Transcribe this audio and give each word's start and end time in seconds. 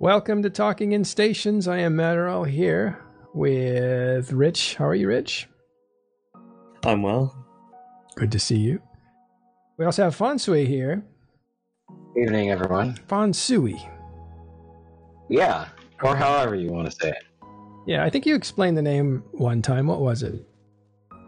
Welcome 0.00 0.44
to 0.44 0.50
Talking 0.50 0.92
in 0.92 1.04
Stations. 1.04 1.66
I 1.66 1.78
am 1.78 1.96
Matterall 1.96 2.48
here 2.48 3.02
with 3.34 4.30
Rich. 4.32 4.76
How 4.76 4.86
are 4.86 4.94
you, 4.94 5.08
Rich? 5.08 5.48
I'm 6.84 7.02
well. 7.02 7.34
Good 8.14 8.30
to 8.30 8.38
see 8.38 8.58
you. 8.58 8.80
We 9.76 9.84
also 9.84 10.04
have 10.04 10.16
Fonsui 10.16 10.68
here. 10.68 11.04
Evening, 12.16 12.50
everyone. 12.50 12.94
Fonsui. 13.08 13.90
Yeah, 15.28 15.66
or 16.00 16.14
however 16.14 16.54
you 16.54 16.70
want 16.70 16.88
to 16.88 16.96
say 16.96 17.08
it. 17.08 17.24
Yeah, 17.84 18.04
I 18.04 18.10
think 18.10 18.24
you 18.24 18.36
explained 18.36 18.76
the 18.76 18.82
name 18.82 19.24
one 19.32 19.62
time. 19.62 19.88
What 19.88 20.00
was 20.00 20.22
it? 20.22 20.46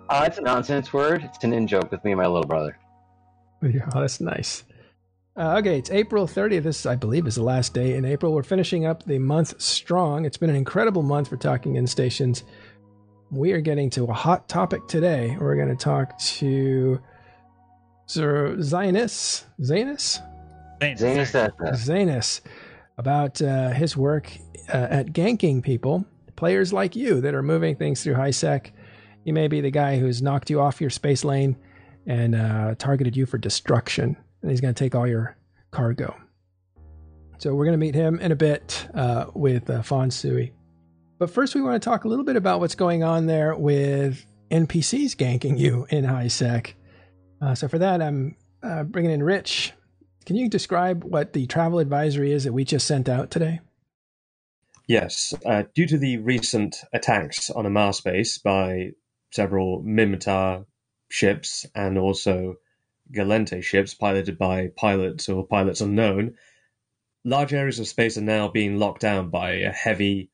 Uh, 0.09 0.25
it's 0.29 0.39
a 0.39 0.43
nonsense 0.43 0.93
word. 0.93 1.25
It's 1.25 1.43
an 1.43 1.53
in 1.53 1.67
joke 1.67 1.91
with 1.91 2.05
me 2.05 2.13
and 2.13 2.21
my 2.21 2.29
little 2.29 2.47
brother. 2.47 2.79
Oh, 3.63 4.01
that's 4.01 4.21
nice. 4.21 4.63
Uh, 5.37 5.59
okay, 5.59 5.79
it's 5.79 5.91
April 5.91 6.27
30th. 6.27 6.65
This, 6.65 6.87
I 6.87 6.97
believe, 6.97 7.27
is 7.27 7.37
the 7.37 7.43
last 7.43 7.73
day 7.73 7.95
in 7.95 8.05
April. 8.05 8.35
We're 8.35 8.43
finishing 8.43 8.85
up 8.85 9.05
the 9.05 9.19
month 9.19 9.61
strong. 9.61 10.25
It's 10.25 10.37
been 10.37 10.51
an 10.51 10.57
incredible 10.57 11.03
month 11.03 11.29
for 11.29 11.37
Talking 11.37 11.77
In 11.77 11.87
Stations. 11.87 12.43
We 13.31 13.53
are 13.53 13.61
getting 13.61 13.91
to 13.91 14.05
a 14.05 14.13
hot 14.13 14.49
topic 14.49 14.89
today. 14.89 15.37
We're 15.41 15.55
going 15.55 15.69
to 15.69 15.77
talk 15.77 16.19
to 16.19 17.01
Sir 18.07 18.57
Zionus. 18.59 19.45
Zanus? 19.61 20.21
Zanus 20.81 21.35
Ethna. 21.35 21.73
Zanus 21.73 22.41
about 22.99 23.41
uh, 23.41 23.71
his 23.71 23.97
work 23.97 24.33
uh, 24.69 24.89
at 24.91 25.07
ganking 25.13 25.63
people, 25.63 26.05
players 26.35 26.73
like 26.73 26.97
you 26.97 27.21
that 27.21 27.35
are 27.35 27.43
moving 27.43 27.77
things 27.77 28.03
through 28.03 28.15
HiSec. 28.15 28.73
You 29.25 29.33
may 29.33 29.47
be 29.47 29.61
the 29.61 29.71
guy 29.71 29.99
who's 29.99 30.21
knocked 30.21 30.51
you 30.51 30.61
off 30.61 30.81
your 30.81 30.91
space 30.91 31.23
lane 31.23 31.57
and 32.07 32.35
uh, 32.35 32.75
targeted 32.79 33.17
you 33.17 33.27
for 33.27 33.39
destruction, 33.39 34.17
and 34.43 34.51
he's 34.51 34.61
going 34.61 34.75
to 34.75 34.79
take 34.79 34.95
all 34.95 35.07
your 35.07 35.37
cargo. 35.71 36.17
So 37.39 37.55
we're 37.55 37.65
going 37.65 37.79
to 37.79 37.79
meet 37.79 37.95
him 37.95 38.19
in 38.21 38.33
a 38.33 38.37
bit 38.37 38.87
uh, 38.95 39.27
with 39.35 39.71
uh, 39.71 39.81
Fonsui. 39.81 40.53
But 41.19 41.31
first, 41.31 41.55
we 41.55 41.63
want 41.63 41.83
to 41.83 41.89
talk 41.89 42.05
a 42.05 42.09
little 42.09 42.25
bit 42.25 42.37
about 42.37 42.61
what's 42.61 42.75
going 42.75 43.03
on 43.03 43.27
there 43.27 43.55
with 43.55 44.25
NPCs 44.51 45.17
ganking 45.17 45.59
you 45.59 45.87
in 45.91 46.05
HiSec. 46.05 46.75
Uh, 47.41 47.55
so 47.55 47.69
for 47.69 47.79
that, 47.79 48.03
I'm 48.03 48.37
uh, 48.63 48.85
bringing 48.85 49.11
in 49.11 49.23
Rich. 49.23 49.73
Can 50.27 50.37
you 50.37 50.49
describe 50.49 51.05
what 51.05 51.33
the 51.33 51.47
travel 51.47 51.79
advisory 51.79 52.33
is 52.33 52.45
that 52.45 52.53
we 52.53 52.65
just 52.65 52.87
sent 52.87 53.09
out 53.09 53.31
today? 53.31 53.61
Yes, 54.87 55.33
uh, 55.47 55.65
due 55.75 55.87
to 55.87 55.99
the 55.99 56.19
recent 56.19 56.77
attacks 56.93 57.49
on 57.49 57.65
Amarr 57.65 57.95
space 57.95 58.39
by 58.39 58.91
several 59.31 59.83
Minmatar 59.83 60.67
ships 61.09 61.65
and 61.75 61.97
also 61.97 62.57
Gallente 63.13 63.63
ships 63.63 63.95
piloted 63.95 64.39
by 64.39 64.69
pilots 64.69 65.29
or 65.29 65.47
pilots 65.47 65.81
unknown, 65.81 66.37
large 67.25 67.53
areas 67.53 67.79
of 67.79 67.89
space 67.89 68.17
are 68.17 68.23
now 68.23 68.49
being 68.49 68.79
locked 68.79 69.01
down 69.01 69.31
by 69.31 69.53
a 69.53 69.73
heavy 69.73 70.31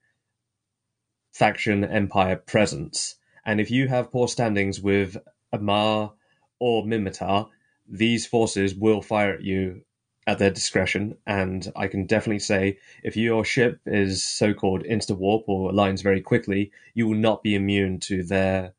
faction 1.32 1.84
empire 1.84 2.36
presence. 2.36 3.16
And 3.44 3.60
if 3.60 3.70
you 3.70 3.88
have 3.88 4.12
poor 4.12 4.28
standings 4.28 4.80
with 4.80 5.16
Amarr 5.52 6.12
or 6.58 6.84
Minmatar, 6.84 7.48
these 7.88 8.27
forces 8.27 8.74
will 8.74 9.02
fire 9.02 9.34
at 9.34 9.42
you 9.42 9.82
at 10.27 10.38
their 10.38 10.50
discretion. 10.50 11.16
And 11.27 11.70
I 11.77 11.86
can 11.86 12.06
definitely 12.06 12.41
say 12.41 12.78
if 13.02 13.16
your 13.16 13.44
ship 13.44 13.80
is 13.86 14.24
so 14.24 14.52
called 14.52 14.82
insta 14.84 15.16
warp 15.16 15.44
or 15.48 15.70
aligns 15.70 16.02
very 16.02 16.20
quickly, 16.20 16.72
you 16.94 17.06
will 17.06 17.16
not 17.16 17.42
be 17.42 17.54
immune 17.54 18.00
to 18.00 18.22
their 18.22 18.72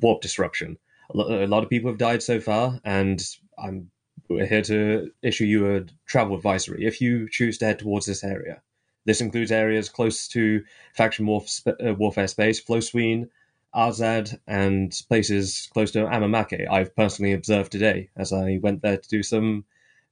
warp 0.00 0.20
disruption. 0.20 0.78
A 1.14 1.46
lot 1.46 1.62
of 1.62 1.70
people 1.70 1.90
have 1.90 1.98
died 1.98 2.22
so 2.22 2.40
far, 2.40 2.80
and 2.84 3.22
I'm 3.58 3.90
here 4.28 4.62
to 4.62 5.10
issue 5.22 5.44
you 5.44 5.76
a 5.76 5.84
travel 6.06 6.36
advisory 6.36 6.86
if 6.86 7.00
you 7.00 7.28
choose 7.28 7.58
to 7.58 7.66
head 7.66 7.78
towards 7.78 8.06
this 8.06 8.24
area. 8.24 8.62
This 9.04 9.20
includes 9.20 9.52
areas 9.52 9.88
close 9.88 10.28
to 10.28 10.64
faction 10.94 11.26
warf- 11.26 11.66
uh, 11.66 11.94
warfare 11.94 12.28
space, 12.28 12.62
Flosween, 12.64 13.28
Arzad, 13.74 14.38
and 14.46 14.92
places 15.08 15.68
close 15.72 15.90
to 15.92 16.04
Amamake. 16.04 16.68
I've 16.70 16.94
personally 16.94 17.32
observed 17.32 17.72
today 17.72 18.10
as 18.16 18.32
I 18.32 18.58
went 18.62 18.82
there 18.82 18.98
to 18.98 19.08
do 19.08 19.22
some 19.22 19.64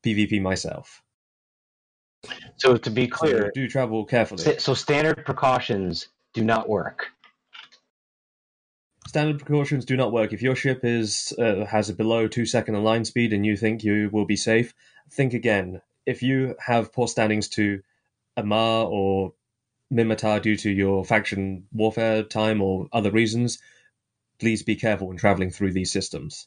PvP 0.04 0.42
myself. 0.42 1.02
So 2.56 2.76
to 2.76 2.90
be 2.90 3.06
clear, 3.06 3.44
so 3.44 3.50
do 3.54 3.68
travel 3.68 4.04
carefully. 4.04 4.58
So 4.58 4.74
standard 4.74 5.24
precautions 5.24 6.08
do 6.34 6.42
not 6.44 6.68
work. 6.68 7.06
Standard 9.10 9.40
precautions 9.40 9.84
do 9.84 9.96
not 9.96 10.12
work. 10.12 10.32
If 10.32 10.40
your 10.40 10.54
ship 10.54 10.84
is 10.84 11.32
uh, 11.36 11.64
has 11.64 11.90
a 11.90 11.94
below 11.94 12.28
two 12.28 12.46
second 12.46 12.76
align 12.76 13.04
speed 13.04 13.32
and 13.32 13.44
you 13.44 13.56
think 13.56 13.82
you 13.82 14.08
will 14.12 14.24
be 14.24 14.36
safe, 14.36 14.72
think 15.10 15.34
again. 15.34 15.82
If 16.06 16.22
you 16.22 16.54
have 16.60 16.92
poor 16.92 17.08
standings 17.08 17.48
to 17.48 17.82
Amarr 18.36 18.86
or 18.88 19.32
Minmatar 19.92 20.40
due 20.40 20.56
to 20.58 20.70
your 20.70 21.04
faction 21.04 21.66
warfare 21.72 22.22
time 22.22 22.62
or 22.62 22.86
other 22.92 23.10
reasons, 23.10 23.58
please 24.38 24.62
be 24.62 24.76
careful 24.76 25.08
when 25.08 25.16
traveling 25.16 25.50
through 25.50 25.72
these 25.72 25.90
systems. 25.90 26.46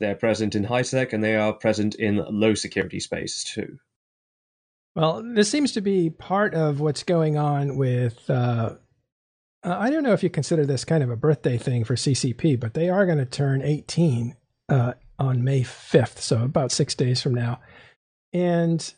They're 0.00 0.16
present 0.16 0.54
in 0.54 0.66
HiSec 0.66 1.14
and 1.14 1.24
they 1.24 1.36
are 1.36 1.54
present 1.54 1.94
in 1.94 2.22
low 2.28 2.52
security 2.52 3.00
space 3.00 3.44
too. 3.44 3.78
Well, 4.94 5.22
this 5.24 5.50
seems 5.50 5.72
to 5.72 5.80
be 5.80 6.10
part 6.10 6.52
of 6.52 6.80
what's 6.80 7.02
going 7.02 7.38
on 7.38 7.78
with. 7.78 8.28
Uh, 8.28 8.74
uh 9.64 9.76
I 9.78 9.90
don't 9.90 10.02
know 10.02 10.12
if 10.12 10.22
you 10.22 10.30
consider 10.30 10.64
this 10.64 10.84
kind 10.84 11.02
of 11.02 11.10
a 11.10 11.16
birthday 11.16 11.58
thing 11.58 11.84
for 11.84 11.94
CCP, 11.94 12.60
but 12.60 12.74
they 12.74 12.88
are 12.88 13.06
going 13.06 13.18
to 13.18 13.24
turn 13.24 13.62
18 13.62 14.36
uh, 14.68 14.92
on 15.18 15.44
May 15.44 15.62
5th, 15.62 16.18
so 16.18 16.42
about 16.42 16.72
six 16.72 16.94
days 16.94 17.22
from 17.22 17.34
now. 17.34 17.60
And 18.32 18.92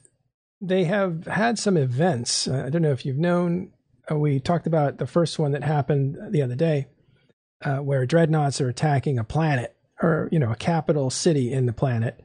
they 0.60 0.84
have 0.84 1.27
had 1.27 1.59
some 1.59 1.77
events. 1.77 2.49
Uh, 2.49 2.65
I 2.66 2.71
don't 2.71 2.82
know 2.82 2.93
if 2.93 3.04
you've 3.04 3.19
known. 3.19 3.72
Uh, 4.10 4.16
we 4.16 4.41
talked 4.41 4.66
about 4.66 4.99
the 4.99 5.06
first 5.06 5.38
one 5.38 5.53
that 5.53 5.65
happened 5.65 6.16
the 6.31 6.43
other 6.43 6.54
day, 6.54 6.87
uh, 7.65 7.78
where 7.78 8.06
dreadnoughts 8.06 8.60
are 8.60 8.69
attacking 8.69 9.19
a 9.19 9.25
planet 9.25 9.77
or 10.03 10.28
you 10.31 10.38
know 10.38 10.53
a 10.53 10.56
capital 10.56 11.10
city 11.10 11.53
in 11.53 11.66
the 11.66 11.72
planet, 11.72 12.22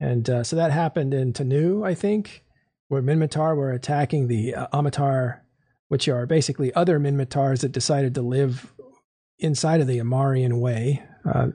and 0.00 0.28
uh, 0.28 0.44
so 0.44 0.56
that 0.56 0.70
happened 0.70 1.12
in 1.14 1.32
Tanu, 1.32 1.86
I 1.86 1.94
think, 1.94 2.44
where 2.88 3.02
Minmatar 3.02 3.56
were 3.56 3.72
attacking 3.72 4.28
the 4.28 4.54
Ammatar, 4.72 5.40
which 5.88 6.08
are 6.08 6.26
basically 6.26 6.74
other 6.74 6.98
Minmatars 6.98 7.60
that 7.60 7.72
decided 7.72 8.14
to 8.14 8.22
live 8.22 8.72
inside 9.38 9.80
of 9.80 9.86
the 9.86 9.98
Amarian 9.98 10.60
way. 10.60 11.02
Uh, 11.24 11.48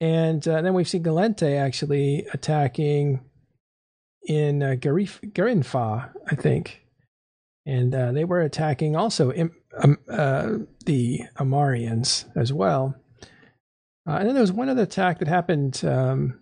and 0.00 0.46
uh, 0.46 0.62
then 0.62 0.74
we've 0.74 0.88
seen 0.88 1.02
Gallente 1.02 1.58
actually 1.58 2.26
attacking 2.32 3.20
in 4.26 4.62
uh, 4.62 4.76
Garif- 4.78 5.32
Garinfa, 5.32 6.10
I 6.30 6.34
think. 6.34 6.82
And 7.66 7.94
uh, 7.94 8.12
they 8.12 8.24
were 8.24 8.40
attacking 8.40 8.96
also 8.96 9.32
Im- 9.32 9.54
um, 9.76 9.98
uh, 10.08 10.54
the 10.86 11.22
Amarians 11.36 12.24
as 12.36 12.52
well. 12.52 12.94
Uh, 14.08 14.12
and 14.12 14.28
then 14.28 14.34
there 14.34 14.42
was 14.42 14.52
one 14.52 14.68
other 14.68 14.82
attack 14.82 15.18
that 15.18 15.28
happened. 15.28 15.82
Um, 15.84 16.40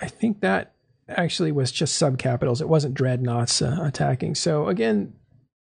I 0.00 0.06
think 0.06 0.40
that 0.40 0.74
actually 1.08 1.52
was 1.52 1.70
just 1.70 2.00
subcapitals. 2.00 2.60
It 2.60 2.68
wasn't 2.68 2.94
dreadnoughts 2.94 3.62
uh, 3.62 3.78
attacking. 3.82 4.34
So 4.34 4.66
again, 4.66 5.14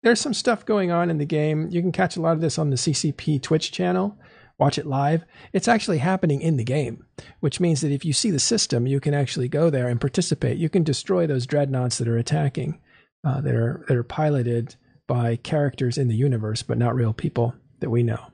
there's 0.04 0.20
some 0.20 0.34
stuff 0.34 0.66
going 0.66 0.90
on 0.90 1.10
in 1.10 1.16
the 1.16 1.24
game. 1.24 1.68
You 1.70 1.80
can 1.80 1.90
catch 1.90 2.16
a 2.16 2.20
lot 2.20 2.34
of 2.34 2.42
this 2.42 2.58
on 2.58 2.68
the 2.68 2.76
CCP 2.76 3.42
Twitch 3.42 3.72
channel. 3.72 4.16
Watch 4.58 4.78
it 4.78 4.86
live. 4.86 5.24
It's 5.52 5.66
actually 5.66 5.98
happening 5.98 6.42
in 6.42 6.58
the 6.58 6.62
game, 6.62 7.04
which 7.40 7.58
means 7.58 7.80
that 7.80 7.90
if 7.90 8.04
you 8.04 8.12
see 8.12 8.30
the 8.30 8.38
system, 8.38 8.86
you 8.86 9.00
can 9.00 9.14
actually 9.14 9.48
go 9.48 9.70
there 9.70 9.88
and 9.88 10.00
participate. 10.00 10.58
You 10.58 10.68
can 10.68 10.84
destroy 10.84 11.26
those 11.26 11.46
dreadnoughts 11.46 11.98
that 11.98 12.06
are 12.06 12.18
attacking, 12.18 12.80
uh, 13.26 13.40
that 13.40 13.54
are 13.54 13.84
that 13.88 13.96
are 13.96 14.04
piloted 14.04 14.76
by 15.08 15.36
characters 15.36 15.98
in 15.98 16.08
the 16.08 16.14
universe, 16.14 16.62
but 16.62 16.78
not 16.78 16.94
real 16.94 17.14
people 17.14 17.54
that 17.80 17.90
we 17.90 18.02
know. 18.02 18.26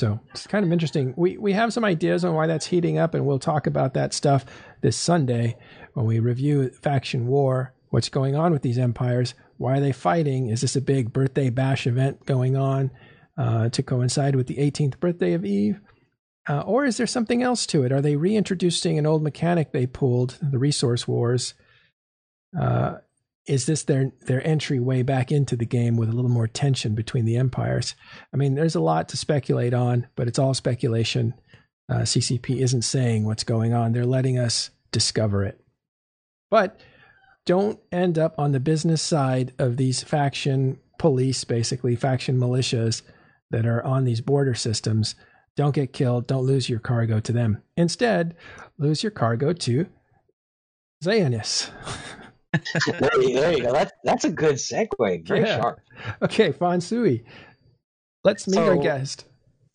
So 0.00 0.20
it's 0.30 0.46
kind 0.46 0.64
of 0.64 0.72
interesting. 0.72 1.14
We 1.16 1.36
we 1.36 1.52
have 1.52 1.72
some 1.72 1.84
ideas 1.84 2.24
on 2.24 2.34
why 2.34 2.46
that's 2.46 2.66
heating 2.66 2.96
up, 2.96 3.14
and 3.14 3.26
we'll 3.26 3.40
talk 3.40 3.66
about 3.66 3.94
that 3.94 4.14
stuff 4.14 4.46
this 4.82 4.96
Sunday 4.96 5.58
when 5.94 6.06
we 6.06 6.20
review 6.20 6.70
faction 6.70 7.26
war. 7.26 7.74
What's 7.90 8.08
going 8.08 8.36
on 8.36 8.52
with 8.52 8.62
these 8.62 8.78
empires? 8.78 9.34
Why 9.58 9.76
are 9.76 9.80
they 9.80 9.92
fighting? 9.92 10.48
Is 10.48 10.60
this 10.60 10.76
a 10.76 10.80
big 10.80 11.12
birthday 11.12 11.50
bash 11.50 11.86
event 11.86 12.24
going 12.24 12.56
on 12.56 12.90
uh, 13.36 13.68
to 13.70 13.82
coincide 13.82 14.36
with 14.36 14.46
the 14.46 14.56
18th 14.56 14.98
birthday 14.98 15.34
of 15.34 15.44
Eve? 15.44 15.80
Uh, 16.48 16.60
or 16.60 16.86
is 16.86 16.96
there 16.96 17.06
something 17.06 17.42
else 17.42 17.66
to 17.66 17.82
it? 17.82 17.92
Are 17.92 18.00
they 18.00 18.16
reintroducing 18.16 18.98
an 18.98 19.04
old 19.04 19.22
mechanic 19.22 19.72
they 19.72 19.86
pulled, 19.86 20.38
the 20.40 20.58
resource 20.58 21.06
wars? 21.06 21.54
Uh, 22.58 22.96
is 23.46 23.66
this 23.66 23.82
their 23.82 24.12
their 24.26 24.46
entry 24.46 24.78
way 24.78 25.02
back 25.02 25.32
into 25.32 25.56
the 25.56 25.66
game 25.66 25.96
with 25.96 26.08
a 26.08 26.12
little 26.12 26.30
more 26.30 26.46
tension 26.46 26.94
between 26.94 27.24
the 27.24 27.36
empires? 27.36 27.94
I 28.32 28.36
mean, 28.36 28.54
there's 28.54 28.74
a 28.74 28.80
lot 28.80 29.08
to 29.10 29.16
speculate 29.16 29.74
on, 29.74 30.06
but 30.16 30.28
it's 30.28 30.38
all 30.38 30.54
speculation. 30.54 31.34
Uh, 31.90 32.00
CCP 32.00 32.60
isn't 32.60 32.82
saying 32.82 33.24
what's 33.24 33.44
going 33.44 33.72
on; 33.72 33.92
they're 33.92 34.06
letting 34.06 34.38
us 34.38 34.70
discover 34.92 35.44
it. 35.44 35.60
But 36.50 36.80
don't 37.48 37.80
end 37.90 38.18
up 38.18 38.34
on 38.38 38.52
the 38.52 38.60
business 38.60 39.00
side 39.00 39.54
of 39.58 39.78
these 39.78 40.02
faction 40.02 40.78
police, 40.98 41.44
basically 41.44 41.96
faction 41.96 42.38
militias 42.38 43.00
that 43.50 43.64
are 43.64 43.82
on 43.86 44.04
these 44.04 44.20
border 44.20 44.54
systems. 44.54 45.14
Don't 45.56 45.74
get 45.74 45.94
killed. 45.94 46.26
Don't 46.26 46.44
lose 46.44 46.68
your 46.68 46.78
cargo 46.78 47.20
to 47.20 47.32
them. 47.32 47.62
Instead, 47.78 48.36
lose 48.76 49.02
your 49.02 49.12
cargo 49.12 49.54
to 49.54 49.86
Zayanus. 51.02 51.70
there, 52.52 53.22
you, 53.22 53.40
there 53.40 53.52
you 53.56 53.62
go. 53.62 53.72
That's 53.72 53.92
that's 54.04 54.24
a 54.26 54.30
good 54.30 54.56
segue. 54.56 55.26
Very 55.26 55.40
Yeah. 55.40 55.56
sharp. 55.58 55.80
Okay, 56.20 56.52
Fonsui. 56.52 57.24
Let's 58.24 58.46
meet 58.46 58.58
our 58.58 58.76
guest. 58.76 59.24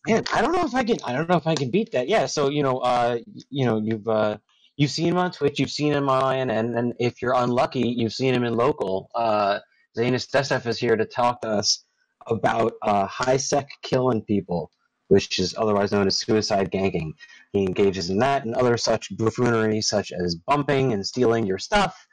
Man, 0.06 0.22
I 0.32 0.42
don't 0.42 0.52
know 0.52 0.64
if 0.64 0.76
I 0.76 0.84
can. 0.84 0.98
I 1.04 1.12
don't 1.12 1.28
know 1.28 1.38
if 1.38 1.46
I 1.48 1.56
can 1.56 1.72
beat 1.72 1.90
that. 1.90 2.06
Yeah. 2.06 2.26
So 2.26 2.50
you 2.50 2.62
know, 2.62 2.78
uh, 2.78 3.18
you 3.50 3.66
know, 3.66 3.80
you've 3.82 4.06
uh, 4.06 4.38
you've 4.76 4.90
seen 4.90 5.08
him 5.08 5.18
on 5.18 5.30
Twitch, 5.30 5.58
you've 5.58 5.70
seen 5.70 5.92
him 5.92 6.08
on, 6.08 6.50
and 6.50 6.76
and 6.76 6.94
if 6.98 7.22
you're 7.22 7.34
unlucky, 7.34 7.94
you've 7.96 8.12
seen 8.12 8.34
him 8.34 8.44
in 8.44 8.54
local. 8.54 9.10
Uh, 9.14 9.60
Zanis 9.96 10.28
Destef 10.30 10.66
is 10.66 10.78
here 10.78 10.96
to 10.96 11.04
talk 11.04 11.40
to 11.42 11.48
us 11.48 11.84
about 12.26 12.72
uh, 12.82 13.06
high 13.06 13.36
sec 13.36 13.68
killing 13.82 14.22
people, 14.22 14.70
which 15.08 15.38
is 15.38 15.54
otherwise 15.56 15.92
known 15.92 16.06
as 16.06 16.18
suicide 16.18 16.70
ganking. 16.70 17.12
He 17.52 17.60
engages 17.60 18.10
in 18.10 18.18
that 18.18 18.44
and 18.44 18.54
other 18.54 18.76
such 18.76 19.16
buffoonery, 19.16 19.80
such 19.80 20.12
as 20.12 20.34
bumping 20.34 20.92
and 20.92 21.06
stealing 21.06 21.46
your 21.46 21.58
stuff. 21.58 22.06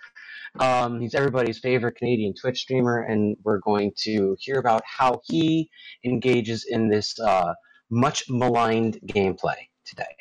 Um, 0.60 1.00
he's 1.00 1.16
everybody's 1.16 1.60
favorite 1.60 1.96
Canadian 1.96 2.34
Twitch 2.40 2.60
streamer, 2.60 3.02
and 3.04 3.38
we're 3.44 3.60
going 3.60 3.94
to 4.04 4.36
hear 4.40 4.60
about 4.60 4.82
how 4.86 5.22
he 5.24 5.70
engages 6.04 6.66
in 6.70 6.90
this. 6.90 7.18
Uh, 7.20 7.54
much 7.92 8.24
maligned 8.30 8.98
gameplay 9.06 9.58
today. 9.86 10.16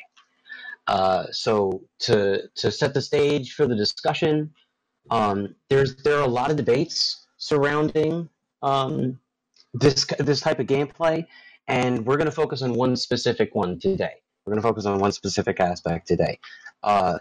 Uh, 0.91 1.25
so 1.31 1.81
to 1.99 2.49
to 2.53 2.69
set 2.69 2.93
the 2.93 3.01
stage 3.01 3.53
for 3.53 3.65
the 3.65 3.75
discussion, 3.75 4.51
um, 5.09 5.55
there's 5.69 5.95
there 6.03 6.17
are 6.17 6.23
a 6.23 6.35
lot 6.39 6.51
of 6.51 6.57
debates 6.57 7.27
surrounding 7.37 8.27
um, 8.61 9.17
this 9.73 10.05
this 10.19 10.41
type 10.41 10.59
of 10.59 10.67
gameplay, 10.67 11.25
and 11.69 12.05
we're 12.05 12.17
going 12.17 12.33
to 12.33 12.39
focus 12.43 12.61
on 12.61 12.73
one 12.73 12.97
specific 12.97 13.55
one 13.55 13.79
today. 13.79 14.15
We're 14.45 14.51
going 14.51 14.61
to 14.61 14.67
focus 14.67 14.85
on 14.85 14.99
one 14.99 15.13
specific 15.13 15.61
aspect 15.61 16.09
today. 16.09 16.39
Uh, 16.83 17.19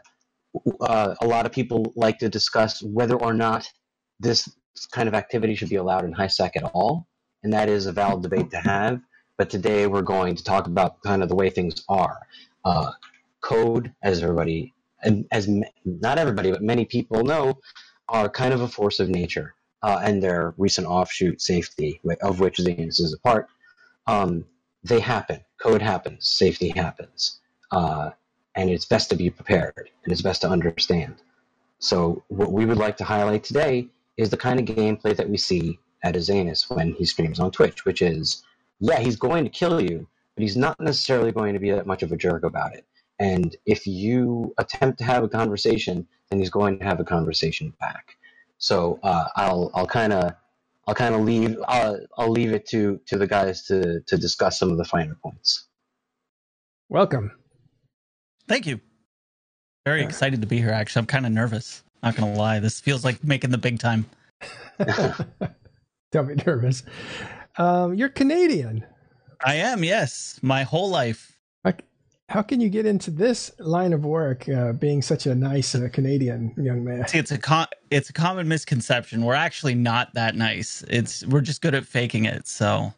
uh, 0.81 1.14
a 1.20 1.26
lot 1.28 1.46
of 1.46 1.52
people 1.52 1.93
like 1.94 2.19
to 2.19 2.28
discuss 2.28 2.82
whether 2.82 3.14
or 3.14 3.32
not 3.32 3.70
this 4.19 4.49
kind 4.90 5.08
of 5.08 5.14
activity 5.14 5.55
should 5.55 5.69
be 5.69 5.76
allowed 5.76 6.05
in 6.05 6.11
high 6.11 6.26
sec 6.26 6.56
at 6.56 6.64
all, 6.64 7.06
and 7.44 7.52
that 7.52 7.69
is 7.69 7.87
a 7.87 7.93
valid 7.93 8.25
debate 8.25 8.50
to 8.50 8.58
have 8.58 9.00
but 9.40 9.49
today 9.49 9.87
we're 9.87 10.02
going 10.02 10.37
to 10.37 10.44
talk 10.44 10.67
about 10.67 11.00
kind 11.00 11.22
of 11.22 11.31
the 11.31 11.34
way 11.34 11.49
things 11.49 11.82
are. 11.88 12.19
Uh, 12.62 12.90
code, 13.40 13.92
as 14.02 14.22
everybody, 14.22 14.75
and 15.02 15.26
as 15.31 15.48
not 15.84 16.19
everybody, 16.19 16.50
but 16.50 16.62
many 16.62 16.84
people 16.84 17.25
know, 17.25 17.60
are 18.08 18.28
kind 18.28 18.52
of 18.52 18.60
a 18.60 18.69
force 18.69 19.00
of 19.00 19.08
nature, 19.08 19.54
uh, 19.82 20.00
and 20.02 20.22
their 20.22 20.54
recent 20.58 20.87
offshoot 20.87 21.40
safety, 21.40 22.00
of 22.22 22.40
which 22.40 22.58
Xenus 22.58 23.00
is 23.00 23.12
a 23.14 23.19
part. 23.19 23.48
Um, 24.06 24.44
they 24.82 25.00
happen. 25.00 25.40
Code 25.60 25.82
happens. 25.82 26.28
Safety 26.28 26.70
happens, 26.70 27.40
uh, 27.70 28.10
and 28.54 28.70
it's 28.70 28.87
best 28.87 29.10
to 29.10 29.16
be 29.16 29.31
prepared, 29.31 29.90
and 30.04 30.12
it's 30.12 30.22
best 30.22 30.43
to 30.43 30.48
understand. 30.48 31.16
So, 31.78 32.25
what 32.28 32.52
we 32.52 32.66
would 32.66 32.78
like 32.78 32.98
to 32.98 33.04
highlight 33.04 33.44
today 33.44 33.88
is 34.16 34.31
the 34.31 34.36
kind 34.36 34.58
of 34.58 34.66
gameplay 34.76 35.16
that 35.16 35.31
we 35.31 35.38
see 35.38 35.78
at 36.02 36.14
Azanus 36.14 36.69
when 36.69 36.93
he 36.94 37.04
streams 37.04 37.40
on 37.40 37.50
Twitch, 37.50 37.84
which 37.84 38.02
is 38.02 38.43
yeah, 38.81 38.98
he's 38.98 39.16
going 39.16 39.44
to 39.44 39.50
kill 39.50 39.81
you, 39.81 40.06
but 40.34 40.43
he's 40.43 40.56
not 40.56 40.81
necessarily 40.81 41.32
going 41.32 41.52
to 41.52 41.60
be 41.60 41.70
that 41.70 41.86
much 41.86 42.02
of 42.02 42.12
a 42.12 42.16
jerk 42.16 42.44
about 42.44 42.75
it. 42.75 42.84
And 43.20 43.55
if 43.67 43.87
you 43.87 44.55
attempt 44.58 44.99
to 44.99 45.05
have 45.05 45.22
a 45.22 45.28
conversation, 45.28 46.08
then 46.31 46.40
he's 46.40 46.50
going 46.50 46.78
to 46.78 46.84
have 46.87 46.99
a 47.00 47.05
conversation 47.05 47.72
back. 47.78 48.17
So 48.58 48.99
uh, 49.02 49.26
I'll 49.37 49.70
I'll 49.75 49.87
kind 49.87 50.12
of 50.12 50.32
I'll 50.88 50.94
kind 50.94 51.14
of 51.14 51.20
leave 51.22 51.56
I'll, 51.69 52.00
I'll 52.19 52.31
leave 52.31 52.52
it 52.52 52.67
to 52.69 52.99
to 53.06 53.19
the 53.19 53.26
guys 53.26 53.62
to 53.67 54.00
to 54.00 54.17
discuss 54.17 54.58
some 54.58 54.70
of 54.70 54.78
the 54.78 54.84
finer 54.84 55.17
points. 55.22 55.67
Welcome. 56.88 57.31
Thank 58.49 58.67
you. 58.67 58.81
Very 59.87 60.00
Yeah. 60.00 60.06
excited 60.06 60.40
to 60.40 60.46
be 60.46 60.58
here. 60.58 60.70
Actually, 60.70 61.00
I'm 61.00 61.06
kind 61.06 61.26
of 61.26 61.32
nervous. 61.32 61.82
Not 62.02 62.17
gonna 62.17 62.34
lie, 62.34 62.58
this 62.58 62.81
feels 62.81 63.05
like 63.05 63.22
making 63.22 63.50
the 63.50 63.58
big 63.58 63.78
time. 63.78 64.06
Don't 66.11 66.26
be 66.26 66.34
nervous. 66.46 66.82
Um, 67.58 67.94
you're 67.94 68.08
Canadian. 68.08 68.84
I 69.44 69.56
am, 69.56 69.84
yes, 69.84 70.38
my 70.43 70.62
whole 70.64 70.88
life. 70.90 71.30
How 72.31 72.43
can 72.43 72.61
you 72.61 72.69
get 72.69 72.87
into 72.87 73.11
this 73.11 73.50
line 73.59 73.93
of 73.93 74.05
work, 74.05 74.49
uh, 74.49 74.73
being 74.73 75.03
such 75.03 75.27
a 75.27 75.35
nice 75.35 75.75
uh, 75.75 75.88
Canadian 75.93 76.55
young 76.56 76.85
man? 76.85 77.09
See, 77.09 77.19
it's 77.19 77.32
a 77.32 77.38
con- 77.38 77.67
it's 77.91 78.09
a 78.09 78.12
common 78.12 78.47
misconception. 78.47 79.25
We're 79.25 79.35
actually 79.35 79.75
not 79.75 80.15
that 80.15 80.37
nice. 80.37 80.85
It's 80.88 81.27
we're 81.27 81.41
just 81.41 81.61
good 81.61 81.75
at 81.75 81.85
faking 81.85 82.27
it. 82.27 82.47
So, 82.47 82.94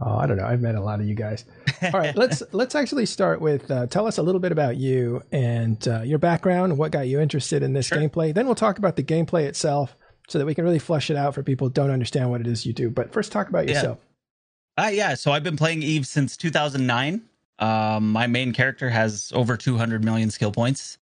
Oh, 0.00 0.16
I 0.18 0.26
don't 0.26 0.36
know. 0.36 0.44
I've 0.44 0.60
met 0.60 0.74
a 0.74 0.82
lot 0.82 1.00
of 1.00 1.06
you 1.06 1.14
guys. 1.14 1.46
All 1.82 1.92
right, 1.92 2.14
let's 2.14 2.42
let's 2.52 2.74
actually 2.74 3.06
start 3.06 3.40
with 3.40 3.70
uh, 3.70 3.86
tell 3.86 4.06
us 4.06 4.18
a 4.18 4.22
little 4.22 4.40
bit 4.40 4.52
about 4.52 4.76
you 4.76 5.22
and 5.32 5.88
uh, 5.88 6.02
your 6.02 6.18
background 6.18 6.76
what 6.76 6.92
got 6.92 7.06
you 7.08 7.20
interested 7.20 7.62
in 7.62 7.72
this 7.72 7.86
Sure. 7.86 7.96
gameplay. 7.96 8.34
Then 8.34 8.44
we'll 8.44 8.54
talk 8.54 8.76
about 8.76 8.96
the 8.96 9.02
gameplay 9.02 9.44
itself, 9.44 9.96
so 10.28 10.38
that 10.38 10.44
we 10.44 10.54
can 10.54 10.64
really 10.64 10.78
flesh 10.78 11.08
it 11.08 11.16
out 11.16 11.34
for 11.34 11.42
people 11.42 11.68
who 11.68 11.72
don't 11.72 11.90
understand 11.90 12.28
what 12.30 12.42
it 12.42 12.46
is 12.46 12.66
you 12.66 12.74
do. 12.74 12.90
But 12.90 13.14
first, 13.14 13.32
talk 13.32 13.48
about 13.48 13.66
Yeah. 13.66 13.74
yourself. 13.76 13.98
Uh, 14.76 14.90
yeah, 14.92 15.14
so 15.14 15.32
I've 15.32 15.44
been 15.44 15.56
playing 15.56 15.82
Eve 15.82 16.06
since 16.06 16.36
2009. 16.36 17.22
Um, 17.58 18.10
my 18.10 18.26
main 18.26 18.52
character 18.52 18.90
has 18.90 19.32
over 19.34 19.56
200 19.56 20.04
million 20.04 20.30
skill 20.30 20.50
points, 20.50 20.98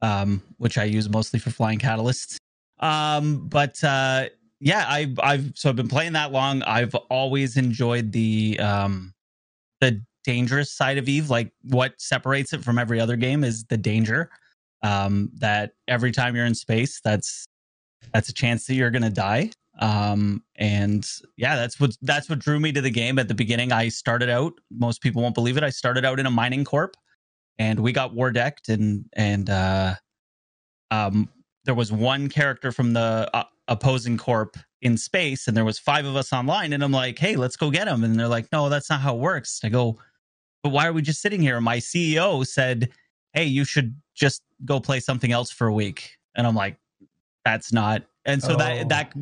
um, 0.00 0.42
which 0.58 0.78
I 0.78 0.84
use 0.84 1.08
mostly 1.08 1.38
for 1.38 1.50
flying 1.50 1.78
catalysts. 1.78 2.36
Um, 2.80 3.46
but 3.48 3.82
uh, 3.84 4.26
yeah, 4.60 4.84
I, 4.88 5.14
I've 5.22 5.52
so 5.54 5.68
I've 5.68 5.76
been 5.76 5.88
playing 5.88 6.14
that 6.14 6.32
long. 6.32 6.62
I've 6.62 6.94
always 6.94 7.56
enjoyed 7.56 8.12
the 8.12 8.58
um, 8.60 9.14
the 9.80 10.02
dangerous 10.24 10.72
side 10.72 10.98
of 10.98 11.08
Eve. 11.08 11.30
Like 11.30 11.52
what 11.62 11.94
separates 11.98 12.52
it 12.52 12.64
from 12.64 12.78
every 12.78 13.00
other 13.00 13.16
game 13.16 13.44
is 13.44 13.64
the 13.64 13.76
danger. 13.76 14.30
Um, 14.82 15.30
that 15.34 15.74
every 15.86 16.10
time 16.10 16.34
you're 16.34 16.46
in 16.46 16.56
space, 16.56 17.00
that's 17.04 17.46
that's 18.12 18.28
a 18.28 18.32
chance 18.32 18.66
that 18.66 18.74
you're 18.74 18.90
gonna 18.90 19.10
die 19.10 19.50
um 19.82 20.42
and 20.56 21.06
yeah 21.36 21.56
that's 21.56 21.80
what 21.80 21.90
that's 22.02 22.30
what 22.30 22.38
drew 22.38 22.60
me 22.60 22.70
to 22.72 22.80
the 22.80 22.90
game 22.90 23.18
at 23.18 23.26
the 23.28 23.34
beginning. 23.34 23.72
I 23.72 23.88
started 23.88 24.30
out 24.30 24.52
most 24.70 25.02
people 25.02 25.20
won't 25.22 25.34
believe 25.34 25.56
it 25.56 25.64
i 25.64 25.70
started 25.70 26.04
out 26.04 26.20
in 26.20 26.26
a 26.26 26.30
mining 26.30 26.64
corp 26.64 26.96
and 27.58 27.80
we 27.80 27.92
got 27.92 28.14
war 28.14 28.30
decked 28.30 28.68
and 28.68 29.04
and 29.14 29.50
uh 29.50 29.94
um 30.90 31.28
there 31.64 31.74
was 31.74 31.92
one 31.92 32.28
character 32.28 32.70
from 32.72 32.92
the 32.92 33.28
uh, 33.34 33.44
opposing 33.68 34.16
corp 34.16 34.56
in 34.82 34.96
space 34.96 35.48
and 35.48 35.56
there 35.56 35.64
was 35.64 35.78
five 35.78 36.04
of 36.06 36.14
us 36.16 36.32
online 36.32 36.72
and 36.72 36.82
i'm 36.84 36.92
like 36.92 37.18
hey 37.18 37.34
let's 37.36 37.56
go 37.56 37.70
get 37.70 37.88
him 37.88 38.04
and 38.04 38.18
they're 38.18 38.28
like 38.28 38.46
no 38.52 38.68
that's 38.68 38.88
not 38.90 39.00
how 39.00 39.14
it 39.14 39.20
works. 39.20 39.60
I 39.64 39.68
go 39.68 39.98
but 40.62 40.70
why 40.70 40.86
are 40.86 40.92
we 40.92 41.02
just 41.02 41.20
sitting 41.20 41.40
here? 41.42 41.60
My 41.60 41.78
ceo 41.78 42.46
said 42.46 42.88
hey 43.32 43.44
you 43.44 43.64
should 43.64 43.96
just 44.14 44.42
go 44.64 44.78
play 44.78 45.00
something 45.00 45.32
else 45.32 45.50
for 45.50 45.66
a 45.66 45.72
week. 45.74 46.16
And 46.36 46.46
i'm 46.46 46.54
like 46.54 46.76
that's 47.44 47.72
not 47.72 48.02
and 48.24 48.40
so 48.42 48.52
Oh. 48.54 48.56
that 48.56 48.88
that 48.88 49.12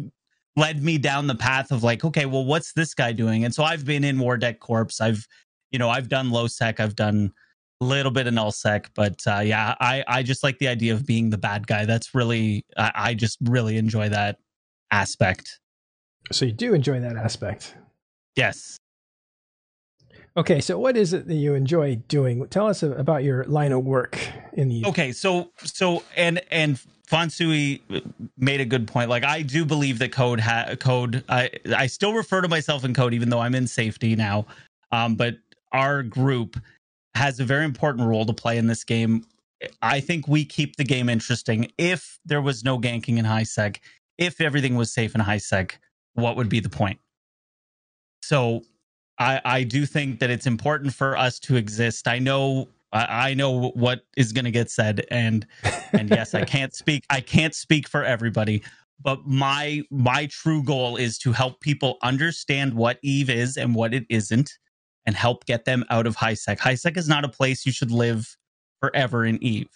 led 0.56 0.82
me 0.82 0.98
down 0.98 1.26
the 1.26 1.34
path 1.34 1.70
of 1.70 1.82
like 1.82 2.04
okay 2.04 2.26
well 2.26 2.44
what's 2.44 2.72
this 2.72 2.94
guy 2.94 3.12
doing? 3.12 3.44
And 3.44 3.54
so 3.54 3.64
i've 3.64 3.84
been 3.84 4.04
in 4.04 4.18
war 4.18 4.36
deck 4.36 4.60
corps. 4.60 4.88
I've 5.00 5.26
you 5.70 5.78
know 5.78 5.88
i've 5.88 6.08
done 6.08 6.30
low 6.30 6.46
sec 6.46 6.80
i've 6.80 6.96
done 6.96 7.32
a 7.80 7.84
little 7.84 8.12
bit 8.12 8.26
of 8.26 8.34
null 8.34 8.52
sec 8.52 8.90
but 8.94 9.20
uh, 9.26 9.38
yeah 9.38 9.74
i 9.80 10.04
i 10.06 10.22
just 10.22 10.42
like 10.42 10.58
the 10.58 10.68
idea 10.68 10.92
of 10.92 11.06
being 11.06 11.30
the 11.30 11.38
bad 11.38 11.66
guy. 11.66 11.84
That's 11.84 12.14
really 12.14 12.64
i, 12.76 12.92
I 12.94 13.14
just 13.14 13.38
really 13.42 13.76
enjoy 13.76 14.08
that 14.10 14.38
aspect. 14.90 15.60
So 16.32 16.44
you 16.44 16.52
do 16.52 16.74
enjoy 16.74 17.00
that 17.00 17.16
aspect. 17.16 17.76
yes 18.36 18.76
Okay, 20.36 20.60
so 20.60 20.78
what 20.78 20.96
is 20.96 21.12
it 21.12 21.26
that 21.26 21.34
you 21.34 21.54
enjoy 21.54 21.96
doing? 22.08 22.46
Tell 22.48 22.68
us 22.68 22.82
about 22.82 23.24
your 23.24 23.44
line 23.44 23.72
of 23.72 23.84
work 23.84 24.18
in 24.52 24.68
the 24.68 24.84
okay 24.86 25.12
so 25.12 25.50
so 25.58 26.02
and 26.16 26.40
and 26.50 26.80
Fonsui 27.10 27.80
made 28.36 28.60
a 28.60 28.64
good 28.64 28.86
point. 28.86 29.10
Like 29.10 29.24
I 29.24 29.42
do 29.42 29.64
believe 29.64 29.98
that 29.98 30.12
code 30.12 30.38
ha- 30.40 30.76
code. 30.78 31.24
I 31.28 31.50
I 31.74 31.86
still 31.88 32.14
refer 32.14 32.40
to 32.40 32.48
myself 32.48 32.84
in 32.84 32.94
code, 32.94 33.14
even 33.14 33.30
though 33.30 33.40
I'm 33.40 33.54
in 33.54 33.66
safety 33.66 34.14
now. 34.14 34.46
Um, 34.92 35.16
but 35.16 35.38
our 35.72 36.02
group 36.02 36.56
has 37.14 37.40
a 37.40 37.44
very 37.44 37.64
important 37.64 38.06
role 38.06 38.24
to 38.26 38.32
play 38.32 38.58
in 38.58 38.68
this 38.68 38.84
game. 38.84 39.24
I 39.82 40.00
think 40.00 40.28
we 40.28 40.44
keep 40.44 40.76
the 40.76 40.84
game 40.84 41.08
interesting. 41.08 41.70
If 41.76 42.18
there 42.24 42.40
was 42.40 42.64
no 42.64 42.78
ganking 42.78 43.18
in 43.18 43.24
high 43.24 43.42
sec, 43.42 43.80
if 44.16 44.40
everything 44.40 44.76
was 44.76 44.92
safe 44.92 45.14
in 45.14 45.20
high 45.20 45.38
sec, 45.38 45.80
what 46.14 46.36
would 46.36 46.48
be 46.48 46.60
the 46.60 46.68
point? 46.68 47.00
So 48.22 48.62
I, 49.20 49.40
I 49.44 49.62
do 49.64 49.86
think 49.86 50.18
that 50.20 50.30
it's 50.30 50.46
important 50.46 50.94
for 50.94 51.16
us 51.16 51.38
to 51.40 51.56
exist. 51.56 52.08
I 52.08 52.18
know 52.18 52.68
I, 52.92 53.34
know 53.34 53.70
what 53.74 54.00
is 54.16 54.32
going 54.32 54.46
to 54.46 54.50
get 54.50 54.68
said, 54.68 55.06
and 55.12 55.46
and 55.92 56.10
yes, 56.10 56.34
I 56.34 56.44
can't 56.44 56.74
speak. 56.74 57.04
I 57.08 57.20
can't 57.20 57.54
speak 57.54 57.86
for 57.86 58.02
everybody, 58.04 58.64
but 59.00 59.24
my 59.26 59.82
my 59.92 60.26
true 60.26 60.64
goal 60.64 60.96
is 60.96 61.16
to 61.18 61.30
help 61.32 61.60
people 61.60 61.98
understand 62.02 62.74
what 62.74 62.98
Eve 63.02 63.30
is 63.30 63.56
and 63.56 63.76
what 63.76 63.94
it 63.94 64.06
isn't, 64.08 64.58
and 65.06 65.14
help 65.14 65.44
get 65.44 65.66
them 65.66 65.84
out 65.90 66.08
of 66.08 66.16
high 66.16 66.34
sec. 66.34 66.58
High 66.58 66.74
sec 66.74 66.96
is 66.96 67.08
not 67.08 67.24
a 67.24 67.28
place 67.28 67.64
you 67.64 67.70
should 67.70 67.92
live 67.92 68.36
forever 68.80 69.24
in 69.24 69.40
Eve. 69.40 69.68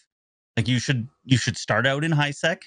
Like 0.56 0.66
you 0.66 0.80
should 0.80 1.06
you 1.24 1.36
should 1.38 1.56
start 1.56 1.86
out 1.86 2.02
in 2.02 2.10
high 2.10 2.32
sec. 2.32 2.62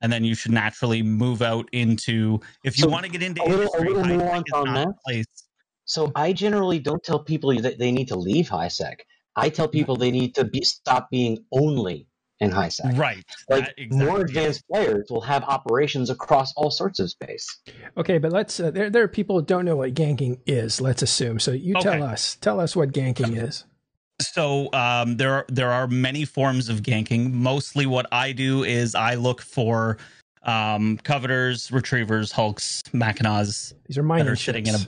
And 0.00 0.12
then 0.12 0.24
you 0.24 0.34
should 0.34 0.50
naturally 0.50 1.00
move 1.00 1.42
out 1.42 1.68
into 1.70 2.40
if 2.64 2.76
you 2.76 2.82
So, 2.82 2.88
want 2.90 3.04
to 3.04 3.08
get 3.08 3.22
into 3.22 3.40
a 3.40 3.44
little- 3.46 3.72
a 3.72 3.78
industry. 3.78 3.88
little 3.94 4.04
nuance 4.18 4.50
on 4.52 4.64
not 4.64 4.82
a 4.82 4.86
that. 4.86 4.94
place. 5.06 5.26
So 5.84 6.12
I 6.14 6.32
generally 6.32 6.78
don't 6.78 7.02
tell 7.02 7.18
people 7.18 7.54
that 7.60 7.78
they 7.78 7.92
need 7.92 8.08
to 8.08 8.16
leave 8.16 8.48
high 8.48 8.68
sec. 8.68 9.04
I 9.36 9.48
tell 9.48 9.68
people 9.68 9.96
they 9.96 10.10
need 10.10 10.34
to 10.36 10.44
be, 10.44 10.62
stop 10.62 11.10
being 11.10 11.44
only 11.52 12.06
in 12.40 12.50
high 12.50 12.68
sec. 12.68 12.96
Right. 12.96 13.24
Like 13.48 13.64
That- 13.66 13.74
exactly. 13.78 14.06
more 14.06 14.20
advanced 14.20 14.64
players 14.70 15.06
will 15.10 15.20
have 15.22 15.42
operations 15.44 16.10
across 16.10 16.52
all 16.54 16.70
sorts 16.70 16.98
of 17.00 17.10
space. 17.10 17.46
Okay, 17.96 18.18
but 18.18 18.32
let's. 18.32 18.58
Uh, 18.60 18.70
there, 18.70 18.90
there 18.90 19.02
are 19.02 19.08
people 19.08 19.38
who 19.38 19.44
don't 19.46 19.64
know 19.64 19.76
what 19.76 19.94
ganking 19.94 20.38
is. 20.46 20.80
Let's 20.80 21.02
assume. 21.02 21.38
So 21.40 21.52
you 21.52 21.74
Okay. 21.76 21.82
tell 21.98 22.02
us. 22.02 22.36
Tell 22.36 22.60
us 22.60 22.74
what 22.76 22.92
ganking 22.92 23.42
is. 23.42 23.64
So 24.20 24.72
um, 24.72 25.16
there 25.16 25.32
are 25.34 25.46
there 25.48 25.72
are 25.72 25.88
many 25.88 26.24
forms 26.24 26.68
of 26.68 26.82
ganking. 26.82 27.32
Mostly, 27.32 27.86
what 27.86 28.06
I 28.12 28.32
do 28.32 28.62
is 28.64 28.94
I 28.94 29.14
look 29.14 29.40
for 29.42 29.96
um, 30.44 30.98
covetors, 30.98 31.72
retrievers, 31.72 32.30
hulks, 32.32 32.82
mackinaws. 32.92 33.72
These 33.86 33.98
are 33.98 34.02
mining 34.02 34.28
are 34.28 34.36
ships. 34.36 34.44
sitting 34.44 34.66
in 34.66 34.74
a 34.74 34.78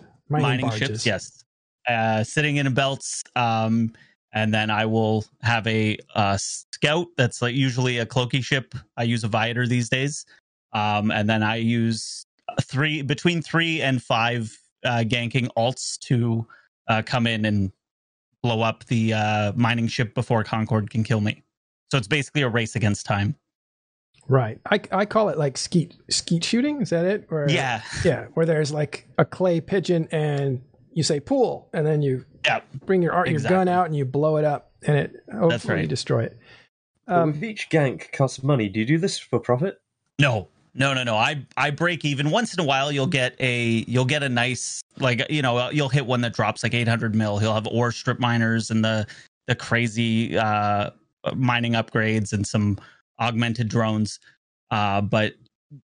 mining, 0.42 0.66
mining 0.66 0.78
ships. 0.78 1.06
Yes, 1.06 1.44
uh, 1.88 2.24
sitting 2.24 2.56
in 2.56 2.72
belts. 2.74 3.22
Um, 3.36 3.92
and 4.32 4.52
then 4.52 4.68
I 4.68 4.84
will 4.84 5.24
have 5.42 5.66
a, 5.66 5.96
uh 6.14 6.36
scout 6.36 7.06
that's 7.16 7.40
like 7.40 7.54
usually 7.54 7.98
a 7.98 8.06
cloaky 8.06 8.44
ship. 8.44 8.74
I 8.96 9.04
use 9.04 9.24
a 9.24 9.28
Viator 9.28 9.66
these 9.66 9.88
days. 9.88 10.26
Um, 10.72 11.10
and 11.10 11.28
then 11.28 11.42
I 11.42 11.56
use 11.56 12.26
three 12.62 13.02
between 13.02 13.40
three 13.40 13.80
and 13.80 14.02
five 14.02 14.56
uh, 14.84 15.04
ganking 15.06 15.48
alts 15.56 15.98
to 16.00 16.46
uh, 16.88 17.02
come 17.06 17.26
in 17.26 17.44
and 17.44 17.72
blow 18.42 18.60
up 18.60 18.84
the 18.86 19.14
uh, 19.14 19.52
mining 19.56 19.86
ship 19.86 20.14
before 20.14 20.44
Concord 20.44 20.90
can 20.90 21.02
kill 21.04 21.20
me. 21.20 21.42
So 21.90 21.96
it's 21.96 22.08
basically 22.08 22.42
a 22.42 22.48
race 22.48 22.76
against 22.76 23.06
time. 23.06 23.36
Right. 24.28 24.58
I, 24.70 24.80
I 24.90 25.04
call 25.04 25.28
it 25.28 25.38
like 25.38 25.58
skeet 25.58 25.94
skeet 26.08 26.44
shooting. 26.44 26.80
Is 26.80 26.90
that 26.90 27.04
it? 27.04 27.26
Or, 27.30 27.46
Yeah, 27.48 27.82
Yeah, 28.04 28.26
where 28.34 28.46
there's 28.46 28.72
like 28.72 29.08
a 29.18 29.24
clay 29.24 29.60
pigeon 29.60 30.08
and 30.10 30.62
you 30.92 31.02
say 31.02 31.20
pool, 31.20 31.68
and 31.72 31.86
then 31.86 32.02
you 32.02 32.24
yeah. 32.44 32.60
bring 32.86 33.02
your 33.02 33.12
art, 33.12 33.28
your 33.28 33.40
gun 33.40 33.68
out 33.68 33.86
and 33.86 33.96
you 33.96 34.04
blow 34.04 34.36
it 34.36 34.44
up, 34.44 34.70
and 34.86 34.96
it 34.96 35.24
hopefully 35.32 35.74
right. 35.74 35.88
destroy 35.88 36.24
it. 36.24 36.38
But 37.06 37.14
Um, 37.16 37.32
with 37.32 37.44
each 37.44 37.68
gank 37.68 38.12
costs 38.12 38.42
money. 38.42 38.68
Do 38.68 38.80
you 38.80 38.86
do 38.86 38.98
this 38.98 39.18
for 39.18 39.38
profit? 39.38 39.80
No, 40.18 40.48
no, 40.74 40.94
no, 40.94 41.04
no. 41.04 41.16
I 41.16 41.44
I 41.56 41.70
break 41.70 42.04
even 42.04 42.30
once 42.30 42.54
in 42.54 42.60
a 42.60 42.64
while. 42.64 42.90
You'll 42.90 43.06
get 43.06 43.34
a 43.40 43.84
you'll 43.86 44.04
get 44.04 44.22
a 44.22 44.28
nice 44.28 44.80
like 44.98 45.24
you 45.30 45.42
know 45.42 45.70
you'll 45.70 45.88
hit 45.88 46.06
one 46.06 46.20
that 46.22 46.34
drops 46.34 46.62
like 46.62 46.74
800 46.74 47.14
mil. 47.14 47.38
He'll 47.38 47.54
have 47.54 47.66
ore 47.66 47.92
strip 47.92 48.18
miners 48.18 48.70
and 48.70 48.84
the 48.84 49.06
the 49.46 49.54
crazy 49.54 50.38
uh 50.38 50.90
mining 51.34 51.72
upgrades 51.72 52.32
and 52.32 52.46
some 52.46 52.78
augmented 53.20 53.68
drones. 53.68 54.20
Uh, 54.70 55.00
but 55.00 55.34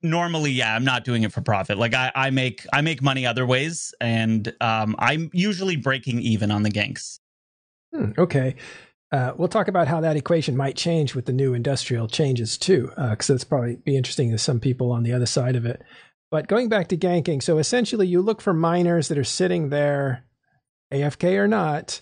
normally, 0.02 0.52
yeah, 0.52 0.76
I'm 0.76 0.84
not 0.84 1.04
doing 1.04 1.24
it 1.24 1.32
for 1.32 1.42
profit. 1.42 1.78
Like 1.78 1.94
I 1.94 2.12
I 2.16 2.30
make 2.30 2.66
I 2.74 2.82
make 2.82 3.02
money 3.02 3.26
other 3.26 3.46
ways, 3.46 3.94
and 4.02 4.54
um 4.62 4.96
I'm 5.00 5.30
usually 5.34 5.76
breaking 5.76 6.22
even 6.22 6.52
on 6.52 6.64
the 6.64 6.72
ganks. 6.72 7.20
Hmm, 7.94 8.12
okay. 8.18 8.56
Uh, 9.12 9.34
we'll 9.38 9.48
talk 9.48 9.68
about 9.68 9.88
how 9.88 10.02
that 10.02 10.18
equation 10.18 10.58
might 10.58 10.76
change 10.76 11.16
with 11.16 11.26
the 11.26 11.32
new 11.32 11.54
industrial 11.54 12.08
changes 12.08 12.58
too, 12.58 12.92
because 12.98 13.28
that's 13.28 13.44
probably 13.44 13.78
be 13.78 13.96
interesting 13.96 14.32
to 14.32 14.38
some 14.38 14.60
people 14.60 14.92
on 14.92 15.04
the 15.04 15.14
other 15.14 15.28
side 15.28 15.56
of 15.56 15.66
it. 15.66 15.82
But 16.32 16.48
going 16.48 16.68
back 16.68 16.90
to 16.90 16.98
ganking, 16.98 17.42
so 17.42 17.60
essentially 17.60 18.08
you 18.08 18.22
look 18.22 18.42
for 18.42 18.54
miners 18.54 19.08
that 19.08 19.18
are 19.18 19.24
sitting 19.24 19.70
there, 19.70 20.26
AFK 20.92 21.38
or 21.38 21.48
not, 21.48 22.02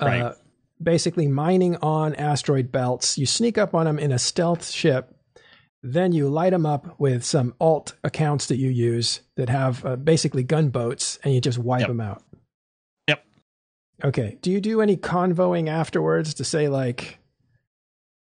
uh, 0.00 0.06
Right. 0.06 0.34
Basically 0.82 1.26
mining 1.28 1.76
on 1.76 2.14
asteroid 2.16 2.70
belts. 2.72 3.18
You 3.18 3.26
sneak 3.26 3.58
up 3.58 3.74
on 3.74 3.86
them 3.86 3.98
in 3.98 4.12
a 4.12 4.18
stealth 4.18 4.70
ship, 4.70 5.14
then 5.82 6.12
you 6.12 6.28
light 6.28 6.50
them 6.50 6.66
up 6.66 6.98
with 6.98 7.24
some 7.24 7.54
alt 7.60 7.94
accounts 8.04 8.46
that 8.46 8.56
you 8.56 8.68
use 8.68 9.20
that 9.36 9.48
have 9.48 9.84
uh, 9.84 9.96
basically 9.96 10.42
gunboats, 10.42 11.18
and 11.24 11.34
you 11.34 11.40
just 11.40 11.58
wipe 11.58 11.80
Yep. 11.80 11.88
them 11.88 12.00
out. 12.00 12.22
Yep. 13.08 13.24
Okay. 14.04 14.38
Do 14.42 14.50
you 14.50 14.60
do 14.60 14.80
any 14.80 14.96
convoing 14.96 15.68
afterwards 15.68 16.34
to 16.34 16.44
say 16.44 16.68
like, 16.68 17.18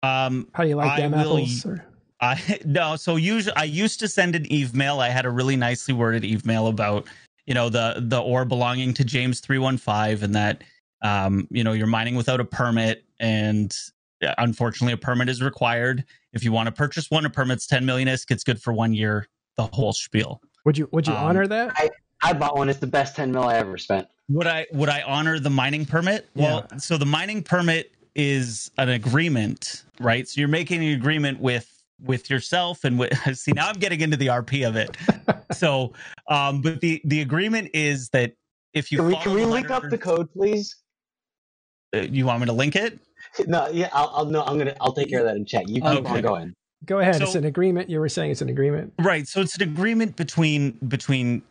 Um, 0.03 0.49
how 0.53 0.63
do 0.63 0.69
you 0.69 0.77
like 0.77 0.93
I 0.93 1.01
them 1.01 1.13
will 1.13 1.21
apples? 1.21 1.65
Or, 1.67 1.85
I 2.21 2.59
no, 2.65 2.97
so 2.97 3.17
usually 3.17 3.57
I 3.57 3.65
used 3.65 3.99
to 4.01 4.09
send 4.09 4.35
an 4.37 4.51
email. 4.53 5.01
I 5.01 5.09
had 5.09 5.25
a 5.27 5.31
really 5.31 5.57
nicely 5.57 5.93
worded 5.95 6.25
email 6.25 6.69
about 6.69 7.09
you 7.47 7.55
know 7.55 7.69
the 7.69 7.97
the 7.99 8.21
ore 8.21 8.45
belonging 8.45 8.95
to 8.95 9.05
James 9.05 9.41
three 9.41 9.59
one 9.59 9.77
five 9.77 10.23
and 10.23 10.35
that 10.35 10.63
um 11.03 11.47
you 11.51 11.65
know 11.65 11.73
you're 11.73 11.87
mining 11.87 12.15
without 12.15 12.41
a 12.41 12.45
permit 12.45 13.05
and 13.21 13.77
uh, 14.25 14.35
unfortunately 14.39 14.93
a 14.93 14.97
permit 14.97 15.29
is 15.29 15.43
required. 15.43 16.05
If 16.33 16.45
you 16.45 16.53
want 16.53 16.67
to 16.67 16.73
purchase 16.73 17.11
one, 17.11 17.27
a 17.27 17.31
permit's 17.31 17.67
ten 17.67 17.85
million 17.85 18.09
isk. 18.09 18.31
It's 18.31 18.45
good 18.45 18.61
for 18.61 18.73
one 18.73 18.95
year. 18.95 19.29
The 19.57 19.67
whole 19.67 19.93
spiel. 19.93 20.41
would 20.65 20.79
you 20.79 20.89
would 20.93 21.07
you 21.07 21.13
Um, 21.13 21.25
honor 21.25 21.47
that? 21.47 21.73
I 21.77 21.91
I 22.23 22.33
bought 22.33 22.57
one. 22.57 22.69
It's 22.69 22.79
the 22.79 22.87
best 22.87 23.17
10 23.17 23.33
mil 23.33 23.43
I 23.43 23.57
ever 23.57 23.77
spent. 23.77 24.07
Would 24.29 24.47
I 24.47 24.67
would 24.73 24.89
I 24.89 25.03
honor 25.03 25.39
the 25.41 25.51
mining 25.51 25.85
permit? 25.85 26.29
Well, 26.37 26.67
so 26.79 26.97
the 26.97 27.05
mining 27.07 27.43
permit 27.43 27.93
is 28.15 28.71
an 28.79 28.89
agreement, 28.91 29.85
right? 30.01 30.29
So 30.29 30.41
you're 30.41 30.49
making 30.49 30.85
an 30.85 30.95
agreement 30.95 31.41
with 31.41 31.69
with 32.01 32.31
yourself 32.31 32.85
and 32.85 32.99
with 32.99 33.13
see 33.37 33.53
now 33.53 33.69
I'm 33.69 33.79
getting 33.79 34.01
into 34.01 34.17
the 34.17 34.29
RP 34.29 34.67
of 34.67 34.77
it. 34.77 34.97
so 35.53 35.93
um 36.29 36.63
but 36.63 36.81
the 36.81 37.03
the 37.05 37.21
agreement 37.21 37.71
is 37.75 38.09
that 38.11 38.33
if 38.73 38.91
you 38.91 38.99
Can 38.99 39.07
we, 39.09 39.17
can 39.17 39.35
we 39.35 39.41
the 39.43 39.47
link 39.49 39.71
up 39.71 39.83
the 39.91 39.99
code, 39.99 40.33
please? 40.33 40.77
Uh, 41.95 42.01
you 42.01 42.27
want 42.27 42.41
me 42.41 42.47
to 42.47 42.53
link 42.53 42.77
it? 42.77 42.99
No, 43.47 43.69
yeah, 43.69 43.89
I'll, 43.93 44.11
I'll 44.15 44.25
no, 44.27 44.43
I'm 44.43 44.59
gonna, 44.59 44.75
I'll 44.81 44.93
take 44.93 45.09
care 45.09 45.21
of 45.21 45.27
that 45.27 45.37
in 45.37 45.47
chat. 45.47 45.69
You 45.69 45.81
keep 45.81 45.85
Okay. 45.85 46.17
on 46.17 46.23
going. 46.23 46.55
Go 46.85 46.99
ahead. 46.99 47.17
so- 47.17 47.25
it's 47.25 47.35
an 47.35 47.45
agreement. 47.45 47.89
You 47.89 48.01
were 48.01 48.09
saying 48.09 48.31
it's 48.31 48.43
an 48.43 48.49
agreement. 48.49 48.93
Right. 48.99 49.27
So 49.29 49.41
it's 49.41 49.57
an 49.57 49.63
agreement 49.63 50.17
between 50.17 50.73
between 50.89 51.43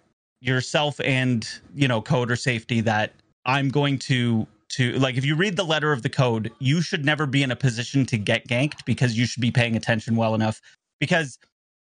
yourself 0.42 1.00
and 1.02 1.48
you 1.74 1.88
know 1.88 2.02
code 2.02 2.30
or 2.32 2.36
safety 2.36 2.82
that 2.82 3.14
I'm 3.46 3.70
going 3.70 3.98
to 4.00 4.46
to 4.70 4.94
like 4.94 5.18
if 5.18 5.26
you 5.26 5.36
read 5.36 5.56
the 5.56 5.64
letter 5.64 5.92
of 5.92 6.02
the 6.02 6.10
code, 6.10 6.52
you 6.60 6.82
should 6.82 7.06
never 7.06 7.26
be 7.26 7.44
in 7.44 7.52
a 7.52 7.56
position 7.56 8.06
to 8.08 8.18
get 8.18 8.48
ganked 8.48 8.86
because 8.86 9.18
you 9.18 9.26
should 9.26 9.42
be 9.42 9.52
paying 9.52 9.76
attention 9.76 10.16
well 10.16 10.36
enough. 10.36 10.62
Because 11.00 11.40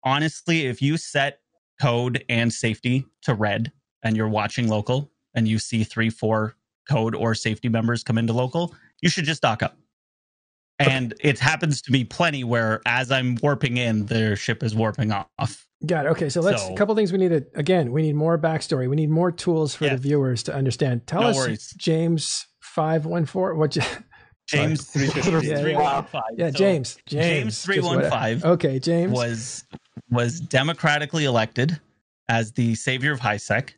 honestly, 0.04 0.66
if 0.68 0.82
you 0.82 0.98
set 0.98 1.40
code 1.82 2.24
and 2.30 2.52
safety 2.54 3.06
to 3.24 3.34
red 3.34 3.72
and 4.04 4.16
you're 4.16 4.30
watching 4.30 4.68
local 4.68 5.10
and 5.34 5.48
you 5.48 5.60
see 5.60 5.84
three, 5.84 6.10
four 6.10 6.56
code 6.90 7.16
or 7.16 7.36
safety 7.36 7.70
members 7.70 8.04
come 8.04 8.18
into 8.18 8.34
local, 8.34 8.74
you 9.02 9.10
should 9.10 9.26
just 9.26 9.42
dock 9.42 9.64
up. 9.64 9.78
And 10.78 11.14
it 11.22 11.40
happens 11.40 11.82
to 11.84 11.92
me 11.92 12.04
plenty 12.04 12.44
where 12.44 12.82
as 12.86 13.10
I'm 13.12 13.38
warping 13.42 13.78
in, 13.78 14.08
their 14.08 14.36
ship 14.36 14.62
is 14.62 14.76
warping 14.76 15.12
off. 15.12 15.66
Got 15.86 16.06
it. 16.06 16.10
Okay, 16.10 16.30
so 16.30 16.42
let's 16.42 16.62
So- 16.64 16.74
a 16.74 16.78
couple 16.78 16.96
things 16.96 17.12
we 17.14 17.18
need 17.18 17.30
to 17.30 17.46
again. 17.56 17.92
We 17.94 18.02
need 18.02 18.16
more 18.16 18.38
backstory. 18.38 18.90
We 18.90 18.96
need 18.96 19.10
more 19.10 19.32
tools 19.32 19.74
for 19.76 19.86
Yeah. 19.86 19.92
the 19.96 20.02
viewers 20.02 20.44
to 20.44 20.54
understand. 20.56 21.08
Tell 21.08 21.22
No 21.22 21.28
us, 21.30 21.36
worries. 21.38 21.74
James 21.78 22.46
five 22.62 23.06
one 23.06 23.26
four. 23.26 23.56
What? 23.56 23.76
You, 23.76 23.84
James 24.48 24.86
Sorry. 24.92 25.08
James 25.08 25.26
Yeah, 25.46 25.56
yeah. 25.56 25.62
three 25.62 25.76
one 25.76 26.04
five. 26.06 26.24
yeah, 26.38 26.48
So 26.52 26.58
James. 26.58 26.98
James. 27.08 27.62
Three 27.64 27.80
one 27.80 28.10
five 28.10 28.44
Okay, 28.44 28.80
James. 28.80 29.12
was 29.14 29.64
was 30.10 30.40
democratically 30.42 31.24
elected 31.26 31.80
as 32.28 32.52
the 32.52 32.76
savior 32.76 33.12
of 33.14 33.20
HiSec. 33.22 33.70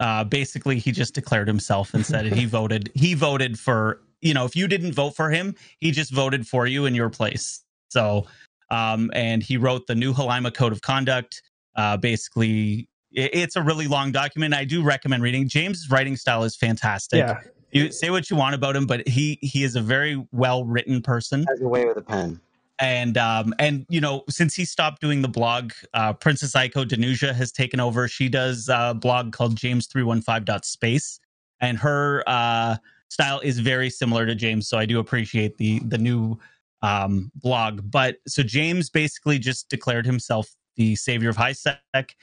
Uh, 0.00 0.24
basically, 0.24 0.78
he 0.78 0.92
just 0.92 1.14
declared 1.14 1.48
himself 1.48 1.94
and 1.94 2.04
said 2.04 2.26
he 2.26 2.44
voted. 2.46 2.90
He 2.94 3.14
voted 3.14 3.58
for 3.58 4.00
you 4.20 4.34
know 4.34 4.44
if 4.44 4.56
you 4.56 4.68
didn't 4.68 4.92
vote 4.92 5.14
for 5.14 5.30
him, 5.30 5.54
he 5.78 5.90
just 5.90 6.12
voted 6.12 6.46
for 6.46 6.66
you 6.66 6.86
in 6.86 6.94
your 6.94 7.10
place. 7.10 7.62
So, 7.88 8.26
um, 8.70 9.10
and 9.14 9.42
he 9.42 9.56
wrote 9.56 9.86
the 9.86 9.94
new 9.94 10.12
Halaima 10.12 10.54
Code 10.54 10.72
of 10.72 10.82
Conduct. 10.82 11.42
Uh, 11.76 11.96
basically, 11.96 12.88
it, 13.12 13.34
it's 13.34 13.56
a 13.56 13.62
really 13.62 13.86
long 13.86 14.12
document. 14.12 14.54
I 14.54 14.64
do 14.64 14.82
recommend 14.82 15.22
reading. 15.22 15.48
James' 15.48 15.88
writing 15.90 16.16
style 16.16 16.44
is 16.44 16.56
fantastic. 16.56 17.18
Yeah. 17.18 17.40
You 17.72 17.92
say 17.92 18.10
what 18.10 18.30
you 18.30 18.36
want 18.36 18.54
about 18.54 18.76
him, 18.76 18.86
but 18.86 19.06
he 19.06 19.38
he 19.42 19.64
is 19.64 19.76
a 19.76 19.82
very 19.82 20.24
well 20.32 20.64
written 20.64 21.02
person 21.02 21.44
Has 21.48 21.60
a 21.60 21.68
way 21.68 21.84
with 21.84 21.98
a 21.98 22.02
pen. 22.02 22.40
And 22.78 23.16
um 23.16 23.54
and 23.58 23.86
you 23.88 24.00
know 24.00 24.24
since 24.28 24.54
he 24.54 24.64
stopped 24.64 25.00
doing 25.00 25.22
the 25.22 25.28
blog 25.28 25.72
uh 25.94 26.12
princess 26.12 26.52
Aiko 26.52 26.84
Danuja 26.84 27.34
has 27.34 27.50
taken 27.50 27.80
over. 27.80 28.06
She 28.08 28.28
does 28.28 28.68
a 28.68 28.94
blog 28.94 29.32
called 29.32 29.56
james315.space 29.56 31.20
and 31.60 31.78
her 31.78 32.22
uh 32.26 32.76
style 33.08 33.40
is 33.40 33.60
very 33.60 33.88
similar 33.88 34.26
to 34.26 34.34
james 34.34 34.68
so 34.68 34.76
i 34.76 34.84
do 34.84 34.98
appreciate 34.98 35.56
the 35.56 35.78
the 35.86 35.96
new 35.96 36.38
um 36.82 37.30
blog. 37.36 37.90
But 37.90 38.16
so 38.26 38.42
james 38.42 38.90
basically 38.90 39.38
just 39.38 39.68
declared 39.68 40.06
himself 40.06 40.54
the 40.76 40.96
savior 40.96 41.30
of 41.30 41.36
high 41.36 41.52
sec 41.52 42.14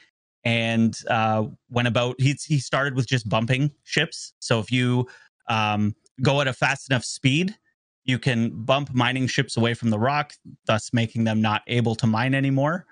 and 0.44 0.96
uh 1.08 1.44
went 1.70 1.88
about 1.88 2.20
he 2.20 2.36
he 2.44 2.58
started 2.58 2.94
with 2.94 3.06
just 3.06 3.28
bumping 3.28 3.72
ships. 3.82 4.32
So 4.38 4.60
if 4.60 4.70
you 4.70 5.08
um 5.48 5.94
go 6.22 6.40
at 6.40 6.46
a 6.46 6.52
fast 6.52 6.90
enough 6.90 7.04
speed 7.04 7.56
you 8.04 8.18
can 8.18 8.50
bump 8.64 8.94
mining 8.94 9.26
ships 9.26 9.56
away 9.56 9.74
from 9.74 9.90
the 9.90 9.98
rock, 9.98 10.34
thus 10.66 10.92
making 10.92 11.24
them 11.24 11.40
not 11.40 11.62
able 11.66 11.94
to 11.96 12.06
mine 12.06 12.34
anymore. 12.34 12.86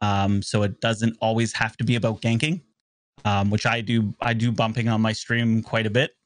Um, 0.00 0.42
so 0.42 0.62
it 0.62 0.80
doesn't 0.80 1.16
always 1.20 1.52
have 1.54 1.76
to 1.78 1.84
be 1.84 1.96
about 1.96 2.20
ganking, 2.20 2.60
um, 3.24 3.50
which 3.50 3.66
I 3.66 3.80
do. 3.80 4.14
I 4.20 4.34
do 4.34 4.52
bumping 4.52 4.88
on 4.88 5.00
my 5.00 5.12
stream 5.12 5.62
quite 5.62 5.86
a 5.86 5.90
bit. 5.90 6.16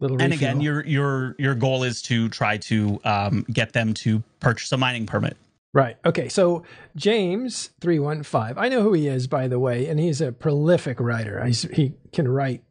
Little 0.00 0.20
And 0.20 0.32
refuel. 0.32 0.50
again, 0.50 0.60
your 0.60 0.84
your 0.84 1.36
your 1.38 1.54
goal 1.54 1.82
is 1.84 2.02
to 2.02 2.28
try 2.28 2.56
to 2.58 3.00
um, 3.04 3.44
get 3.52 3.72
them 3.72 3.94
to 3.94 4.22
purchase 4.40 4.72
a 4.72 4.76
mining 4.76 5.06
permit. 5.06 5.36
Right. 5.74 5.96
Okay. 6.04 6.28
So 6.28 6.64
James 6.96 7.70
three 7.80 7.98
one 7.98 8.22
five. 8.22 8.58
I 8.58 8.68
know 8.68 8.82
who 8.82 8.92
he 8.92 9.08
is, 9.08 9.26
by 9.26 9.48
the 9.48 9.58
way, 9.58 9.86
and 9.86 10.00
he's 10.00 10.20
a 10.20 10.32
prolific 10.32 11.00
writer. 11.00 11.44
He's, 11.44 11.62
he 11.62 11.94
can 12.12 12.28
write 12.28 12.62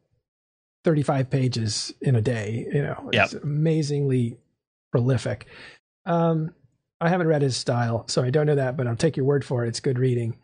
thirty 0.84 1.02
five 1.02 1.30
pages 1.30 1.92
in 2.00 2.16
a 2.16 2.20
day. 2.20 2.66
You 2.72 2.82
know, 2.82 3.10
Yep. 3.12 3.24
it's 3.24 3.34
amazingly 3.34 4.36
prolific. 4.90 5.46
Um, 6.06 6.54
I 7.00 7.08
haven't 7.08 7.26
read 7.28 7.42
his 7.42 7.56
style, 7.56 8.04
so 8.08 8.22
I 8.22 8.30
don't 8.30 8.46
know 8.46 8.54
that, 8.54 8.76
but 8.76 8.86
I'll 8.86 8.96
take 8.96 9.16
your 9.16 9.26
word 9.26 9.44
for 9.44 9.64
it. 9.64 9.68
It's 9.68 9.80
good 9.80 9.98
reading. 9.98 10.36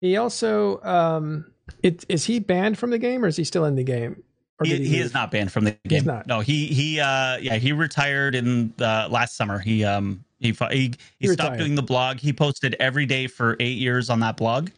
He 0.00 0.16
also, 0.18 0.82
um, 0.82 1.50
it, 1.82 2.04
is 2.10 2.26
he 2.26 2.40
banned 2.40 2.76
from 2.78 2.90
the 2.90 2.98
game 2.98 3.24
or 3.24 3.28
is 3.28 3.36
he 3.36 3.44
still 3.44 3.64
in 3.64 3.74
the 3.74 3.84
game? 3.84 4.22
He, 4.62 4.70
did 4.70 4.80
he 4.82 4.98
is 5.00 5.12
not 5.14 5.30
banned 5.30 5.50
from 5.50 5.64
the 5.64 5.76
game. 5.88 6.04
not. 6.04 6.26
No, 6.26 6.40
he 6.40 6.66
he 6.66 7.00
uh 7.00 7.38
yeah 7.38 7.56
he 7.56 7.72
retired 7.72 8.34
in 8.36 8.72
the 8.76 9.08
last 9.10 9.36
summer. 9.36 9.58
He 9.58 9.82
um 9.84 10.24
he 10.38 10.52
he, 10.52 10.66
he, 10.70 10.92
He 11.18 11.26
stopped 11.28 11.52
retired. 11.52 11.58
doing 11.58 11.74
the 11.74 11.82
blog. 11.82 12.18
He 12.18 12.32
posted 12.32 12.76
every 12.78 13.04
day 13.04 13.26
for 13.26 13.56
eight 13.58 13.78
years 13.78 14.10
on 14.10 14.20
that 14.20 14.36
blog. 14.36 14.70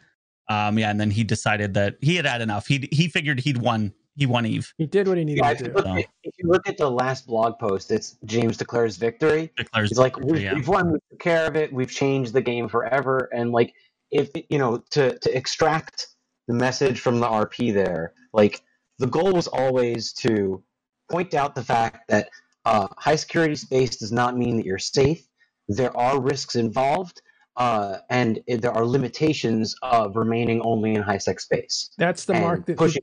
Um 0.48 0.78
yeah, 0.78 0.90
and 0.90 0.98
then 0.98 1.10
he 1.10 1.25
decided 1.25 1.75
that 1.75 1.96
he 2.00 2.16
had 2.16 2.25
had 2.25 2.40
enough. 2.40 2.66
He 2.66 2.88
he 2.90 3.08
figured 3.08 3.40
he'd 3.40 3.58
won 3.58 3.92
he 4.16 4.26
won 4.26 4.46
Eve. 4.46 4.73
He 4.78 4.87
did 4.87 5.06
what 5.08 5.18
he 5.18 5.25
needed 5.25 5.44
Yeah, 5.44 5.54
to 5.54 5.64
if 5.66 5.70
do. 5.70 5.76
look 5.76 5.87
at, 5.87 6.06
if 6.25 6.35
you 6.38 6.49
look 6.49 6.68
at 6.68 6.78
the 6.78 6.90
last 6.90 7.26
blog 7.26 7.58
post, 7.58 7.90
it's 7.90 8.16
James 8.25 8.56
declares 8.56 8.96
victory. 8.96 9.52
Declares 9.56 9.90
He's 9.90 9.99
like, 9.99 10.16
victory, 10.16 10.32
we've, 10.32 10.42
yeah. 10.42 10.54
we've 10.54 10.68
won, 10.68 10.92
we 10.92 10.99
took 11.11 11.20
care 11.20 11.46
of 11.46 11.54
it, 11.56 11.73
we've 11.73 11.90
changed 11.90 12.32
the 12.32 12.40
game 12.42 12.68
forever, 12.68 13.28
and 13.32 13.52
like, 13.52 13.75
if 14.11 14.30
you 14.50 14.58
know, 14.58 14.82
to 14.90 15.18
to 15.18 15.37
extract 15.37 16.08
the 16.49 16.54
message 16.54 17.00
from 17.00 17.20
the 17.20 17.26
RP 17.26 17.75
there, 17.75 18.14
like 18.32 18.62
the 18.99 19.06
goal 19.06 19.32
was 19.32 19.49
always 19.49 20.12
to 20.14 20.62
point 21.11 21.35
out 21.35 21.54
the 21.54 21.62
fact 21.62 22.08
that 22.08 22.28
uh, 22.64 22.88
high 22.96 23.16
security 23.16 23.54
space 23.56 23.96
does 23.96 24.12
not 24.12 24.37
mean 24.37 24.56
that 24.56 24.64
you're 24.64 24.78
safe. 24.78 25.26
There 25.68 25.94
are 25.96 26.20
risks 26.20 26.54
involved, 26.56 27.20
uh, 27.56 27.99
and 28.08 28.40
there 28.49 28.73
are 28.73 28.85
limitations 28.87 29.75
of 29.82 30.16
remaining 30.16 30.61
only 30.62 30.94
in 30.94 31.02
high 31.02 31.18
sec 31.18 31.40
space. 31.40 31.90
That's 31.99 32.25
the 32.25 32.35
mark 32.35 32.64
that 32.66 32.76
pushing 32.78 33.02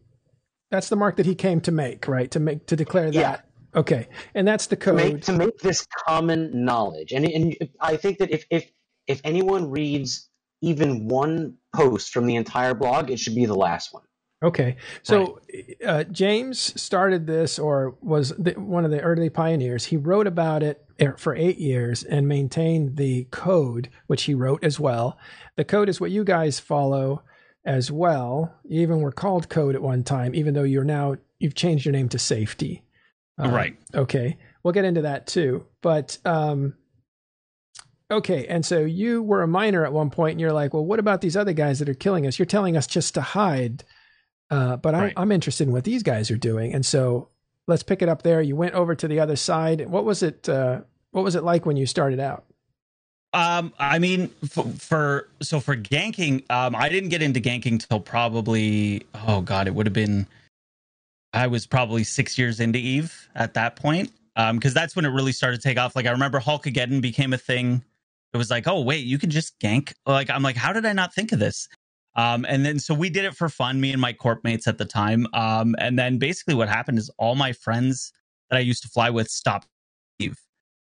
that's 0.74 0.90
the 0.90 0.96
mark 0.96 1.18
that 1.18 1.28
he 1.28 1.36
came 1.36 1.62
to 1.62 1.72
make, 1.72 2.08
right? 2.08 2.32
To 2.32 2.40
make 2.40 2.66
to 2.66 2.76
declare 2.76 3.12
that. 3.12 3.14
Yeah. 3.14 3.40
Okay, 3.80 4.08
and 4.34 4.48
that's 4.48 4.66
the 4.66 4.76
to 4.76 4.86
code. 4.86 4.96
make 4.96 5.22
to 5.22 5.34
make 5.34 5.60
this 5.60 5.86
common 6.08 6.66
knowledge. 6.66 7.12
And 7.12 7.26
and 7.26 7.56
I 7.80 7.96
think 7.96 8.18
that 8.18 8.32
if 8.32 8.46
if 8.50 8.72
if 9.06 9.22
anyone 9.24 9.70
reads 9.70 10.30
even 10.62 11.08
one 11.08 11.58
post 11.76 12.12
from 12.12 12.26
the 12.26 12.36
entire 12.36 12.74
blog, 12.74 13.12
it 13.12 13.20
should 13.20 13.36
be 13.36 13.46
the 13.46 13.56
last 13.56 13.94
one. 13.94 14.02
Okay, 14.42 14.76
so 15.04 15.40
uh, 15.86 16.06
James 16.06 16.82
started 16.82 17.28
this, 17.28 17.60
or 17.60 17.96
was 18.02 18.30
the, 18.38 18.54
one 18.54 18.84
of 18.84 18.90
the 18.90 19.00
early 19.00 19.30
pioneers. 19.30 19.86
He 19.86 19.96
wrote 19.96 20.28
about 20.28 20.64
it 20.64 20.84
er- 21.02 21.16
for 21.18 21.36
eight 21.36 21.60
years 21.60 22.04
and 22.04 22.28
maintained 22.28 22.98
the 22.98 23.26
code, 23.26 23.90
which 24.08 24.24
he 24.24 24.34
wrote 24.34 24.64
as 24.64 24.80
well. 24.80 25.18
The 25.56 25.64
code 25.64 25.88
is 25.88 26.02
what 26.02 26.12
you 26.12 26.24
guys 26.24 26.60
follow 26.60 27.22
as 27.66 27.92
well. 27.92 28.54
You 28.64 28.82
even 28.82 29.02
were 29.02 29.12
called 29.12 29.50
code 29.50 29.76
at 29.76 29.82
one 29.82 30.04
time, 30.04 30.36
even 30.36 30.54
though 30.54 30.64
you're 30.64 30.84
now 30.84 31.16
you've 31.40 31.56
changed 31.56 31.86
your 31.86 31.94
name 31.94 32.10
to 32.10 32.20
safety. 32.20 32.84
Uh, 33.42 33.50
Right. 33.50 33.78
Okay, 33.96 34.38
we'll 34.64 34.74
get 34.74 34.86
into 34.86 35.02
that 35.04 35.28
too. 35.28 35.66
But 35.82 36.18
um, 36.26 36.76
okay, 38.12 38.46
and 38.48 38.66
so 38.66 38.80
you 38.80 39.22
were 39.24 39.42
a 39.42 39.48
miner 39.48 39.86
at 39.86 39.94
one 39.94 40.10
point, 40.10 40.34
and 40.34 40.42
you're 40.42 40.54
like, 40.54 40.74
well, 40.74 40.86
what 40.86 41.00
about 41.00 41.22
these 41.22 41.38
other 41.38 41.54
guys 41.54 41.80
that 41.80 41.90
are 41.90 41.94
killing 41.94 42.28
us? 42.28 42.38
You're 42.38 42.46
telling 42.46 42.78
us 42.78 42.88
just 42.88 43.14
to 43.16 43.22
hide. 43.22 43.84
Uh, 44.50 44.78
but 44.78 44.94
Right. 44.94 45.14
I, 45.16 45.22
I'm 45.22 45.32
interested 45.32 45.68
in 45.68 45.74
what 45.74 45.84
these 45.84 46.04
guys 46.04 46.30
are 46.30 46.38
doing, 46.38 46.74
and 46.74 46.86
so 46.86 47.30
let's 47.68 47.84
pick 47.84 48.02
it 48.02 48.10
up 48.10 48.22
there. 48.22 48.42
You 48.42 48.56
went 48.56 48.76
over 48.76 48.94
to 48.94 49.08
the 49.08 49.20
other 49.20 49.36
side. 49.36 49.90
What 49.90 50.06
was 50.06 50.22
it? 50.22 50.48
Uh, 50.48 50.82
what 51.12 51.24
was 51.24 51.36
it 51.36 51.44
like 51.44 51.66
when 51.66 51.78
you 51.78 51.86
started 51.86 52.20
out? 52.20 52.46
Um, 53.34 53.74
I 53.80 53.98
mean, 53.98 54.28
for, 54.48 54.64
for 54.64 55.30
so 55.42 55.60
for 55.60 55.76
ganking, 55.76 56.50
um, 56.52 56.76
I 56.76 56.88
didn't 56.90 57.10
get 57.10 57.24
into 57.24 57.42
ganking 57.42 57.86
till 57.88 58.00
probably 58.00 59.06
oh 59.28 59.42
god, 59.42 59.68
it 59.68 59.74
would 59.74 59.88
have 59.88 59.94
been 59.94 60.28
I 61.34 61.48
was 61.48 61.66
probably 61.66 62.04
six 62.04 62.38
years 62.38 62.60
into 62.60 62.78
Eve 62.78 63.28
at 63.34 63.56
that 63.56 63.76
point, 63.76 64.12
um, 64.36 64.58
because 64.58 64.74
that's 64.74 64.96
when 64.96 65.04
it 65.04 65.10
really 65.10 65.32
started 65.32 65.58
to 65.58 65.68
take 65.68 65.80
off. 65.80 65.96
Like 65.96 66.06
I 66.06 66.12
remember 66.12 66.40
Hulk 66.40 66.64
Hulkageddon 66.64 67.02
became 67.02 67.34
a 67.34 67.38
thing. 67.38 67.84
It 68.34 68.38
was 68.38 68.52
like, 68.52 68.68
oh 68.68 68.82
wait, 68.82 69.06
you 69.06 69.18
can 69.18 69.32
just 69.32 69.60
gank. 69.60 69.94
Like 70.06 70.30
I'm 70.30 70.44
like, 70.44 70.56
how 70.56 70.72
did 70.72 70.86
I 70.86 70.94
not 70.94 71.14
think 71.14 71.32
of 71.32 71.40
this? 71.40 71.68
Um, 72.16 72.46
and 72.48 72.64
then 72.64 72.78
so 72.78 72.94
we 72.94 73.10
did 73.10 73.26
it 73.26 73.36
for 73.36 73.50
fun, 73.50 73.82
me 73.82 73.92
and 73.92 74.00
my 74.00 74.14
corp 74.14 74.44
mates 74.44 74.68
at 74.68 74.78
the 74.78 74.86
time. 74.86 75.26
Um, 75.34 75.76
and 75.80 75.98
then 75.98 76.20
basically 76.20 76.54
what 76.54 76.70
happened 76.70 77.00
is 77.00 77.10
all 77.18 77.34
my 77.34 77.54
friends 77.54 78.14
that 78.50 78.58
I 78.58 78.60
used 78.60 78.84
to 78.84 78.90
fly 78.90 79.10
with 79.10 79.30
stopped 79.30 79.68
Eve. 80.20 80.40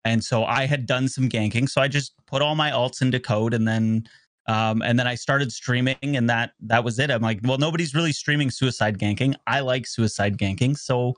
And 0.06 0.22
so 0.24 0.44
I 0.44 0.66
had 0.66 0.86
done 0.86 1.08
some 1.08 1.28
ganking. 1.28 1.68
So 1.68 1.80
I 1.80 1.88
just 1.88 2.14
put 2.26 2.40
all 2.42 2.54
my 2.54 2.70
alts 2.70 3.02
into 3.02 3.18
code 3.20 3.52
and 3.54 3.66
then 3.66 4.06
um, 4.48 4.80
and 4.82 4.96
then 4.96 5.08
I 5.08 5.16
started 5.16 5.50
streaming 5.50 5.96
and 6.02 6.30
that 6.30 6.52
that 6.60 6.84
was 6.84 6.98
it. 7.00 7.10
I'm 7.10 7.20
like, 7.22 7.40
well, 7.42 7.58
nobody's 7.58 7.94
really 7.94 8.12
streaming 8.12 8.50
suicide 8.50 8.98
ganking. 8.98 9.34
I 9.48 9.60
like 9.60 9.86
suicide 9.86 10.38
ganking. 10.38 10.76
So, 10.78 11.14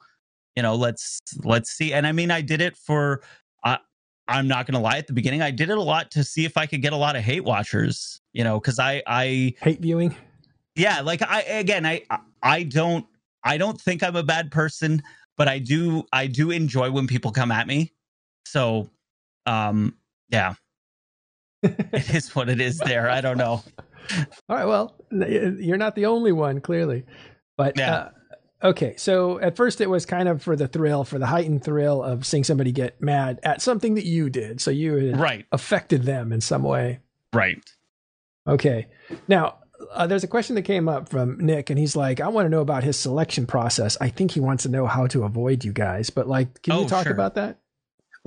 you 0.56 0.62
know, 0.62 0.74
let's 0.74 1.20
let's 1.44 1.70
see. 1.70 1.92
And 1.92 2.06
I 2.06 2.12
mean, 2.12 2.30
I 2.30 2.40
did 2.40 2.62
it 2.62 2.76
for 2.76 3.20
I 3.64 3.78
I'm 4.26 4.48
not 4.48 4.66
gonna 4.66 4.80
lie, 4.80 4.96
at 4.98 5.06
the 5.06 5.12
beginning, 5.12 5.42
I 5.42 5.50
did 5.50 5.68
it 5.68 5.76
a 5.76 5.82
lot 5.82 6.10
to 6.12 6.24
see 6.24 6.46
if 6.46 6.56
I 6.56 6.64
could 6.66 6.80
get 6.80 6.92
a 6.94 6.96
lot 6.96 7.16
of 7.16 7.22
hate 7.22 7.44
watchers, 7.44 8.20
you 8.32 8.44
know, 8.44 8.58
because 8.58 8.78
I 8.78 9.02
I 9.06 9.54
Hate 9.60 9.80
viewing. 9.80 10.16
yeah 10.76 11.00
like 11.02 11.20
i 11.22 11.42
again 11.42 11.84
i 11.84 12.02
i 12.42 12.62
don't 12.62 13.04
i 13.44 13.56
don't 13.58 13.80
think 13.80 14.02
i'm 14.02 14.16
a 14.16 14.22
bad 14.22 14.50
person 14.50 15.02
but 15.36 15.48
i 15.48 15.58
do 15.58 16.04
i 16.12 16.26
do 16.26 16.50
enjoy 16.50 16.90
when 16.90 17.06
people 17.06 17.32
come 17.32 17.50
at 17.50 17.66
me 17.66 17.92
so 18.50 18.88
um 19.46 19.94
yeah 20.30 20.54
it 21.52 22.14
is 22.14 22.34
what 22.34 22.48
it 22.48 22.60
is 22.60 22.78
there 22.78 23.08
i 23.10 23.20
don't 23.20 23.38
know 23.38 23.62
All 24.48 24.56
right. 24.56 24.64
Well, 24.64 24.96
you're 25.10 25.76
not 25.76 25.94
the 25.94 26.06
only 26.06 26.32
one, 26.32 26.62
clearly. 26.62 27.04
But 27.58 27.76
Yeah. 27.76 27.92
uh, 27.92 28.68
okay. 28.68 28.94
So 28.96 29.38
at 29.38 29.54
first, 29.54 29.82
it 29.82 29.90
was 29.90 30.06
kind 30.06 30.30
of 30.30 30.42
for 30.42 30.56
the 30.56 30.66
thrill, 30.66 31.04
for 31.04 31.18
the 31.18 31.26
heightened 31.26 31.62
thrill 31.62 32.02
of 32.02 32.24
seeing 32.24 32.42
somebody 32.42 32.72
get 32.72 33.02
mad 33.02 33.38
at 33.42 33.60
something 33.60 33.96
that 33.96 34.06
you 34.06 34.30
did. 34.30 34.62
So 34.62 34.70
you 34.70 34.94
had 34.94 35.20
right 35.20 35.44
affected 35.52 36.04
them 36.04 36.32
in 36.32 36.40
some 36.40 36.62
way. 36.62 37.00
right 37.34 37.62
Okay. 38.48 38.86
Now, 39.28 39.58
uh, 39.92 40.06
there's 40.06 40.24
a 40.24 40.28
question 40.28 40.54
that 40.56 40.62
came 40.62 40.88
up 40.88 41.10
from 41.10 41.36
Nick, 41.38 41.68
and 41.68 41.78
he's 41.78 41.94
like, 41.94 42.18
"I 42.18 42.28
want 42.28 42.46
to 42.46 42.50
know 42.50 42.62
about 42.62 42.84
his 42.84 42.96
selection 42.98 43.46
process. 43.46 43.98
I 44.00 44.08
think 44.08 44.30
he 44.30 44.40
wants 44.40 44.62
to 44.62 44.70
know 44.70 44.86
how 44.86 45.06
to 45.08 45.24
avoid 45.24 45.66
you 45.66 45.74
guys. 45.74 46.08
But 46.08 46.26
like, 46.28 46.62
can 46.62 46.78
you 46.78 46.84
Oh, 46.86 46.88
talk 46.88 47.02
sure. 47.04 47.12
about 47.12 47.34
that? 47.34 47.58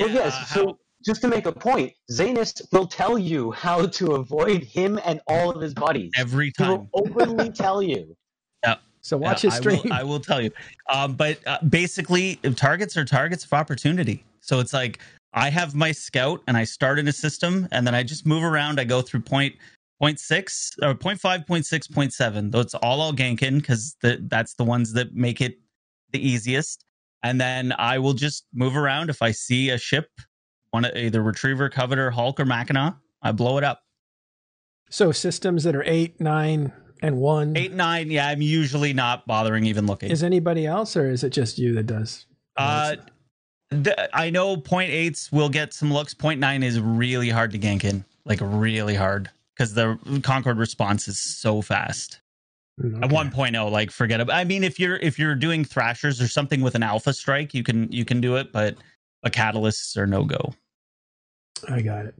Well, 0.01 0.09
Yeah, 0.09 0.23
yes. 0.25 0.33
uh, 0.35 0.45
so 0.45 0.65
how- 0.67 0.77
just 1.03 1.21
to 1.21 1.27
make 1.27 1.45
a 1.47 1.51
point, 1.51 1.93
Zanus 2.11 2.61
will 2.71 2.85
tell 2.87 3.17
you 3.17 3.51
how 3.51 3.87
to 3.87 4.13
avoid 4.13 4.63
him 4.63 4.99
and 5.03 5.19
all 5.27 5.49
of 5.49 5.61
his 5.61 5.73
buddies. 5.73 6.11
every 6.15 6.51
time. 6.51 6.67
He 6.71 6.77
will 6.77 6.89
openly 6.93 7.49
tell 7.63 7.81
you. 7.81 8.15
Yeah. 8.63 8.75
So 9.01 9.17
watch 9.17 9.43
Yeah, 9.43 9.49
his 9.49 9.59
stream. 9.59 9.79
I 9.79 9.81
will, 9.83 9.93
I 9.93 10.03
will 10.03 10.19
tell 10.19 10.41
you. 10.41 10.51
Um, 10.93 11.13
but 11.15 11.39
uh, 11.47 11.57
basically, 11.67 12.35
targets 12.55 12.95
are 12.97 13.05
targets 13.05 13.43
of 13.45 13.53
opportunity. 13.53 14.23
So 14.41 14.59
it's 14.59 14.73
like 14.73 14.99
I 15.33 15.49
have 15.49 15.73
my 15.73 15.91
scout 15.91 16.43
and 16.47 16.55
I 16.55 16.65
start 16.65 16.99
in 16.99 17.07
a 17.07 17.11
system 17.13 17.67
and 17.71 17.85
then 17.87 17.95
I 17.95 18.03
just 18.03 18.25
move 18.27 18.43
around. 18.43 18.79
I 18.79 18.83
go 18.83 19.01
through 19.01 19.21
point 19.21 19.55
point 19.99 20.19
six 20.19 20.71
or 20.83 20.93
point 20.93 21.19
five, 21.19 21.47
point 21.47 21.65
six, 21.65 21.87
point 21.87 22.13
seven. 22.13 22.51
That's 22.51 22.75
all 22.75 23.01
I'll 23.01 23.13
gank 23.13 23.41
in 23.41 23.57
because 23.57 23.95
that's 24.01 24.53
the 24.53 24.63
ones 24.63 24.93
that 24.93 25.15
make 25.15 25.41
it 25.41 25.57
the 26.11 26.19
easiest. 26.27 26.85
And 27.23 27.39
then 27.39 27.73
I 27.77 27.99
will 27.99 28.13
just 28.13 28.47
move 28.53 28.75
around. 28.75 29.09
If 29.09 29.21
I 29.21 29.31
see 29.31 29.69
a 29.69 29.77
ship, 29.77 30.09
one 30.71 30.85
either 30.85 31.21
Retriever, 31.21 31.69
Covetor, 31.69 32.11
Hulk, 32.11 32.39
or 32.39 32.45
Mackinaw, 32.45 32.95
I 33.21 33.31
blow 33.31 33.57
it 33.57 33.63
up. 33.63 33.81
so 34.89 35.11
systems 35.11 35.63
that 35.63 35.75
are 35.75 35.83
eight, 35.85 36.19
nine, 36.19 36.73
and 37.01 37.17
one. 37.17 37.55
Eight, 37.57 37.73
nine. 37.73 38.09
Yeah, 38.11 38.27
I'm 38.27 38.41
usually 38.41 38.93
not 38.93 39.25
bothering 39.27 39.65
even 39.65 39.85
looking. 39.85 40.11
Is 40.11 40.23
anybody 40.23 40.65
else, 40.65 40.95
or 40.95 41.09
is 41.09 41.23
it 41.23 41.31
just 41.31 41.57
you 41.57 41.73
that 41.75 41.87
does? 41.87 42.25
Uh, 42.57 42.95
the, 43.69 44.15
I 44.15 44.29
know 44.29 44.57
point 44.57 44.91
eights 44.91 45.31
will 45.31 45.49
get 45.49 45.73
some 45.73 45.91
looks. 45.93 46.13
Point 46.13 46.39
nine 46.39 46.63
is 46.63 46.79
really 46.79 47.29
hard 47.29 47.51
to 47.51 47.59
gank 47.59 47.83
in, 47.83 48.05
like 48.25 48.39
really 48.41 48.95
hard, 48.95 49.29
because 49.55 49.73
the 49.73 49.97
Concord 50.23 50.57
response 50.57 51.07
is 51.07 51.19
so 51.19 51.61
fast. 51.61 52.20
Mm, 52.81 52.97
At 53.03 53.13
okay. 53.13 53.29
1.0, 53.29 53.71
like 53.71 53.91
forget 53.91 54.19
it. 54.19 54.29
I 54.31 54.43
mean, 54.43 54.63
if 54.63 54.79
you're 54.79 54.97
if 54.97 55.17
you're 55.19 55.35
doing 55.35 55.63
thrashers 55.65 56.21
or 56.21 56.27
something 56.27 56.61
with 56.61 56.75
an 56.75 56.83
alpha 56.83 57.13
strike, 57.13 57.53
you 57.53 57.63
can 57.63 57.91
you 57.91 58.05
can 58.05 58.21
do 58.21 58.35
it, 58.37 58.51
but 58.51 58.75
a 59.23 59.29
catalysts 59.29 59.97
are 59.97 60.07
no 60.07 60.23
go. 60.23 60.53
I 61.69 61.81
got 61.81 62.05
it. 62.07 62.15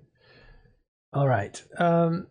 All 1.13 1.27
right. 1.27 1.61
Um, 1.77 2.27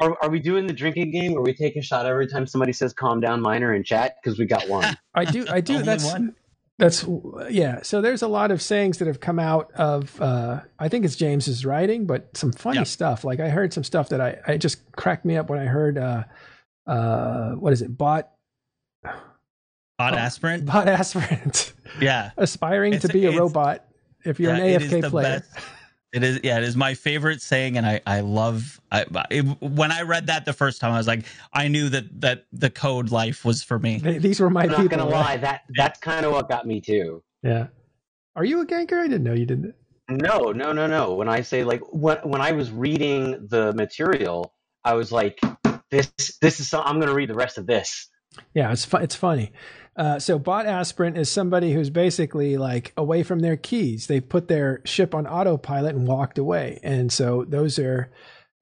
Are, 0.00 0.16
are 0.22 0.30
we 0.30 0.38
doing 0.38 0.66
the 0.66 0.72
drinking 0.72 1.10
game 1.10 1.32
where 1.32 1.42
we 1.42 1.54
take 1.54 1.76
a 1.76 1.82
shot 1.82 2.06
every 2.06 2.26
time 2.26 2.46
somebody 2.46 2.72
says 2.72 2.92
"calm 2.92 3.20
down, 3.20 3.40
minor" 3.40 3.74
in 3.74 3.82
chat? 3.84 4.16
Because 4.22 4.38
we 4.38 4.44
got 4.46 4.68
one. 4.68 4.96
I 5.14 5.24
do. 5.24 5.46
I 5.48 5.60
do. 5.60 5.82
That's 5.82 6.04
one? 6.04 6.34
that's 6.78 7.04
yeah. 7.50 7.80
So 7.82 8.00
there's 8.00 8.22
a 8.22 8.28
lot 8.28 8.50
of 8.50 8.62
sayings 8.62 8.98
that 8.98 9.08
have 9.08 9.20
come 9.20 9.38
out 9.38 9.72
of. 9.74 10.20
Uh, 10.20 10.60
I 10.78 10.88
think 10.88 11.04
it's 11.04 11.16
James's 11.16 11.66
writing, 11.66 12.06
but 12.06 12.36
some 12.36 12.52
funny 12.52 12.78
Yeah. 12.78 12.84
stuff. 12.84 13.24
Like 13.24 13.40
I 13.40 13.48
heard 13.48 13.72
some 13.72 13.84
stuff 13.84 14.08
that 14.10 14.20
I 14.20 14.38
I 14.46 14.56
just 14.56 14.90
cracked 14.92 15.24
me 15.24 15.36
up 15.36 15.50
when 15.50 15.58
I 15.58 15.66
heard. 15.66 15.98
Uh, 15.98 16.24
uh, 16.90 17.52
what 17.52 17.72
is 17.72 17.82
it? 17.82 17.96
Bot 17.96 18.30
Hot 19.04 20.14
Oh. 20.14 20.16
aspirant, 20.16 20.64
bot 20.66 20.88
aspirant 20.88 21.74
yeah, 22.00 22.30
aspiring 22.36 22.98
to 22.98 23.08
be 23.08 23.26
a 23.26 23.32
robot. 23.38 23.84
If 24.24 24.40
you're 24.40 24.50
Yeah, 24.56 24.62
an 24.64 24.70
it 24.70 24.82
is 24.82 24.92
AFK 24.92 25.00
the 25.02 25.10
player, 25.10 25.40
best. 25.40 25.66
It 26.12 26.24
is, 26.24 26.40
yeah, 26.42 26.56
it 26.58 26.64
is 26.64 26.74
my 26.76 26.94
favorite 26.94 27.40
saying, 27.40 27.76
and 27.76 27.86
I, 27.86 28.00
I 28.06 28.20
love. 28.20 28.80
I, 28.90 29.04
it, 29.30 29.42
when 29.60 29.92
I 29.92 30.02
read 30.02 30.26
that 30.26 30.44
the 30.44 30.52
first 30.52 30.80
time, 30.80 30.92
I 30.92 30.96
was 30.98 31.06
like, 31.06 31.24
I 31.52 31.68
knew 31.68 31.88
that 31.90 32.20
that 32.20 32.46
the 32.52 32.68
code 32.70 33.10
life 33.12 33.44
was 33.44 33.62
for 33.62 33.78
me. 33.78 33.98
they, 33.98 34.18
these 34.18 34.40
were 34.40 34.50
my 34.50 34.64
I'm 34.64 34.70
not 34.70 34.88
gonna 34.88 35.04
right? 35.04 35.12
lie, 35.12 35.36
that 35.36 35.62
that's 35.76 36.00
kind 36.00 36.26
of 36.26 36.32
what 36.32 36.48
got 36.48 36.66
me 36.66 36.80
too. 36.80 37.22
Yeah. 37.42 37.68
Are 38.36 38.44
you 38.44 38.60
a 38.62 38.66
ganker? 38.66 38.98
I 38.98 39.06
didn't 39.06 39.22
know 39.24 39.34
you 39.34 39.46
didn't. 39.46 39.74
No, 40.08 40.50
no, 40.50 40.72
no, 40.72 40.86
no. 40.86 41.14
When 41.14 41.28
I 41.28 41.42
say 41.42 41.62
like 41.62 41.82
when 41.92 42.16
when 42.18 42.40
I 42.40 42.52
was 42.52 42.70
reading 42.72 43.46
the 43.48 43.72
material, 43.74 44.52
I 44.84 44.94
was 44.94 45.12
like, 45.12 45.38
this 45.90 46.38
this 46.40 46.60
is 46.60 46.72
I'm 46.72 46.96
going 46.96 47.08
to 47.08 47.14
read 47.14 47.28
the 47.28 47.34
rest 47.34 47.58
of 47.58 47.66
this. 47.66 48.08
Yeah, 48.54 48.72
it's 48.72 48.84
fu- 48.84 48.98
it's 48.98 49.14
funny. 49.14 49.52
Uh, 49.96 50.18
so 50.18 50.38
bot 50.38 50.66
aspirant 50.66 51.18
is 51.18 51.30
somebody 51.30 51.72
who's 51.72 51.90
basically 51.90 52.56
like 52.56 52.92
away 52.96 53.22
from 53.22 53.40
their 53.40 53.56
keys. 53.56 54.06
They 54.06 54.20
put 54.20 54.48
their 54.48 54.80
ship 54.84 55.14
on 55.14 55.26
autopilot 55.26 55.94
and 55.94 56.06
walked 56.06 56.38
away, 56.38 56.78
and 56.82 57.12
so 57.12 57.44
those 57.46 57.78
are 57.78 58.10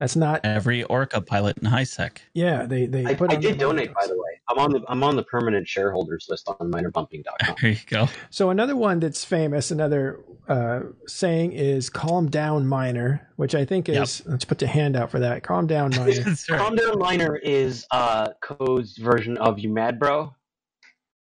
that's 0.01 0.15
not. 0.15 0.41
Every 0.45 0.85
Orca 0.85 1.21
pilot 1.21 1.59
in 1.59 1.69
HiSec. 1.69 2.19
Yeah, 2.33 2.67
they 2.67 2.87
they 2.87 3.05
I, 3.05 3.15
put. 3.15 3.33
I 3.33 3.37
did 3.37 3.55
the 3.55 3.59
donate, 3.59 3.93
by 3.95 4.07
the 4.07 4.15
way. 4.15 4.41
I'm 4.49 4.59
on 4.59 4.71
the 4.73 4.83
I'm 4.89 5.03
on 5.03 5.17
the 5.17 5.25
permanent 5.25 5.67
shareholders 5.67 6.27
list 6.29 6.49
on 6.49 6.71
minerbumping.com. 6.71 7.57
There 7.61 7.71
you 7.71 7.79
go. 7.87 8.09
So 8.31 8.51
another 8.51 8.77
one 8.77 9.01
that's 9.01 9.25
famous, 9.25 9.71
another 9.71 10.21
uh, 10.49 10.81
saying 11.07 11.53
is 11.53 11.91
"calm 11.91 12.31
down, 12.31 12.67
miner," 12.67 13.29
which 13.37 13.55
I 13.55 13.65
think 13.65 13.89
is. 13.89 14.23
Let's 14.27 14.45
put 14.45 14.59
the 14.59 14.69
hand 14.69 14.95
out 14.97 15.11
for 15.11 15.19
that. 15.19 15.43
Calm 15.43 15.67
down, 15.67 15.91
miner. 15.97 16.23
Right. 16.23 16.45
Calm 16.49 16.77
down, 16.77 16.99
Liner 16.99 17.37
is 17.37 17.85
uh, 17.91 18.29
Code's 18.41 18.97
version 18.97 19.37
of 19.39 19.59
you 19.59 19.69
mad, 19.69 19.99
bro. 19.99 20.33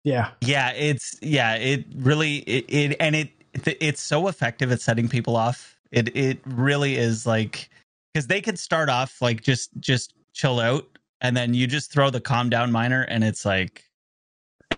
yeah, 0.05 0.31
Yeah, 0.43 0.71
it's 0.73 1.19
yeah, 1.21 1.55
it 1.57 1.85
really 1.97 2.37
it, 2.39 2.65
it 2.69 2.97
and 3.01 3.17
it 3.17 3.31
it's 3.65 4.01
so 4.01 4.29
effective 4.29 4.71
at 4.71 4.81
setting 4.81 5.09
people 5.09 5.35
off. 5.37 5.77
It 5.91 6.17
it 6.17 6.39
really 6.47 6.95
is 6.97 7.27
like 7.27 7.69
because 8.13 8.27
they 8.27 8.41
could 8.41 8.59
start 8.59 8.89
off 8.89 9.21
like 9.21 9.43
just 9.43 9.71
just 9.81 10.15
chill 10.33 10.61
out, 10.61 10.87
and 11.21 11.37
then 11.37 11.55
you 11.55 11.67
just 11.67 11.93
throw 11.93 12.11
the 12.11 12.21
calm 12.21 12.51
down 12.51 12.73
miner, 12.73 13.03
and 13.03 13.23
it's 13.25 13.45
like 13.45 13.85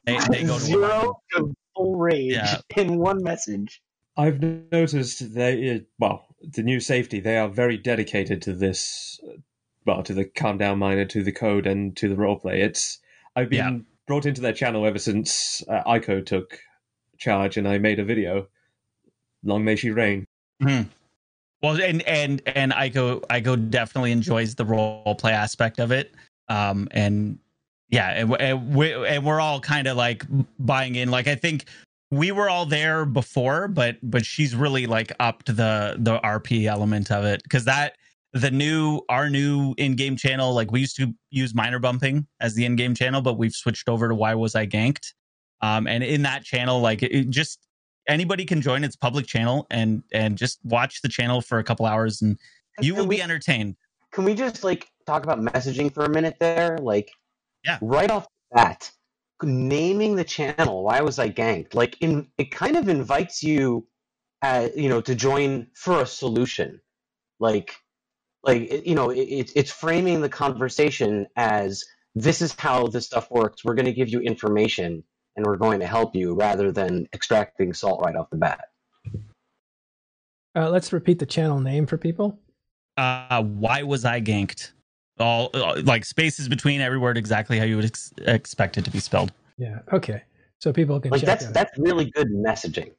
they, 0.05 0.19
they 0.31 0.45
go 0.45 0.55
to 0.59 0.65
zero 0.65 1.21
to 1.35 1.55
full 1.77 1.97
rage 1.97 2.33
Yeah. 2.33 2.57
in 2.77 2.99
one 2.99 3.23
message. 3.23 3.83
I've 4.17 4.41
noticed 4.43 5.33
they, 5.35 5.71
uh, 5.77 5.79
well, 5.99 6.27
the 6.43 6.63
new 6.63 6.81
safety, 6.81 7.19
they 7.21 7.39
are 7.39 7.49
very 7.49 7.79
dedicated 7.79 8.43
to 8.43 8.53
this, 8.53 9.19
uh, 9.27 9.37
well, 9.87 10.03
to 10.03 10.13
the 10.13 10.27
calm 10.27 10.59
down 10.59 10.79
miner, 10.81 11.07
to 11.07 11.23
the 11.23 11.33
code, 11.33 11.67
and 11.67 11.97
to 11.97 12.09
the 12.11 12.17
role 12.17 12.39
play. 12.39 12.61
It's, 12.61 12.99
I've 13.37 13.49
been 13.49 13.59
Yeah. 13.59 13.79
brought 14.07 14.27
into 14.27 14.43
their 14.43 14.53
channel 14.53 14.85
ever 14.85 14.99
since 14.99 15.63
uh, 15.67 15.83
Aiko 15.87 16.25
took 16.25 16.59
charge 17.17 17.57
and 17.57 17.67
I 17.67 17.79
made 17.79 17.99
a 18.01 18.05
video. 18.05 18.49
Long 19.45 19.65
may 19.65 19.77
she 19.77 19.91
reign. 19.91 20.27
Mhm. 20.61 20.89
Well, 21.63 21.81
and 21.81 22.03
and 22.03 22.43
and 22.47 22.73
Aiko 22.73 23.21
Aiko 23.27 23.71
definitely 23.71 24.13
enjoys 24.13 24.55
the 24.55 24.65
role 24.65 25.15
play 25.15 25.33
aspect 25.33 25.79
of 25.79 25.93
it. 25.93 26.13
Um, 26.49 26.89
and 26.91 27.39
yeah, 27.89 28.11
and, 28.11 28.41
and 28.41 28.75
we 28.75 28.93
and 29.07 29.25
we're 29.25 29.41
all 29.41 29.61
kind 29.61 29.87
of 29.87 29.97
like 29.97 30.25
buying 30.59 30.97
in. 30.97 31.11
Like 31.11 31.29
I 31.29 31.35
think 31.35 31.67
we 32.11 32.33
were 32.33 32.51
all 32.51 32.67
there 32.67 33.05
before, 33.05 33.69
but 33.69 33.97
but 34.03 34.27
she's 34.27 34.57
really 34.57 34.87
like 34.87 35.13
upped 35.21 35.47
the 35.47 35.97
the 35.99 36.19
RP 36.21 36.67
element 36.67 37.13
of 37.13 37.25
it 37.25 37.43
because 37.45 37.65
that 37.67 37.97
the 38.33 38.51
new 38.51 39.01
our 39.09 39.29
new 39.29 39.75
in-game 39.77 40.17
channel 40.17 40.55
like 40.55 40.71
we 40.71 40.81
used 40.81 40.97
to 40.97 41.13
use 41.31 41.55
minor 41.55 41.79
bumping 41.79 42.27
as 42.41 42.55
the 42.55 42.65
in-game 42.65 42.95
channel 42.95 43.21
but 43.21 43.35
we've 43.37 43.53
switched 43.53 43.89
over 43.89 44.09
to 44.09 44.15
why 44.15 44.35
was 44.35 44.55
i 44.55 44.67
ganked 44.67 45.13
um 45.61 45.87
and 45.87 46.03
in 46.03 46.23
that 46.23 46.43
channel 46.43 46.81
like 46.81 47.03
it 47.03 47.29
just 47.29 47.59
anybody 48.09 48.45
can 48.45 48.61
join 48.61 48.85
its 48.85 48.97
public 48.97 49.27
channel 49.27 49.67
and 49.71 50.03
and 50.13 50.37
just 50.39 50.59
watch 50.65 51.03
the 51.03 51.09
channel 51.09 51.41
for 51.41 51.59
a 51.59 51.65
couple 51.65 51.87
hours 51.87 52.23
and 52.23 52.39
you 52.81 52.95
will 52.95 53.03
Can 53.03 53.11
be 53.11 53.23
entertained 53.23 53.77
Can 54.13 54.25
we 54.25 54.35
just 54.35 54.65
like 54.65 54.89
talk 55.07 55.25
about 55.25 55.41
messaging 55.41 55.93
for 55.93 56.05
a 56.05 56.09
minute 56.09 56.37
there? 56.41 56.79
Like, 56.79 57.11
Yeah. 57.65 57.79
right 57.81 58.11
off 58.11 58.25
the 58.51 58.57
bat, 58.57 58.91
naming 59.43 60.17
the 60.17 60.25
channel. 60.25 60.85
Why 60.85 61.01
was 61.01 61.19
I 61.19 61.29
ganked? 61.31 61.75
Like, 61.75 61.97
in 62.01 62.29
it 62.39 62.51
kind 62.51 62.77
of 62.77 62.89
invites 62.89 63.43
you, 63.43 63.87
uh, 64.43 64.69
you 64.77 64.89
know, 64.89 65.01
to 65.01 65.15
join 65.15 65.69
for 65.75 66.01
a 66.03 66.07
solution. 66.07 66.81
Like, 67.41 67.75
like 68.45 68.87
you 68.87 68.95
know, 68.95 69.11
it, 69.11 69.21
it's 69.21 69.53
it's 69.55 69.71
framing 69.71 70.21
the 70.21 70.29
conversation 70.29 71.27
as 71.37 71.85
this 72.15 72.43
is 72.43 72.55
how 72.59 72.87
this 72.89 73.07
stuff 73.07 73.31
works. 73.31 73.65
We're 73.65 73.75
going 73.75 73.87
to 73.87 73.93
give 73.93 74.09
you 74.09 74.21
information 74.21 75.03
and 75.37 75.47
we're 75.47 75.57
going 75.57 75.81
to 75.81 75.87
help 75.87 76.15
you, 76.15 76.35
rather 76.35 76.71
than 76.73 77.07
extracting 77.13 77.73
salt 77.73 78.03
right 78.05 78.17
off 78.17 78.29
the 78.31 78.37
bat. 78.37 78.61
uh, 80.57 80.69
let's 80.69 80.93
repeat 80.93 81.19
the 81.19 81.27
channel 81.27 81.61
name 81.61 81.87
for 81.87 81.97
people. 81.97 82.39
uh 82.99 83.43
why 83.43 83.83
was 83.83 84.05
i 84.05 84.21
ganked 84.21 84.73
all 85.19 85.51
uh, 85.55 85.81
like 85.85 86.05
spaces 86.05 86.49
between 86.49 86.81
every 86.81 86.99
word 86.99 87.17
exactly 87.17 87.59
how 87.59 87.65
you 87.65 87.77
would 87.77 87.85
ex- 87.85 88.13
expect 88.27 88.77
it 88.79 88.85
to 88.85 88.91
be 88.91 88.99
spelled 89.01 89.33
Yeah, 89.59 89.79
okay, 89.93 90.23
so 90.59 90.73
people 90.73 90.99
can 91.01 91.11
Like 91.11 91.21
check 91.21 91.27
that's 91.27 91.47
out. 91.47 91.55
that's 91.55 91.79
really 91.79 92.11
good 92.11 92.29
messaging. 92.31 92.93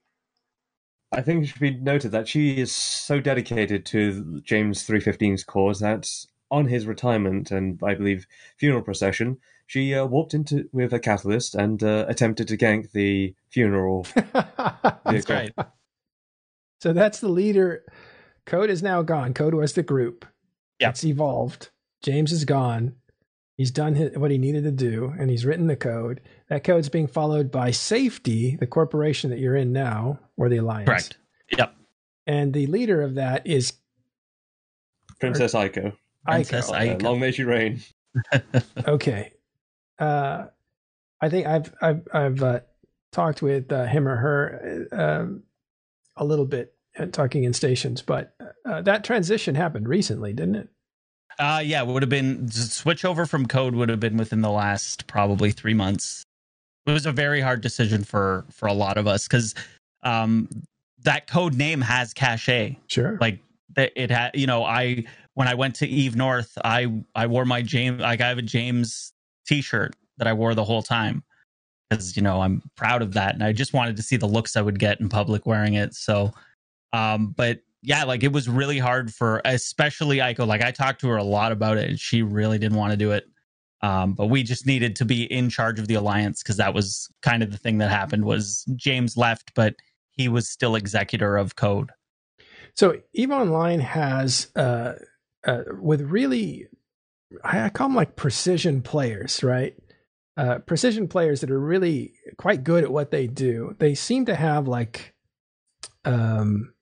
I 1.11 1.21
think 1.21 1.43
it 1.43 1.47
should 1.47 1.59
be 1.61 1.75
noted 1.75 2.11
that 2.11 2.27
she 2.27 2.57
is 2.57 2.71
so 2.71 3.19
dedicated 3.19 3.85
to 3.87 4.41
James 4.43 4.87
315's 4.87 5.43
cause 5.43 5.79
that 5.81 6.09
on 6.49 6.67
his 6.67 6.85
retirement 6.87 7.51
and 7.51 7.79
I 7.83 7.93
believe 7.93 8.25
funeral 8.57 8.81
procession, 8.81 9.37
she 9.65 9.93
uh, 9.93 10.05
walked 10.05 10.33
into 10.33 10.69
with 10.71 10.93
a 10.93 10.99
catalyst 10.99 11.55
and 11.55 11.83
uh, 11.83 12.05
attempted 12.07 12.47
to 12.49 12.57
gank 12.57 12.91
the 12.91 13.33
funeral. 13.49 14.05
that's 14.15 15.25
vehicle. 15.25 15.35
right 15.35 15.53
So 16.81 16.93
that's 16.93 17.19
the 17.19 17.29
leader. 17.29 17.83
Code 18.45 18.69
is 18.69 18.83
now 18.83 19.01
gone. 19.01 19.33
Code 19.33 19.53
was 19.53 19.73
the 19.73 19.83
group. 19.83 20.25
Yeah. 20.79 20.89
It's 20.89 21.03
evolved. 21.05 21.69
James 22.03 22.31
is 22.31 22.45
gone. 22.45 22.95
He's 23.55 23.71
done 23.71 23.95
his, 23.95 24.17
what 24.17 24.31
he 24.31 24.37
needed 24.37 24.63
to 24.63 24.71
do, 24.71 25.13
and 25.17 25.29
he's 25.29 25.45
written 25.45 25.67
the 25.67 25.75
code. 25.75 26.21
That 26.49 26.63
code's 26.63 26.89
being 26.89 27.07
followed 27.07 27.51
by 27.51 27.69
Safety, 27.71 28.57
the 28.59 28.65
corporation 28.65 29.29
that 29.29 29.39
you're 29.39 29.55
in 29.55 29.71
now, 29.71 30.19
or 30.35 30.49
the 30.49 30.57
alliance. 30.57 30.87
correct 30.89 31.17
yep 31.57 31.75
And 32.27 32.53
the 32.53 32.67
leader 32.67 33.01
of 33.01 33.15
that 33.15 33.45
is 33.45 33.73
Princess 35.19 35.53
Aiko. 35.53 35.93
Princess 36.25 36.71
Aiko. 36.71 37.01
Uh, 37.01 37.03
long 37.03 37.19
may 37.19 37.31
she 37.31 37.43
reign. 37.43 37.81
Okay. 38.87 39.31
Uh, 39.99 40.45
I 41.21 41.29
think 41.29 41.47
I've 41.47 41.73
I've 41.81 42.07
I've 42.13 42.43
uh, 42.43 42.59
talked 43.11 43.41
with 43.41 43.71
uh, 43.71 43.85
him 43.85 44.07
or 44.07 44.15
her 44.17 44.87
um, 44.91 45.43
a 46.15 46.25
little 46.25 46.45
bit, 46.45 46.73
uh, 46.97 47.05
talking 47.07 47.43
in 47.43 47.53
stations, 47.53 48.01
but 48.01 48.35
uh, 48.65 48.81
that 48.81 49.03
transition 49.03 49.55
happened 49.55 49.87
recently, 49.87 50.33
didn't 50.33 50.55
it? 50.55 50.69
Uh 51.39 51.61
yeah, 51.63 51.81
it 51.81 51.87
would 51.87 52.03
have 52.03 52.09
been 52.09 52.49
switch 52.51 53.05
over 53.05 53.25
from 53.25 53.47
code 53.47 53.75
would 53.75 53.89
have 53.89 53.99
been 53.99 54.17
within 54.17 54.41
the 54.41 54.51
last 54.51 55.07
probably 55.07 55.51
three 55.51 55.73
months. 55.73 56.23
It 56.85 56.91
was 56.91 57.05
a 57.05 57.11
very 57.11 57.41
hard 57.41 57.61
decision 57.61 58.03
for 58.03 58.45
for 58.51 58.67
a 58.67 58.73
lot 58.73 58.97
of 58.97 59.07
us 59.07 59.27
because 59.27 59.55
um 60.03 60.47
that 61.03 61.27
code 61.27 61.55
name 61.55 61.81
has 61.81 62.13
cachet. 62.13 62.79
Sure. 62.87 63.17
Like 63.19 63.39
it 63.75 64.11
had 64.11 64.31
you 64.35 64.45
know, 64.45 64.63
I 64.63 65.05
when 65.33 65.47
I 65.47 65.55
went 65.55 65.75
to 65.75 65.87
Eve 65.87 66.15
North, 66.15 66.57
I 66.63 67.01
I 67.15 67.27
wore 67.27 67.45
my 67.45 67.61
James 67.61 68.01
like 68.01 68.21
I 68.21 68.27
have 68.27 68.37
a 68.37 68.43
James 68.43 69.12
t-shirt 69.53 69.95
that 70.17 70.27
I 70.27 70.33
wore 70.33 70.55
the 70.55 70.63
whole 70.63 70.83
time. 70.83 71.23
Because 71.89 72.15
you 72.15 72.21
know, 72.21 72.41
I'm 72.41 72.63
proud 72.75 73.01
of 73.01 73.13
that. 73.13 73.35
And 73.35 73.43
I 73.43 73.53
just 73.53 73.73
wanted 73.73 73.95
to 73.97 74.03
see 74.03 74.17
the 74.17 74.27
looks 74.27 74.55
I 74.55 74.61
would 74.61 74.79
get 74.79 74.99
in 74.99 75.09
public 75.09 75.45
wearing 75.45 75.75
it. 75.75 75.93
So 75.93 76.33
um, 76.93 77.33
but 77.35 77.59
yeah, 77.81 78.05
like 78.05 78.23
it 78.23 78.31
was 78.31 78.47
really 78.47 78.79
hard 78.79 79.13
for 79.13 79.41
especially 79.43 80.17
Aiko. 80.17 80.47
Like 80.47 80.63
I 80.63 80.71
talked 80.71 81.01
to 81.01 81.09
her 81.09 81.17
a 81.17 81.23
lot 81.23 81.51
about 81.51 81.77
it, 81.77 81.89
and 81.89 81.99
she 81.99 82.21
really 82.21 82.57
didn't 82.57 82.77
want 82.77 82.91
to 82.91 82.97
do 82.97 83.11
it. 83.11 83.25
Um, 83.81 84.13
but 84.13 84.27
we 84.27 84.43
just 84.43 84.65
needed 84.65 84.95
to 84.97 85.05
be 85.05 85.23
in 85.23 85.49
charge 85.49 85.77
of 85.77 85.87
the 85.89 85.95
alliance 85.95 86.41
because 86.41 86.55
that 86.57 86.73
was 86.73 87.09
kind 87.21 87.43
of 87.43 87.51
the 87.51 87.57
thing 87.57 87.79
that 87.79 87.89
happened. 87.89 88.23
Was 88.23 88.63
James 88.75 89.17
left, 89.17 89.51
but 89.55 89.75
he 90.11 90.29
was 90.29 90.47
still 90.47 90.75
executor 90.75 91.35
of 91.35 91.57
code. 91.57 91.91
So 92.75 93.01
Eve 93.13 93.31
Online 93.31 93.81
has 93.81 94.49
uh, 94.55 94.93
uh, 95.45 95.63
with 95.79 96.01
really, 96.01 96.67
I 97.43 97.65
I 97.65 97.69
call 97.69 97.87
them 97.87 97.95
like 97.95 98.15
precision 98.15 98.81
players, 98.81 99.43
right? 99.43 99.75
Uh, 100.35 100.59
precision 100.59 101.07
players 101.07 101.41
that 101.41 101.51
are 101.51 101.59
really 101.59 102.13
quite 102.37 102.63
good 102.63 102.83
at 102.83 102.91
what 102.91 103.11
they 103.11 103.27
do. 103.27 103.75
They 103.79 103.93
seem 103.93 104.25
to 104.25 104.35
have 104.35 104.67
like, 104.67 105.13
um, 106.05 106.73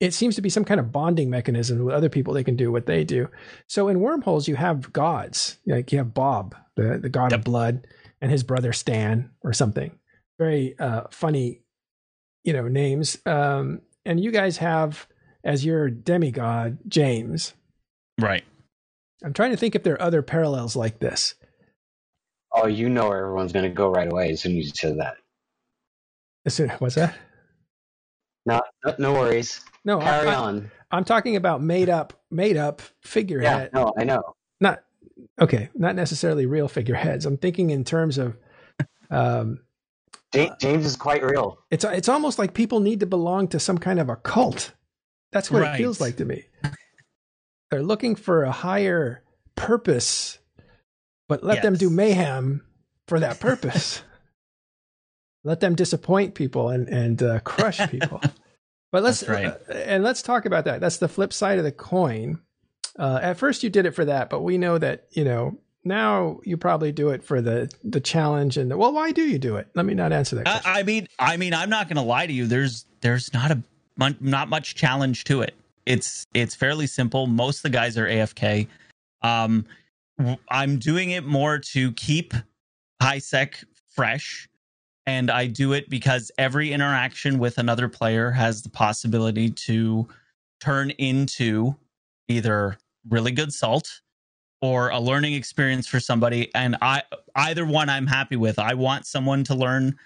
it 0.00 0.12
seems 0.12 0.34
to 0.34 0.42
be 0.42 0.50
some 0.50 0.64
kind 0.64 0.80
of 0.80 0.90
bonding 0.90 1.30
mechanism 1.30 1.84
with 1.84 1.94
other 1.94 2.08
people. 2.08 2.34
They 2.34 2.42
can 2.42 2.56
do 2.56 2.72
what 2.72 2.86
they 2.86 3.04
do. 3.04 3.28
So 3.68 3.88
in 3.88 4.00
wormholes, 4.00 4.48
you 4.48 4.56
have 4.56 4.92
gods, 4.92 5.58
like 5.66 5.92
you 5.92 5.98
have 5.98 6.14
Bob, 6.14 6.56
the 6.74 6.98
the 7.00 7.08
god 7.08 7.32
of 7.32 7.44
blood, 7.44 7.86
and 8.20 8.30
his 8.30 8.42
brother 8.42 8.72
Stan 8.72 9.30
or 9.42 9.52
something. 9.52 9.96
Very 10.38 10.78
uh, 10.78 11.02
funny, 11.10 11.62
you 12.44 12.52
know, 12.52 12.68
names. 12.68 13.18
Um, 13.24 13.82
and 14.04 14.20
you 14.22 14.30
guys 14.32 14.58
have 14.58 15.06
as 15.44 15.64
your 15.64 15.88
demigod, 15.88 16.78
James. 16.88 17.54
Right. 18.20 18.44
I'm 19.24 19.32
trying 19.32 19.50
to 19.50 19.56
think 19.56 19.74
if 19.74 19.82
there 19.82 19.94
are 19.94 20.02
other 20.02 20.22
parallels 20.22 20.76
like 20.76 20.98
this. 20.98 21.34
Oh, 22.52 22.66
you 22.66 22.88
know 22.88 23.08
where 23.08 23.18
everyone's 23.24 23.52
going 23.52 23.64
to 23.64 23.74
go 23.74 23.90
right 23.90 24.10
away 24.10 24.30
as 24.30 24.40
soon 24.40 24.52
as 24.58 24.66
you 24.66 24.72
said 24.74 24.98
that. 24.98 25.16
As 26.44 26.54
soon- 26.54 26.68
What's 26.78 26.94
that? 26.94 27.14
No, 28.46 28.60
no, 28.84 28.94
no 28.98 29.12
worries. 29.12 29.60
No, 29.84 29.98
Carry 29.98 30.28
on. 30.28 30.34
I, 30.34 30.36
on. 30.36 30.70
am 30.98 31.04
talking 31.04 31.36
about 31.36 31.60
made 31.62 31.88
up, 31.88 32.12
made 32.30 32.56
up 32.56 32.82
figurehead. 33.00 33.70
Yeah, 33.72 33.80
no, 33.80 33.92
I 33.98 34.04
know. 34.04 34.22
Not 34.60 34.84
okay, 35.40 35.68
not 35.74 35.94
necessarily 35.96 36.46
real 36.46 36.68
figureheads. 36.68 37.26
I'm 37.26 37.36
thinking 37.38 37.70
in 37.70 37.82
terms 37.84 38.18
of, 38.18 38.36
um, 39.10 39.60
Ja- 40.34 40.54
James 40.60 40.86
is 40.86 40.96
quite 40.96 41.22
real. 41.24 41.58
it's 41.70 41.84
it's 41.84 42.08
almost 42.08 42.38
like 42.38 42.54
people 42.54 42.78
need 42.80 43.00
to 43.00 43.06
belong 43.06 43.48
to 43.48 43.58
some 43.60 43.78
kind 43.78 43.98
of 43.98 44.08
a 44.08 44.16
cult. 44.16 44.72
That's 45.32 45.50
what 45.50 45.62
Right. 45.62 45.74
it 45.74 45.78
feels 45.78 46.00
like 46.00 46.16
to 46.16 46.24
me. 46.24 46.44
They're 47.76 47.84
looking 47.84 48.16
for 48.16 48.42
a 48.44 48.50
higher 48.50 49.22
purpose, 49.54 50.38
but 51.28 51.44
let 51.44 51.60
them 51.60 51.74
do 51.74 51.90
mayhem 51.90 52.64
for 53.06 53.20
that 53.20 53.38
purpose. 53.40 54.00
let 55.44 55.60
them 55.60 55.74
disappoint 55.74 56.34
people 56.34 56.70
and 56.70 56.88
and 56.88 57.22
uh, 57.22 57.40
crush 57.40 57.86
people. 57.90 58.22
But 58.92 59.02
let's 59.02 59.28
right. 59.28 59.46
uh, 59.46 59.72
and 59.74 60.02
let's 60.02 60.22
talk 60.22 60.46
about 60.46 60.64
that. 60.64 60.80
That's 60.80 60.96
the 60.98 61.08
flip 61.08 61.32
side 61.32 61.58
of 61.58 61.64
the 61.64 61.72
coin. 61.72 62.38
Uh, 62.98 63.18
at 63.20 63.36
first, 63.36 63.62
you 63.62 63.68
did 63.68 63.84
it 63.84 63.90
for 63.90 64.06
that, 64.06 64.30
but 64.30 64.40
we 64.40 64.56
know 64.56 64.78
that 64.78 65.08
you 65.10 65.24
know 65.24 65.58
now 65.84 66.38
you 66.44 66.56
probably 66.56 66.92
do 66.92 67.10
it 67.10 67.22
for 67.22 67.42
the 67.42 67.70
the 67.84 68.00
challenge 68.00 68.56
and 68.56 68.70
the, 68.70 68.76
well, 68.78 68.94
why 68.94 69.10
do 69.10 69.22
you 69.22 69.38
do 69.38 69.56
it? 69.56 69.68
Let 69.74 69.84
me 69.84 69.92
not 69.92 70.12
answer 70.12 70.36
that. 70.36 70.62
I 70.64 70.82
mean, 70.84 71.08
I 71.18 71.36
mean, 71.36 71.52
I'm 71.52 71.68
not 71.68 71.88
going 71.88 71.96
to 71.96 72.02
lie 72.02 72.26
to 72.26 72.32
you. 72.32 72.46
There's 72.46 72.86
there's 73.02 73.34
not 73.34 73.50
a 73.50 73.62
not 74.20 74.48
much 74.48 74.76
challenge 74.76 75.24
to 75.24 75.42
it. 75.42 75.54
It's 75.86 76.26
it's 76.34 76.54
fairly 76.54 76.86
simple. 76.86 77.26
Most 77.26 77.58
of 77.58 77.62
the 77.62 77.70
guys 77.70 77.96
are 77.96 78.06
AFK. 78.06 78.68
Um, 79.22 79.64
I'm 80.50 80.78
doing 80.78 81.10
it 81.10 81.24
more 81.24 81.58
to 81.58 81.92
keep 81.92 82.34
high 83.00 83.18
sec 83.18 83.62
fresh, 83.88 84.48
and 85.06 85.30
I 85.30 85.46
do 85.46 85.72
it 85.72 85.88
because 85.88 86.30
every 86.38 86.72
interaction 86.72 87.38
with 87.38 87.58
another 87.58 87.88
player 87.88 88.30
has 88.30 88.62
the 88.62 88.70
possibility 88.70 89.50
to 89.50 90.08
turn 90.60 90.90
into 90.90 91.76
either 92.28 92.78
really 93.08 93.30
good 93.30 93.52
salt 93.52 94.00
or 94.60 94.88
a 94.88 94.98
learning 94.98 95.34
experience 95.34 95.86
for 95.86 96.00
somebody 96.00 96.52
and 96.54 96.76
i 96.80 97.02
either 97.36 97.64
one 97.64 97.88
i'm 97.88 98.06
happy 98.06 98.36
with 98.36 98.58
i 98.58 98.74
want 98.74 99.06
someone 99.06 99.44
to 99.44 99.54
learn 99.54 99.96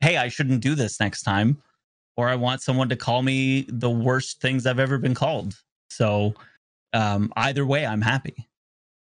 hey 0.00 0.16
i 0.16 0.28
shouldn't 0.28 0.60
do 0.60 0.74
this 0.74 0.98
next 0.98 1.22
time 1.22 1.60
or 2.18 2.28
i 2.28 2.34
want 2.34 2.60
someone 2.60 2.90
to 2.90 2.96
call 2.96 3.22
me 3.22 3.64
the 3.68 3.88
worst 3.88 4.42
things 4.42 4.66
i've 4.66 4.78
ever 4.78 4.98
been 4.98 5.14
called 5.14 5.54
so 5.88 6.34
um 6.92 7.32
either 7.36 7.64
way 7.64 7.86
i'm 7.86 8.02
happy 8.02 8.46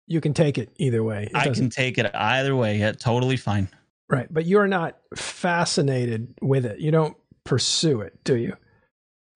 you 0.06 0.20
can 0.20 0.34
take 0.34 0.58
it 0.58 0.68
either 0.78 1.02
way. 1.04 1.24
It 1.24 1.36
i 1.36 1.44
doesn't- 1.46 1.64
can 1.64 1.70
take 1.70 1.98
it 1.98 2.10
either 2.14 2.54
way 2.54 2.78
yeah 2.78 2.92
totally 2.92 3.36
fine 3.36 3.68
Right, 4.08 4.26
but 4.28 4.44
you're 4.44 4.66
not 4.66 4.98
fascinated 5.14 6.34
with 6.42 6.66
it. 6.66 6.80
You 6.80 6.90
don't 6.90 7.16
pursue 7.44 8.00
it, 8.00 8.18
do 8.24 8.34
you? 8.36 8.56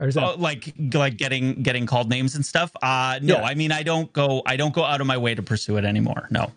Or 0.00 0.08
is 0.08 0.16
that 0.16 0.24
oh, 0.24 0.34
like 0.36 0.74
like 0.92 1.16
getting 1.16 1.62
getting 1.62 1.86
called 1.86 2.10
names 2.10 2.34
and 2.34 2.44
stuff 2.44 2.72
uh 2.82 3.20
no 3.22 3.36
Yeah. 3.36 3.44
i 3.44 3.54
mean 3.54 3.70
i 3.70 3.84
don't 3.84 4.12
go 4.12 4.42
i 4.46 4.56
don't 4.56 4.74
go 4.74 4.82
out 4.82 5.00
of 5.00 5.06
my 5.06 5.16
way 5.16 5.32
to 5.36 5.42
pursue 5.44 5.76
it 5.76 5.84
anymore 5.84 6.26
no 6.32 6.50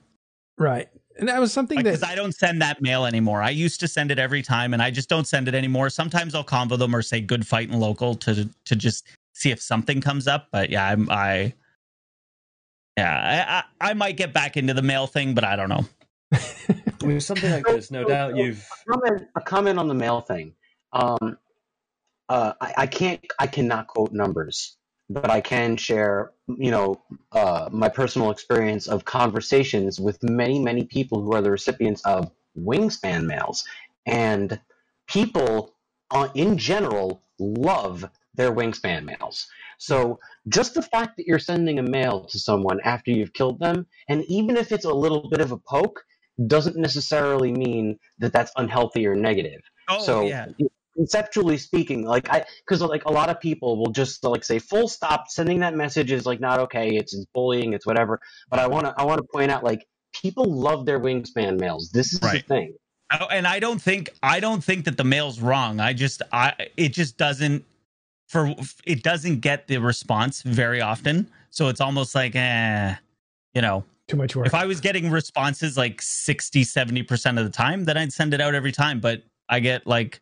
right? 0.57 0.89
And 1.19 1.27
that 1.27 1.39
was 1.39 1.51
something 1.51 1.77
because 1.77 2.01
that 2.01 2.09
I 2.09 2.15
don't 2.15 2.33
send 2.33 2.61
that 2.61 2.81
mail 2.81 3.05
anymore. 3.05 3.41
I 3.41 3.49
used 3.49 3.79
to 3.79 3.87
send 3.87 4.11
it 4.11 4.19
every 4.19 4.41
time, 4.41 4.73
and 4.73 4.81
I 4.81 4.91
just 4.91 5.09
don't 5.09 5.27
send 5.27 5.47
it 5.47 5.55
anymore. 5.55 5.89
Sometimes 5.89 6.35
I'll 6.35 6.43
convo 6.43 6.77
them 6.77 6.95
or 6.95 7.01
say 7.01 7.21
good 7.21 7.45
fight 7.45 7.69
and 7.69 7.79
local 7.79 8.15
to 8.15 8.49
to 8.65 8.75
just 8.75 9.07
see 9.33 9.51
if 9.51 9.61
something 9.61 10.01
comes 10.01 10.27
up. 10.27 10.47
But 10.51 10.69
yeah, 10.69 10.87
I'm 10.87 11.09
I 11.09 11.53
yeah 12.97 13.63
I, 13.81 13.87
I 13.87 13.91
I 13.91 13.93
might 13.93 14.17
get 14.17 14.33
back 14.33 14.57
into 14.57 14.73
the 14.73 14.81
mail 14.81 15.07
thing, 15.07 15.33
but 15.33 15.43
I 15.43 15.55
don't 15.55 15.69
know. 15.69 15.85
With 17.01 17.23
something 17.23 17.51
like 17.51 17.65
this, 17.65 17.89
no 17.91 18.03
doubt 18.03 18.35
you've. 18.35 18.67
comment, 18.89 19.27
a 19.35 19.41
comment 19.41 19.79
on 19.79 19.87
the 19.87 19.93
mail 19.93 20.21
thing. 20.21 20.53
Um, 20.93 21.37
uh, 22.29 22.53
I, 22.59 22.73
I 22.77 22.87
can't, 22.87 23.23
I 23.39 23.47
cannot 23.47 23.87
quote 23.87 24.11
numbers, 24.11 24.77
but 25.09 25.29
I 25.29 25.41
can 25.41 25.77
share, 25.77 26.31
you 26.47 26.71
know, 26.71 27.01
uh, 27.31 27.69
my 27.71 27.89
personal 27.89 28.31
experience 28.31 28.87
of 28.87 29.05
conversations 29.05 29.99
with 29.99 30.21
many, 30.23 30.59
many 30.59 30.85
people 30.85 31.21
who 31.21 31.33
are 31.33 31.41
the 31.41 31.51
recipients 31.51 32.01
of 32.03 32.31
wingspan 32.57 33.25
mails, 33.25 33.65
and 34.05 34.59
people, 35.07 35.75
uh, 36.11 36.29
in 36.33 36.57
general, 36.57 37.21
love 37.39 38.09
their 38.35 38.51
wingspan 38.51 39.03
mails. 39.03 39.47
So 39.77 40.19
just 40.47 40.73
the 40.73 40.81
fact 40.81 41.17
that 41.17 41.27
you're 41.27 41.39
sending 41.39 41.79
a 41.79 41.83
mail 41.83 42.25
to 42.25 42.39
someone 42.39 42.79
after 42.83 43.11
you've 43.11 43.33
killed 43.33 43.59
them, 43.59 43.85
and 44.07 44.23
even 44.25 44.57
if 44.57 44.71
it's 44.71 44.85
a 44.85 44.93
little 44.93 45.29
bit 45.29 45.41
of 45.41 45.51
a 45.51 45.57
poke, 45.57 46.03
doesn't 46.45 46.77
necessarily 46.77 47.51
mean 47.51 47.97
that 48.19 48.31
that's 48.31 48.51
unhealthy 48.55 49.07
or 49.07 49.15
negative. 49.15 49.61
Oh 49.89 49.99
so 49.99 50.27
yeah, 50.27 50.45
conceptually 50.97 51.57
speaking, 51.57 52.03
like 52.03 52.29
I, 52.29 52.43
because 52.65 52.81
like 52.81 53.05
a 53.05 53.11
lot 53.11 53.29
of 53.29 53.39
people 53.39 53.77
will 53.77 53.91
just 53.91 54.23
like 54.23 54.43
say 54.43 54.59
full 54.59 54.87
stop, 54.87 55.29
sending 55.29 55.59
that 55.59 55.75
message 55.75 56.11
is 56.11 56.25
like 56.25 56.39
not 56.39 56.59
okay. 56.59 56.95
It's, 56.95 57.13
it's 57.13 57.25
bullying. 57.33 57.73
It's 57.73 57.85
whatever. 57.85 58.19
But 58.49 58.59
I 58.59 58.67
want 58.67 58.85
to 58.85 58.93
I 58.97 59.03
want 59.03 59.19
to 59.19 59.27
point 59.31 59.51
out 59.51 59.63
like 59.63 59.85
people 60.13 60.45
love 60.45 60.85
their 60.85 60.99
wingspan 60.99 61.59
mails. 61.59 61.91
This 61.93 62.13
is 62.13 62.19
the 62.19 62.43
thing. 62.47 62.73
Oh, 63.11 63.27
and 63.27 63.47
I 63.47 63.59
don't 63.59 63.81
think 63.81 64.09
I 64.21 64.39
don't 64.39 64.63
think 64.63 64.85
that 64.85 64.97
the 64.97 65.03
mail's 65.03 65.39
wrong. 65.39 65.79
I 65.79 65.93
just 65.93 66.21
I 66.33 66.53
it 66.75 66.89
just 66.89 67.17
doesn't 67.17 67.63
for 68.27 68.53
it 68.85 69.03
doesn't 69.03 69.39
get 69.39 69.67
the 69.67 69.77
response 69.77 70.41
very 70.41 70.81
often. 70.81 71.29
So 71.51 71.69
it's 71.69 71.79
almost 71.79 72.15
like 72.15 72.35
eh, 72.35 72.95
you 73.53 73.61
know. 73.61 73.85
too 74.07 74.17
much 74.17 74.35
work. 74.35 74.47
If 74.47 74.53
I 74.53 74.65
was 74.65 74.81
getting 74.81 75.09
responses 75.09 75.77
like 75.77 76.01
60, 76.01 76.63
70% 76.63 77.39
of 77.39 77.45
the 77.45 77.51
time, 77.51 77.85
then 77.85 77.97
I'd 77.97 78.11
send 78.11 78.33
it 78.33 78.41
out 78.41 78.53
every 78.53 78.73
time. 78.73 78.99
But 78.99 79.23
I 79.47 79.61
get 79.61 79.87
like 79.87 80.19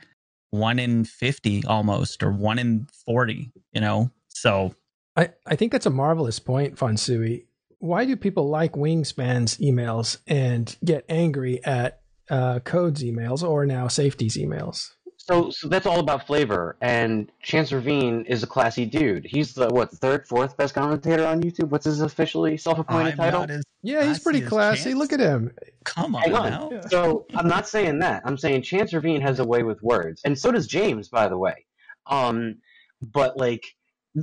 one 0.51 0.79
in 0.79 1.05
50 1.05 1.65
almost, 1.65 2.23
or 2.23 2.31
one 2.31 2.59
in 2.59 2.87
40, 3.05 3.51
you 3.73 3.81
know? 3.81 4.11
So 4.27 4.75
I, 5.15 5.29
I 5.45 5.55
think 5.55 5.71
that's 5.71 5.85
a 5.85 5.91
marvelous 5.91 6.39
point, 6.39 6.75
Fonsui. 6.75 7.45
Why 7.79 8.05
do 8.05 8.15
people 8.15 8.49
like 8.49 8.73
Wingspan's 8.73 9.57
emails 9.57 10.17
and 10.27 10.75
get 10.83 11.05
angry 11.09 11.63
at 11.63 12.01
uh, 12.29 12.59
Code's 12.59 13.03
emails 13.03 13.47
or 13.47 13.65
now 13.65 13.87
Safety's 13.87 14.37
emails? 14.37 14.89
So 15.27 15.49
so 15.49 15.67
that's 15.67 15.87
all 15.87 15.99
about 15.99 16.27
flavor. 16.27 16.77
And 16.81 17.31
Chance 17.41 17.71
Ravinne 17.71 18.27
is 18.27 18.43
a 18.43 18.47
classy 18.47 18.85
dude. 18.85 19.25
He's 19.25 19.55
the 19.55 19.67
what 19.69 19.89
third, 19.91 20.27
fourth 20.27 20.55
best 20.55 20.75
commentator 20.75 21.25
on 21.25 21.41
YouTube. 21.41 21.69
What's 21.69 21.85
his 21.85 22.01
officially 22.01 22.57
self-appointed 22.57 23.13
I'm 23.13 23.17
title? 23.17 23.45
as 23.49 23.63
Yeah, 23.81 24.05
he's 24.05 24.19
pretty 24.19 24.41
classy. 24.41 24.91
Chance? 24.91 24.95
Look 24.97 25.13
at 25.13 25.19
him. 25.19 25.51
come 25.83 26.15
on, 26.15 26.21
Hang 26.21 26.35
on. 26.35 26.71
Yeah. 26.71 26.81
So 26.81 27.25
I'm 27.33 27.47
not 27.47 27.67
saying 27.67 27.97
that. 27.99 28.21
I'm 28.23 28.37
saying 28.37 28.61
Chance 28.61 28.93
Ravinne 28.93 29.21
has 29.21 29.39
a 29.39 29.43
way 29.43 29.63
with 29.63 29.81
words, 29.81 30.21
and 30.25 30.37
so 30.37 30.51
does 30.51 30.67
James, 30.67 31.09
by 31.09 31.27
the 31.27 31.37
way. 31.39 31.65
Um, 32.05 32.57
but 33.01 33.35
like, 33.35 33.65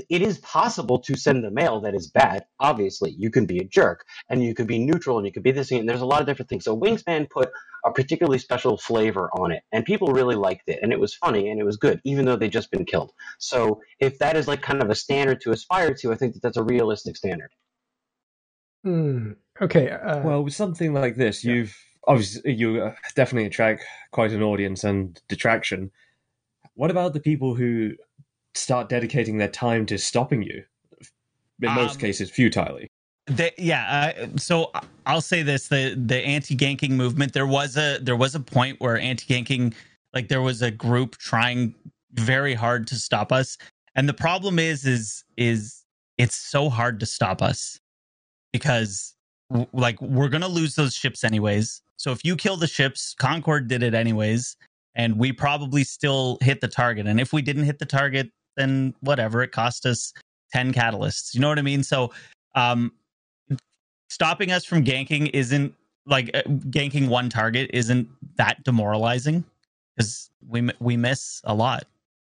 it 0.09 0.23
is 0.23 0.39
possible 0.39 0.99
to 1.01 1.17
send 1.17 1.45
a 1.45 1.51
mail 1.51 1.81
that 1.81 1.95
is 1.95 2.07
bad. 2.07 2.47
Obviously, 2.61 3.11
you 3.13 3.31
can 3.31 3.47
be 3.47 3.59
a 3.59 3.65
jerk, 3.65 4.05
and 4.29 4.43
you 4.43 4.55
could 4.55 4.67
be 4.67 4.79
neutral, 4.79 5.19
and 5.19 5.27
you 5.27 5.33
could 5.33 5.43
be 5.43 5.53
this, 5.53 5.71
and 5.71 5.89
there's 5.89 6.01
a 6.01 6.07
lot 6.07 6.21
of 6.21 6.27
different 6.27 6.49
things. 6.49 6.65
So 6.65 6.77
Wingspan 6.77 7.29
put 7.31 7.51
a 7.85 7.91
particularly 7.93 8.39
special 8.39 8.77
flavor 8.79 9.29
on 9.35 9.53
it, 9.53 9.63
and 9.73 9.85
people 9.85 10.09
really 10.13 10.37
liked 10.37 10.69
it, 10.69 10.79
and 10.83 10.93
it 10.93 11.01
was 11.01 11.15
funny 11.15 11.51
and 11.51 11.61
it 11.61 11.65
was 11.65 11.77
good, 11.77 12.01
even 12.05 12.25
though 12.25 12.37
they'd 12.37 12.53
just 12.53 12.71
been 12.71 12.85
killed. 12.85 13.13
So 13.39 13.81
if 13.99 14.19
that 14.21 14.37
is 14.37 14.47
like 14.49 14.63
kind 14.63 14.83
of 14.83 14.89
a 14.91 14.95
standard 14.95 15.41
to 15.43 15.51
aspire 15.51 15.93
to, 15.95 16.13
I 16.13 16.15
think 16.17 16.35
that 16.35 16.43
that's 16.43 16.57
a 16.57 16.63
realistic 16.63 17.17
standard. 17.17 17.51
Hmm. 18.85 19.33
Okay. 19.61 19.91
Uh, 19.91 20.23
Well, 20.23 20.43
with 20.45 20.55
something 20.55 20.93
like 20.93 21.17
this, 21.17 21.45
Yeah. 21.45 21.55
you've 21.55 21.77
obviously 22.07 22.53
you 22.53 22.83
uh, 22.83 22.95
definitely 23.15 23.47
attract 23.47 23.85
quite 24.11 24.33
an 24.33 24.43
audience 24.43 24.83
and 24.85 25.21
detraction. 25.29 25.91
What 26.75 26.91
about 26.91 27.13
the 27.13 27.21
people 27.21 27.55
who 27.55 27.93
start 28.55 28.89
dedicating 28.89 29.39
their 29.39 29.49
time 29.49 29.87
to 29.87 29.99
stopping 29.99 30.43
you? 30.43 30.65
In 31.61 31.73
most 31.73 31.95
Um, 31.95 32.01
cases, 32.01 32.31
futilely. 32.31 32.89
The, 33.27 33.53
yeah, 33.57 34.15
uh, 34.19 34.29
so 34.37 34.73
I'll 35.07 35.21
say 35.21 35.43
this: 35.43 35.69
the 35.69 35.95
the 35.95 36.17
anti 36.17 36.57
ganking 36.57 36.91
movement. 36.91 37.33
There 37.33 37.47
was 37.47 37.77
a 37.77 37.99
there 38.03 38.17
was 38.17 38.35
a 38.35 38.41
point 38.41 38.81
where 38.81 38.99
anti 38.99 39.27
ganking, 39.33 39.75
like 40.13 40.29
there 40.29 40.43
was 40.43 40.61
a 40.61 40.73
group 40.73 41.17
trying 41.19 41.75
very 42.15 42.55
hard 42.55 42.89
to 42.89 42.97
stop 42.97 43.31
us, 43.31 43.59
and 43.95 44.09
the 44.09 44.15
problem 44.15 44.59
is 44.59 44.85
is 44.85 45.23
is 45.37 45.85
it's 46.19 46.35
so 46.35 46.69
hard 46.69 46.99
to 47.01 47.07
stop 47.07 47.43
us 47.43 47.79
because 48.53 49.15
like 49.73 50.01
we're 50.03 50.29
gonna 50.29 50.49
lose 50.49 50.75
those 50.75 50.95
ships 50.95 51.23
anyways. 51.23 51.81
So 51.97 52.11
if 52.11 52.25
you 52.25 52.35
kill 52.35 52.57
the 52.57 52.67
ships, 52.67 53.15
Concord 53.15 53.69
did 53.69 53.85
it 53.85 53.95
anyways, 53.95 54.57
and 54.97 55.17
we 55.17 55.33
probably 55.33 55.85
still 55.85 56.39
hit 56.41 56.61
the 56.61 56.69
target. 56.69 57.07
And 57.07 57.21
if 57.21 57.33
we 57.33 57.41
didn't 57.41 57.65
hit 57.65 57.79
the 57.79 57.87
target, 57.87 58.31
then 58.57 58.95
whatever, 59.01 59.43
it 59.43 59.53
cost 59.53 59.87
us 59.87 60.13
ten 60.53 60.73
catalysts. 60.73 61.35
You 61.35 61.41
know 61.41 61.49
what 61.49 61.59
I 61.59 61.63
mean? 61.63 61.83
So 61.83 62.13
um 62.55 62.93
stopping 64.11 64.53
us 64.53 64.65
from 64.65 64.85
ganking 64.85 65.31
isn't 65.33 65.75
like 66.07 66.31
uh, 66.35 66.43
ganking 66.43 67.09
one 67.09 67.31
target 67.31 67.71
isn't 67.73 68.09
that 68.37 68.63
demoralizing 68.65 69.45
because 69.97 70.31
we 70.47 70.69
we 70.81 70.97
miss 70.97 71.41
a 71.45 71.55
lot. 71.55 71.85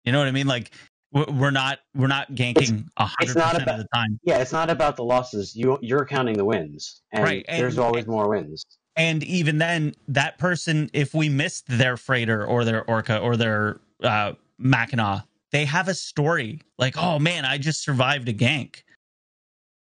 You 0.03 0.11
know 0.11 0.19
what 0.19 0.27
I 0.27 0.31
mean? 0.31 0.47
Like 0.47 0.71
we're 1.11 1.51
not 1.51 1.79
we're 1.95 2.07
not 2.07 2.31
ganking 2.33 2.87
a 2.97 3.05
hundred 3.05 3.33
percent 3.33 3.67
of 3.67 3.77
the 3.77 3.87
time. 3.93 4.19
Yeah, 4.23 4.39
it's 4.39 4.51
not 4.51 4.69
about 4.69 4.95
the 4.95 5.03
losses. 5.03 5.55
You 5.55 5.79
you're 5.81 6.05
counting 6.05 6.37
the 6.37 6.45
wins, 6.45 7.01
and 7.11 7.23
Right, 7.23 7.45
and- 7.47 7.61
there's 7.61 7.77
always 7.77 8.05
more 8.07 8.29
wins. 8.29 8.63
And 8.97 9.25
even 9.25 9.57
then, 9.57 9.93
that 10.07 10.37
person, 10.37 10.89
if 10.93 11.13
we 11.13 11.27
missed 11.27 11.65
their 11.67 11.97
freighter 11.97 12.45
or 12.45 12.63
their 12.63 12.85
orca 12.85 13.19
or 13.19 13.35
their 13.35 13.81
uh, 14.01 14.33
Mackinaw, 14.57 15.21
they 15.51 15.65
have 15.65 15.87
a 15.87 15.93
story 15.93 16.61
like, 16.77 16.95
oh 16.97 17.19
man, 17.19 17.45
I 17.45 17.57
just 17.57 17.83
survived 17.83 18.27
a 18.29 18.33
gank. 18.33 18.83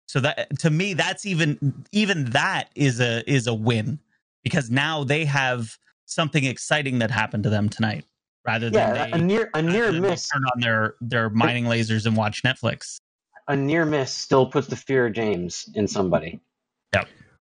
So 0.07 0.19
that 0.19 0.59
to 0.59 0.69
me, 0.69 0.93
that's 0.93 1.25
even 1.25 1.85
even 1.91 2.25
that 2.31 2.69
is 2.75 2.99
a 2.99 3.29
is 3.31 3.47
a 3.47 3.53
win 3.53 3.99
because 4.43 4.69
now 4.69 5.03
they 5.03 5.25
have 5.25 5.77
something 6.05 6.43
exciting 6.43 6.99
that 6.99 7.11
happened 7.11 7.43
to 7.43 7.49
them 7.49 7.69
tonight, 7.69 8.03
rather 8.45 8.69
than 8.69 8.95
Yeah, 8.95 9.05
they, 9.05 9.11
a 9.13 9.17
near 9.17 9.49
a 9.53 9.61
near 9.61 9.85
rather 9.85 9.93
than 9.93 10.01
they 10.01 10.09
miss. 10.09 10.27
turn 10.27 10.43
on 10.53 10.59
their 10.59 10.95
their 10.99 11.29
mining 11.29 11.63
lasers 11.65 12.05
and 12.05 12.17
watch 12.17 12.43
Netflix. 12.43 12.97
a 13.47 13.55
near 13.55 13.85
miss 13.85 14.11
still 14.11 14.45
puts 14.47 14.67
the 14.67 14.75
fear 14.75 15.05
of 15.07 15.13
James 15.13 15.69
in 15.75 15.87
somebody. 15.87 16.41
Yep. 16.93 17.07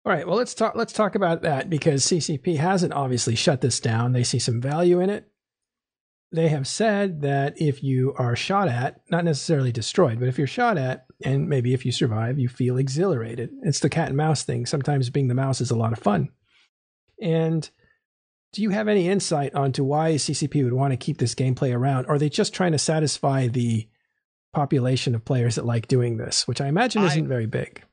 All 0.06 0.12
right, 0.12 0.28
well 0.28 0.36
let's 0.36 0.54
talk 0.54 0.76
let's 0.76 0.92
talk 0.92 1.16
about 1.16 1.44
that 1.44 1.70
because 1.70 2.04
CCP 2.06 2.58
hasn't 2.58 2.92
obviously 2.92 3.36
shut 3.36 3.62
this 3.62 3.80
down. 3.80 4.12
They 4.12 4.24
see 4.26 4.40
some 4.40 4.60
value 4.60 5.00
in 5.00 5.10
it. 5.10 5.31
They 6.34 6.48
have 6.50 6.66
said 6.68 7.22
that 7.22 7.60
if 7.62 7.84
you 7.84 8.14
are 8.18 8.36
shot 8.38 8.70
at, 8.70 9.02
not 9.10 9.26
necessarily 9.26 9.72
destroyed, 9.72 10.20
but 10.20 10.30
if 10.30 10.38
you're 10.38 10.48
shot 10.48 10.78
at 10.78 11.06
and 11.26 11.50
maybe 11.50 11.74
if 11.74 11.86
you 11.86 11.92
survive, 11.92 12.40
you 12.40 12.48
feel 12.48 12.78
exhilarated. 12.78 13.50
It's 13.64 13.82
the 13.82 13.90
cat 13.90 14.08
and 14.08 14.18
mouse 14.18 14.44
thing. 14.44 14.66
Sometimes 14.66 15.10
being 15.10 15.28
the 15.28 15.36
mouse 15.36 15.60
is 15.60 15.72
a 15.72 15.76
lot 15.76 15.92
of 15.92 16.00
fun. 16.00 16.30
And 17.22 17.70
do 18.54 18.62
you 18.62 18.70
have 18.70 18.88
any 18.88 19.10
insight 19.10 19.54
onto 19.56 19.84
why 19.84 20.14
CCP 20.14 20.64
would 20.64 20.74
want 20.74 20.92
to 20.92 20.98
keep 20.98 21.18
this 21.18 21.36
gameplay 21.36 21.76
around? 21.76 22.06
Or 22.06 22.14
are 22.14 22.20
they 22.20 22.30
just 22.30 22.54
trying 22.54 22.72
to 22.72 22.78
satisfy 22.78 23.48
the 23.48 23.88
population 24.54 25.16
of 25.16 25.26
players 25.26 25.56
that 25.56 25.66
like 25.66 25.88
doing 25.88 26.18
this, 26.18 26.48
which 26.48 26.62
I 26.62 26.68
imagine 26.68 27.02
I- 27.02 27.08
isn't 27.08 27.28
very 27.28 27.46
big? 27.46 27.84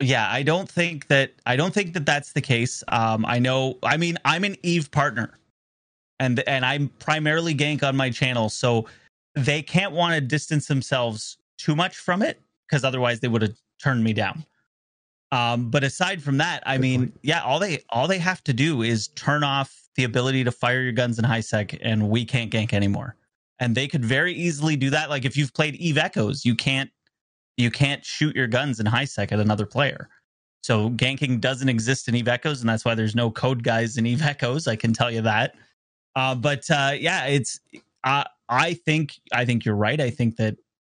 yeah 0.00 0.26
i 0.28 0.42
don't 0.42 0.68
think 0.68 1.06
that 1.06 1.32
i 1.46 1.54
don't 1.54 1.72
think 1.72 1.94
that 1.94 2.04
that's 2.04 2.32
the 2.32 2.40
case 2.40 2.82
um 2.88 3.24
i 3.24 3.38
know 3.38 3.78
i 3.84 3.96
mean 3.96 4.18
i'm 4.24 4.42
an 4.42 4.56
eve 4.64 4.90
partner 4.90 5.38
and 6.20 6.40
and 6.46 6.64
i'm 6.64 6.88
primarily 6.98 7.54
gank 7.54 7.82
on 7.82 7.96
my 7.96 8.10
channel 8.10 8.48
so 8.48 8.86
they 9.34 9.62
can't 9.62 9.92
want 9.92 10.14
to 10.14 10.20
distance 10.20 10.66
themselves 10.66 11.38
too 11.58 11.74
much 11.74 11.96
from 11.96 12.22
it 12.22 12.40
because 12.68 12.84
otherwise 12.84 13.20
they 13.20 13.28
would 13.28 13.42
have 13.42 13.56
turned 13.82 14.02
me 14.02 14.12
down 14.12 14.44
um 15.32 15.70
but 15.70 15.84
aside 15.84 16.22
from 16.22 16.36
that 16.38 16.62
i 16.66 16.76
Good 16.76 16.82
mean 16.82 17.00
point. 17.00 17.20
yeah 17.22 17.42
all 17.42 17.58
they 17.58 17.80
all 17.90 18.06
they 18.06 18.18
have 18.18 18.42
to 18.44 18.52
do 18.52 18.82
is 18.82 19.08
turn 19.08 19.42
off 19.42 19.74
the 19.96 20.04
ability 20.04 20.44
to 20.44 20.52
fire 20.52 20.82
your 20.82 20.92
guns 20.92 21.18
in 21.18 21.24
high 21.24 21.40
sec 21.40 21.76
and 21.80 22.08
we 22.08 22.24
can't 22.24 22.50
gank 22.50 22.72
anymore 22.72 23.16
and 23.60 23.74
they 23.74 23.86
could 23.86 24.04
very 24.04 24.32
easily 24.32 24.76
do 24.76 24.90
that 24.90 25.10
like 25.10 25.24
if 25.24 25.36
you've 25.36 25.54
played 25.54 25.74
eve 25.76 25.98
echoes 25.98 26.44
you 26.44 26.54
can't 26.54 26.90
you 27.56 27.70
can't 27.70 28.04
shoot 28.04 28.34
your 28.34 28.46
guns 28.46 28.80
in 28.80 28.86
high 28.86 29.04
sec 29.04 29.32
at 29.32 29.40
another 29.40 29.66
player. 29.66 30.08
So 30.62 30.90
ganking 30.90 31.40
doesn't 31.40 31.68
exist 31.68 32.08
in 32.08 32.14
Eve 32.14 32.28
Echoes, 32.28 32.60
and 32.60 32.68
that's 32.68 32.84
why 32.84 32.94
there's 32.94 33.14
no 33.14 33.30
code 33.30 33.62
guys 33.62 33.96
in 33.96 34.06
Eve 34.06 34.22
Echoes. 34.22 34.66
I 34.66 34.76
can 34.76 34.92
tell 34.92 35.10
you 35.10 35.20
that. 35.22 35.56
Uh, 36.16 36.34
but 36.34 36.70
uh, 36.70 36.92
yeah, 36.98 37.26
it's. 37.26 37.60
Uh, 38.02 38.24
I 38.48 38.74
think 38.74 39.14
I 39.32 39.44
think 39.44 39.64
you're 39.64 39.76
right. 39.76 40.00
I 40.00 40.10
think 40.10 40.36
that 40.36 40.56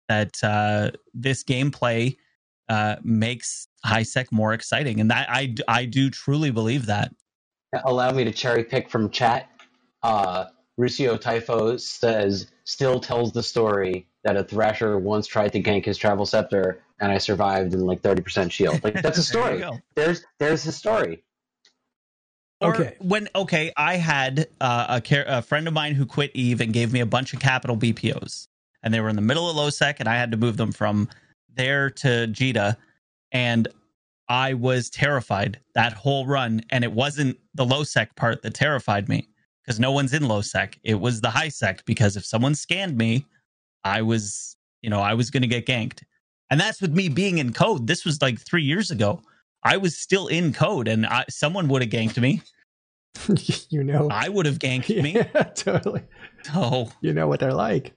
that 0.09 0.43
uh, 0.43 0.91
this 1.13 1.45
gameplay 1.45 2.17
uh, 2.69 2.97
makes 3.03 3.69
high 3.85 4.03
sec 4.03 4.33
more 4.33 4.55
exciting, 4.55 5.01
and 5.01 5.11
that 5.11 5.29
I 5.31 5.55
I 5.69 5.85
do 5.85 6.11
truly 6.11 6.51
believe 6.51 6.87
that. 6.87 7.13
Allow 7.85 8.13
me 8.13 8.25
to 8.25 8.31
cherry 8.31 8.65
pick 8.65 8.89
from 8.89 9.11
chat. 9.11 9.51
Uh, 10.03 10.47
Rusio 10.77 11.17
Typho 11.17 11.77
says, 11.77 12.49
still 12.65 13.01
tells 13.01 13.33
the 13.33 13.43
story 13.43 14.07
that 14.25 14.37
a 14.37 14.45
Thrasher 14.45 14.99
once 14.99 15.27
tried 15.27 15.53
to 15.53 15.63
gank 15.63 15.85
his 15.85 15.99
Travel 15.99 16.27
Scepter 16.27 16.83
and 17.01 17.13
I 17.13 17.19
survived 17.19 17.75
in 17.75 17.81
like 17.81 18.03
30% 18.03 18.51
shield. 18.51 18.83
Like, 18.83 19.03
that's 19.03 19.19
a 19.19 19.23
story. 19.35 19.59
go. 19.59 19.79
there's 19.95 20.25
there's 20.39 20.63
his 20.63 20.77
story. 20.77 21.25
Or 22.65 22.75
Okay. 22.75 22.97
When 22.99 23.29
okay, 23.35 23.73
I 23.77 23.97
had 23.97 24.49
uh, 24.61 25.01
a, 25.01 25.25
a 25.27 25.43
friend 25.43 25.69
of 25.69 25.75
mine 25.75 25.95
who 25.95 26.07
quit 26.07 26.31
Eve 26.35 26.61
and 26.61 26.73
gave 26.73 26.93
me 26.93 27.01
a 27.01 27.07
bunch 27.07 27.35
of 27.35 27.41
capital 27.41 27.77
BPOs, 27.77 28.49
and 28.83 28.93
they 28.93 29.01
were 29.01 29.09
in 29.09 29.17
the 29.17 29.23
middle 29.23 29.49
of 29.51 29.57
low 29.57 29.71
sec, 29.71 30.01
and 30.01 30.09
I 30.09 30.17
had 30.17 30.31
to 30.31 30.37
move 30.37 30.57
them 30.57 30.73
from 30.73 31.09
there 31.55 31.91
to 31.91 32.27
Jita, 32.29 32.77
and 33.33 33.69
I 34.29 34.55
was 34.55 34.89
terrified 34.89 35.61
that 35.75 35.93
whole 35.93 36.27
run, 36.27 36.63
and 36.71 36.85
it 36.85 36.93
wasn't 36.93 37.39
the 37.55 37.67
low 37.67 37.85
sec 37.85 38.17
part 38.17 38.43
that 38.43 38.55
terrified 38.55 39.09
me 39.09 39.29
because 39.63 39.79
no 39.79 39.93
one's 39.93 40.15
in 40.15 40.27
low 40.27 40.41
sec. 40.41 40.79
It 40.83 41.01
was 41.01 41.21
the 41.21 41.31
high 41.31 41.51
sec 41.51 41.85
because 41.85 42.17
if 42.17 42.25
someone 42.25 42.55
scanned 42.55 42.97
me, 42.97 43.27
I 43.85 44.01
was 44.01 44.57
you 44.81 44.89
know 44.89 45.01
I 45.01 45.15
was 45.15 45.31
going 45.31 45.43
to 45.43 45.49
get 45.49 45.67
ganked, 45.67 46.03
and 46.51 46.59
that's 46.59 46.81
with 46.81 46.95
me 46.95 47.11
being 47.11 47.39
in 47.39 47.53
code. 47.53 47.87
This 47.87 48.07
was 48.07 48.23
like 48.23 48.41
three 48.41 48.65
years 48.65 48.91
ago. 48.91 49.21
I 49.63 49.77
was 49.79 49.97
still 49.97 50.29
in 50.29 50.53
code, 50.53 50.89
and 50.89 51.07
I, 51.07 51.25
someone 51.29 51.69
would 51.69 51.83
have 51.83 51.91
ganked 51.91 52.19
me. 52.21 52.43
you 53.71 53.85
know. 53.85 54.09
I 54.11 54.29
would 54.29 54.47
have 54.47 54.59
ganked 54.59 54.89
me. 55.03 55.13
Yeah, 55.15 55.43
totally. 55.55 56.03
Oh, 56.55 56.91
You 57.01 57.13
know 57.13 57.29
what 57.29 57.41
they're 57.41 57.55
like. 57.55 57.95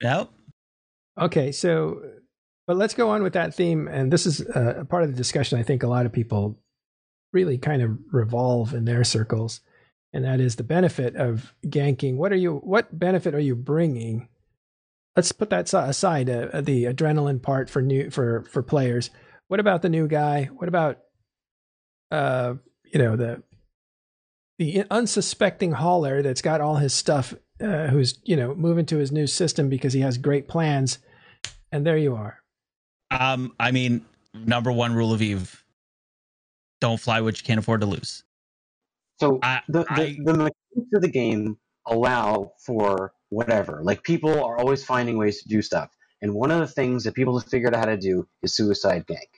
yep. 0.00 0.30
Okay, 1.20 1.52
so, 1.52 2.00
but 2.66 2.76
let's 2.76 2.94
go 2.94 3.10
on 3.10 3.22
with 3.22 3.34
that 3.34 3.54
theme. 3.54 3.88
And 3.88 4.12
this 4.12 4.26
is 4.26 4.40
uh, 4.40 4.74
a 4.78 4.84
part 4.84 5.02
of 5.02 5.10
the 5.10 5.16
discussion 5.16 5.58
I 5.58 5.62
think 5.62 5.82
a 5.82 5.88
lot 5.88 6.06
of 6.06 6.12
people 6.12 6.58
really 7.32 7.58
kind 7.58 7.82
of 7.82 7.98
revolve 8.12 8.74
in 8.74 8.84
their 8.84 9.04
circles. 9.04 9.60
And 10.12 10.24
that 10.24 10.40
is 10.40 10.56
the 10.56 10.62
benefit 10.64 11.14
of 11.16 11.54
ganking. 11.66 12.16
What 12.16 12.32
are 12.32 12.36
you, 12.36 12.56
what 12.56 12.96
benefit 12.98 13.34
are 13.34 13.40
you 13.40 13.54
bringing? 13.54 14.28
Let's 15.14 15.30
put 15.32 15.50
that 15.50 15.72
aside, 15.72 16.30
uh, 16.30 16.60
the 16.60 16.84
adrenaline 16.84 17.42
part 17.42 17.68
for 17.68 17.82
new, 17.82 18.10
for, 18.10 18.44
for 18.50 18.62
players. 18.62 19.10
What 19.48 19.60
about 19.60 19.82
the 19.82 19.88
new 19.88 20.08
guy? 20.08 20.44
What 20.44 20.68
about, 20.68 20.98
uh, 22.10 22.54
you 22.92 22.98
know, 22.98 23.16
the, 23.16 23.42
the 24.60 24.84
unsuspecting 24.90 25.72
hauler 25.72 26.20
that's 26.20 26.42
got 26.42 26.60
all 26.60 26.76
his 26.76 26.92
stuff 26.92 27.32
uh, 27.62 27.86
who's 27.86 28.18
you 28.24 28.36
know 28.36 28.54
moving 28.54 28.84
to 28.84 28.98
his 28.98 29.10
new 29.10 29.26
system 29.26 29.70
because 29.70 29.94
he 29.94 30.00
has 30.00 30.18
great 30.18 30.48
plans 30.48 30.98
and 31.72 31.86
there 31.86 31.96
you 31.96 32.14
are 32.14 32.42
Um, 33.10 33.54
I 33.58 33.70
mean, 33.72 34.04
number 34.34 34.70
one 34.70 34.92
rule 34.94 35.12
of 35.14 35.22
Eve: 35.22 35.64
don't 36.80 37.00
fly 37.00 37.20
what 37.22 37.40
you 37.40 37.44
can't 37.44 37.58
afford 37.58 37.80
to 37.80 37.86
lose. 37.86 38.22
So 39.18 39.38
I- 39.42 39.62
the, 39.68 39.84
the, 39.84 40.02
I- 40.02 40.16
the 40.24 40.32
mechanics 40.34 40.92
of 40.94 41.02
the 41.02 41.10
game 41.10 41.56
allow 41.86 42.52
for 42.64 43.12
whatever. 43.30 43.80
Like 43.82 44.02
people 44.02 44.30
are 44.44 44.58
always 44.58 44.84
finding 44.84 45.16
ways 45.18 45.42
to 45.42 45.48
do 45.48 45.62
stuff. 45.62 45.90
And 46.22 46.34
one 46.34 46.50
of 46.50 46.60
the 46.60 46.66
things 46.66 47.04
that 47.04 47.14
people 47.14 47.38
have 47.38 47.48
figured 47.48 47.74
out 47.74 47.80
how 47.80 47.86
to 47.86 47.96
do 47.96 48.28
is 48.42 48.54
suicide 48.54 49.06
gank. 49.06 49.30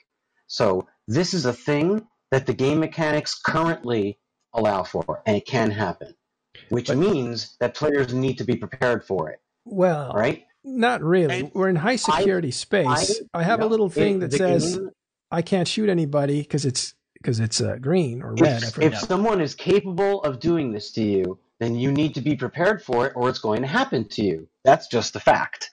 So 0.47 0.87
this 1.07 1.33
is 1.33 1.45
a 1.45 1.53
thing 1.53 2.05
that 2.31 2.45
the 2.45 2.53
game 2.53 2.79
mechanics 2.81 3.39
currently 3.39 4.19
allow 4.53 4.83
for, 4.83 5.21
and 5.25 5.35
it 5.35 5.45
can 5.45 5.71
happen. 5.71 6.13
Which 6.69 6.87
But- 6.87 6.97
means 6.97 7.55
that 7.59 7.73
players 7.75 8.13
need 8.13 8.37
to 8.37 8.43
be 8.43 8.55
prepared 8.55 9.03
for 9.05 9.29
it. 9.29 9.39
well 9.65 10.11
right? 10.13 10.43
not 10.65 11.01
really 11.01 11.39
And 11.41 11.51
we're 11.53 11.69
in 11.69 11.75
high 11.77 11.95
security 11.97 12.51
space 12.51 13.21
i, 13.33 13.43
have 13.43 13.61
a 13.61 13.65
little 13.65 13.89
thing 13.89 14.17
it- 14.17 14.31
that 14.31 14.33
says 14.33 14.77
game- 14.77 14.89
i 15.31 15.41
can't 15.41 15.67
shoot 15.67 15.89
anybody 15.89 16.41
because 16.41 16.65
it's 16.65 16.93
because 17.13 17.39
it's 17.39 17.61
uh, 17.61 17.77
green 17.79 18.21
or 18.21 18.33
red 18.35 18.63
if, 18.63 18.77
if 18.79 18.97
someone 18.99 19.39
is 19.41 19.55
capable 19.55 20.21
of 20.23 20.39
doing 20.41 20.73
this 20.73 20.91
to 20.91 21.01
you, 21.01 21.39
then 21.61 21.73
you 21.75 21.89
need 21.89 22.13
to 22.15 22.19
be 22.21 22.35
prepared 22.35 22.83
for 22.83 23.07
it, 23.07 23.13
or 23.15 23.29
it's 23.29 23.39
going 23.39 23.61
to 23.61 23.67
happen 23.67 24.05
to 24.09 24.21
you. 24.21 24.45
That's 24.65 24.87
just 24.87 25.13
the 25.13 25.21
fact. 25.21 25.71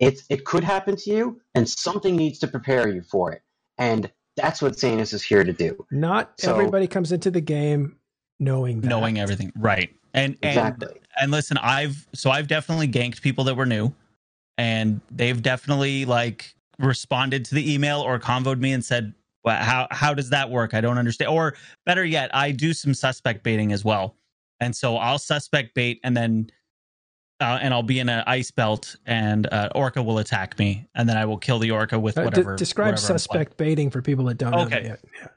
It's 0.00 0.24
it 0.28 0.44
could 0.44 0.64
happen 0.64 0.96
to 0.96 1.10
you, 1.10 1.40
and 1.54 1.68
something 1.68 2.16
needs 2.16 2.40
to 2.40 2.48
prepare 2.48 2.88
you 2.88 3.02
for 3.02 3.30
it. 3.30 3.42
And 3.78 4.10
that's 4.36 4.60
what 4.60 4.72
Zanus 4.72 5.12
is 5.14 5.22
here 5.22 5.44
to 5.44 5.52
do. 5.52 5.86
not 5.92 6.32
so- 6.40 6.50
everybody 6.52 6.88
comes 6.88 7.12
into 7.12 7.30
the 7.30 7.40
game 7.40 7.99
knowing 8.40 8.80
that. 8.80 8.88
knowing 8.88 9.20
everything, 9.20 9.52
right? 9.56 9.90
And 10.14 10.36
and 10.42 10.58
Exactly. 10.58 11.00
and 11.20 11.30
listen, 11.30 11.56
I've 11.58 12.08
so 12.14 12.30
I've 12.30 12.48
definitely 12.48 12.88
ganked 12.88 13.20
people 13.22 13.44
that 13.44 13.54
were 13.54 13.66
new, 13.66 13.92
and 14.58 15.00
they've 15.12 15.40
definitely 15.40 16.04
like 16.04 16.52
responded 16.78 17.44
to 17.44 17.54
the 17.54 17.72
email 17.72 18.00
or 18.00 18.18
convoed 18.18 18.58
me 18.58 18.72
and 18.72 18.84
said, 18.84 19.14
well, 19.44 19.62
"How 19.62 19.86
how 19.92 20.12
does 20.14 20.30
that 20.30 20.50
work? 20.50 20.74
I 20.74 20.80
don't 20.80 20.98
understand." 20.98 21.30
Or 21.30 21.54
better 21.86 22.04
yet, 22.04 22.34
I 22.34 22.50
do 22.50 22.72
some 22.72 22.94
suspect 22.94 23.44
baiting 23.44 23.70
as 23.72 23.84
well, 23.84 24.16
and 24.58 24.74
so 24.74 24.96
I'll 24.96 25.18
suspect 25.18 25.74
bait 25.74 26.00
and 26.02 26.16
then. 26.16 26.50
Uh, 27.42 27.58
and 27.62 27.72
I'll 27.72 27.82
be 27.82 28.00
in 28.00 28.10
an 28.10 28.22
ice 28.26 28.50
belt, 28.50 28.96
and 29.06 29.46
uh, 29.50 29.70
orca 29.74 30.02
will 30.02 30.18
attack 30.18 30.58
me, 30.58 30.86
and 30.94 31.08
then 31.08 31.16
I 31.16 31.24
will 31.24 31.38
kill 31.38 31.58
the 31.58 31.70
orca 31.70 31.98
with 31.98 32.18
Uh, 32.18 32.20
de- 32.20 32.24
whatever. 32.26 32.54
describe 32.56 32.88
whatever 32.88 33.00
suspect 33.00 33.56
baiting 33.56 33.88
for 33.88 34.02
people 34.02 34.26
that 34.26 34.36
don't 34.36 34.50
know 34.50 34.66
that 34.66 34.76
Okay. 34.80 34.88
yet 34.88 35.00
yeah. 35.18 35.28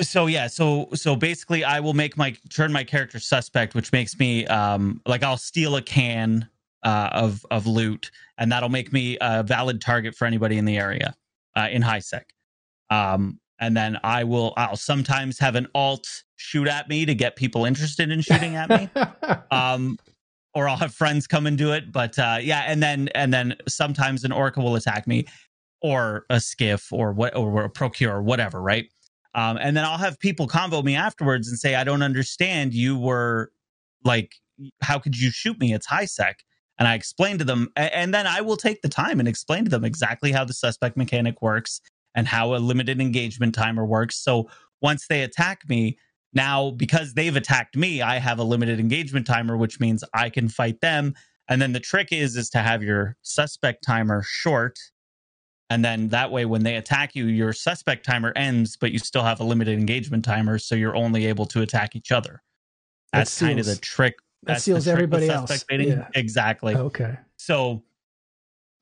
So 0.00 0.26
yeah 0.26 0.46
so 0.46 0.88
so 0.94 1.14
basically 1.14 1.64
i 1.64 1.80
will 1.80 1.94
make 1.94 2.16
my 2.16 2.34
turn 2.48 2.72
my 2.72 2.84
character 2.84 3.18
suspect 3.18 3.74
which 3.74 3.92
makes 3.92 4.18
me 4.18 4.46
um 4.46 5.00
like 5.06 5.22
i'll 5.22 5.36
steal 5.36 5.76
a 5.76 5.82
can 5.82 6.48
uh 6.82 7.10
of 7.12 7.44
of 7.50 7.66
loot 7.66 8.10
and 8.38 8.50
that'll 8.50 8.68
make 8.68 8.92
me 8.92 9.18
a 9.20 9.42
valid 9.42 9.80
target 9.80 10.14
for 10.14 10.26
anybody 10.26 10.56
in 10.56 10.64
the 10.64 10.78
area 10.78 11.14
uh 11.56 11.68
in 11.70 11.82
high 11.82 11.98
sec 11.98 12.32
um 12.88 13.38
and 13.58 13.76
then 13.76 13.98
i 14.02 14.24
will 14.24 14.54
i'll 14.56 14.76
sometimes 14.76 15.38
have 15.38 15.54
an 15.54 15.66
alt 15.74 16.24
shoot 16.36 16.66
at 16.66 16.88
me 16.88 17.04
to 17.04 17.14
get 17.14 17.36
people 17.36 17.64
interested 17.66 18.10
in 18.10 18.22
shooting 18.22 18.56
at 18.56 18.70
me 18.70 18.88
um 19.50 19.98
or 20.54 20.68
I'll 20.68 20.76
have 20.76 20.94
friends 20.94 21.26
come 21.26 21.46
and 21.46 21.56
do 21.56 21.72
it. 21.72 21.92
But 21.92 22.18
uh, 22.18 22.38
yeah, 22.40 22.64
and 22.66 22.82
then 22.82 23.08
and 23.14 23.32
then 23.32 23.54
sometimes 23.68 24.24
an 24.24 24.32
orca 24.32 24.60
will 24.60 24.74
attack 24.74 25.06
me, 25.06 25.26
or 25.80 26.24
a 26.30 26.40
skiff, 26.40 26.92
or 26.92 27.12
what, 27.12 27.36
or 27.36 27.64
a 27.64 27.70
procurer, 27.70 28.16
or 28.16 28.22
whatever, 28.22 28.60
right? 28.60 28.90
Um, 29.34 29.58
and 29.60 29.76
then 29.76 29.84
I'll 29.84 29.98
have 29.98 30.18
people 30.18 30.48
convo 30.48 30.82
me 30.82 30.96
afterwards 30.96 31.48
and 31.48 31.58
say, 31.58 31.74
"I 31.74 31.84
don't 31.84 32.02
understand. 32.02 32.74
You 32.74 32.98
were 32.98 33.52
like, 34.04 34.34
how 34.82 34.98
could 34.98 35.18
you 35.18 35.30
shoot 35.30 35.58
me? 35.60 35.72
It's 35.72 35.86
high 35.86 36.06
sec." 36.06 36.42
And 36.78 36.88
I 36.88 36.94
explain 36.94 37.38
to 37.38 37.44
them, 37.44 37.68
and 37.76 38.14
then 38.14 38.26
I 38.26 38.40
will 38.40 38.56
take 38.56 38.82
the 38.82 38.88
time 38.88 39.20
and 39.20 39.28
explain 39.28 39.64
to 39.64 39.70
them 39.70 39.84
exactly 39.84 40.32
how 40.32 40.44
the 40.44 40.54
suspect 40.54 40.96
mechanic 40.96 41.42
works 41.42 41.80
and 42.14 42.26
how 42.26 42.54
a 42.54 42.58
limited 42.58 43.00
engagement 43.00 43.54
timer 43.54 43.84
works. 43.84 44.16
So 44.16 44.48
once 44.80 45.06
they 45.06 45.22
attack 45.22 45.68
me, 45.68 45.98
now 46.32 46.70
because 46.70 47.14
they've 47.14 47.36
attacked 47.36 47.76
me 47.76 48.02
i 48.02 48.18
have 48.18 48.38
a 48.38 48.44
limited 48.44 48.78
engagement 48.78 49.26
timer 49.26 49.56
which 49.56 49.80
means 49.80 50.04
i 50.14 50.30
can 50.30 50.48
fight 50.48 50.80
them 50.80 51.14
and 51.48 51.60
then 51.60 51.72
the 51.72 51.80
trick 51.80 52.08
is 52.12 52.36
is 52.36 52.48
to 52.48 52.58
have 52.58 52.82
your 52.82 53.16
suspect 53.22 53.84
timer 53.84 54.22
short 54.24 54.78
And 55.70 55.84
then 55.84 56.08
that 56.08 56.32
way, 56.32 56.44
when 56.44 56.64
they 56.64 56.74
attack 56.74 57.14
you, 57.14 57.26
your 57.26 57.52
suspect 57.52 58.04
timer 58.04 58.32
ends, 58.34 58.76
but 58.76 58.90
you 58.90 58.98
still 58.98 59.22
have 59.22 59.38
a 59.38 59.44
limited 59.44 59.78
engagement 59.78 60.24
timer, 60.24 60.58
so 60.58 60.74
you're 60.74 60.96
only 60.96 61.26
able 61.26 61.46
to 61.46 61.62
attack 61.62 61.94
each 61.94 62.10
other. 62.10 62.42
That 63.12 63.20
That's 63.20 63.38
kind 63.38 63.58
of 63.60 63.66
the 63.66 63.76
trick. 63.76 64.16
That 64.42 64.60
seals 64.60 64.88
everybody 64.88 65.28
else. 65.28 65.64
Yeah. 65.70 66.08
Exactly. 66.14 66.74
Okay. 66.74 67.16
So, 67.36 67.84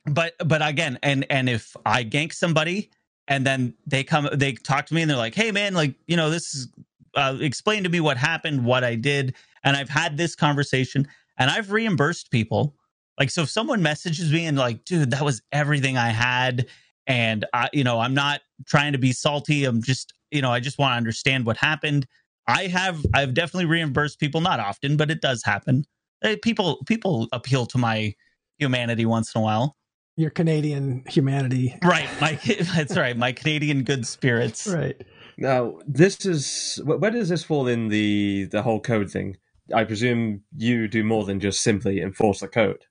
but 0.06 0.34
but 0.44 0.66
again, 0.66 0.98
and 1.02 1.26
and 1.28 1.48
if 1.48 1.76
I 1.84 2.04
gank 2.04 2.32
somebody 2.32 2.90
and 3.26 3.46
then 3.46 3.74
they 3.86 4.02
come, 4.02 4.28
they 4.32 4.52
talk 4.54 4.86
to 4.86 4.94
me 4.94 5.02
and 5.02 5.10
they're 5.10 5.18
like, 5.18 5.34
"Hey, 5.34 5.52
man, 5.52 5.74
like 5.74 5.94
you 6.06 6.16
know, 6.16 6.30
this 6.30 6.54
is 6.54 6.68
uh, 7.14 7.36
explain 7.38 7.82
to 7.84 7.90
me 7.90 8.00
what 8.00 8.16
happened, 8.16 8.64
what 8.64 8.82
I 8.82 8.94
did," 8.94 9.34
and 9.62 9.76
I've 9.76 9.90
had 9.90 10.16
this 10.16 10.34
conversation 10.34 11.06
and 11.36 11.50
I've 11.50 11.70
reimbursed 11.70 12.30
people. 12.30 12.74
Like, 13.18 13.30
so 13.30 13.42
if 13.42 13.50
someone 13.50 13.82
messages 13.82 14.32
me 14.32 14.46
and 14.46 14.56
like, 14.56 14.84
"Dude, 14.84 15.10
that 15.10 15.22
was 15.22 15.42
everything 15.52 15.96
I 15.96 16.10
had," 16.10 16.66
and 17.06 17.44
I, 17.52 17.68
you 17.72 17.84
know, 17.84 17.98
I'm 17.98 18.14
not 18.14 18.40
trying 18.66 18.92
to 18.92 18.98
be 18.98 19.12
salty. 19.12 19.64
I'm 19.64 19.82
just, 19.82 20.12
you 20.30 20.42
know, 20.42 20.50
I 20.50 20.60
just 20.60 20.78
want 20.78 20.92
to 20.92 20.96
understand 20.96 21.46
what 21.46 21.56
happened. 21.56 22.06
I 22.46 22.66
have, 22.68 23.04
I've 23.14 23.34
definitely 23.34 23.66
reimbursed 23.66 24.18
people, 24.20 24.40
not 24.40 24.58
often, 24.60 24.96
but 24.96 25.10
it 25.10 25.20
does 25.20 25.42
happen. 25.44 25.84
Uh, 26.24 26.36
People, 26.42 26.82
people 26.86 27.28
appeal 27.32 27.66
to 27.66 27.78
my 27.78 28.14
humanity 28.58 29.04
once 29.04 29.34
in 29.34 29.40
a 29.40 29.44
while. 29.44 29.76
Your 30.16 30.30
Canadian 30.30 31.04
humanity. 31.08 31.76
Right. 31.84 32.08
My 32.20 32.32
that's 32.74 32.96
right. 32.96 33.16
My 33.16 33.30
Canadian 33.32 33.84
good 33.84 34.04
spirits. 34.06 34.66
Right. 34.66 35.00
Now, 35.36 35.78
this 35.86 36.26
is 36.26 36.80
wh- 36.84 37.00
where 37.00 37.12
does 37.12 37.28
this 37.28 37.44
fall 37.44 37.68
in 37.68 37.86
the 37.88 38.46
the 38.50 38.62
whole 38.62 38.80
code 38.80 39.10
thing? 39.10 39.36
I 39.72 39.84
presume 39.84 40.42
you 40.56 40.88
do 40.88 41.04
more 41.04 41.24
than 41.24 41.38
just 41.38 41.62
simply 41.62 42.00
enforce 42.00 42.40
the 42.40 42.48
code. 42.48 42.84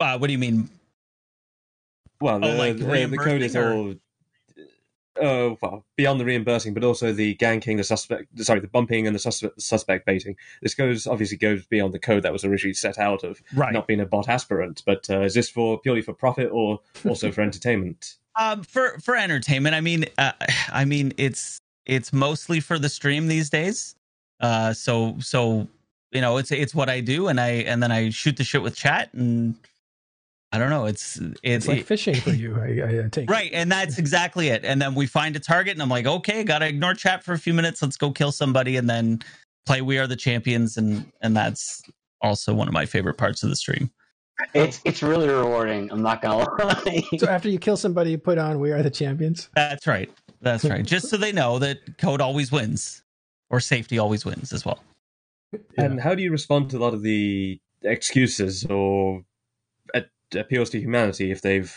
Uh, 0.00 0.18
what 0.18 0.26
do 0.28 0.32
you 0.32 0.38
mean? 0.38 0.68
Well, 2.20 2.40
the, 2.40 2.52
Oh, 2.52 2.56
like 2.56 2.78
the, 2.78 3.06
the 3.06 3.18
code 3.18 3.42
is 3.42 3.56
all. 3.56 3.94
Oh 5.20 5.58
well, 5.60 5.84
beyond 5.96 6.18
the 6.20 6.24
reimbursing, 6.24 6.72
but 6.72 6.84
also 6.84 7.12
the 7.12 7.34
ganking, 7.34 7.76
the 7.76 7.84
suspect, 7.84 8.26
sorry, 8.42 8.60
the 8.60 8.68
bumping 8.68 9.06
and 9.06 9.14
the 9.14 9.18
suspect, 9.18 9.60
suspect 9.60 10.06
baiting. 10.06 10.36
This 10.62 10.74
goes 10.74 11.06
obviously 11.06 11.36
goes 11.36 11.66
beyond 11.66 11.92
the 11.92 11.98
code 11.98 12.22
that 12.22 12.32
was 12.32 12.44
originally 12.44 12.72
set 12.74 12.96
out 12.98 13.22
of 13.24 13.42
Right. 13.54 13.72
not 13.72 13.86
being 13.86 14.00
a 14.00 14.06
bot 14.06 14.28
aspirant. 14.28 14.82
But 14.86 15.10
uh, 15.10 15.20
is 15.22 15.34
this 15.34 15.50
for 15.50 15.78
purely 15.80 16.00
for 16.00 16.14
profit 16.14 16.48
or 16.50 16.80
also 17.06 17.30
for 17.32 17.42
entertainment? 17.42 18.16
Um, 18.36 18.62
for 18.62 18.96
for 19.00 19.16
entertainment, 19.16 19.74
I 19.74 19.80
mean, 19.80 20.04
uh, 20.16 20.32
I 20.72 20.84
mean, 20.84 21.12
it's 21.18 21.60
it's 21.84 22.12
mostly 22.12 22.60
for 22.60 22.78
the 22.78 22.88
stream 22.88 23.26
these 23.26 23.50
days. 23.50 23.96
Uh, 24.38 24.72
so 24.72 25.16
so 25.18 25.66
you 26.12 26.20
know, 26.20 26.36
it's 26.36 26.52
it's 26.52 26.72
what 26.72 26.88
I 26.88 27.00
do, 27.00 27.26
and 27.26 27.40
I 27.40 27.48
and 27.66 27.82
then 27.82 27.90
I 27.90 28.10
shoot 28.10 28.36
the 28.36 28.44
shit 28.44 28.62
with 28.62 28.76
chat, 28.76 29.12
and 29.14 29.56
I 30.52 30.58
don't 30.58 30.70
know, 30.70 30.86
it's 30.86 31.16
it's, 31.16 31.38
It's 31.42 31.68
like 31.68 31.84
fishing 31.84 32.16
for 32.16 32.30
you. 32.30 32.56
I, 32.60 33.04
I 33.04 33.08
take. 33.08 33.30
right, 33.30 33.50
and 33.52 33.70
that's 33.70 33.98
exactly 33.98 34.48
it. 34.48 34.64
And 34.64 34.82
then 34.82 34.94
we 34.96 35.06
find 35.06 35.36
a 35.36 35.40
target, 35.40 35.74
and 35.74 35.82
I'm 35.82 35.88
like, 35.88 36.06
okay, 36.06 36.42
gotta 36.42 36.66
ignore 36.66 36.94
chat 36.94 37.22
for 37.22 37.32
a 37.32 37.38
few 37.38 37.54
minutes. 37.54 37.80
Let's 37.82 37.96
go 37.96 38.10
kill 38.10 38.32
somebody, 38.32 38.76
and 38.76 38.90
then 38.90 39.20
play 39.66 39.80
We 39.80 39.98
Are 39.98 40.06
the 40.08 40.16
Champions, 40.16 40.76
and 40.76 41.10
and 41.20 41.36
that's 41.36 41.82
also 42.20 42.52
one 42.52 42.66
of 42.66 42.74
my 42.74 42.84
favorite 42.84 43.14
parts 43.14 43.42
of 43.44 43.48
the 43.50 43.56
stream. 43.56 43.90
It's 44.54 44.80
it's 44.84 45.02
really 45.02 45.28
rewarding. 45.28 45.92
I'm 45.92 46.02
not 46.02 46.20
gonna 46.22 46.38
lie. 46.64 47.02
So 47.18 47.28
after 47.28 47.48
you 47.48 47.58
kill 47.58 47.76
somebody, 47.76 48.10
you 48.10 48.18
put 48.18 48.38
on 48.38 48.58
"We 48.58 48.72
Are 48.72 48.82
the 48.82 48.90
Champions." 48.90 49.50
That's 49.54 49.86
right. 49.86 50.10
That's 50.40 50.64
right. 50.64 50.84
Just 50.84 51.10
so 51.10 51.16
they 51.16 51.30
know 51.32 51.58
that 51.60 51.98
code 51.98 52.20
always 52.20 52.50
wins, 52.50 53.02
or 53.50 53.60
safety 53.60 53.98
always 53.98 54.24
wins 54.24 54.52
as 54.52 54.64
well. 54.64 54.82
And 55.76 56.00
how 56.00 56.14
do 56.14 56.22
you 56.22 56.30
respond 56.32 56.70
to 56.70 56.78
a 56.78 56.80
lot 56.80 56.94
of 56.94 57.02
the 57.02 57.60
excuses 57.82 58.64
or 58.64 59.18
a- 59.18 59.22
appeals 60.34 60.70
to 60.70 60.80
humanity 60.80 61.30
if 61.30 61.42
they've 61.42 61.74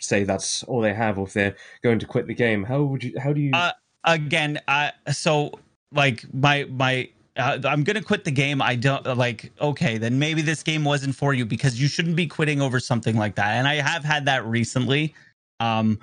say 0.00 0.24
that's 0.24 0.62
all 0.64 0.80
they 0.80 0.94
have, 0.94 1.18
or 1.18 1.26
if 1.26 1.32
they're 1.32 1.56
going 1.82 1.98
to 1.98 2.06
quit 2.06 2.26
the 2.26 2.34
game? 2.34 2.64
How 2.64 2.82
would 2.82 3.04
you? 3.04 3.18
How 3.18 3.32
do 3.32 3.40
you? 3.40 3.52
Uh, 3.52 3.72
Again, 4.04 4.60
I 4.68 4.92
so 5.12 5.52
like 5.92 6.24
my 6.32 6.64
my. 6.64 7.10
Uh, 7.36 7.58
I'm 7.64 7.84
gonna 7.84 8.02
quit 8.02 8.24
the 8.24 8.30
game. 8.30 8.62
I 8.62 8.74
don't 8.74 9.04
like. 9.16 9.52
Okay, 9.60 9.98
then 9.98 10.18
maybe 10.18 10.40
this 10.40 10.62
game 10.62 10.84
wasn't 10.84 11.14
for 11.14 11.34
you 11.34 11.44
because 11.44 11.80
you 11.80 11.88
shouldn't 11.88 12.16
be 12.16 12.26
quitting 12.26 12.60
over 12.60 12.80
something 12.80 13.16
like 13.16 13.34
that. 13.36 13.56
And 13.56 13.68
I 13.68 13.76
have 13.76 14.04
had 14.04 14.24
that 14.26 14.46
recently. 14.46 15.14
Um, 15.60 15.98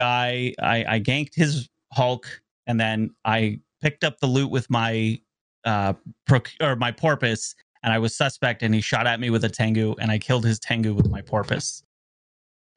I 0.00 0.54
I, 0.60 0.84
I 0.88 1.00
ganked 1.00 1.34
his 1.34 1.68
Hulk, 1.92 2.26
and 2.66 2.80
then 2.80 3.14
I 3.24 3.60
picked 3.80 4.02
up 4.02 4.18
the 4.18 4.26
loot 4.26 4.50
with 4.50 4.68
my 4.70 5.20
uh 5.64 5.92
proc- 6.26 6.52
or 6.60 6.74
my 6.76 6.90
porpoise, 6.90 7.54
and 7.86 7.94
I 7.94 7.98
was 8.00 8.16
suspect, 8.16 8.64
and 8.64 8.74
he 8.74 8.80
shot 8.80 9.06
at 9.06 9.20
me 9.20 9.30
with 9.30 9.44
a 9.44 9.48
Tengu, 9.48 9.94
and 10.00 10.10
I 10.10 10.18
killed 10.18 10.44
his 10.44 10.58
Tengu 10.58 10.92
with 10.92 11.08
my 11.08 11.20
porpoise. 11.22 11.84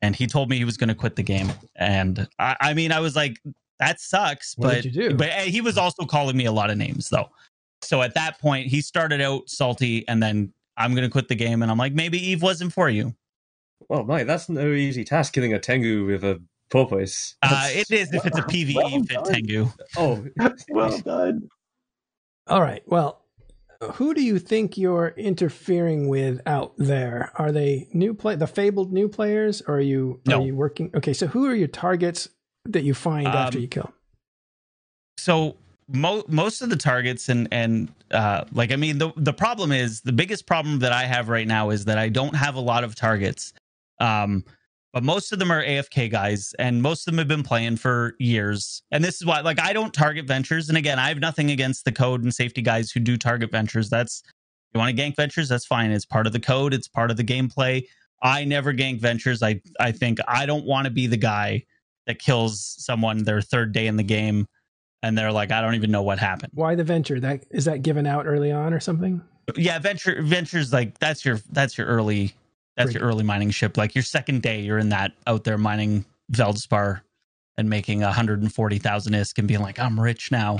And 0.03 0.15
he 0.15 0.27
told 0.27 0.51
me 0.51 0.57
he 0.57 0.65
was 0.65 0.77
going 0.77 0.87
to 0.87 0.95
quit 0.95 1.15
the 1.15 1.23
game, 1.23 1.51
and 1.75 2.27
I, 2.37 2.55
I 2.61 2.73
mean, 2.75 2.91
I 2.93 2.99
was 3.01 3.15
like, 3.15 3.37
"That 3.79 3.99
sucks," 3.99 4.55
What 4.55 4.67
but 4.67 4.83
did 4.83 4.95
you 4.95 5.09
do? 5.09 5.15
but 5.15 5.29
eh, 5.29 5.45
he 5.45 5.61
was 5.61 5.77
also 5.77 6.05
calling 6.05 6.37
me 6.37 6.45
a 6.45 6.51
lot 6.51 6.69
of 6.69 6.77
names, 6.77 7.09
though. 7.09 7.29
So 7.81 8.01
at 8.03 8.13
that 8.13 8.39
point, 8.39 8.67
he 8.67 8.81
started 8.81 9.19
out 9.19 9.49
salty, 9.49 10.07
and 10.07 10.21
then 10.23 10.53
I'm 10.77 10.91
going 10.93 11.03
to 11.03 11.11
quit 11.11 11.27
the 11.27 11.35
game, 11.35 11.63
and 11.63 11.71
I'm 11.71 11.77
like, 11.77 11.93
maybe 11.93 12.17
Eve 12.29 12.41
wasn't 12.43 12.71
for 12.71 12.87
you. 12.87 13.13
well, 13.89 14.05
mate, 14.05 14.27
that's 14.27 14.47
no 14.47 14.71
easy 14.71 15.03
task 15.03 15.33
killing 15.33 15.53
a 15.53 15.59
tengu 15.59 16.05
with 16.05 16.23
a 16.23 16.39
porpoise. 16.69 17.35
Uh, 17.41 17.67
it 17.71 17.89
is 17.91 18.13
if 18.13 18.25
it's 18.25 18.37
a 18.37 18.43
PVE 18.43 18.75
well 19.07 19.23
fit. 19.23 19.33
Tengu. 19.33 19.67
Oh, 19.97 20.23
well 20.69 20.97
done. 20.99 21.49
All 22.47 22.61
right. 22.61 22.83
Well, 22.85 23.18
who 23.93 24.13
do 24.13 24.21
you 24.21 24.39
think 24.39 24.77
you're 24.77 25.13
interfering 25.17 26.07
with 26.09 26.41
out 26.45 26.73
there? 26.77 27.31
Are 27.35 27.51
they 27.51 27.87
new 27.93 28.13
play 28.13 28.35
the 28.35 28.47
fabled 28.47 28.91
new 28.91 29.07
players, 29.07 29.61
or 29.61 29.75
are 29.75 29.81
you 29.81 30.19
No. 30.25 30.41
are 30.41 30.45
you 30.45 30.55
working? 30.55 30.91
Okay, 30.93 31.13
so 31.13 31.27
who 31.27 31.45
are 31.45 31.55
your 31.55 31.67
targets 31.69 32.29
that 32.65 32.83
you 32.83 32.93
find 32.93 33.27
after 33.27 33.57
Um, 33.57 33.61
you 33.61 33.67
kill? 33.67 33.93
so 35.17 35.55
mo- 35.87 36.23
most 36.27 36.61
of 36.61 36.69
the 36.69 36.75
targets 36.75 37.27
and 37.29 37.47
and 37.51 37.91
uh 38.11 38.43
like 38.53 38.71
i 38.71 38.75
mean 38.77 38.97
the 38.97 39.11
the 39.17 39.33
problem 39.33 39.71
is 39.71 39.99
the 40.01 40.13
biggest 40.13 40.45
problem 40.45 40.79
that 40.79 40.91
i 40.93 41.03
have 41.03 41.27
right 41.29 41.47
now 41.47 41.69
is 41.71 41.85
that 41.85 41.97
i 41.97 42.07
don't 42.07 42.35
have 42.35 42.55
a 42.55 42.59
lot 42.59 42.83
of 42.85 42.95
targets 42.95 43.51
um 43.99 44.43
but 44.93 45.03
most 45.03 45.31
of 45.31 45.39
them 45.39 45.51
are 45.51 45.63
afk 45.63 46.11
guys 46.11 46.53
and 46.57 46.81
most 46.81 47.07
of 47.07 47.11
them 47.11 47.19
have 47.19 47.27
been 47.27 47.43
playing 47.43 47.77
for 47.77 48.15
years. 48.19 48.83
And 48.91 49.03
this 49.03 49.15
is 49.15 49.25
why 49.25 49.41
like 49.41 49.59
i 49.59 49.73
don't 49.73 49.93
target 49.93 50.25
ventures. 50.25 50.69
And 50.69 50.77
again 50.77 50.99
i 50.99 51.07
have 51.07 51.19
nothing 51.19 51.51
against 51.51 51.85
the 51.85 51.91
code 51.91 52.23
and 52.23 52.33
safety 52.33 52.61
guys 52.61 52.91
who 52.91 52.99
do 52.99 53.17
target 53.17 53.51
ventures. 53.51 53.89
That's 53.89 54.23
you 54.73 54.79
want 54.79 54.95
to 54.95 55.01
gank 55.01 55.15
ventures 55.15 55.49
that's 55.49 55.65
fine. 55.65 55.91
It's 55.91 56.05
part 56.05 56.27
of 56.27 56.33
the 56.33 56.39
code. 56.39 56.73
It's 56.73 56.87
part 56.87 57.11
of 57.11 57.17
the 57.17 57.23
gameplay. 57.23 57.85
I 58.21 58.45
never 58.45 58.73
gank 58.73 58.99
ventures. 58.99 59.43
I 59.43 59.61
i 59.79 59.91
think 59.91 60.19
i 60.27 60.45
don't 60.45 60.65
want 60.65 60.85
to 60.85 60.91
be 60.91 61.07
the 61.07 61.17
guy 61.17 61.63
that 62.07 62.19
kills 62.19 62.75
someone 62.79 63.23
their 63.23 63.41
third 63.41 63.71
day 63.71 63.87
in 63.87 63.95
the 63.95 64.03
game 64.03 64.47
and 65.03 65.17
they're 65.17 65.31
like, 65.31 65.51
I 65.51 65.61
don't 65.61 65.75
even 65.75 65.91
know 65.91 66.01
what 66.01 66.19
happened. 66.19 66.51
Why 66.53 66.75
the 66.75 66.83
venture? 66.83 67.19
That 67.19 67.45
is 67.51 67.65
that 67.65 67.81
given 67.81 68.05
out 68.05 68.25
early 68.25 68.51
on 68.51 68.73
or 68.73 68.79
something? 68.79 69.21
Yeah, 69.55 69.79
venture 69.79 70.21
ventures 70.21 70.73
like 70.73 70.99
that's 70.99 71.25
your 71.25 71.39
that's 71.51 71.77
your 71.77 71.87
early 71.87 72.33
that's 72.79 72.93
your 72.93 73.03
early 73.03 73.23
mining 73.23 73.51
ship. 73.51 73.77
Like 73.77 73.93
your 73.93 74.03
second 74.03 74.41
day, 74.41 74.61
you're 74.61 74.79
in 74.79 74.89
that 74.89 75.11
out 75.27 75.43
there 75.43 75.57
mining 75.57 76.05
Veldspar 76.31 77.01
and 77.57 77.69
making 77.69 78.01
140,000 78.01 79.13
isk 79.13 79.37
and 79.37 79.47
being 79.47 79.59
like, 79.59 79.79
I'm 79.79 79.99
rich 79.99 80.31
now. 80.31 80.59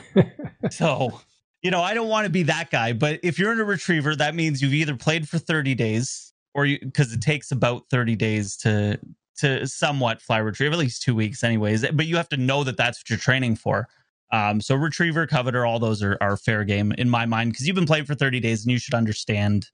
so, 0.70 1.20
you 1.62 1.70
know, 1.70 1.80
I 1.80 1.94
don't 1.94 2.08
want 2.08 2.24
to 2.24 2.30
be 2.30 2.42
that 2.44 2.70
guy, 2.70 2.92
but 2.92 3.20
if 3.22 3.38
you're 3.38 3.52
in 3.52 3.60
a 3.60 3.64
retriever, 3.64 4.16
that 4.16 4.34
means 4.34 4.60
you've 4.60 4.74
either 4.74 4.96
played 4.96 5.28
for 5.28 5.38
30 5.38 5.74
days 5.76 6.32
or 6.52 6.66
you 6.66 6.78
because 6.80 7.12
it 7.12 7.22
takes 7.22 7.52
about 7.52 7.84
30 7.90 8.16
days 8.16 8.56
to 8.58 8.98
to 9.38 9.66
somewhat 9.66 10.20
fly 10.20 10.38
retrieve, 10.38 10.72
at 10.72 10.78
least 10.78 11.02
two 11.02 11.14
weeks 11.14 11.44
anyways. 11.44 11.88
But 11.92 12.06
you 12.06 12.16
have 12.16 12.28
to 12.30 12.36
know 12.36 12.64
that 12.64 12.76
that's 12.76 12.98
what 12.98 13.08
you're 13.08 13.18
training 13.18 13.56
for. 13.56 13.88
Um, 14.32 14.60
so 14.60 14.74
retriever, 14.74 15.26
Covetor, 15.26 15.66
all 15.66 15.78
those 15.78 16.02
are, 16.02 16.18
are 16.20 16.36
fair 16.36 16.64
game 16.64 16.92
in 16.98 17.08
my 17.08 17.24
mind 17.24 17.52
because 17.52 17.66
you've 17.66 17.76
been 17.76 17.86
playing 17.86 18.04
for 18.04 18.14
30 18.14 18.40
days 18.40 18.64
and 18.64 18.72
you 18.72 18.78
should 18.78 18.94
understand 18.94 19.68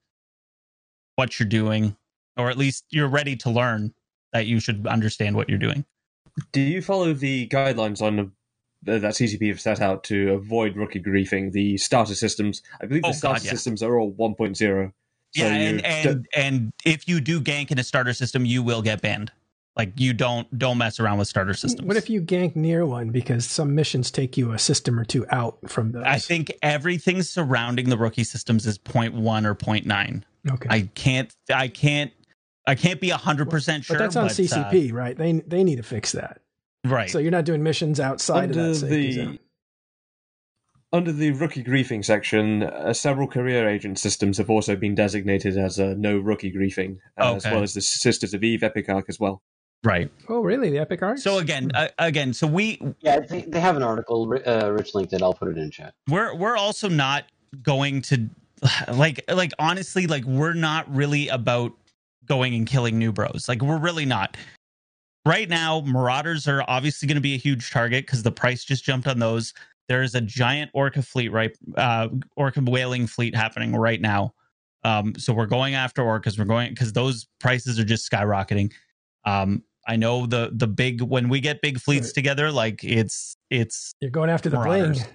what 1.17 1.39
you're 1.41 1.49
doing, 1.49 1.97
or 2.37 2.49
at 2.49 2.57
least 2.57 2.85
you're 2.91 3.09
ready 3.09 3.35
to 3.37 3.51
learn 3.51 3.93
that 4.33 4.47
you 4.47 4.61
should 4.61 4.87
understand 4.87 5.35
what 5.37 5.49
you're 5.49 5.59
doing. 5.59 5.85
do 6.53 6.61
you 6.61 6.81
follow 6.83 7.13
the 7.13 7.49
guidelines 7.49 8.01
on 8.01 8.21
uh, 8.21 8.25
that 8.83 9.15
CCP 9.15 9.49
have 9.49 9.61
set 9.61 9.81
out 9.81 10.05
to 10.05 10.33
avoid 10.33 10.77
rookie 10.77 11.01
griefing? 11.03 11.53
The 11.53 11.77
starter 11.79 12.15
systems, 12.15 12.63
I 12.81 12.87
believe, 12.87 13.03
Oh, 13.05 13.09
the 13.09 13.13
God, 13.13 13.19
starter 13.19 13.45
yeah. 13.45 13.51
systems 13.51 13.83
are 13.83 13.99
all 13.99 14.13
1.0. 14.13 14.57
So 14.57 14.93
yeah, 15.35 15.47
and 15.49 15.81
you 15.81 15.85
and 15.85 16.27
and 16.35 16.73
if 16.85 17.09
you 17.09 17.21
do 17.21 17.41
gank 17.41 17.71
in 17.71 17.79
a 17.79 17.85
starter 17.85 18.13
system, 18.15 18.45
you 18.47 18.63
will 18.63 18.81
get 18.83 19.03
banned. 19.03 19.33
Like 19.77 19.93
you 19.97 20.15
don't 20.15 20.47
don't 20.59 20.79
mess 20.79 20.99
around 21.01 21.19
with 21.19 21.29
starter 21.29 21.53
systems. 21.53 21.87
What 21.87 21.97
if 21.99 22.09
you 22.09 22.23
gank 22.23 22.57
near 22.57 22.87
one 22.87 23.11
because 23.11 23.45
some 23.45 23.75
missions 23.75 24.11
take 24.11 24.39
you 24.39 24.53
a 24.53 24.59
system 24.59 24.99
or 24.99 25.05
two 25.05 25.27
out 25.31 25.59
from 25.67 25.93
those? 25.93 26.05
I 26.07 26.19
think 26.19 26.53
everything 26.63 27.23
surrounding 27.23 27.91
the 27.91 27.99
rookie 27.99 28.25
systems 28.25 28.67
is 28.67 28.79
0.1 28.79 29.45
or 29.45 29.55
0.9. 29.55 30.23
okay, 30.49 30.69
I 30.71 30.83
can't 30.95 31.35
I 31.53 31.69
can't 31.69 32.13
I 32.67 32.75
can't 32.75 33.01
be 33.01 33.11
100% 33.11 33.85
sure 33.85 33.97
but 33.97 34.03
that's 34.03 34.17
on 34.17 34.27
but, 34.27 34.33
uh, 34.33 34.35
CCP, 34.35 34.93
right? 34.93 35.17
They 35.17 35.33
they 35.33 35.65
need 35.65 35.77
to 35.77 35.83
fix 35.83 36.13
that. 36.13 36.41
right. 36.85 37.09
So 37.11 37.19
you're 37.19 37.31
not 37.31 37.45
doing 37.45 37.63
missions 37.63 38.01
outside 38.01 38.51
under 38.51 38.61
of 38.61 38.67
that 38.67 38.75
safety 38.75 39.07
the 39.07 39.13
zone. 39.13 39.39
under 40.93 41.13
the 41.13 41.31
rookie 41.33 41.63
griefing 41.63 42.05
section, 42.05 42.65
uh, 42.65 42.93
several 42.93 43.29
career 43.29 43.69
agent 43.69 43.99
systems 43.99 44.39
have 44.39 44.51
also 44.51 44.77
been 44.77 44.95
designated 44.95 45.57
as 45.57 45.79
uh, 45.79 45.95
no 45.97 46.19
rookie 46.19 46.53
griefing, 46.53 46.99
uh, 47.19 47.35
as 47.35 47.45
well 47.45 47.63
as 47.63 47.75
the 47.75 47.81
Sisters 47.81 48.35
of 48.35 48.43
Eve 48.43 48.63
Epic 48.63 48.89
Arc 48.89 49.07
as 49.09 49.21
well. 49.21 49.43
Right. 49.85 50.11
Oh, 50.29 50.41
really? 50.41 50.71
The 50.71 50.79
Epic 50.79 51.03
Arts? 51.03 51.23
So 51.23 51.39
again, 51.39 51.71
uh, 51.75 51.89
again, 51.99 52.33
so 52.33 52.47
we 52.47 52.81
Yeah, 53.01 53.21
they, 53.21 53.43
they 53.43 53.61
have 53.61 53.77
an 53.77 53.83
article. 53.83 54.35
Uh, 54.45 54.73
Rich 54.73 54.95
linked 54.95 55.13
it. 55.13 55.23
I'll 55.23 55.35
put 55.35 55.49
it 55.49 55.59
in 55.59 55.71
chat. 55.71 55.95
we're 56.09 56.35
we're 56.35 56.57
also 56.57 56.89
not 56.89 57.25
going 57.63 58.03
to 58.03 58.29
like 58.93 59.23
like 59.29 59.53
honestly 59.59 60.07
like 60.07 60.25
we're 60.25 60.55
not 60.55 60.93
really 60.95 61.29
about 61.29 61.73
going 62.27 62.55
and 62.55 62.67
killing 62.67 62.99
new 62.99 63.13
bros 63.13 63.47
like 63.49 63.63
we're 63.63 63.79
really 63.79 64.05
not 64.05 64.37
right 65.25 65.49
now 65.49 65.81
marauders 65.83 66.49
are 66.49 66.65
obviously 66.69 67.07
going 67.07 67.17
to 67.17 67.21
be 67.21 67.35
a 67.35 67.39
huge 67.39 67.71
target 67.71 68.07
because 68.07 68.23
the 68.23 68.33
price 68.33 68.65
just 68.65 68.85
jumped 68.85 69.07
on 69.07 69.19
those 69.19 69.53
there's 69.89 70.15
a 70.15 70.21
giant 70.21 70.71
orca 70.75 71.03
fleet 71.03 71.31
right 71.31 71.57
uh 71.77 72.09
orca 72.37 72.61
whaling 72.61 73.07
fleet 73.07 73.35
happening 73.35 73.75
right 73.77 74.01
now 74.01 74.33
um 74.85 75.15
so 75.17 75.33
we're 75.33 75.47
going 75.47 75.75
after 75.75 76.03
orcas 76.03 76.39
we're 76.39 76.45
going 76.45 76.71
because 76.71 76.93
those 76.93 77.27
prices 77.39 77.79
are 77.79 77.85
just 77.85 78.11
skyrocketing 78.11 78.73
um 79.25 79.63
i 79.87 79.95
know 79.95 80.27
the 80.27 80.51
the 80.55 80.67
big 80.67 81.01
when 81.03 81.29
we 81.29 81.39
get 81.41 81.61
big 81.61 81.79
fleets 81.79 82.09
Right. 82.09 82.15
together 82.15 82.51
like 82.51 82.83
it's 82.83 83.37
it's 83.51 83.93
You're 84.01 84.11
going 84.11 84.31
after 84.31 84.49
the 84.49 84.57
Marauders. 84.57 85.03
bling. 85.03 85.13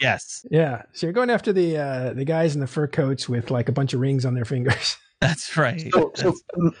Yes 0.00 0.44
Yeah. 0.50 0.82
So 0.92 1.06
you're 1.06 1.12
going 1.14 1.30
after 1.30 1.52
the 1.52 1.76
uh, 1.78 2.12
the 2.14 2.24
guys 2.24 2.54
in 2.54 2.60
the 2.60 2.66
fur 2.66 2.86
coats 2.86 3.28
with 3.28 3.50
like 3.50 3.68
a 3.68 3.72
bunch 3.72 3.94
of 3.94 4.00
rings 4.00 4.24
on 4.24 4.34
their 4.34 4.44
fingers. 4.54 4.96
that's 5.20 5.56
right 5.56 5.90
So, 5.92 6.12
so 6.14 6.34
um, 6.58 6.72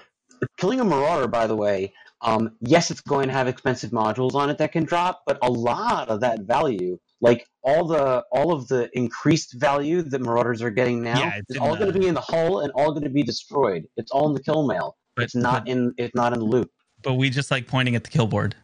killing 0.58 0.80
a 0.80 0.84
marauder, 0.84 1.26
by 1.28 1.46
the 1.46 1.56
way, 1.56 1.92
um, 2.20 2.52
yes, 2.60 2.90
it's 2.90 3.00
going 3.00 3.28
to 3.28 3.32
have 3.32 3.48
expensive 3.48 3.90
modules 3.90 4.34
on 4.34 4.50
it 4.50 4.58
that 4.58 4.72
can 4.72 4.84
drop, 4.84 5.22
but 5.26 5.38
a 5.42 5.50
lot 5.50 6.08
of 6.08 6.20
that 6.20 6.40
value, 6.42 6.98
like 7.20 7.46
all 7.62 7.86
the 7.86 8.24
all 8.32 8.52
of 8.52 8.68
the 8.68 8.90
increased 8.96 9.54
value 9.54 10.02
that 10.02 10.20
marauders 10.20 10.60
are 10.62 10.70
getting 10.70 11.02
now, 11.02 11.18
Yeah, 11.18 11.36
it's 11.36 11.50
is 11.52 11.56
all 11.58 11.72
the- 11.72 11.78
going 11.78 11.92
to 11.92 11.98
be 11.98 12.06
in 12.08 12.14
the 12.14 12.20
hull 12.20 12.60
and 12.60 12.70
all 12.72 12.90
going 12.92 13.04
to 13.04 13.10
be 13.10 13.22
destroyed. 13.22 13.86
It's 13.96 14.10
all 14.10 14.28
in 14.28 14.34
the 14.34 14.42
kill 14.42 14.66
mail. 14.66 14.96
But- 15.14 15.24
it's 15.24 15.34
not 15.34 15.64
but- 15.64 15.72
in. 15.72 15.94
It's 15.98 16.14
not 16.14 16.32
in 16.34 16.38
the 16.40 16.44
loop. 16.44 16.70
but 17.02 17.14
we 17.14 17.30
just 17.30 17.50
like 17.50 17.66
pointing 17.66 17.94
at 17.96 18.04
the 18.04 18.10
kill 18.10 18.26
board 18.26 18.54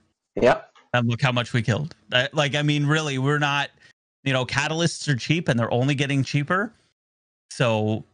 Yep. 0.41 0.71
and 0.95 1.09
look 1.09 1.23
how 1.23 1.33
much 1.33 1.53
we 1.55 1.63
killed. 1.63 1.95
Uh, 2.13 2.29
like, 2.33 2.55
I 2.55 2.63
mean, 2.63 2.85
really, 2.87 3.17
we're 3.19 3.39
not, 3.39 3.71
you 4.25 4.33
know, 4.33 4.45
catalysts 4.47 5.09
are 5.09 5.16
cheap 5.16 5.49
and 5.49 5.59
they're 5.59 5.73
only 5.73 5.95
getting 5.95 6.23
cheaper. 6.23 6.73
So, 7.51 8.05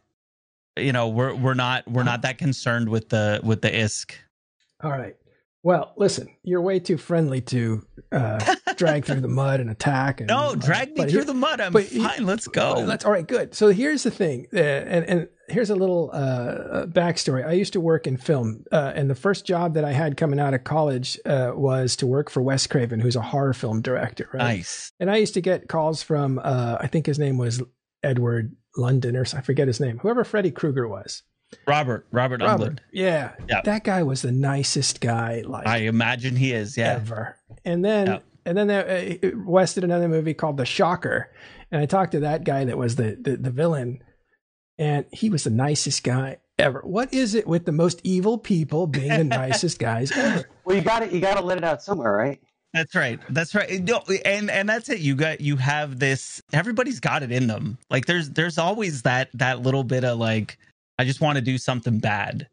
you 0.77 0.91
know, 0.91 1.07
we're 1.09 1.33
we're 1.35 1.53
not 1.53 1.87
we're 1.87 2.03
not 2.03 2.21
that 2.23 2.37
concerned 2.37 2.89
with 2.89 3.09
the 3.09 3.39
with 3.43 3.61
the 3.61 3.69
ISK. 3.69 4.11
All 4.83 4.91
right. 4.91 5.15
Well, 5.61 5.91
listen, 5.97 6.29
you're 6.43 6.61
way 6.61 6.79
too 6.79 6.97
friendly 6.97 7.41
to 7.41 7.85
uh, 8.13 8.55
drag 8.77 9.03
through 9.05 9.19
the 9.19 9.27
mud 9.27 9.59
and 9.59 9.69
attack. 9.69 10.21
And, 10.21 10.29
No, 10.29 10.51
uh, 10.51 10.55
drag 10.55 10.91
me 10.97 11.01
through 11.03 11.09
here- 11.11 11.23
the 11.25 11.33
mud. 11.33 11.59
I'm 11.59 11.73
fine. 11.73 12.25
Let's 12.25 12.47
go. 12.47 12.85
that's 12.85 13.03
all 13.03 13.11
right. 13.11 13.27
Good. 13.27 13.53
So 13.53 13.67
here's 13.67 14.03
the 14.03 14.11
thing, 14.11 14.47
uh, 14.53 14.57
and 14.59 15.05
and 15.05 15.27
here's 15.49 15.69
a 15.69 15.75
little 15.75 16.11
uh, 16.13 16.15
uh, 16.17 16.85
backstory. 16.85 17.45
I 17.45 17.53
used 17.53 17.73
to 17.73 17.79
work 17.81 18.07
in 18.07 18.17
film, 18.17 18.63
uh, 18.71 18.93
and 18.95 19.09
the 19.09 19.15
first 19.15 19.45
job 19.45 19.73
that 19.73 19.83
I 19.85 19.91
had 19.91 20.17
coming 20.17 20.39
out 20.39 20.53
of 20.53 20.63
college 20.63 21.19
uh, 21.25 21.51
was 21.55 21.95
to 21.97 22.07
work 22.07 22.29
for 22.29 22.41
Wes 22.41 22.67
Craven, 22.67 22.99
who's 22.99 23.15
a 23.15 23.21
horror 23.21 23.53
film 23.53 23.81
director. 23.81 24.29
Right. 24.33 24.39
Nice. 24.57 24.91
And 24.99 25.09
I 25.11 25.17
used 25.17 25.33
to 25.35 25.41
get 25.41 25.67
calls 25.67 26.03
from, 26.03 26.39
uh, 26.43 26.77
I 26.79 26.87
think 26.87 27.05
his 27.05 27.19
name 27.19 27.37
was 27.37 27.61
Edward 28.03 28.55
London, 28.77 29.15
or 29.15 29.25
I 29.35 29.41
forget 29.41 29.67
his 29.67 29.79
name, 29.79 29.99
whoever 29.99 30.23
Freddy 30.23 30.51
Krueger 30.51 30.87
was. 30.87 31.23
Robert, 31.67 32.05
Robert, 32.11 32.41
Robert. 32.41 32.79
Yeah. 32.93 33.31
Yeah. 33.47 33.61
That 33.61 33.83
guy 33.83 34.03
was 34.03 34.21
the 34.21 34.31
nicest 34.31 35.01
guy 35.01 35.41
like 35.45 35.65
I 35.65 35.77
imagine 35.77 36.35
he 36.35 36.53
is. 36.53 36.77
Yeah. 36.77 36.93
ever. 36.93 37.35
And 37.65 37.83
then, 37.83 38.05
Yeah. 38.07 38.19
and 38.45 38.55
then 38.55 38.67
there, 38.67 38.87
uh, 39.23 39.29
Wes 39.45 39.73
did 39.73 39.83
another 39.83 40.07
movie 40.07 40.35
called 40.35 40.57
The 40.57 40.65
Shocker. 40.65 41.31
And 41.71 41.81
I 41.81 41.87
talked 41.87 42.11
to 42.11 42.19
that 42.21 42.43
guy 42.43 42.65
that 42.65 42.77
was 42.77 42.95
the, 42.97 43.17
the, 43.19 43.35
the 43.37 43.49
villain, 43.51 44.03
and 44.79 45.05
he 45.11 45.29
was 45.29 45.43
the 45.43 45.51
nicest 45.51 46.03
guy 46.03 46.37
ever. 46.57 46.79
What 46.83 47.13
is 47.13 47.35
it 47.35 47.45
with 47.45 47.65
the 47.65 47.71
most 47.71 48.01
evil 48.03 48.39
people 48.39 48.87
being 48.87 49.09
the 49.09 49.23
nicest 49.37 49.77
guys 49.77 50.11
ever? 50.11 50.49
Well, 50.65 50.75
you 50.75 50.81
got 50.81 50.99
to 51.01 51.13
You 51.13 51.21
got 51.21 51.37
to 51.37 51.43
let 51.45 51.59
it 51.59 51.63
out 51.63 51.83
somewhere, 51.83 52.11
right? 52.11 52.41
That's 52.73 52.93
right. 52.95 53.19
That's 53.29 53.53
right. 53.55 53.81
No, 53.83 54.01
and 54.25 54.49
and 54.49 54.67
that's 54.69 54.89
it. 54.89 54.99
You 54.99 55.15
got 55.15 55.41
you 55.41 55.57
have 55.57 55.99
this. 55.99 56.41
Everybody's 56.53 56.99
got 56.99 57.21
it 57.23 57.31
in 57.31 57.47
them. 57.47 57.77
Like 57.89 58.05
there's 58.05 58.29
there's 58.31 58.57
always 58.57 59.01
that 59.03 59.29
that 59.35 59.61
little 59.61 59.83
bit 59.83 60.03
of 60.03 60.17
like 60.19 60.57
I 60.97 61.03
just 61.05 61.19
want 61.21 61.37
to 61.37 61.41
do 61.43 61.57
something 61.57 61.99
bad. 61.99 62.47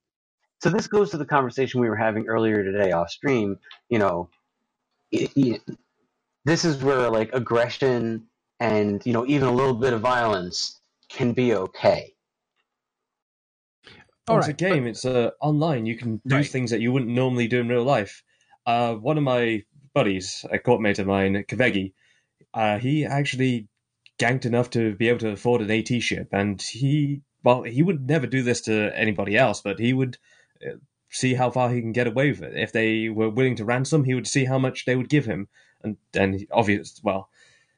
So 0.62 0.70
this 0.70 0.86
goes 0.86 1.10
to 1.10 1.18
the 1.18 1.26
conversation 1.26 1.80
we 1.82 1.88
were 1.90 1.96
having 1.96 2.26
earlier 2.28 2.64
today 2.64 2.92
off 2.92 3.10
stream. 3.10 3.58
You 3.90 3.98
know, 3.98 4.28
it, 5.12 5.30
it- 5.36 5.62
this 6.46 6.64
is 6.64 6.82
where 6.82 7.10
like 7.10 7.34
aggression 7.34 8.26
and 8.58 9.04
you 9.04 9.12
know 9.12 9.26
even 9.26 9.48
a 9.48 9.52
little 9.52 9.74
bit 9.74 9.92
of 9.92 10.00
violence 10.00 10.80
can 11.10 11.32
be 11.32 11.52
okay. 11.54 12.14
All 14.28 14.38
it's 14.38 14.46
a 14.46 14.50
right, 14.50 14.58
game. 14.58 14.86
It's 14.86 15.04
uh, 15.04 15.30
online. 15.40 15.86
You 15.86 15.96
can 15.96 16.20
do 16.26 16.36
Right. 16.36 16.46
things 16.46 16.70
that 16.70 16.80
you 16.80 16.92
wouldn't 16.92 17.10
normally 17.10 17.46
do 17.48 17.60
in 17.60 17.68
real 17.68 17.84
life. 17.84 18.24
Uh, 18.66 18.94
one 18.94 19.16
of 19.16 19.24
my 19.24 19.62
buddies, 19.94 20.44
a 20.50 20.58
corpmate 20.58 20.98
of 20.98 21.06
mine, 21.06 21.44
Kavegi, 21.48 21.92
uh, 22.52 22.78
he 22.78 23.04
actually 23.04 23.68
ganked 24.18 24.44
enough 24.46 24.70
to 24.70 24.94
be 24.96 25.08
able 25.08 25.20
to 25.20 25.30
afford 25.30 25.60
an 25.60 25.70
AT 25.70 26.02
ship, 26.02 26.28
and 26.32 26.60
he 26.60 27.22
well, 27.44 27.62
he 27.62 27.82
would 27.82 28.08
never 28.08 28.26
do 28.26 28.42
this 28.42 28.60
to 28.62 28.90
anybody 28.98 29.36
else, 29.36 29.60
but 29.60 29.78
he 29.78 29.92
would 29.92 30.18
uh, 30.66 30.76
see 31.10 31.34
how 31.34 31.48
far 31.50 31.70
he 31.70 31.80
can 31.80 31.92
get 31.92 32.08
away 32.08 32.30
with 32.30 32.42
it. 32.42 32.56
If 32.56 32.72
they 32.72 33.08
were 33.08 33.30
willing 33.30 33.54
to 33.56 33.64
ransom, 33.64 34.02
he 34.04 34.14
would 34.14 34.26
see 34.26 34.44
how 34.46 34.58
much 34.58 34.84
they 34.84 34.96
would 34.96 35.08
give 35.08 35.26
him, 35.26 35.48
and 35.82 35.96
and 36.14 36.44
obvious 36.50 37.00
well, 37.04 37.30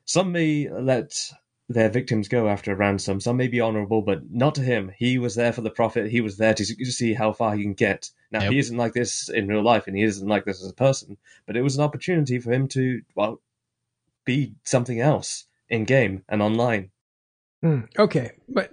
some 0.07 0.33
may 0.33 0.71
let 0.71 1.31
their 1.69 1.91
victims 1.91 2.29
go 2.29 2.49
after 2.49 2.73
a 2.73 2.77
ransom. 2.77 3.21
Some 3.21 3.37
may 3.37 3.49
be 3.49 3.61
honorable, 3.61 4.01
but 4.01 4.31
not 4.31 4.55
to 4.55 4.63
him. 4.63 4.91
He 4.97 5.19
was 5.19 5.35
there 5.35 5.53
for 5.53 5.61
the 5.61 5.71
profit. 5.71 6.11
He 6.11 6.21
was 6.23 6.39
there 6.39 6.55
to, 6.55 6.65
to 6.65 6.93
see 6.93 7.13
how 7.13 7.33
far 7.33 7.55
he 7.55 7.63
can 7.63 7.75
get. 7.75 8.11
Now, 8.31 8.43
Yep. 8.43 8.53
he 8.53 8.59
isn't 8.59 8.77
like 8.77 8.95
this 8.95 9.29
in 9.29 9.49
real 9.49 9.63
life, 9.63 9.87
and 9.87 9.97
he 9.97 10.03
isn't 10.03 10.27
like 10.27 10.45
this 10.47 10.63
as 10.63 10.71
a 10.71 10.75
person, 10.75 11.19
but 11.47 11.57
it 11.57 11.63
was 11.63 11.77
an 11.77 11.85
opportunity 11.85 12.39
for 12.39 12.53
him 12.53 12.69
to, 12.69 13.03
well, 13.15 13.43
be 14.25 14.55
something 14.65 15.01
else 15.01 15.45
in 15.69 15.85
game 15.85 16.25
and 16.29 16.41
online. 16.41 16.91
Hmm, 17.63 17.81
okay, 17.99 18.33
but 18.49 18.71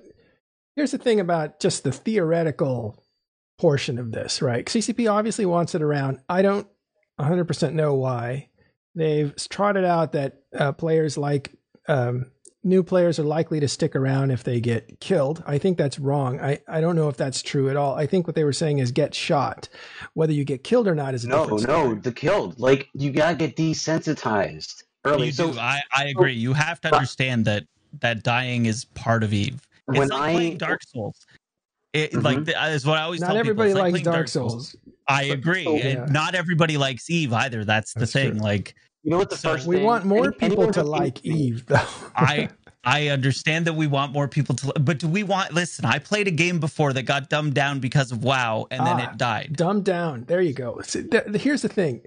here's 0.75 0.91
the 0.91 0.97
thing 0.97 1.19
about 1.19 1.59
just 1.59 1.83
the 1.83 1.91
theoretical 1.91 3.03
portion 3.57 3.97
of 3.97 4.11
this, 4.11 4.41
right? 4.41 4.65
CCP 4.65 5.11
obviously 5.11 5.45
wants 5.45 5.75
it 5.75 5.81
around. 5.81 6.19
I 6.29 6.41
don't 6.41 6.67
100% 7.19 7.73
know 7.73 7.93
why. 7.95 8.49
They've 8.95 9.33
trotted 9.49 9.83
out 9.85 10.13
that 10.13 10.41
uh, 10.57 10.71
players 10.73 11.17
like 11.17 11.51
um, 11.87 12.31
new 12.65 12.83
players 12.83 13.19
are 13.19 13.23
likely 13.23 13.59
to 13.61 13.67
stick 13.67 13.95
around 13.95 14.31
if 14.31 14.43
they 14.43 14.59
get 14.59 14.99
killed. 14.99 15.41
I 15.45 15.57
think 15.59 15.77
that's 15.77 15.99
wrong. 15.99 16.41
I, 16.41 16.59
I 16.67 16.81
don't 16.81 16.95
know 16.95 17.07
if 17.07 17.15
that's 17.15 17.41
true 17.41 17.69
at 17.69 17.77
all. 17.77 17.95
I 17.95 18.07
think 18.07 18.27
what 18.27 18.35
they 18.35 18.43
were 18.43 18.51
saying 18.51 18.79
is 18.79 18.91
get 18.91 19.13
shot. 19.15 19.69
Whether 20.15 20.33
you 20.33 20.43
get 20.43 20.63
killed 20.63 20.87
or 20.87 20.95
not 20.95 21.13
is 21.13 21.23
a 21.23 21.29
No, 21.29 21.43
different 21.43 21.67
no, 21.67 21.95
the 21.95 22.11
killed. 22.11 22.59
Like 22.59 22.89
you 22.93 23.11
gotta 23.11 23.35
get 23.35 23.55
desensitized 23.55 24.83
early. 25.05 25.27
You 25.27 25.31
so 25.31 25.53
do. 25.53 25.59
I 25.59 25.81
I 25.95 26.05
agree. 26.07 26.33
You 26.33 26.53
have 26.53 26.81
to 26.81 26.93
understand 26.93 27.45
that 27.45 27.63
that 28.01 28.23
dying 28.23 28.65
is 28.65 28.85
part 28.85 29.23
of 29.23 29.31
Eve. 29.33 29.65
It's 29.87 29.99
when 29.99 30.09
like 30.09 30.21
I 30.21 30.33
playing 30.33 30.57
Dark 30.57 30.81
Souls. 30.83 31.25
It 31.93 32.11
Mhm. 32.11 32.23
like 32.23 32.45
th- 32.45 32.57
is 32.73 32.85
what 32.85 32.97
I 32.97 33.03
always 33.03 33.21
Not 33.21 33.27
tell 33.27 33.37
everybody 33.37 33.69
people. 33.69 33.85
It's 33.85 33.93
like 33.93 33.93
likes 33.93 34.03
playing 34.03 34.15
Dark 34.15 34.27
Souls. 34.27 34.75
I 35.07 35.23
agree. 35.25 35.63
So- 35.63 35.75
Yeah. 35.75 36.05
Not 36.09 36.33
everybody 36.35 36.77
likes 36.77 37.09
Eve 37.09 37.31
either. 37.31 37.63
That's 37.63 37.93
the 37.93 37.99
That's 38.01 38.11
thing. 38.13 38.31
true. 38.31 38.39
Like 38.41 38.75
you 39.05 39.11
know 39.11 39.17
what 39.17 39.29
the 39.29 39.37
So 39.37 39.53
first 39.53 39.65
We 39.67 39.77
thing- 39.77 39.85
want 39.85 40.03
more 40.05 40.33
any- 40.41 40.49
people 40.49 40.71
to 40.73 40.83
like 40.83 41.23
Eve, 41.25 41.65
though. 41.67 41.79
I 42.15 42.49
I 42.87 43.07
understand 43.07 43.65
that 43.65 43.73
we 43.73 43.87
want 43.87 44.13
more 44.13 44.27
people 44.27 44.53
to, 44.57 44.71
but 44.79 44.99
do 44.99 45.07
we 45.07 45.23
want? 45.23 45.51
Listen, 45.51 45.85
I 45.85 45.97
played 45.97 46.27
a 46.27 46.31
game 46.31 46.59
before 46.59 46.93
that 46.93 47.01
got 47.01 47.29
dumbed 47.31 47.55
down 47.55 47.79
because 47.79 48.11
of 48.11 48.23
WoW, 48.23 48.67
and 48.69 48.85
then 48.85 48.97
Ah, 49.01 49.09
it 49.09 49.17
died. 49.17 49.55
Dumbed 49.57 49.85
down. 49.85 50.25
There 50.27 50.39
you 50.39 50.53
go. 50.53 50.79
So 50.81 51.01
th- 51.01 51.25
th- 51.25 51.41
here's 51.41 51.63
the 51.63 51.67
thing. 51.67 52.01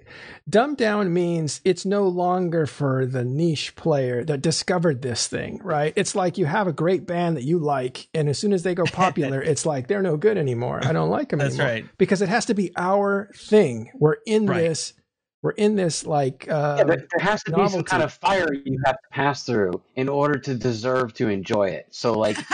dumbed 0.49 0.77
down 0.77 1.11
means 1.13 1.59
it's 1.65 1.85
no 1.85 2.07
longer 2.07 2.65
for 2.65 3.05
the 3.05 3.25
niche 3.25 3.75
player 3.75 4.23
that 4.23 4.41
discovered 4.41 5.01
this 5.01 5.27
thing, 5.27 5.59
right? 5.65 5.91
It's 5.97 6.15
like 6.15 6.37
you 6.37 6.45
have 6.45 6.65
a 6.67 6.71
great 6.73 7.05
band 7.05 7.35
that 7.35 7.43
you 7.43 7.59
like, 7.59 8.07
and 8.13 8.29
as 8.29 8.39
soon 8.39 8.53
as 8.53 8.63
they 8.63 8.73
go 8.73 8.85
popular, 9.03 9.41
it's 9.41 9.65
like 9.65 9.89
they're 9.89 10.01
no 10.01 10.15
good 10.15 10.37
anymore. 10.37 10.79
I 10.81 10.93
don't 10.93 11.09
like 11.09 11.27
them 11.27 11.41
anymore. 11.41 11.49
That's 11.57 11.59
anymore. 11.59 11.87
right. 11.89 11.97
Because 11.97 12.21
it 12.21 12.29
has 12.29 12.45
to 12.45 12.53
be 12.53 12.71
our 12.77 13.29
thing. 13.35 13.91
We're 13.95 14.15
in 14.25 14.45
Right. 14.45 14.61
this. 14.61 14.93
We're 15.41 15.51
in 15.51 15.75
this 15.75 16.05
like 16.05 16.47
uh, 16.49 16.75
Yeah, 16.79 16.83
there, 16.83 17.07
there 17.15 17.25
has 17.25 17.43
to 17.43 17.53
be 17.53 17.67
some 17.69 17.83
kind 17.83 18.03
of 18.03 18.11
fire 18.13 18.53
you 18.53 18.77
have 18.85 18.95
to 18.95 19.09
pass 19.11 19.45
through 19.45 19.81
in 19.95 20.09
order 20.09 20.37
to 20.39 20.55
deserve 20.55 21.13
to 21.15 21.29
enjoy 21.29 21.69
it. 21.69 21.87
So, 21.91 22.11
like, 22.19 22.37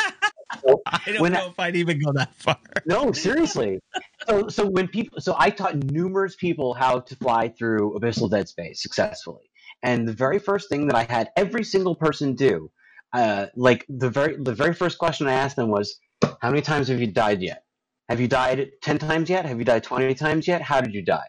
I 0.51 0.99
don't 1.07 1.31
know 1.31 1.39
I- 1.39 1.47
if 1.47 1.59
I'd 1.59 1.75
even 1.75 1.99
go 1.99 2.11
that 2.13 2.35
far. 2.35 2.57
no, 2.85 3.11
seriously. 3.11 3.79
So, 4.27 4.47
so 4.49 4.67
when 4.67 4.87
people, 4.87 5.19
so 5.19 5.35
I 5.37 5.49
taught 5.49 5.75
numerous 5.75 6.35
people 6.35 6.73
how 6.75 6.99
to 6.99 7.15
fly 7.15 7.49
through 7.49 7.97
abyssal 7.99 8.29
dead 8.29 8.47
space 8.47 8.81
successfully, 8.83 9.49
and 9.81 10.07
the 10.07 10.13
very 10.13 10.37
first 10.37 10.69
thing 10.69 10.87
that 10.87 10.95
I 10.95 11.03
had 11.03 11.29
every 11.35 11.63
single 11.63 11.95
person 11.95 12.35
do, 12.35 12.69
uh, 13.13 13.47
like 13.55 13.85
the 13.89 14.09
very 14.11 14.37
the 14.41 14.53
very 14.53 14.73
first 14.73 14.99
question 14.99 15.25
I 15.27 15.33
asked 15.33 15.55
them 15.55 15.69
was, 15.69 15.99
"How 16.41 16.49
many 16.51 16.61
times 16.61 16.87
have 16.89 16.99
you 16.99 17.07
died 17.07 17.41
yet? 17.41 17.63
Have 18.09 18.19
you 18.21 18.27
died 18.27 18.69
ten 18.83 18.99
times 18.99 19.29
yet? 19.29 19.45
Have 19.45 19.57
you 19.57 19.65
died 19.65 19.83
twenty 19.83 20.13
times 20.13 20.47
yet? 20.47 20.61
How 20.61 20.81
did 20.81 20.93
you 20.93 21.03
die? 21.03 21.27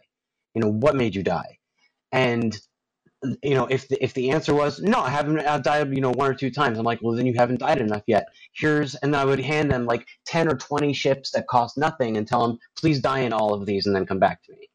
You 0.56 0.62
know, 0.62 0.70
what 0.72 0.96
made 0.96 1.14
you 1.14 1.22
die?" 1.22 1.58
And 2.12 2.58
you 3.42 3.54
know, 3.54 3.66
if 3.66 3.88
the, 3.88 4.02
if 4.02 4.14
the 4.14 4.30
answer 4.30 4.54
was 4.54 4.80
no, 4.80 5.00
I 5.00 5.10
haven't 5.10 5.38
uh, 5.40 5.58
died, 5.58 5.94
you 5.94 6.00
know, 6.00 6.12
one 6.12 6.30
or 6.30 6.34
two 6.34 6.50
times, 6.50 6.78
I'm 6.78 6.84
like, 6.84 7.00
well, 7.02 7.14
then 7.14 7.26
you 7.26 7.34
haven't 7.34 7.60
died 7.60 7.78
enough 7.80 8.02
yet. 8.06 8.26
Here's, 8.54 8.94
and 8.96 9.12
then 9.12 9.20
I 9.20 9.24
would 9.24 9.40
hand 9.40 9.70
them 9.70 9.84
like 9.84 10.06
ten 10.24 10.48
or 10.48 10.54
twenty 10.56 10.92
ships 10.94 11.30
that 11.32 11.46
cost 11.46 11.76
nothing, 11.76 12.16
and 12.16 12.26
tell 12.26 12.46
them, 12.46 12.58
please 12.78 13.00
die 13.00 13.20
in 13.20 13.32
all 13.34 13.52
of 13.52 13.66
these, 13.66 13.86
and 13.86 13.94
then 13.94 14.06
come 14.06 14.18
back 14.18 14.42
to 14.44 14.52
me. 14.52 14.68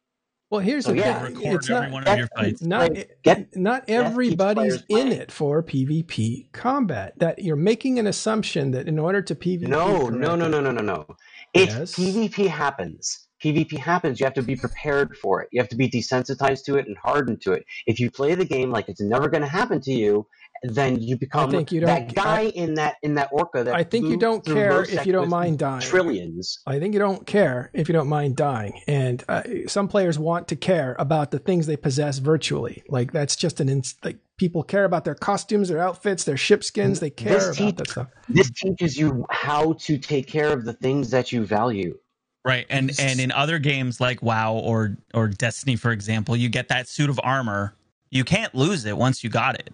Well, 0.51 0.59
here's 0.59 0.85
So, 0.85 0.91
the 0.91 0.97
yeah, 0.99 1.27
thing. 1.27 1.41
It's 1.43 1.69
not, 1.69 1.91
one 1.91 2.05
of 2.05 2.17
your 2.17 2.27
fights. 2.35 2.61
not 2.61 2.91
Like, 2.91 3.17
get- 3.23 3.55
not 3.55 3.85
everybody's 3.87 4.75
in 4.89 5.07
playing. 5.07 5.11
it 5.13 5.31
for 5.31 5.63
PvP 5.63 6.51
combat. 6.51 7.17
That 7.17 7.39
you're 7.39 7.55
making 7.55 7.99
an 7.99 8.07
assumption 8.07 8.71
that 8.71 8.87
in 8.87 8.99
order 8.99 9.21
to 9.21 9.33
PvP, 9.33 9.61
No, 9.61 10.09
no, 10.09 10.35
no, 10.35 10.49
no, 10.49 10.59
no, 10.59 10.71
no, 10.71 10.81
no. 10.81 11.07
If 11.53 11.69
Yes. 11.69 11.95
PvP 11.95 12.47
happens, 12.47 13.29
PvP 13.43 13.77
happens, 13.77 14.19
you 14.19 14.25
have 14.25 14.33
to 14.35 14.43
be 14.43 14.55
prepared 14.55 15.17
for 15.17 15.41
it. 15.41 15.49
You 15.51 15.61
have 15.61 15.69
to 15.69 15.75
be 15.75 15.89
desensitized 15.89 16.63
to 16.65 16.77
it 16.77 16.87
and 16.87 16.97
hardened 16.97 17.41
to 17.41 17.53
it. 17.53 17.65
If 17.87 17.99
you 17.99 18.11
play 18.11 18.35
the 18.35 18.45
game 18.45 18.71
like 18.71 18.87
it's 18.89 19.01
never 19.01 19.29
going 19.29 19.41
to 19.41 19.47
happen 19.47 19.81
to 19.81 19.91
you, 19.91 20.27
then 20.63 21.01
you 21.01 21.17
become 21.17 21.51
you 21.71 21.81
that 21.81 22.13
guy 22.13 22.41
in 22.41 22.75
that 22.75 22.97
in 23.01 23.15
that 23.15 23.29
orca 23.31 23.63
that 23.63 23.73
I 23.73 23.83
think 23.83 24.07
you 24.07 24.17
don't 24.17 24.45
care 24.45 24.83
if 24.83 25.05
you 25.05 25.11
don't 25.11 25.29
mind 25.29 25.57
dying. 25.57 25.81
Trillions. 25.81 26.59
I 26.67 26.79
think 26.79 26.93
you 26.93 26.99
don't 26.99 27.25
care 27.25 27.71
if 27.73 27.89
you 27.89 27.93
don't 27.93 28.07
mind 28.07 28.35
dying. 28.35 28.79
And 28.87 29.23
uh, 29.27 29.43
some 29.67 29.87
players 29.87 30.19
want 30.19 30.47
to 30.49 30.55
care 30.55 30.95
about 30.99 31.31
the 31.31 31.39
things 31.39 31.65
they 31.65 31.77
possess 31.77 32.19
virtually. 32.19 32.83
Like 32.89 33.11
that's 33.11 33.35
just 33.35 33.59
an 33.59 33.69
ins- 33.69 33.95
like 34.03 34.17
people 34.37 34.61
care 34.63 34.85
about 34.85 35.03
their 35.03 35.15
costumes, 35.15 35.69
their 35.69 35.81
outfits, 35.81 36.23
their 36.25 36.37
ship 36.37 36.63
skins. 36.63 36.99
They 36.99 37.09
care 37.09 37.33
This 37.33 37.45
about 37.45 37.55
teach- 37.57 37.75
that 37.77 37.89
stuff. 37.89 38.07
This 38.29 38.51
teaches 38.51 38.97
you 38.97 39.25
how 39.31 39.73
to 39.73 39.97
take 39.97 40.27
care 40.27 40.53
of 40.53 40.65
the 40.65 40.73
things 40.73 41.09
that 41.09 41.31
you 41.31 41.43
value. 41.45 41.97
Right. 42.43 42.65
And 42.69 42.91
and 42.99 43.19
in 43.19 43.31
other 43.31 43.59
games 43.59 43.99
like 44.01 44.21
WoW 44.23 44.53
or 44.55 44.97
or 45.13 45.27
Destiny, 45.27 45.75
for 45.75 45.91
example, 45.91 46.35
you 46.35 46.49
get 46.49 46.69
that 46.69 46.87
suit 46.87 47.09
of 47.09 47.19
armor. 47.23 47.75
You 48.09 48.23
can't 48.23 48.53
lose 48.55 48.85
it 48.85 48.97
once 48.97 49.23
you 49.23 49.29
got 49.29 49.55
it. 49.59 49.69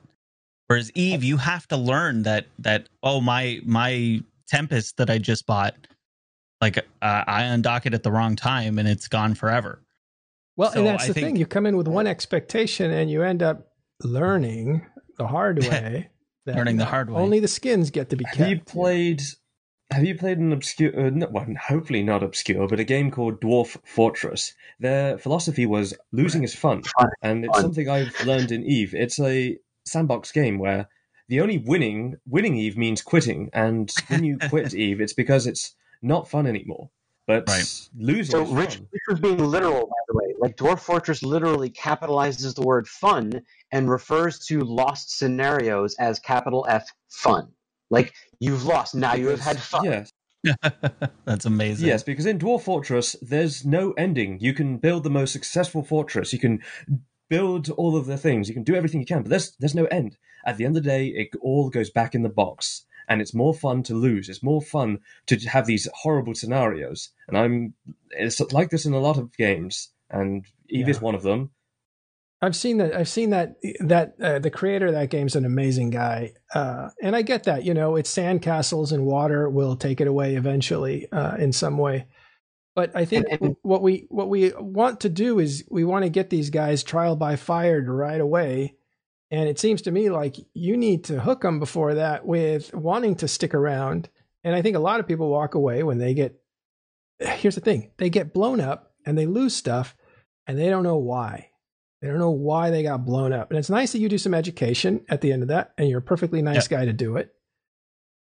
Whereas 0.67 0.91
Eve, 0.93 1.23
you 1.23 1.37
have 1.37 1.65
to 1.69 1.77
learn 1.77 2.23
that 2.23 2.45
that 2.59 2.89
oh 3.03 3.21
my 3.21 3.61
my 3.65 4.21
Tempest 4.49 4.97
that 4.97 5.09
I 5.09 5.17
just 5.17 5.45
bought, 5.45 5.75
like 6.61 6.77
uh, 6.77 6.81
I 7.01 7.43
undock 7.43 7.85
it 7.85 7.93
at 7.93 8.03
the 8.03 8.11
wrong 8.11 8.35
time 8.35 8.79
and 8.79 8.87
it's 8.87 9.07
gone 9.07 9.33
forever. 9.35 9.81
Well, 10.57 10.71
So 10.71 10.79
and 10.79 10.87
that's 10.87 11.03
I 11.05 11.07
the 11.07 11.13
think- 11.13 11.25
thing. 11.27 11.35
You 11.37 11.45
come 11.45 11.65
in 11.65 11.77
with 11.77 11.87
one 11.87 12.05
expectation 12.07 12.91
and 12.91 13.09
you 13.09 13.23
end 13.23 13.41
up 13.43 13.67
learning 14.03 14.85
the 15.17 15.27
hard 15.27 15.59
way. 15.65 16.09
Learning 16.45 16.77
the 16.77 16.85
hard 16.85 17.09
way. 17.09 17.21
Only 17.21 17.39
the 17.41 17.47
skins 17.47 17.91
get 17.91 18.09
to 18.09 18.15
be 18.15 18.23
kept. 18.25 18.37
Have 18.37 18.49
you 18.49 18.59
played? 18.61 19.21
Have 19.91 20.03
you 20.03 20.15
played 20.15 20.37
an 20.37 20.51
obscure? 20.51 21.07
Uh, 21.07 21.09
no, 21.09 21.27
well, 21.27 21.45
hopefully 21.67 22.03
not 22.03 22.21
obscure, 22.21 22.67
but 22.67 22.79
a 22.79 22.83
game 22.83 23.09
called 23.09 23.39
Dwarf 23.39 23.77
Fortress. 23.85 24.53
Their 24.79 25.17
philosophy 25.17 25.65
was 25.65 25.93
losing 26.11 26.43
is 26.43 26.53
fun, 26.53 26.83
Fun. 26.83 27.09
and 27.21 27.45
it's 27.45 27.61
something 27.61 27.89
I've 27.89 28.13
learned 28.25 28.51
in 28.51 28.63
Eve. 28.63 28.93
It's 28.93 29.19
a 29.19 29.57
sandbox 29.85 30.31
game 30.33 30.59
where 30.59 30.89
the 31.29 31.39
only 31.39 31.57
winning 31.57 32.17
winning 32.27 32.57
Eve 32.57 32.77
means 32.77 33.01
quitting, 33.01 33.49
and 33.53 33.93
when 34.09 34.25
you 34.25 34.37
quit 34.49 34.73
Eve, 34.73 34.99
it's 34.99 35.13
because 35.13 35.47
it's 35.47 35.75
not 36.01 36.29
fun 36.29 36.47
anymore. 36.47 36.89
But 37.25 37.47
Right. 37.47 37.89
losing 37.97 38.35
So 38.35 38.43
is 38.43 38.51
Rich, 38.51 38.75
fun. 38.75 38.87
Rich 38.91 39.03
was 39.07 39.19
being 39.19 39.37
literal, 39.39 39.87
by 39.87 39.95
the 40.09 40.15
way. 40.15 40.33
Like 40.39 40.57
Dwarf 40.57 40.79
Fortress 40.79 41.23
literally 41.23 41.69
capitalizes 41.69 42.55
the 42.55 42.61
word 42.61 42.87
"fun" 42.89 43.41
and 43.71 43.89
refers 43.89 44.39
to 44.47 44.59
lost 44.61 45.17
scenarios 45.17 45.95
as 45.95 46.19
capital 46.19 46.65
F 46.69 46.89
fun. 47.09 47.53
Like 47.89 48.13
you've 48.39 48.65
lost, 48.65 48.95
now 48.95 49.15
you 49.15 49.27
have 49.27 49.39
had 49.39 49.59
fun. 49.59 49.85
Yes, 49.85 50.11
That's 51.25 51.45
amazing. 51.45 51.87
yes, 51.87 52.03
because 52.03 52.25
in 52.25 52.39
Dwarf 52.39 52.61
Fortress, 52.61 53.15
there's 53.21 53.65
no 53.65 53.91
ending. 53.93 54.39
You 54.39 54.53
can 54.53 54.77
build 54.77 55.03
the 55.03 55.09
most 55.09 55.33
successful 55.33 55.83
fortress. 55.83 56.33
You 56.33 56.39
can 56.39 56.61
build 57.29 57.69
all 57.71 57.95
of 57.97 58.05
the 58.05 58.17
things. 58.17 58.47
You 58.47 58.53
can 58.53 58.63
do 58.63 58.75
everything 58.75 58.99
you 58.99 59.05
can, 59.05 59.23
but 59.23 59.29
there's 59.29 59.55
there's 59.59 59.75
no 59.75 59.85
end. 59.85 60.17
At 60.45 60.57
the 60.57 60.65
end 60.65 60.77
of 60.77 60.83
the 60.83 60.89
day, 60.89 61.07
it 61.07 61.29
all 61.41 61.69
goes 61.69 61.89
back 61.89 62.15
in 62.15 62.23
the 62.23 62.29
box, 62.29 62.85
and 63.07 63.21
it's 63.21 63.33
more 63.33 63.53
fun 63.53 63.83
to 63.83 63.93
lose. 63.93 64.29
It's 64.29 64.43
more 64.43 64.61
fun 64.61 64.99
to 65.27 65.37
have 65.47 65.65
these 65.65 65.87
horrible 65.93 66.35
scenarios. 66.35 67.09
And 67.27 67.37
I'm 67.37 67.73
it's 68.11 68.39
like 68.51 68.69
this 68.69 68.85
in 68.85 68.93
a 68.93 68.99
lot 68.99 69.17
of 69.17 69.35
games, 69.37 69.89
and 70.09 70.45
Eve 70.69 70.89
is 70.89 71.01
one 71.01 71.15
of 71.15 71.23
them. 71.23 71.51
I've 72.41 72.55
seen 72.55 72.77
that. 72.77 72.95
I've 72.95 73.09
seen 73.09 73.31
that. 73.31 73.55
That 73.79 74.15
uh, 74.21 74.39
the 74.39 74.51
creator 74.51 74.87
of 74.87 74.93
that 74.93 75.09
game's 75.09 75.35
an 75.35 75.45
amazing 75.45 75.89
guy, 75.89 76.33
uh, 76.53 76.89
and 77.01 77.15
I 77.15 77.23
get 77.23 77.45
that. 77.45 77.63
You 77.63 77.73
know, 77.73 77.95
it's 77.95 78.13
sandcastles 78.13 78.91
and 78.91 79.05
water 79.05 79.49
will 79.49 79.75
take 79.75 80.01
it 80.01 80.07
away 80.07 80.35
eventually 80.35 81.11
uh, 81.11 81.35
in 81.37 81.51
some 81.51 81.77
way. 81.77 82.05
But 82.75 82.95
I 82.95 83.05
think 83.05 83.25
what 83.63 83.81
we 83.81 84.05
what 84.09 84.29
we 84.29 84.51
want 84.51 84.99
to 84.99 85.09
do 85.09 85.39
is 85.39 85.65
we 85.71 85.83
want 85.83 86.03
to 86.05 86.09
get 86.09 86.29
these 86.29 86.51
guys 86.51 86.83
trial 86.83 87.15
by 87.15 87.35
fire 87.35 87.81
right 87.81 88.21
away, 88.21 88.75
and 89.31 89.49
it 89.49 89.57
seems 89.57 89.81
to 89.83 89.91
me 89.91 90.11
like 90.11 90.35
you 90.53 90.77
need 90.77 91.05
to 91.05 91.19
hook 91.19 91.41
them 91.41 91.59
before 91.59 91.95
that 91.95 92.23
with 92.23 92.71
wanting 92.75 93.15
to 93.15 93.27
stick 93.27 93.55
around. 93.55 94.09
And 94.43 94.55
I 94.55 94.61
think 94.61 94.75
a 94.75 94.79
lot 94.79 94.99
of 94.99 95.07
people 95.07 95.27
walk 95.27 95.55
away 95.55 95.81
when 95.81 95.97
they 95.97 96.13
get. 96.13 96.39
Here's 97.17 97.55
the 97.55 97.61
thing: 97.61 97.89
they 97.97 98.11
get 98.11 98.31
blown 98.31 98.61
up 98.61 98.93
and 99.07 99.17
they 99.17 99.25
lose 99.25 99.55
stuff, 99.55 99.95
and 100.45 100.59
they 100.59 100.69
don't 100.69 100.83
know 100.83 100.97
why. 100.97 101.49
They 102.01 102.07
don't 102.07 102.19
know 102.19 102.29
why 102.31 102.69
they 102.69 102.83
got 102.83 103.05
blown 103.05 103.33
up. 103.33 103.49
And 103.49 103.57
it's 103.57 103.69
nice 103.69 103.91
that 103.91 103.99
you 103.99 104.07
do 104.09 104.17
some 104.19 104.33
education 104.35 105.01
at 105.09 105.21
the 105.21 105.31
end 105.33 105.41
of 105.41 105.47
that, 105.49 105.73
and 105.77 105.89
you're 105.89 105.99
a 105.99 106.03
perfectly 106.03 106.41
nice 106.41 106.67
guy 106.67 106.85
to 106.85 106.93
do 106.93 107.17
it. 107.17 107.33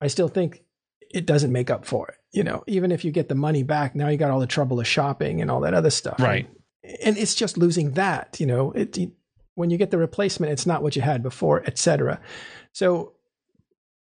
I 0.01 0.07
still 0.07 0.29
think 0.29 0.63
it 1.13 1.27
doesn't 1.27 1.51
make 1.53 1.71
up 1.71 1.85
for 1.85 2.09
it. 2.09 2.15
You 2.33 2.45
know, 2.45 2.63
even 2.67 2.93
if 2.93 3.05
you 3.05 3.11
get 3.11 3.29
the 3.29 3.35
money 3.35 3.63
back, 3.63 3.95
now 3.97 4.09
you 4.09 4.17
got 4.19 4.31
all 4.31 4.41
the 4.41 4.47
trouble 4.47 4.79
of 4.79 4.87
shopping 4.87 5.41
and 5.41 5.51
all 5.51 5.61
that 5.63 5.75
other 5.75 5.91
stuff. 5.91 6.21
Right. 6.21 6.49
And 7.05 7.17
it's 7.19 7.35
just 7.35 7.57
losing 7.59 7.93
that, 7.93 8.37
you 8.39 8.47
know, 8.47 8.73
it, 8.73 8.97
it- 8.99 9.13
when 9.55 9.71
you 9.71 9.79
get 9.79 9.91
the 9.91 9.97
replacement, 9.97 10.53
it's 10.53 10.67
not 10.67 10.83
what 10.83 10.97
you 10.97 11.01
had 11.03 11.23
before, 11.23 11.65
etc. 11.67 12.21
So 12.73 13.15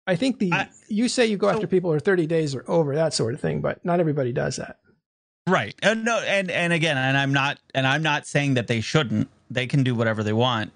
I 0.05 0.17
think 0.17 0.39
the, 0.39 0.51
I- 0.51 0.69
you 0.89 1.07
say 1.07 1.25
you 1.25 1.37
go 1.37 1.47
so- 1.47 1.53
after 1.55 1.67
people 1.67 1.89
who 1.89 1.95
are 1.95 2.01
30 2.01 2.27
days 2.27 2.53
or 2.53 2.65
over, 2.69 2.93
that 2.95 3.13
sort 3.13 3.33
of 3.33 3.39
thing, 3.39 3.61
but 3.61 3.83
not 3.85 4.01
everybody 4.01 4.33
does 4.33 4.57
that. 4.57 4.77
Right. 5.47 5.73
And 5.81 6.03
no 6.03 6.19
and 6.19 6.51
and 6.51 6.73
again, 6.73 6.97
and 6.97 7.17
I'm 7.17 7.31
not 7.31 7.57
and 7.73 7.87
I'm 7.87 8.03
not 8.03 8.27
saying 8.27 8.55
that 8.55 8.67
they 8.67 8.81
shouldn't. 8.81 9.29
They 9.49 9.67
can 9.67 9.83
do 9.83 9.95
whatever 9.95 10.23
they 10.23 10.33
want. 10.33 10.71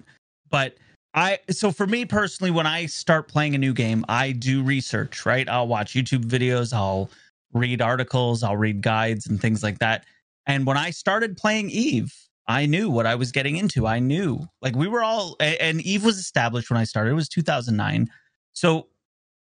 But 0.49 0.75
I 1.13 1.39
so 1.49 1.71
for 1.71 1.87
me 1.87 2.05
personally 2.05 2.51
when 2.51 2.67
I 2.67 2.85
start 2.85 3.27
playing 3.27 3.55
a 3.55 3.57
new 3.57 3.73
game, 3.73 4.05
I 4.07 4.31
do 4.31 4.63
research, 4.63 5.25
right? 5.25 5.47
I'll 5.49 5.67
watch 5.67 5.93
YouTube 5.93 6.25
videos, 6.25 6.73
I'll 6.73 7.09
read 7.53 7.81
articles, 7.81 8.43
I'll 8.43 8.57
read 8.57 8.81
guides 8.81 9.27
and 9.27 9.41
things 9.41 9.61
like 9.63 9.79
that. 9.79 10.05
And 10.45 10.65
when 10.65 10.77
I 10.77 10.91
started 10.91 11.37
playing 11.37 11.69
Eve, 11.69 12.13
I 12.47 12.65
knew 12.65 12.89
what 12.89 13.05
I 13.05 13.15
was 13.15 13.31
getting 13.31 13.57
into. 13.57 13.87
I 13.87 13.99
knew. 13.99 14.47
Like 14.61 14.75
we 14.75 14.87
were 14.87 15.03
all 15.03 15.35
and 15.39 15.81
Eve 15.81 16.05
was 16.05 16.17
established 16.17 16.69
when 16.69 16.79
I 16.79 16.85
started. 16.85 17.11
It 17.11 17.15
was 17.15 17.29
2009. 17.29 18.09
So 18.53 18.87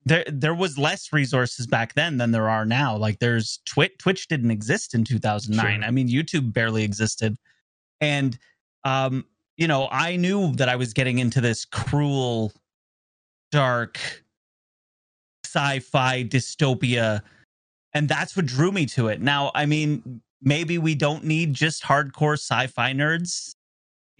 there 0.06 0.24
there 0.28 0.56
was 0.56 0.78
less 0.78 1.12
resources 1.12 1.68
back 1.68 1.94
then 1.96 2.18
than 2.18 2.32
there 2.32 2.50
are 2.50 2.66
now. 2.66 2.96
Like 2.96 3.20
there's 3.20 3.60
Twitch 3.66 3.94
Twitch 4.00 4.28
didn't 4.30 4.52
exist 4.52 4.96
in 4.96 5.04
2009. 5.04 5.82
Sure. 5.82 5.88
I 5.88 5.92
mean 5.92 6.08
YouTube 6.08 6.54
barely 6.54 6.84
existed. 6.84 7.36
And 8.00 8.38
um 8.88 9.26
you 9.58 9.68
know, 9.68 9.88
I 9.92 10.18
knew 10.18 10.54
that 10.54 10.70
I 10.70 10.76
was 10.76 10.94
getting 10.94 11.18
into 11.18 11.42
this 11.42 11.66
cruel 11.66 12.54
dark 13.52 14.00
sci-fi 15.44 16.24
dystopia 16.24 17.22
and 17.94 18.08
that's 18.08 18.36
what 18.36 18.46
drew 18.46 18.72
me 18.72 18.86
to 18.88 19.08
it. 19.08 19.22
Now, 19.22 19.52
I 19.56 19.66
mean, 19.66 20.22
maybe 20.42 20.78
we 20.78 20.94
don't 20.94 21.24
need 21.24 21.54
just 21.54 21.84
hardcore 21.84 22.34
sci-fi 22.34 22.94
nerds 22.94 23.56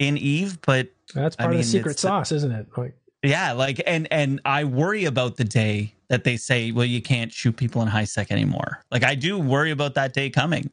in 0.00 0.18
Eve, 0.18 0.60
but 0.62 0.88
That's 1.14 1.36
I 1.38 1.44
part 1.44 1.54
of 1.54 1.58
the 1.58 1.64
secret 1.64 1.98
sauce, 1.98 2.32
isn't 2.32 2.50
it? 2.50 2.66
Like, 2.76 2.94
yeah, 3.22 3.52
like 3.52 3.80
and 3.86 4.08
and 4.10 4.40
I 4.44 4.64
worry 4.64 5.04
about 5.04 5.36
the 5.36 5.44
day 5.44 5.94
that 6.08 6.24
they 6.24 6.36
say, 6.36 6.72
well, 6.72 6.86
you 6.86 7.02
can't 7.02 7.32
shoot 7.32 7.56
people 7.56 7.82
in 7.82 7.88
high 7.88 8.04
sec 8.04 8.30
anymore. 8.30 8.82
Like 8.90 9.04
I 9.04 9.14
do 9.14 9.38
worry 9.38 9.70
about 9.70 9.94
that 9.94 10.12
day 10.12 10.30
coming. 10.30 10.70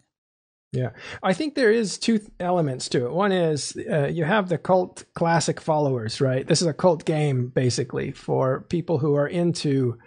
I 1.23 1.33
think 1.33 1.55
there 1.55 1.71
is 1.71 1.97
two 1.97 2.17
th- 2.17 2.29
elements 2.39 2.89
to 2.89 3.05
it. 3.05 3.11
One 3.11 3.31
is 3.31 3.77
uh, 3.89 4.07
you 4.07 4.25
have 4.25 4.49
the 4.49 4.57
cult 4.57 5.05
classic 5.13 5.61
followers, 5.61 6.19
right? 6.19 6.45
This 6.45 6.61
is 6.61 6.67
a 6.67 6.73
cult 6.73 7.05
game 7.05 7.47
basically 7.47 8.11
for 8.11 8.61
people 8.61 8.97
who 8.97 9.15
are 9.15 9.27
into 9.27 9.97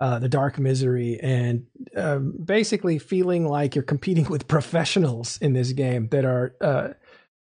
uh, 0.00 0.18
the 0.18 0.28
dark 0.28 0.58
misery 0.58 1.20
and 1.22 1.66
um, 1.96 2.34
basically 2.44 2.98
feeling 2.98 3.46
like 3.46 3.74
you're 3.74 3.84
competing 3.84 4.24
with 4.30 4.48
professionals 4.48 5.38
in 5.38 5.52
this 5.52 5.72
game 5.72 6.08
that 6.08 6.24
are 6.24 6.54
uh, 6.60 6.88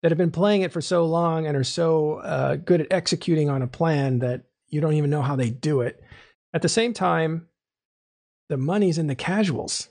that 0.02 0.10
have 0.10 0.18
been 0.18 0.30
playing 0.30 0.62
it 0.62 0.72
for 0.72 0.80
so 0.80 1.04
long 1.04 1.46
and 1.46 1.56
are 1.56 1.64
so 1.64 2.14
uh, 2.16 2.56
good 2.56 2.80
at 2.80 2.92
executing 2.92 3.48
on 3.48 3.62
a 3.62 3.68
plan 3.68 4.18
that 4.18 4.42
you 4.68 4.80
don't 4.80 4.94
even 4.94 5.10
know 5.10 5.22
how 5.22 5.36
they 5.36 5.50
do 5.50 5.80
it. 5.80 6.02
At 6.52 6.62
the 6.62 6.68
same 6.68 6.92
time, 6.92 7.46
the 8.48 8.56
money's 8.56 8.98
in 8.98 9.06
the 9.06 9.14
casuals. 9.14 9.88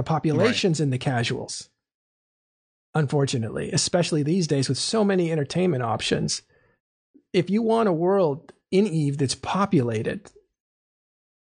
The 0.00 0.04
population's 0.04 0.80
in 0.80 0.88
the 0.88 0.96
casuals 0.98 1.68
unfortunately, 2.94 3.70
especially 3.70 4.22
these 4.22 4.46
days 4.46 4.68
with 4.68 4.78
so 4.78 5.04
many 5.04 5.30
entertainment 5.30 5.82
options. 5.82 6.40
If 7.34 7.48
you 7.50 7.60
want 7.62 7.88
a 7.88 7.92
world 7.92 8.52
in 8.72 8.86
Eve 8.86 9.18
that's 9.18 9.34
populated, 9.36 10.28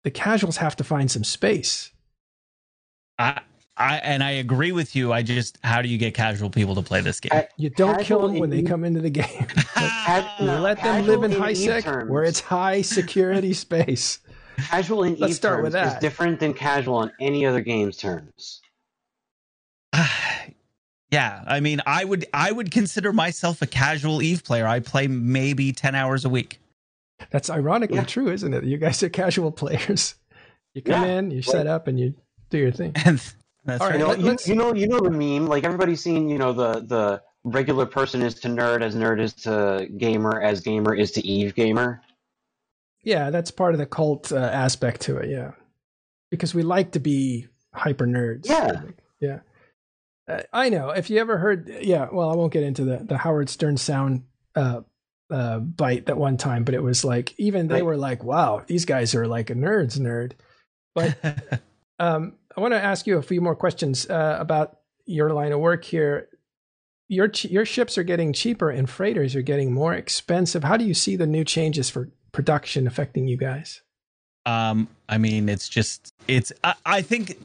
the 0.04 0.12
casuals 0.12 0.58
have 0.58 0.76
to 0.78 0.84
find 0.84 1.10
some 1.10 1.24
space. 1.24 1.92
I 3.20 3.42
I 3.78 3.98
and 4.00 4.24
I 4.24 4.32
agree 4.32 4.72
with 4.74 4.96
you. 4.96 5.14
I 5.14 5.22
just 5.22 5.58
how 5.64 5.82
do 5.84 5.88
you 5.88 5.98
get 6.00 6.16
casual 6.16 6.50
people 6.50 6.74
to 6.76 6.82
play 6.82 7.00
this 7.02 7.20
game? 7.22 7.30
I- 7.32 7.48
You 7.58 7.70
don't 7.70 8.02
kill 8.02 8.28
them 8.28 8.40
when 8.40 8.50
they 8.50 8.64
come 8.64 8.84
into 8.84 9.00
the 9.02 9.10
game. 9.12 9.46
Ca- 9.76 10.36
You 10.40 10.48
no, 10.48 10.60
let 10.62 10.82
them 10.82 11.06
live 11.06 11.24
in 11.24 11.32
casual 11.32 11.46
high 11.46 11.54
sec 11.54 11.84
terms- 11.84 12.10
where 12.10 12.24
it's 12.24 12.40
high 12.42 12.82
security 12.82 13.54
space. 13.66 14.20
Casual 14.58 15.04
in 15.04 15.16
Let's 15.20 15.32
Eve 15.32 15.36
start 15.38 15.64
with 15.64 15.74
terms 15.74 15.84
that. 15.84 15.98
is 15.98 16.02
different 16.02 16.40
than 16.40 16.54
casual 16.54 16.96
on 16.96 17.12
any 17.20 17.46
other 17.46 17.62
game's 17.62 17.98
terms. 17.98 18.62
yeah, 21.12 21.44
I 21.48 21.60
mean, 21.60 21.82
I 21.86 22.04
would 22.04 22.26
I 22.34 22.52
would 22.52 22.72
consider 22.72 23.14
myself 23.14 23.62
a 23.62 23.68
casual 23.68 24.22
Eve 24.22 24.44
player. 24.44 24.68
I 24.68 24.80
play 24.80 25.08
maybe 25.08 25.72
ten 25.72 25.96
hours 25.96 26.26
a 26.26 26.30
week. 26.30 26.60
That's 27.32 27.50
ironically 27.50 27.98
Yeah. 27.98 28.04
true, 28.04 28.30
isn't 28.30 28.54
it? 28.54 28.64
You 28.64 28.78
guys 28.78 29.02
are 29.04 29.10
casual 29.10 29.52
players. 29.52 30.16
You 30.74 30.84
come 30.84 31.02
Yeah. 31.06 31.18
in, 31.18 31.32
you 31.32 31.42
set 31.42 31.66
up, 31.66 31.88
and 31.88 32.00
you 32.00 32.14
do 32.52 32.60
your 32.60 32.72
thing. 32.72 32.92
And 33.04 33.18
that's 33.66 33.82
All 33.82 33.90
right. 33.90 34.00
right, 34.00 34.20
You 34.20 34.24
know, 34.24 34.32
you, 34.32 34.38
you 34.46 34.54
know, 34.56 34.74
you 34.76 34.88
know 34.88 35.00
the 35.00 35.10
meme. 35.10 35.48
Like 35.48 35.64
everybody's 35.64 36.02
seen, 36.04 36.30
you 36.30 36.38
know, 36.38 36.54
the 36.54 36.82
the 36.82 37.22
regular 37.46 37.88
person 37.88 38.22
is 38.22 38.36
to 38.42 38.48
nerd 38.48 38.84
as 38.84 38.94
nerd 38.96 39.20
is 39.20 39.34
to 39.34 39.88
gamer 39.98 40.40
as 40.40 40.62
gamer 40.62 40.94
is 40.94 41.10
to 41.14 41.26
Eve 41.26 41.56
gamer. 41.56 42.04
Yeah, 43.08 43.30
that's 43.30 43.52
part 43.52 43.74
of 43.74 43.78
the 43.80 43.86
cult 43.86 44.34
uh, 44.34 44.36
aspect 44.38 45.00
to 45.04 45.16
it. 45.18 45.30
Yeah, 45.30 45.52
because 46.30 46.54
we 46.54 46.62
like 46.62 46.92
to 46.92 47.00
be 47.00 47.48
hyper 47.74 48.06
nerds. 48.06 48.48
Yeah. 48.50 48.82
yeah. 49.22 49.40
Uh, 50.28 50.42
I 50.52 50.68
know. 50.68 50.90
If 50.90 51.10
you 51.10 51.18
ever 51.20 51.38
heard, 51.38 51.70
yeah. 51.84 52.10
Well, 52.12 52.30
I 52.30 52.36
won't 52.36 52.52
get 52.52 52.64
into 52.64 52.84
the 52.84 52.98
the 52.98 53.18
Howard 53.18 53.48
Stern 53.50 53.78
sound 53.78 54.24
uh, 54.56 54.82
uh, 55.30 55.60
bite 55.60 56.08
that 56.08 56.18
one 56.18 56.36
time, 56.36 56.66
but 56.66 56.76
it 56.76 56.84
was 56.84 57.06
like 57.06 57.34
even 57.38 57.70
they 57.70 57.76
Right. 57.76 57.86
were 57.86 57.96
like, 57.96 58.26
"Wow, 58.26 58.64
these 58.68 58.84
guys 58.84 59.16
are 59.16 59.26
like 59.26 59.50
a 59.50 59.56
nerd's 59.56 59.98
nerd." 59.98 60.34
But 60.94 61.16
um, 62.00 62.34
I 62.58 62.60
want 62.60 62.74
to 62.74 62.84
ask 62.84 63.08
you 63.08 63.18
a 63.18 63.22
few 63.22 63.40
more 63.40 63.56
questions 63.56 64.10
uh, 64.10 64.36
about 64.38 64.80
your 65.06 65.32
line 65.32 65.54
of 65.54 65.62
work 65.62 65.86
here. 65.86 66.28
Your 67.08 67.30
ch- 67.30 67.46
your 67.46 67.64
ships 67.64 67.98
are 67.98 68.04
getting 68.04 68.34
cheaper, 68.34 68.70
and 68.70 68.90
freighters 68.90 69.34
are 69.34 69.42
getting 69.42 69.72
more 69.72 69.94
expensive. 69.94 70.66
How 70.66 70.76
do 70.76 70.84
you 70.84 70.94
see 70.94 71.16
the 71.16 71.26
new 71.26 71.46
changes 71.46 71.90
for 71.90 72.10
production 72.32 72.88
affecting 72.88 73.28
you 73.28 73.38
guys? 73.38 73.82
Um, 74.46 74.88
I 75.10 75.18
mean, 75.18 75.50
it's 75.50 75.68
just 75.68 76.14
it's. 76.28 76.54
I, 76.64 76.76
I 76.86 77.02
think 77.02 77.38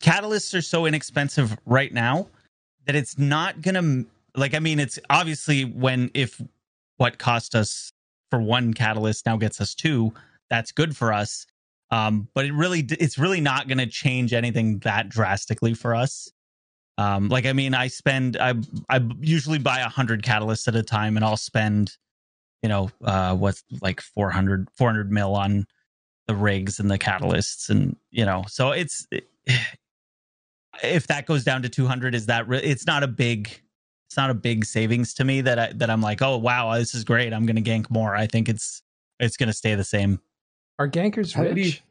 catalysts 0.00 0.56
are 0.56 0.62
so 0.62 0.86
inexpensive 0.86 1.56
right 1.66 1.92
now 1.92 2.28
that 2.86 2.96
it's 2.96 3.18
not 3.18 3.60
gonna 3.62 4.04
like. 4.34 4.54
I 4.54 4.58
mean, 4.58 4.80
it's 4.80 4.98
obviously 5.08 5.64
when 5.64 6.10
if 6.14 6.40
what 6.96 7.18
cost 7.18 7.54
us 7.54 7.92
for 8.30 8.40
one 8.40 8.74
catalyst 8.74 9.24
now 9.26 9.36
gets 9.36 9.60
us 9.60 9.74
two, 9.74 10.12
that's 10.50 10.72
good 10.72 10.96
for 10.96 11.12
us. 11.12 11.46
Um, 11.90 12.28
but 12.34 12.44
it 12.44 12.52
really 12.52 12.80
it's 12.80 13.18
really 13.18 13.40
not 13.40 13.68
gonna 13.68 13.86
change 13.86 14.32
anything 14.32 14.78
that 14.80 15.08
drastically 15.08 15.74
for 15.74 15.94
us. 15.94 16.30
Um, 16.98 17.28
like 17.28 17.46
I 17.46 17.52
mean, 17.52 17.74
I 17.74 17.86
spend 17.86 18.36
I 18.36 18.54
I 18.90 19.00
usually 19.20 19.58
buy 19.58 19.78
a 19.78 19.88
hundred 19.88 20.22
catalysts 20.22 20.66
at 20.66 20.74
a 20.74 20.82
time, 20.82 21.16
and 21.16 21.24
I'll 21.24 21.36
spend, 21.36 21.96
you 22.62 22.68
know, 22.68 22.90
uh, 23.04 23.34
what's 23.36 23.64
like 23.80 24.00
400, 24.00 24.68
400 24.76 25.12
mil 25.12 25.34
on 25.34 25.66
the 26.28 26.34
rigs 26.34 26.78
and 26.78 26.90
the 26.90 26.98
catalysts 26.98 27.70
and 27.70 27.96
you 28.10 28.24
know 28.24 28.44
so 28.46 28.70
it's 28.70 29.06
if 30.82 31.06
that 31.08 31.26
goes 31.26 31.42
down 31.42 31.62
to 31.62 31.68
200 31.68 32.14
is 32.14 32.26
that 32.26 32.46
re- 32.46 32.60
it's 32.62 32.86
not 32.86 33.02
a 33.02 33.08
big 33.08 33.62
it's 34.08 34.16
not 34.16 34.30
a 34.30 34.34
big 34.34 34.64
savings 34.64 35.14
to 35.14 35.24
me 35.24 35.40
that 35.40 35.58
I 35.58 35.72
that 35.72 35.90
I'm 35.90 36.02
like 36.02 36.20
oh 36.22 36.36
wow 36.36 36.76
this 36.78 36.94
is 36.94 37.02
great 37.02 37.32
I'm 37.32 37.46
going 37.46 37.62
to 37.62 37.62
gank 37.62 37.90
more. 37.90 38.14
I 38.14 38.26
think 38.26 38.48
it's 38.48 38.82
it's 39.18 39.36
going 39.36 39.48
to 39.48 39.54
stay 39.54 39.74
the 39.74 39.84
same. 39.84 40.20
Are 40.78 40.88
gankers 40.88 41.32
How 41.32 41.42
rich? 41.42 41.82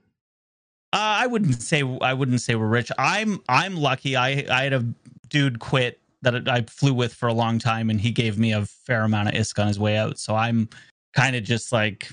uh, 0.93 0.97
I 0.97 1.27
wouldn't 1.27 1.61
say 1.61 1.83
I 2.01 2.13
wouldn't 2.13 2.41
say 2.41 2.55
we're 2.55 2.67
rich. 2.67 2.91
I'm 2.97 3.41
I'm 3.49 3.75
lucky. 3.75 4.15
I 4.15 4.45
I 4.49 4.63
had 4.63 4.73
a 4.73 4.85
dude 5.27 5.59
quit 5.59 5.99
that 6.23 6.47
I 6.49 6.61
flew 6.63 6.93
with 6.93 7.13
for 7.13 7.27
a 7.27 7.33
long 7.33 7.59
time 7.59 7.89
and 7.89 8.01
he 8.01 8.11
gave 8.11 8.37
me 8.39 8.51
a 8.53 8.65
fair 8.65 9.03
amount 9.03 9.29
of 9.29 9.35
ISK 9.35 9.59
on 9.59 9.67
his 9.67 9.79
way 9.79 9.97
out 9.97 10.17
so 10.19 10.35
I'm 10.35 10.67
kind 11.15 11.35
of 11.35 11.43
just 11.43 11.71
like 11.71 12.09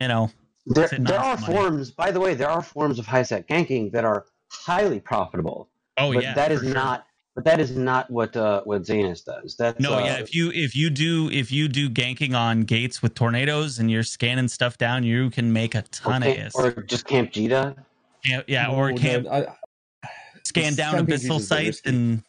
you 0.00 0.08
know 0.08 0.30
There, 0.66 0.88
there 0.88 1.18
are 1.20 1.36
money. 1.38 1.46
forms, 1.54 1.90
by 1.90 2.10
the 2.10 2.20
way, 2.20 2.34
there 2.34 2.48
are 2.50 2.62
forms 2.62 2.98
of 2.98 3.06
high 3.06 3.22
sec 3.22 3.48
ganking 3.48 3.92
that 3.92 4.04
are 4.04 4.26
highly 4.50 5.00
profitable. 5.00 5.68
oh 5.98 6.12
but 6.12 6.22
yeah 6.22 6.34
that 6.34 6.52
is 6.52 6.60
sure. 6.60 6.74
not. 6.74 7.06
But 7.34 7.44
that 7.44 7.60
is 7.60 7.74
not 7.74 8.10
what 8.10 8.36
uh, 8.36 8.60
what 8.64 8.82
Zanus 8.82 9.24
does. 9.24 9.56
That's 9.56 9.80
No, 9.80 9.94
uh, 9.94 10.04
yeah. 10.04 10.18
If 10.18 10.34
you 10.34 10.50
if 10.52 10.76
you 10.76 10.90
do 10.90 11.30
if 11.30 11.50
you 11.50 11.66
do 11.66 11.88
ganking 11.88 12.36
on 12.36 12.64
gates 12.64 13.00
with 13.02 13.14
tornadoes 13.14 13.78
and 13.78 13.90
you're 13.90 14.02
scanning 14.02 14.48
stuff 14.48 14.76
down, 14.76 15.02
you 15.02 15.30
can 15.30 15.50
make 15.50 15.74
a 15.74 15.78
or, 15.78 15.82
ton 15.92 16.22
of 16.22 16.34
camp, 16.34 16.48
is. 16.48 16.54
or 16.54 16.72
just 16.82 17.06
Camp 17.06 17.32
Jita. 17.32 17.74
yeah, 18.22 18.42
yeah, 18.46 18.70
or 18.70 18.90
No, 18.92 18.98
camp 18.98 19.24
no, 19.24 19.30
I- 19.32 20.08
scan 20.44 20.74
down 20.74 20.92
camping 20.94 21.14
abyssal 21.14 21.36
is 21.38 21.48
sites 21.48 21.80
and 21.86 22.22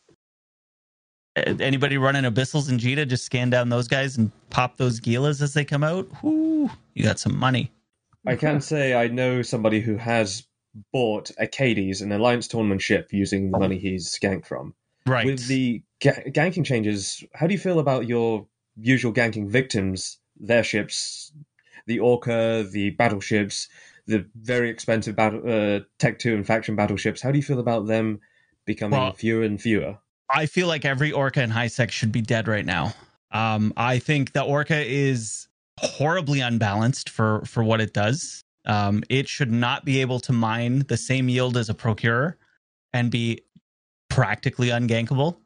anybody 1.36 1.98
running 1.98 2.24
abyssals 2.24 2.70
and 2.70 2.80
Jita 2.80 3.08
just 3.08 3.26
scan 3.26 3.50
down 3.50 3.70
those 3.70 3.88
guys 3.88 4.18
and 4.18 4.32
pop 4.50 4.78
those 4.78 5.00
Gilas 5.00 5.42
as 5.42 5.54
they 5.54 5.66
come 5.66 5.84
out. 5.84 6.08
Whoo, 6.24 6.70
you 6.94 7.04
got 7.04 7.20
some 7.20 7.38
money. 7.38 7.72
I 8.26 8.36
can 8.36 8.62
say 8.62 8.94
I 8.94 9.08
know 9.08 9.42
somebody 9.42 9.82
who 9.82 9.98
has 9.98 10.48
bought 10.92 11.30
a 11.40 11.46
Caedes, 11.48 12.02
an 12.02 12.12
Alliance 12.12 12.48
tournament 12.48 12.82
ship, 12.82 13.10
using 13.12 13.52
the 13.52 13.60
money 13.60 13.78
he's 13.78 14.08
skanked 14.10 14.46
from. 14.46 14.74
Right. 15.06 15.26
With 15.26 15.48
the 15.48 15.84
ga- 16.02 16.24
ganking 16.30 16.66
changes, 16.66 17.24
how 17.34 17.48
do 17.48 17.54
you 17.54 17.60
feel 17.60 17.80
about 17.80 18.08
your 18.08 18.48
usual 18.78 19.12
ganking 19.14 19.50
victims, 19.50 20.18
their 20.40 20.64
ships, 20.64 21.34
the 21.86 22.00
Orca, 22.00 22.66
the 22.72 22.92
battleships, 22.92 23.68
the 24.08 24.26
very 24.36 24.70
expensive 24.70 25.16
battle, 25.16 25.42
uh, 25.46 25.82
Tech 26.00 26.20
2 26.20 26.34
and 26.34 26.48
faction 26.48 26.76
battleships? 26.76 27.22
How 27.22 27.32
do 27.32 27.38
you 27.38 27.44
feel 27.44 27.60
about 27.60 27.88
them 27.88 28.22
becoming 28.66 28.98
Well- 29.00 29.14
fewer 29.14 29.44
and 29.44 29.62
fewer? 29.62 29.98
I 30.30 30.46
feel 30.46 30.68
like 30.68 30.86
every 30.86 31.12
orca 31.12 31.42
in 31.42 31.50
high 31.50 31.68
sec 31.68 31.92
should 31.92 32.12
be 32.12 32.22
dead 32.22 32.48
right 32.48 32.66
now. 32.66 32.94
Um, 33.32 33.74
I 33.78 34.00
think 34.00 34.34
the 34.34 34.44
orca 34.44 34.84
is 34.86 35.48
horribly 35.80 36.40
unbalanced 36.40 37.10
for 37.10 37.44
for 37.46 37.64
what 37.64 37.82
it 37.82 37.94
does. 37.94 38.44
Um, 38.66 39.04
it 39.10 39.28
should 39.28 39.52
not 39.52 39.84
be 39.86 40.02
able 40.02 40.20
to 40.22 40.34
mine 40.34 40.86
the 40.88 40.98
same 40.98 41.28
yield 41.28 41.58
as 41.58 41.70
a 41.70 41.74
procurer 41.74 42.38
and 42.94 43.12
be 43.12 43.42
practically 44.10 44.70
ungankable. 44.70 45.38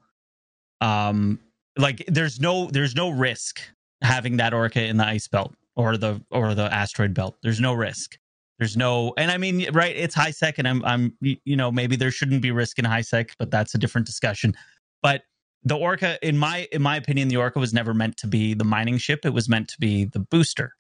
Um, 0.82 1.40
like 1.78 2.04
there's 2.08 2.40
no 2.40 2.68
there's 2.68 2.96
no 2.96 3.10
risk 3.10 3.62
having 4.02 4.38
that 4.38 4.54
orca 4.54 4.84
in 4.84 4.98
the 4.98 5.06
ice 5.06 5.28
belt 5.28 5.56
or 5.76 5.98
the 5.98 6.22
or 6.30 6.54
the 6.54 6.72
asteroid 6.74 7.14
belt. 7.14 7.38
There's 7.42 7.60
no 7.60 7.74
risk. 7.74 8.18
There's 8.60 8.76
no, 8.76 9.14
and 9.18 9.30
I 9.30 9.38
mean, 9.38 9.72
right? 9.72 9.96
It's 9.96 10.16
high 10.16 10.32
sec, 10.32 10.58
and 10.58 10.68
I'm, 10.68 10.84
I'm, 10.84 11.16
you 11.22 11.56
know, 11.56 11.72
maybe 11.72 11.96
there 11.96 12.10
shouldn't 12.10 12.42
be 12.42 12.52
risk 12.52 12.80
in 12.80 12.86
high 12.86 13.02
sec, 13.02 13.36
but 13.38 13.52
that's 13.52 13.76
a 13.76 13.78
different 13.78 14.08
discussion. 14.08 14.56
But 15.04 15.24
the 15.64 15.78
Orca, 15.78 16.18
in 16.28 16.38
my, 16.38 16.68
in 16.72 16.82
my 16.82 16.96
opinion, 16.96 17.28
the 17.28 17.38
Orca 17.38 17.60
was 17.60 17.74
never 17.74 17.94
meant 17.94 18.18
to 18.18 18.28
be 18.28 18.54
the 18.56 18.64
mining 18.64 18.98
ship. 18.98 19.26
It 19.26 19.34
was 19.34 19.48
meant 19.48 19.68
to 19.70 19.80
be 19.80 20.06
the 20.06 20.20
booster, 20.20 20.74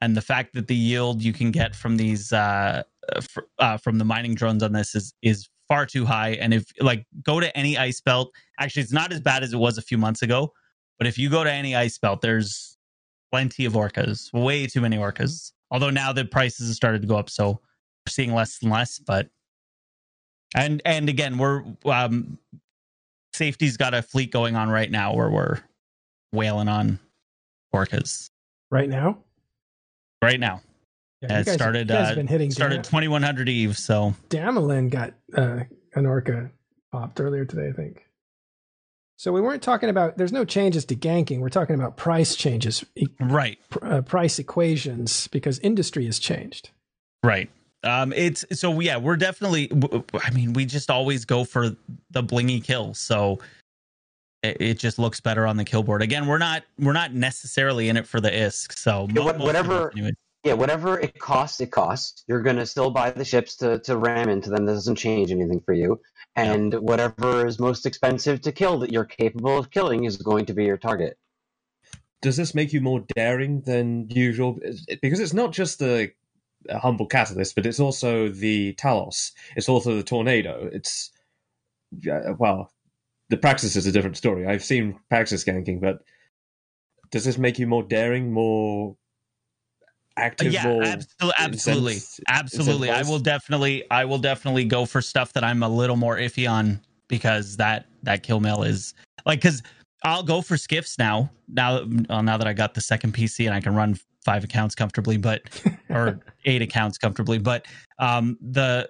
and 0.00 0.16
the 0.16 0.20
fact 0.22 0.54
that 0.54 0.68
the 0.68 0.76
yield 0.76 1.22
you 1.22 1.32
can 1.32 1.50
get 1.50 1.74
from 1.74 1.96
these, 1.96 2.32
uh, 2.32 2.84
fr- 3.22 3.40
uh 3.58 3.76
from 3.78 3.98
the 3.98 4.04
mining 4.04 4.34
drones 4.34 4.62
on 4.62 4.72
this 4.72 4.94
is 4.94 5.12
is 5.22 5.48
far 5.68 5.86
too 5.86 6.04
high. 6.04 6.30
And 6.30 6.54
if 6.54 6.70
like 6.80 7.06
go 7.24 7.40
to 7.40 7.56
any 7.56 7.76
ice 7.76 8.00
belt, 8.00 8.32
actually, 8.60 8.82
it's 8.82 8.92
not 8.92 9.12
as 9.12 9.20
bad 9.20 9.42
as 9.42 9.52
it 9.52 9.58
was 9.58 9.78
a 9.78 9.82
few 9.82 9.98
months 9.98 10.22
ago. 10.22 10.52
But 10.98 11.06
if 11.06 11.18
you 11.18 11.28
go 11.28 11.44
to 11.44 11.52
any 11.52 11.74
ice 11.74 11.98
belt, 11.98 12.20
there's 12.20 12.76
plenty 13.32 13.64
of 13.64 13.72
orcas, 13.72 14.32
way 14.32 14.66
too 14.66 14.80
many 14.80 14.96
orcas. 14.96 15.52
Although 15.70 15.90
now 15.90 16.12
the 16.12 16.24
prices 16.24 16.68
have 16.68 16.76
started 16.76 17.02
to 17.02 17.08
go 17.08 17.16
up, 17.16 17.28
so 17.30 17.48
we're 17.50 18.10
seeing 18.10 18.34
less 18.34 18.62
and 18.62 18.70
less. 18.70 18.98
But 18.98 19.28
and 20.54 20.80
and 20.84 21.08
again, 21.08 21.38
we're 21.38 21.64
um, 21.84 22.38
safety's 23.34 23.76
got 23.76 23.94
a 23.94 24.02
fleet 24.02 24.30
going 24.30 24.56
on 24.56 24.68
right 24.68 24.90
now 24.90 25.14
where 25.14 25.30
we're 25.30 25.58
whaling 26.32 26.68
on 26.68 26.98
orcas 27.74 28.30
right 28.70 28.88
now. 28.88 29.18
right 30.22 30.40
now. 30.40 30.60
Yeah, 31.22 31.40
it 31.40 31.48
started 31.48 31.88
guys 31.88 32.12
uh, 32.12 32.14
been 32.14 32.26
hitting 32.26 32.50
started 32.50 32.84
twenty 32.84 33.08
one 33.08 33.22
hundred 33.22 33.48
Eve. 33.48 33.76
So 33.76 34.14
Damelin 34.28 34.90
got 34.90 35.14
uh, 35.36 35.64
an 35.94 36.06
orca 36.06 36.50
popped 36.92 37.20
earlier 37.20 37.44
today, 37.44 37.68
I 37.68 37.72
think. 37.72 38.05
So 39.18 39.32
we 39.32 39.40
weren't 39.40 39.62
talking 39.62 39.88
about. 39.88 40.18
There's 40.18 40.32
no 40.32 40.44
changes 40.44 40.84
to 40.86 40.96
ganking. 40.96 41.38
We're 41.40 41.48
talking 41.48 41.74
about 41.74 41.96
price 41.96 42.36
changes, 42.36 42.84
e- 42.96 43.06
right, 43.18 43.58
pr- 43.70 43.84
uh, 43.84 44.02
price 44.02 44.38
equations, 44.38 45.26
because 45.28 45.58
industry 45.60 46.04
has 46.06 46.18
changed. 46.18 46.70
right. 47.22 47.48
Um, 47.84 48.12
it's 48.14 48.44
so 48.58 48.80
yeah, 48.80 48.96
we're 48.96 49.16
definitely. 49.16 49.70
I 50.14 50.30
mean, 50.32 50.52
we 50.54 50.64
just 50.66 50.90
always 50.90 51.24
go 51.24 51.44
for 51.44 51.70
the 52.10 52.22
blingy 52.22 52.62
kill, 52.62 52.94
so 52.94 53.38
it, 54.42 54.56
it 54.60 54.78
just 54.78 54.98
looks 54.98 55.20
better 55.20 55.46
on 55.46 55.56
the 55.56 55.64
kill 55.64 55.82
board. 55.84 56.02
Again, 56.02 56.26
we're 56.26 56.38
not 56.38 56.64
we're 56.80 56.92
not 56.94 57.14
necessarily 57.14 57.88
in 57.88 57.96
it 57.96 58.06
for 58.06 58.20
the 58.20 58.30
ISK. 58.30 58.76
So 58.76 59.06
Yeah, 59.14 59.22
what- 59.24 59.38
whatever- 59.38 59.92
anyway. 59.92 60.12
Yeah, 60.44 60.52
whatever 60.54 60.98
it 61.00 61.18
costs, 61.18 61.60
it 61.60 61.70
costs. 61.72 62.22
You're 62.28 62.42
gonna 62.42 62.66
still 62.66 62.90
buy 62.90 63.10
the 63.10 63.24
ships 63.24 63.56
to, 63.56 63.78
to 63.80 63.96
ram 63.96 64.28
into 64.28 64.48
them. 64.50 64.64
That 64.66 64.74
doesn't 64.74 64.94
change 64.96 65.30
anything 65.32 65.60
for 65.60 65.72
you. 65.74 66.00
And 66.36 66.74
whatever 66.74 67.46
is 67.46 67.58
most 67.58 67.86
expensive 67.86 68.42
to 68.42 68.52
kill 68.52 68.78
that 68.80 68.92
you're 68.92 69.04
capable 69.04 69.56
of 69.56 69.70
killing 69.70 70.04
is 70.04 70.18
going 70.18 70.44
to 70.46 70.52
be 70.52 70.64
your 70.64 70.76
target. 70.76 71.18
Does 72.20 72.36
this 72.36 72.54
make 72.54 72.72
you 72.72 72.80
more 72.80 73.04
daring 73.14 73.62
than 73.62 74.08
usual? 74.10 74.58
Because 75.00 75.20
it's 75.20 75.32
not 75.32 75.52
just 75.52 75.78
the 75.78 76.12
a 76.68 76.78
humble 76.78 77.06
catalyst, 77.06 77.54
but 77.54 77.66
it's 77.66 77.80
also 77.80 78.28
the 78.28 78.74
Talos. 78.74 79.32
It's 79.56 79.68
also 79.68 79.96
the 79.96 80.02
tornado. 80.02 80.68
It's 80.72 81.10
yeah, 82.00 82.30
well, 82.38 82.72
the 83.28 83.36
Praxis 83.36 83.76
is 83.76 83.86
a 83.86 83.92
different 83.92 84.16
story. 84.16 84.46
I've 84.46 84.64
seen 84.64 84.98
Praxis 85.08 85.44
ganking, 85.44 85.80
but 85.80 86.00
does 87.10 87.24
this 87.24 87.38
make 87.38 87.58
you 87.58 87.66
more 87.66 87.82
daring, 87.82 88.32
more 88.32 88.96
active? 90.16 90.52
yeah, 90.52 90.64
more 90.64 90.82
absolutely, 90.82 91.34
absolutely, 91.38 91.94
incensed- 91.94 92.20
absolutely. 92.28 92.90
I 92.90 93.02
will 93.02 93.18
definitely, 93.18 93.88
I 93.90 94.04
will 94.04 94.18
definitely 94.18 94.64
go 94.64 94.86
for 94.86 95.00
stuff 95.00 95.32
that 95.34 95.44
I'm 95.44 95.62
a 95.62 95.68
little 95.68 95.96
more 95.96 96.16
iffy 96.16 96.50
on 96.50 96.80
because 97.08 97.56
that 97.56 97.86
that 98.02 98.22
kill 98.22 98.40
mail 98.40 98.62
is 98.62 98.94
like 99.24 99.40
because 99.40 99.62
I'll 100.02 100.22
go 100.22 100.42
for 100.42 100.56
skiffs 100.56 100.98
now. 100.98 101.30
Now, 101.48 101.84
well, 102.08 102.22
now 102.22 102.36
that 102.36 102.46
I 102.46 102.52
got 102.52 102.74
the 102.74 102.80
second 102.80 103.14
PC 103.14 103.46
and 103.46 103.54
I 103.54 103.60
can 103.60 103.74
run 103.74 103.98
five 104.24 104.44
accounts 104.44 104.74
comfortably, 104.74 105.16
but 105.16 105.42
or 105.88 106.20
eight 106.44 106.62
accounts 106.62 106.98
comfortably, 106.98 107.38
but 107.38 107.66
um 107.98 108.36
the 108.40 108.88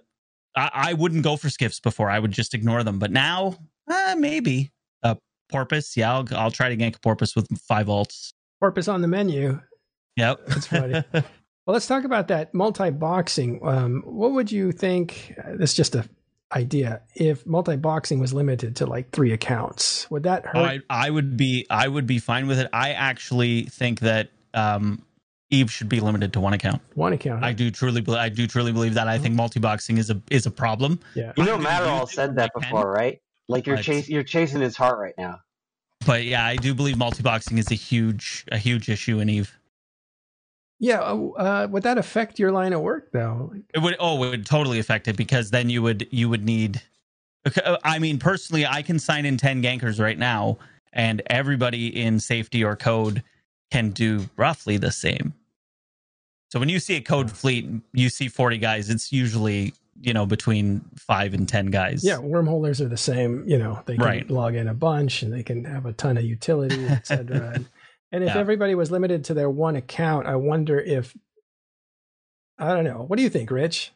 I, 0.57 0.71
I 0.73 0.93
wouldn't 0.95 1.23
go 1.23 1.37
for 1.37 1.51
skiffs 1.51 1.81
before. 1.81 2.11
I 2.11 2.19
would 2.19 2.33
just 2.33 2.55
ignore 2.55 2.83
them. 2.83 2.99
But 2.99 3.11
now, 3.11 3.57
uh, 3.91 4.17
maybe 4.19 4.73
a 5.03 5.17
porpoise. 5.51 5.97
Yeah, 5.97 6.13
I'll 6.15 6.27
I'll 6.33 6.51
try 6.51 6.69
to 6.69 6.77
gank 6.77 6.97
a 6.97 7.01
porpoise 7.01 7.37
with 7.37 7.47
five 7.59 7.87
alts. 7.87 8.31
Porpoise 8.61 8.89
on 8.89 9.03
the 9.03 9.09
menu. 9.09 9.61
Yep, 10.17 10.47
That's 10.47 10.67
funny. 10.67 11.05
Well, 11.67 11.73
let's 11.75 11.89
talk 11.89 12.05
about 12.05 12.29
that 12.29 12.55
multi-boxing. 12.55 13.59
Um, 13.67 14.03
what 14.07 14.31
would 14.31 14.53
you 14.53 14.71
think? 14.71 15.35
uh, 15.37 15.57
This 15.57 15.71
is 15.71 15.77
just 15.77 15.97
a 15.97 16.09
idea. 16.53 17.01
If 17.17 17.45
multi-boxing 17.45 18.21
was 18.21 18.33
limited 18.33 18.77
to 18.77 18.87
like 18.87 19.11
three 19.11 19.33
accounts, 19.33 20.09
would 20.09 20.23
that 20.23 20.47
hurt? 20.47 20.55
Oh, 20.57 20.63
I, 20.63 20.79
I 20.89 21.11
would 21.11 21.37
be 21.37 21.67
I 21.69 21.89
would 21.89 22.07
be 22.07 22.21
fine 22.21 22.47
with 22.47 22.61
it. 22.61 22.69
I 22.73 22.93
actually 22.93 23.63
think 23.63 23.99
that 24.01 24.29
um, 24.55 25.03
Eve 25.51 25.73
should 25.73 25.89
be 25.89 25.99
limited 25.99 26.33
to 26.35 26.41
one 26.41 26.53
account. 26.53 26.83
One 26.95 27.13
account. 27.13 27.43
I 27.45 27.53
do 27.53 27.73
truly 27.73 28.01
believe 28.01 28.21
I 28.21 28.29
do 28.29 28.47
truly 28.47 28.71
believe 28.71 28.95
that. 28.95 29.09
I 29.09 29.19
think 29.19 29.35
multi 29.35 29.59
boxing 29.59 29.99
is 29.99 30.09
a 30.09 30.23
is 30.31 30.47
a 30.47 30.53
problem. 30.53 31.01
yeah. 31.17 31.33
You 31.37 31.45
know, 31.45 31.55
I'm 31.57 31.63
gonna 31.65 31.85
Matterall 31.85 32.09
said 32.09 32.37
that 32.37 32.53
I 32.55 32.61
can. 32.61 32.71
before, 32.71 32.93
right? 32.93 33.21
Like 33.49 33.67
you're 33.67 33.79
chasing, 33.79 34.15
you're 34.15 34.23
chasing 34.23 34.61
his 34.61 34.77
heart 34.77 35.01
right 35.01 35.15
now. 35.19 35.41
But 36.07 36.25
yeah, 36.25 36.47
I 36.47 36.55
do 36.55 36.75
believe 36.75 36.97
multi 36.97 37.25
boxing 37.25 37.59
is 37.59 37.73
a 37.73 37.75
huge 37.75 38.45
a 38.53 38.59
huge 38.59 38.89
issue 38.89 39.19
in 39.19 39.29
Eve. 39.29 39.53
Yeah. 40.79 41.01
uh, 41.01 41.17
Uh, 41.37 41.69
would 41.71 41.83
that 41.85 41.99
affect 41.99 42.39
your 42.39 42.53
line 42.53 42.73
of 42.73 42.81
work 42.83 43.11
though? 43.13 43.53
It 43.75 43.79
would 43.81 43.97
oh 44.01 44.23
it 44.25 44.29
would 44.31 44.47
totally 44.47 44.79
affect 44.79 45.09
it 45.09 45.17
because 45.17 45.51
then 45.51 45.71
you 45.71 45.83
would 45.83 46.07
you 46.11 46.29
would 46.29 46.45
need. 46.45 46.83
Uh, 47.65 47.77
I 47.85 47.99
mean, 47.99 48.19
personally, 48.19 48.67
I 48.67 48.83
can 48.83 48.99
sign 48.99 49.25
in 49.25 49.37
ten 49.37 49.63
gankers 49.63 50.01
right 50.01 50.19
now, 50.19 50.59
and 50.93 51.23
everybody 51.27 51.87
in 52.03 52.19
safety 52.21 52.65
or 52.65 52.75
code 52.77 53.23
can 53.71 53.91
do 53.91 54.29
roughly 54.37 54.77
the 54.77 54.91
same. 54.91 55.33
So 56.53 56.61
when 56.61 56.69
you 56.69 56.79
see 56.79 56.97
a 56.97 57.01
code 57.01 57.31
fleet, 57.31 57.69
you 57.93 58.09
see 58.09 58.29
forty 58.29 58.59
guys. 58.59 58.91
It's 58.91 59.13
usually 59.13 59.75
you 60.03 60.13
know 60.13 60.27
between 60.27 60.83
five 60.97 61.35
and 61.35 61.49
ten 61.49 61.67
guys. 61.67 62.05
Yeah, 62.05 62.17
wormholers 62.19 62.81
are 62.81 62.89
the 62.89 62.97
same. 62.97 63.45
You 63.49 63.59
know, 63.59 63.81
they 63.87 63.95
can 63.97 64.05
Right. 64.05 64.31
log 64.31 64.55
in 64.55 64.69
a 64.69 64.75
bunch 64.75 65.23
and 65.23 65.33
they 65.33 65.43
can 65.43 65.65
have 65.65 65.87
a 65.87 65.93
ton 65.93 66.17
of 66.17 66.25
utility, 66.25 66.87
etc. 66.87 67.61
and, 68.13 68.23
and 68.23 68.31
if 68.31 68.35
Yeah. 68.35 68.41
everybody 68.41 68.75
was 68.75 68.91
limited 68.91 69.25
to 69.25 69.35
their 69.35 69.51
one 69.51 69.77
account, 69.77 70.27
I 70.27 70.37
wonder 70.37 70.79
if 70.79 71.17
I 72.59 72.73
don't 72.73 72.85
know. 72.85 73.05
What 73.07 73.17
do 73.17 73.23
you 73.23 73.29
think, 73.29 73.51
Rich? 73.51 73.93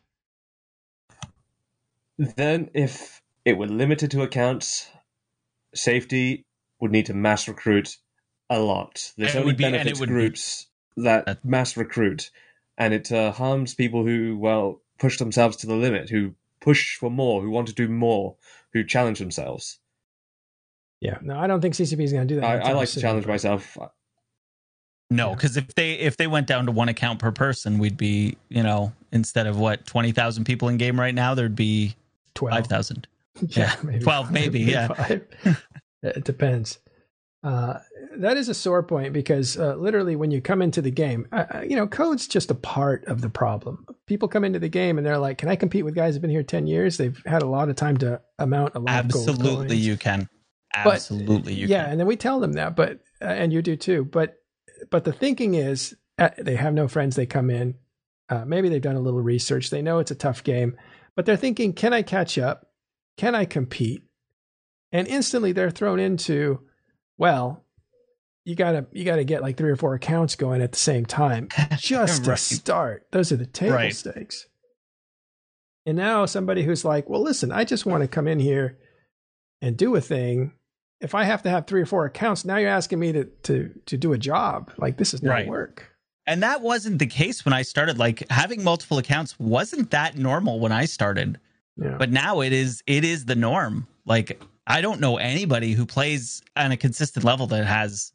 Then, 2.19 2.71
if 2.75 3.23
it 3.45 3.57
were 3.57 3.67
limited 3.67 4.11
to 4.11 4.23
accounts, 4.23 4.89
safety 5.75 6.45
would 6.81 6.91
need 6.93 7.07
to 7.07 7.15
mass 7.15 7.49
recruit 7.49 7.97
a 8.51 8.59
lot. 8.61 9.13
There's 9.17 9.31
And 9.31 9.41
only 9.41 9.53
would 9.53 9.57
be- 9.57 9.65
and 9.65 9.75
it 9.75 9.79
benefits 9.79 10.01
would 10.01 10.09
be- 10.11 10.15
groups 10.15 10.67
that 10.97 11.43
mass 11.45 11.77
recruit, 11.77 12.31
and 12.77 12.93
it 12.93 13.11
uh, 13.11 13.33
harms 13.33 13.75
people 13.75 14.05
who, 14.05 14.37
well, 14.37 14.83
push 14.99 15.17
themselves 15.19 15.57
to 15.59 15.67
the 15.67 15.75
limit, 15.77 16.11
who 16.11 16.35
push 16.61 16.97
for 16.97 17.11
more, 17.11 17.41
who 17.41 17.49
want 17.49 17.69
to 17.69 17.75
do 17.75 17.89
more, 17.89 18.37
who 18.75 18.85
challenge 18.85 19.19
themselves. 19.19 19.79
Yeah, 21.01 21.17
no, 21.23 21.39
I 21.39 21.47
don't 21.47 21.63
think 21.63 21.75
CCP 21.75 22.01
is 22.05 22.13
going 22.13 22.29
to 22.29 22.35
do 22.35 22.41
that. 22.41 22.67
I, 22.67 22.71
I 22.71 22.73
like 22.73 22.91
to 22.91 23.01
challenge 23.01 23.25
but- 23.25 23.33
myself. 23.33 23.79
No, 25.11 25.31
Yeah. 25.31 25.35
because 25.35 25.57
if 25.57 25.75
they 25.75 25.93
if 25.95 26.17
they 26.17 26.27
went 26.27 26.47
down 26.47 26.67
to 26.67 26.73
one 26.73 26.89
account 26.89 27.19
per 27.19 27.33
person, 27.33 27.79
we'd 27.79 27.97
be 27.97 28.37
you 28.49 28.63
know 28.63 28.93
instead 29.13 29.47
of 29.47 29.59
what 29.59 29.85
twenty 29.87 30.13
thousand 30.13 30.45
people 30.45 30.69
in 30.69 30.77
game 30.77 30.99
right 30.99 31.15
now, 31.15 31.35
there'd 31.35 31.57
be 31.57 31.97
Twelve. 32.35 32.57
five 32.57 32.67
thousand. 32.69 33.07
yeah, 33.49 33.75
Yeah, 33.91 33.99
12 34.01 34.31
maybe, 34.33 34.61
yeah. 34.61 34.89
five. 34.89 35.27
it 36.03 36.25
depends. 36.25 36.79
Uh, 37.43 37.79
that 38.19 38.37
is 38.37 38.49
a 38.51 38.55
sore 38.55 38.83
point 38.83 39.15
because 39.15 39.57
uh, 39.59 39.75
literally 39.77 40.15
when 40.15 40.31
you 40.31 40.43
come 40.43 40.61
into 40.61 40.83
the 40.83 40.91
game, 40.91 41.27
uh, 41.33 41.45
uh, 41.55 41.61
you 41.63 41.75
know, 41.75 41.87
code's 41.87 42.29
just 42.29 42.51
a 42.51 42.55
part 42.55 43.03
of 43.07 43.23
the 43.23 43.31
problem. 43.31 43.87
People 44.07 44.29
come 44.29 44.45
into 44.45 44.59
the 44.59 44.69
game 44.69 44.99
and 44.99 45.07
they're 45.07 45.17
like, 45.17 45.39
"Can 45.39 45.49
I 45.49 45.57
compete 45.57 45.85
with 45.85 45.95
guys 45.95 46.15
who've 46.15 46.21
been 46.23 46.31
here 46.31 46.43
ten 46.43 46.67
years? 46.67 46.99
They've 46.99 47.21
had 47.25 47.43
a 47.43 47.47
lot 47.47 47.69
of 47.71 47.77
time 47.77 47.97
to 47.99 48.21
amount 48.39 48.75
a 48.75 48.79
lot 48.81 49.07
of 49.07 49.11
gold 49.11 49.29
Absolutely, 49.29 49.69
coins." 49.69 49.87
you 49.87 49.97
can. 49.97 50.29
But- 50.85 50.95
Absolutely, 50.95 51.55
you 51.55 51.67
can 51.67 51.71
yeah, 51.71 51.83
can. 51.85 51.91
and 51.93 52.01
then 52.01 52.07
we 52.07 52.17
tell 52.17 52.41
them 52.41 52.53
that, 52.55 52.77
but 52.77 52.99
uh, 53.23 53.25
and 53.25 53.53
you 53.53 53.63
do 53.63 53.75
too. 53.75 54.05
But 54.05 54.37
but 54.91 55.05
the 55.05 55.13
thinking 55.13 55.55
is 55.55 55.97
uh, 56.19 56.31
they 56.39 56.57
have 56.57 56.75
no 56.75 56.89
friends. 56.89 57.17
They 57.17 57.27
come 57.27 57.51
in, 57.51 57.75
uh, 58.29 58.45
maybe 58.45 58.69
they've 58.69 58.81
done 58.81 58.97
a 58.97 59.01
little 59.01 59.21
research. 59.23 59.71
They 59.71 59.83
know 59.83 59.99
it's 59.99 60.11
a 60.11 60.15
tough 60.17 60.43
game, 60.45 60.77
but 61.17 61.27
they're 61.27 61.37
thinking, 61.37 61.73
can 61.73 61.93
I 61.93 62.03
catch 62.03 62.39
up? 62.39 62.67
Can 63.17 63.35
I 63.35 63.45
compete? 63.45 64.03
And 64.93 65.07
instantly 65.09 65.53
they're 65.53 65.71
thrown 65.71 66.01
into, 66.01 66.61
well, 67.19 67.65
you 68.45 68.55
gotta 68.57 68.87
you 68.93 69.05
gotta 69.05 69.25
get 69.25 69.43
like 69.43 69.57
three 69.57 69.71
or 69.71 69.77
four 69.77 69.95
accounts 69.95 70.35
going 70.35 70.63
at 70.63 70.73
the 70.73 70.79
same 70.79 71.05
time 71.07 71.49
just 71.77 72.25
to 72.25 72.31
Right. 72.31 72.39
start. 72.39 73.07
Those 73.13 73.31
are 73.33 73.37
the 73.37 73.47
table 73.47 73.75
Right. 73.75 73.95
stakes. 73.95 74.47
And 75.87 75.97
now 75.97 76.27
somebody 76.27 76.63
who's 76.63 76.85
like, 76.85 77.09
well, 77.09 77.23
listen, 77.23 77.53
I 77.53 77.65
just 77.65 77.87
want 77.87 78.03
to 78.03 78.09
come 78.09 78.29
in 78.29 78.39
here 78.39 78.79
and 79.63 79.77
do 79.77 79.95
a 79.97 80.01
thing. 80.01 80.53
If 81.01 81.15
I 81.15 81.25
have 81.25 81.43
to 81.45 81.51
have 81.51 81.67
three 81.67 81.81
or 81.81 81.87
four 81.87 82.05
accounts, 82.05 82.45
now 82.45 82.57
you're 82.57 82.71
asking 82.71 82.99
me 82.99 83.13
to 83.13 83.25
to 83.25 83.71
to 83.87 83.97
do 83.97 84.13
a 84.13 84.19
job. 84.19 84.73
Like 84.79 84.97
this 84.99 85.15
is 85.15 85.23
not 85.23 85.31
Right. 85.33 85.47
work. 85.49 85.87
And 86.27 86.43
that 86.43 86.61
wasn't 86.61 86.99
the 86.99 87.07
case 87.07 87.45
when 87.45 87.53
I 87.53 87.63
started. 87.63 87.99
Like 87.99 88.25
having 88.31 88.63
multiple 88.63 88.99
accounts 88.99 89.39
wasn't 89.41 89.91
that 89.91 90.17
normal 90.17 90.61
when 90.61 90.73
I 90.73 90.85
started. 90.85 91.41
Yeah. 91.77 91.97
But 91.99 92.11
now 92.11 92.41
it 92.41 92.53
is 92.53 92.83
it 92.87 93.05
is 93.05 93.25
the 93.25 93.35
norm. 93.35 93.87
Like 94.05 94.41
I 94.67 94.81
don't 94.83 95.01
know 95.01 95.17
anybody 95.17 95.73
who 95.73 95.87
plays 95.87 96.43
on 96.55 96.71
a 96.71 96.77
consistent 96.77 97.25
level 97.25 97.47
that 97.49 97.65
has 97.65 98.13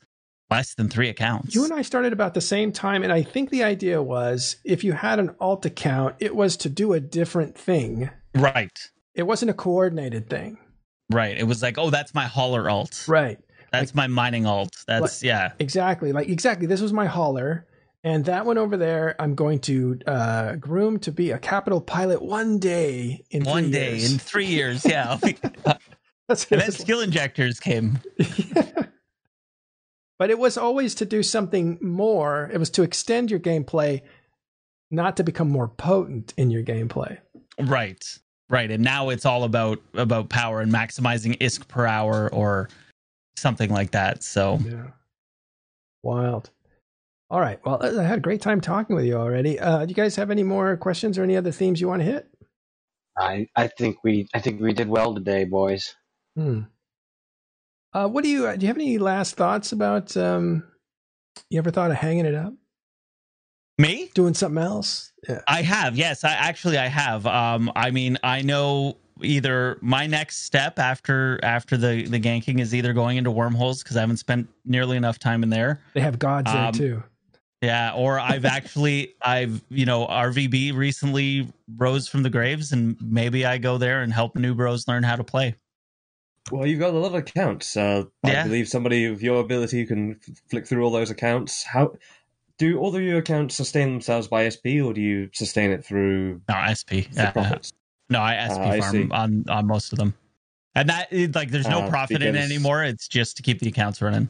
less 0.52 0.76
than 0.76 0.88
three 0.90 1.10
accounts. 1.10 1.56
You 1.56 1.64
and 1.64 1.74
I 1.74 1.82
started 1.82 2.14
about 2.14 2.36
the 2.36 2.40
same 2.42 2.72
time, 2.72 3.02
and 3.02 3.12
I 3.12 3.24
think 3.24 3.50
the 3.50 3.64
idea 3.64 4.02
was 4.02 4.58
if 4.64 4.84
you 4.84 4.94
had 4.94 5.18
an 5.20 5.36
alt 5.40 5.66
account, 5.66 6.16
it 6.20 6.36
was 6.36 6.56
to 6.58 6.70
do 6.70 6.94
a 6.94 7.00
different 7.00 7.58
thing. 7.58 8.12
right. 8.36 8.92
It 9.16 9.24
wasn't 9.24 9.50
a 9.50 9.54
coordinated 9.56 10.30
thing. 10.30 10.58
Right. 11.12 11.38
It 11.38 11.44
was 11.44 11.62
like, 11.62 11.78
oh, 11.78 11.90
that's 11.90 12.14
my 12.14 12.26
hauler 12.26 12.70
alt. 12.70 13.06
Right. 13.08 13.40
That's 13.72 13.94
my 13.94 14.08
mining 14.08 14.46
alt. 14.46 14.84
That's 14.88 15.22
yeah. 15.22 15.52
Exactly. 15.60 16.12
Like 16.12 16.30
exactly. 16.30 16.66
This 16.66 16.82
was 16.82 16.94
my 16.94 17.06
hauler. 17.06 17.68
And 18.06 18.24
that 18.26 18.46
one 18.46 18.60
over 18.60 18.78
there, 18.78 19.20
I'm 19.20 19.34
going 19.34 19.58
to 19.62 20.00
uh, 20.06 20.56
groom 20.58 21.00
to 21.00 21.12
be 21.12 21.32
a 21.32 21.40
capital 21.40 21.82
pilot 21.82 22.22
one 22.22 22.60
day 22.60 23.26
in 23.32 23.44
One 23.44 23.64
three 23.64 23.72
day 23.72 23.98
years. 23.98 24.14
in 24.14 24.20
three 24.20 24.46
years, 24.46 24.86
yeah. 24.86 25.10
I'll 25.66 25.80
That's 26.28 26.46
and 26.52 26.62
then 26.62 26.72
skill 26.72 27.02
injectors 27.02 27.60
came. 27.60 28.00
but 30.20 30.30
it 30.30 30.38
was 30.38 30.56
always 30.56 30.94
to 30.96 31.06
do 31.06 31.24
something 31.24 31.80
more. 31.82 32.52
It 32.54 32.60
was 32.60 32.70
to 32.72 32.84
extend 32.84 33.32
your 33.32 33.40
gameplay, 33.40 34.02
not 34.92 35.18
to 35.18 35.24
become 35.24 35.50
more 35.50 35.68
potent 35.68 36.32
in 36.38 36.52
your 36.52 36.64
gameplay. 36.64 37.18
Right. 37.60 38.06
Right. 38.50 38.70
And 38.70 38.84
now 38.84 39.10
it's 39.10 39.26
all 39.26 39.44
about 39.44 39.82
about 39.94 40.30
power 40.30 40.62
and 40.62 40.72
maximizing 40.72 41.38
ISK 41.40 41.68
per 41.68 41.86
hour 41.86 42.32
or 42.32 42.70
something 43.38 43.70
like 43.70 43.92
that. 43.92 44.24
So 44.24 44.60
Yeah. 44.64 44.88
Wild. 46.04 46.52
All 47.32 47.40
right. 47.40 47.60
Well, 47.66 47.80
I 47.82 48.04
had 48.04 48.20
a 48.20 48.22
great 48.22 48.42
time 48.42 48.62
talking 48.62 48.96
with 48.96 49.06
you 49.06 49.16
already. 49.16 49.60
Uh, 49.60 49.86
do 49.86 49.90
you 49.90 49.96
guys 49.96 50.16
have 50.16 50.30
any 50.30 50.44
more 50.44 50.78
questions 50.78 51.18
or 51.18 51.24
any 51.24 51.36
other 51.36 51.52
themes 51.52 51.82
you 51.82 51.88
want 51.88 52.02
to 52.02 52.06
hit? 52.06 52.30
I 53.18 53.48
I 53.56 53.68
think 53.68 53.98
we 54.04 54.28
I 54.34 54.40
think 54.40 54.62
we 54.62 54.74
did 54.74 54.90
well 54.90 55.16
today, 55.16 55.46
boys. 55.46 55.96
Hmm. 56.36 56.62
Uh, 57.94 58.08
what 58.08 58.24
do 58.24 58.30
you 58.30 58.42
do? 58.58 58.62
You 58.62 58.68
have 58.68 58.78
any 58.78 58.98
last 58.98 59.36
thoughts 59.36 59.72
about? 59.72 60.16
Um, 60.18 60.64
you 61.50 61.58
ever 61.58 61.72
thought 61.72 61.92
of 61.92 61.98
hanging 61.98 62.26
it 62.26 62.36
up, 62.36 62.54
me? 63.78 64.10
doing 64.14 64.34
something 64.34 64.62
else? 64.62 65.12
Yeah. 65.28 65.42
I 65.48 65.62
have. 65.64 65.96
Yes, 65.98 66.24
I 66.24 66.32
actually 66.32 66.78
I 66.78 66.88
have. 66.88 67.26
Um 67.26 67.72
I 67.76 67.92
mean, 67.92 68.18
I 68.24 68.42
know 68.42 68.98
either 69.22 69.78
my 69.82 70.06
next 70.08 70.44
step 70.44 70.78
after 70.80 71.40
after 71.44 71.78
the 71.78 72.04
the 72.08 72.20
ganking 72.20 72.60
is 72.60 72.74
either 72.76 72.94
going 72.94 73.18
into 73.18 73.32
wormholes 73.32 73.82
because 73.84 73.98
I 73.98 74.02
haven't 74.02 74.18
spent 74.18 74.48
nearly 74.66 74.98
enough 74.98 75.20
time 75.20 75.44
in 75.44 75.50
there. 75.50 75.80
They 75.94 76.02
have 76.02 76.20
gods 76.20 76.52
there 76.52 76.62
Um, 76.64 76.74
too. 76.74 77.04
Yeah, 77.62 77.94
or 77.96 78.20
I've 78.20 78.46
actually 78.58 79.16
I've 79.22 79.62
you 79.70 79.86
know 79.86 80.06
RVB 80.08 80.74
recently 80.76 81.48
rose 81.78 82.08
from 82.08 82.24
the 82.24 82.30
graves 82.30 82.72
and 82.72 82.96
maybe 83.02 83.46
I 83.46 83.58
go 83.58 83.78
there 83.78 84.02
and 84.04 84.14
help 84.14 84.36
new 84.36 84.54
bros 84.54 84.88
learn 84.88 85.04
how 85.04 85.16
to 85.16 85.24
play. 85.24 85.56
Well, 86.52 86.68
you've 86.68 86.80
got 86.80 86.94
a 86.94 86.98
lot 86.98 87.08
of 87.08 87.16
accounts. 87.16 87.76
Uh, 87.76 88.04
I 88.24 88.44
believe 88.44 88.68
somebody 88.68 89.06
of 89.06 89.24
your 89.24 89.42
ability 89.42 89.80
who 89.80 89.88
can 89.88 90.12
f- 90.30 90.36
flick 90.48 90.68
through 90.68 90.84
all 90.84 90.92
those 90.92 91.10
accounts. 91.10 91.64
How 91.64 91.96
do 92.58 92.80
all 92.80 92.96
of 92.96 93.02
your 93.02 93.18
accounts 93.20 93.56
sustain 93.56 93.92
themselves 93.92 94.28
by 94.28 94.48
SP, 94.48 94.80
or 94.84 94.94
do 94.94 95.02
you 95.02 95.30
sustain 95.34 95.72
it 95.72 95.84
through 95.86 96.42
No, 96.48 96.56
SP. 96.72 97.04
for 97.12 97.16
Yeah. 97.22 97.32
profits? 97.32 97.72
No, 98.10 98.22
I 98.22 98.36
SP 98.48 98.62
Ah, 98.66 98.70
I 98.70 98.80
farm 98.80 99.12
on 99.12 99.46
on 99.50 99.68
most 99.68 99.92
of 99.94 100.00
them. 100.00 100.14
And 100.76 100.90
that 100.90 101.08
like 101.34 101.52
there's 101.52 101.68
no 101.68 101.80
Uh, 101.82 101.90
profit 101.90 102.22
in 102.22 102.36
it 102.36 102.40
anymore. 102.40 102.84
It's 102.84 103.08
just 103.08 103.38
to 103.38 103.44
keep 103.44 103.60
the 103.60 103.70
accounts 103.70 104.02
running. 104.02 104.30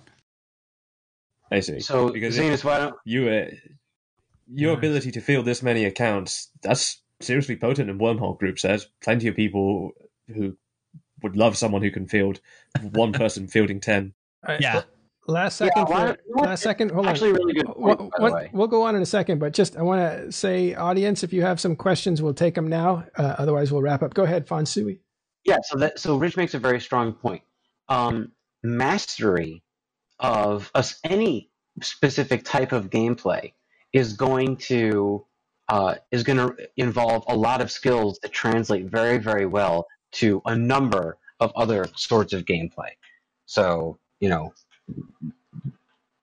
I 1.51 1.59
see. 1.59 1.79
So, 1.79 2.09
because 2.11 2.37
Zanus, 2.37 2.63
why 2.63 2.79
don't 2.79 2.95
you, 3.05 3.29
uh, 3.29 3.49
your 4.47 4.71
Nice. 4.73 4.77
ability 4.79 5.11
to 5.11 5.21
field 5.21 5.45
this 5.45 5.61
many 5.61 5.85
accounts, 5.85 6.49
that's 6.61 7.01
seriously 7.21 7.55
potent. 7.55 7.89
And 7.89 7.99
Wormhole 7.99 8.37
Group 8.39 8.59
says 8.59 8.87
plenty 9.01 9.27
of 9.27 9.35
people 9.35 9.91
who 10.27 10.57
would 11.21 11.35
love 11.35 11.57
someone 11.57 11.81
who 11.81 11.91
can 11.91 12.07
field 12.07 12.39
one 12.81 13.11
person 13.13 13.47
fielding 13.47 13.79
10. 13.79 14.13
All 14.47 14.53
right, 14.53 14.61
Yeah. 14.61 14.83
Last 15.27 15.57
second. 15.57 15.85
why- 15.87 16.15
for, 16.33 16.41
last 16.41 16.61
second. 16.61 16.91
Hold 16.91 17.07
actually 17.07 17.31
on. 17.31 17.35
really 17.35 17.53
good 17.53 17.65
point, 17.65 17.99
what- 18.19 18.53
we'll 18.53 18.67
go 18.67 18.83
on 18.83 18.95
in 18.95 19.01
a 19.01 19.05
second, 19.07 19.39
but 19.39 19.53
just 19.53 19.75
I 19.75 19.81
want 19.81 20.01
to 20.01 20.31
say, 20.31 20.75
audience, 20.75 21.23
if 21.23 21.33
you 21.33 21.41
have 21.41 21.59
some 21.59 21.75
questions, 21.75 22.21
we'll 22.21 22.33
take 22.33 22.55
them 22.55 22.67
now. 22.67 23.05
Uh, 23.17 23.35
otherwise, 23.37 23.71
we'll 23.71 23.81
wrap 23.81 24.03
up. 24.03 24.13
Go 24.13 24.23
ahead, 24.23 24.47
Fonsui. 24.47 24.99
Yeah, 25.45 25.57
so 25.63 25.77
that 25.77 25.99
so 25.99 26.17
Rich 26.17 26.37
makes 26.37 26.53
a 26.53 26.59
very 26.59 26.79
strong 26.79 27.13
point. 27.13 27.41
Um, 27.87 28.31
mastery 28.63 29.63
of 30.19 30.71
us 30.73 30.99
any 31.03 31.49
specific 31.81 32.43
type 32.43 32.71
of 32.71 32.89
gameplay 32.89 33.53
is 33.93 34.13
going 34.13 34.57
to 34.57 35.25
uh, 35.69 35.95
is 36.11 36.23
going 36.23 36.37
to 36.37 36.55
involve 36.77 37.23
a 37.27 37.35
lot 37.35 37.61
of 37.61 37.71
skills 37.71 38.19
that 38.21 38.31
translate 38.31 38.85
very 38.85 39.17
very 39.17 39.45
well 39.45 39.87
to 40.11 40.41
a 40.45 40.55
number 40.55 41.17
of 41.39 41.51
other 41.55 41.87
sorts 41.95 42.33
of 42.33 42.45
gameplay. 42.45 42.91
So 43.45 43.99
you 44.19 44.29
know 44.29 44.53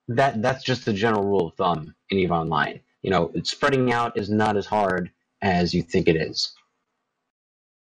that 0.07 0.41
that's 0.41 0.63
just 0.63 0.85
the 0.85 0.93
general 0.93 1.23
rule 1.23 1.47
of 1.47 1.53
thumb 1.55 1.95
in 2.09 2.17
Eve 2.17 2.31
Online. 2.31 2.79
You 3.01 3.09
know, 3.09 3.31
spreading 3.43 3.91
out 3.91 4.17
is 4.17 4.29
not 4.29 4.57
as 4.57 4.65
hard 4.65 5.11
as 5.41 5.73
you 5.73 5.81
think 5.81 6.07
it 6.07 6.15
is. 6.15 6.53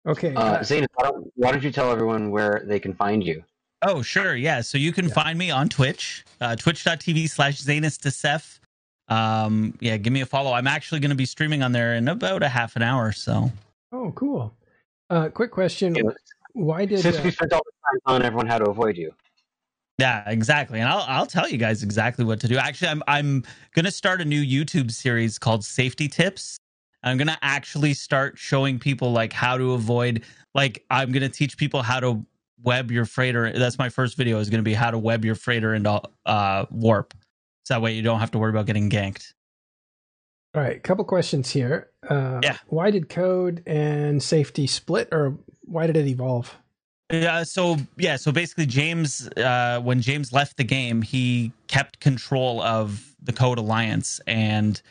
Okay. 0.06 0.34
Uh, 0.36 0.40
uh, 0.40 0.60
Zayn, 0.60 0.86
why 0.96 1.04
don't, 1.04 1.32
why 1.36 1.52
don't 1.52 1.64
you 1.64 1.72
tell 1.72 1.92
everyone 1.92 2.32
where 2.32 2.64
they 2.66 2.80
can 2.80 2.94
find 2.94 3.26
you? 3.26 3.44
Oh, 3.82 4.02
sure. 4.02 4.36
Yeah. 4.36 4.62
So 4.62 4.78
you 4.78 4.92
can 4.94 5.08
Yeah. 5.08 5.14
find 5.14 5.38
me 5.38 5.52
on 5.52 5.70
Twitch, 5.70 6.26
uh, 6.40 6.56
twitch.tv 6.56 7.30
slash 7.30 7.62
Zanus 7.62 7.98
Desef. 7.98 8.60
Um, 9.14 9.78
yeah, 9.80 9.98
give 9.98 10.12
me 10.14 10.22
a 10.22 10.26
follow. 10.26 10.54
I'm 10.54 10.68
actually 10.68 11.00
going 11.00 11.10
to 11.10 11.16
be 11.16 11.26
streaming 11.26 11.64
on 11.64 11.72
there 11.72 11.96
in 11.96 12.08
about 12.08 12.44
a 12.44 12.50
half 12.50 12.76
an 12.76 12.82
hour. 12.82 13.12
So 13.12 13.52
oh, 13.92 14.12
cool. 14.16 14.54
Uh, 15.10 15.30
quick 15.30 15.52
question. 15.52 15.96
You 15.96 16.04
know, 16.04 16.14
Why 16.54 16.86
did 16.86 17.00
Since 17.00 17.18
uh, 17.18 17.22
we 17.24 17.32
spent 17.32 17.54
all 17.54 17.62
this 17.66 17.76
time 17.84 18.00
telling 18.06 18.24
everyone 18.24 18.48
how 18.48 18.60
to 18.60 18.70
avoid 18.70 18.98
you. 18.98 19.14
Yeah, 19.98 20.24
exactly. 20.28 20.80
And 20.80 20.88
I'll, 20.88 21.06
I'll 21.08 21.26
tell 21.26 21.50
you 21.50 21.58
guys 21.58 21.84
exactly 21.84 22.24
what 22.26 22.40
to 22.42 22.48
do. 22.48 22.58
Actually, 22.58 22.90
I'm, 22.90 23.04
I'm 23.08 23.44
going 23.74 23.86
to 23.86 23.92
start 23.92 24.22
a 24.22 24.26
new 24.26 24.44
YouTube 24.44 24.92
series 24.92 25.38
called 25.38 25.64
Safety 25.64 26.08
Tips. 26.08 26.58
I'm 27.04 27.18
going 27.18 27.28
to 27.28 27.38
actually 27.42 27.94
start 27.94 28.38
showing 28.38 28.80
people 28.80 29.12
like 29.12 29.32
how 29.34 29.58
to 29.58 29.74
avoid, 29.74 30.24
like, 30.54 30.84
I'm 30.90 31.12
going 31.12 31.22
to 31.22 31.30
teach 31.30 31.58
people 31.58 31.82
how 31.82 32.00
to 32.00 32.26
web 32.64 32.92
your 32.92 33.06
freighter. 33.06 33.52
That's 33.52 33.78
my 33.78 33.90
first 33.90 34.18
video 34.18 34.40
is 34.40 34.50
going 34.50 34.60
to 34.60 34.64
be 34.64 34.74
how 34.74 34.92
to 34.92 34.98
web 34.98 35.24
your 35.24 35.36
freighter 35.36 35.74
into 35.74 36.02
uh, 36.26 36.66
warp. 36.72 37.14
So 37.66 37.76
that 37.76 37.82
way 37.82 37.94
you 37.94 38.02
don't 38.02 38.20
have 38.20 38.32
to 38.32 38.40
worry 38.40 38.50
about 38.50 38.66
getting 38.66 38.90
ganked. 38.90 39.34
All 40.56 40.62
right, 40.62 40.78
a 40.78 40.80
couple 40.80 41.06
questions 41.06 41.52
here. 41.52 41.92
Uh, 42.10 42.40
Yeah. 42.42 42.58
Why 42.68 42.90
did 42.90 43.10
code 43.10 43.62
and 43.68 44.24
safety 44.24 44.66
split, 44.66 45.10
or 45.12 45.38
why 45.62 45.86
did 45.86 45.98
it 45.98 46.08
evolve? 46.08 46.56
Yeah, 47.12 47.44
so 47.44 47.78
yeah, 47.96 48.18
so 48.18 48.32
basically 48.34 48.66
James 48.66 49.28
uh 49.38 49.80
when 49.82 50.02
James 50.02 50.34
left 50.34 50.58
the 50.58 50.64
game, 50.64 51.02
he 51.02 51.52
kept 51.68 52.00
control 52.02 52.62
of 52.62 53.16
the 53.22 53.32
Code 53.32 53.58
Alliance 53.58 54.20
and 54.28 54.82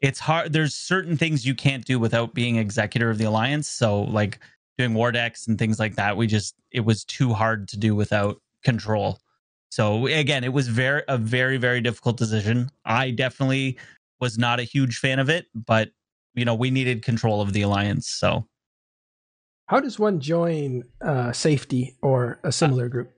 it's 0.00 0.18
hard 0.20 0.52
there's 0.52 0.74
certain 0.74 1.16
things 1.16 1.46
you 1.46 1.54
can't 1.54 1.84
do 1.84 1.98
without 1.98 2.34
being 2.34 2.56
executor 2.56 3.10
of 3.10 3.18
the 3.18 3.24
alliance, 3.26 3.68
so 3.68 4.02
like 4.04 4.40
doing 4.78 4.94
war 4.94 5.12
decks 5.12 5.46
and 5.48 5.58
things 5.58 5.78
like 5.78 5.96
that, 5.96 6.16
we 6.16 6.26
just 6.26 6.56
it 6.72 6.80
was 6.80 7.04
too 7.04 7.34
hard 7.34 7.68
to 7.68 7.78
do 7.78 7.94
without 7.94 8.40
control. 8.64 9.20
So 9.70 10.06
again, 10.08 10.44
it 10.44 10.52
was 10.54 10.68
very 10.68 11.02
a 11.08 11.18
very 11.18 11.58
very 11.58 11.82
difficult 11.82 12.18
decision. 12.18 12.70
I 12.86 13.12
definitely 13.12 13.78
was 14.20 14.38
not 14.38 14.60
a 14.60 14.64
huge 14.64 14.98
fan 14.98 15.18
of 15.20 15.30
it, 15.30 15.46
but 15.54 15.90
you 16.34 16.44
know, 16.46 16.54
we 16.56 16.70
needed 16.70 17.02
control 17.04 17.42
of 17.42 17.52
the 17.54 17.62
alliance, 17.62 18.08
so 18.08 18.46
How 19.72 19.80
does 19.80 19.98
one 19.98 20.20
join 20.20 20.84
uh, 21.00 21.32
safety 21.32 21.96
or 22.02 22.38
a 22.44 22.52
similar 22.52 22.90
group? 22.90 23.10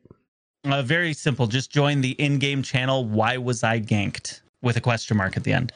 Uh, 0.65 0.83
very 0.83 1.13
simple. 1.13 1.49
Just 1.49 1.73
join 1.73 2.01
the 2.01 2.13
in-game 2.13 2.63
channel. 2.63 3.05
Why 3.05 3.39
was 3.39 3.65
I 3.65 3.81
ganked? 3.81 4.41
With 4.63 4.77
a 4.77 4.81
question 4.81 5.17
mark 5.17 5.37
at 5.37 5.43
the 5.43 5.53
end. 5.53 5.73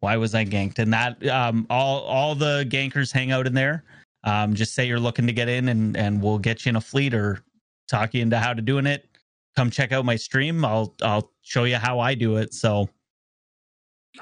Why 0.00 0.18
was 0.18 0.34
I 0.34 0.44
ganked? 0.44 0.78
And 0.78 0.92
that 0.92 1.26
um, 1.26 1.66
all 1.70 2.00
all 2.02 2.34
the 2.34 2.66
gankers 2.68 3.10
hang 3.10 3.32
out 3.32 3.46
in 3.46 3.54
there. 3.54 3.82
Um, 4.22 4.52
just 4.52 4.74
say 4.74 4.86
you're 4.86 5.00
looking 5.00 5.26
to 5.26 5.32
get 5.32 5.48
in, 5.48 5.70
and 5.70 5.96
and 5.96 6.22
we'll 6.22 6.38
get 6.38 6.66
you 6.66 6.68
in 6.68 6.76
a 6.76 6.82
fleet 6.82 7.14
or 7.14 7.40
talk 7.88 8.12
you 8.12 8.20
into 8.20 8.38
how 8.38 8.52
to 8.52 8.60
doing 8.60 8.84
it. 8.84 9.08
Come 9.56 9.70
check 9.70 9.90
out 9.90 10.04
my 10.04 10.16
stream. 10.16 10.66
I'll 10.66 10.94
I'll 11.00 11.32
show 11.40 11.64
you 11.64 11.76
how 11.76 11.98
I 11.98 12.14
do 12.14 12.36
it. 12.36 12.52
So 12.52 12.90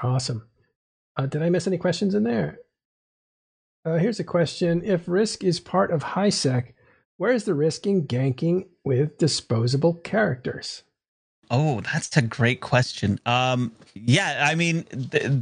Awesome. 0.00 0.46
Uh, 1.16 1.26
did 1.26 1.42
I 1.42 1.50
miss 1.50 1.66
any 1.66 1.76
questions 1.76 2.14
in 2.14 2.22
there? 2.22 2.60
Uh, 3.88 3.96
here's 3.96 4.20
a 4.20 4.24
question: 4.24 4.82
If 4.84 5.08
risk 5.08 5.42
is 5.42 5.60
part 5.60 5.90
of 5.90 6.04
HiSec, 6.04 6.74
where 7.16 7.32
is 7.32 7.44
the 7.44 7.54
risk 7.54 7.86
in 7.86 8.06
ganking 8.06 8.66
with 8.84 9.16
disposable 9.16 9.94
characters? 9.94 10.82
Oh, 11.50 11.80
that's 11.80 12.14
a 12.18 12.20
great 12.22 12.60
question. 12.60 13.18
Um, 13.24 13.72
yeah, 13.94 14.46
I 14.46 14.56
mean, 14.56 14.82
th- 15.10 15.32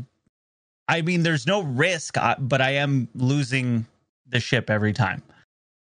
I 0.86 1.02
mean, 1.02 1.24
there's 1.24 1.48
no 1.48 1.62
risk, 1.62 2.16
uh, 2.16 2.36
but 2.38 2.60
I 2.60 2.70
am 2.74 3.08
losing 3.16 3.84
the 4.28 4.38
ship 4.38 4.70
every 4.70 4.92
time. 4.92 5.24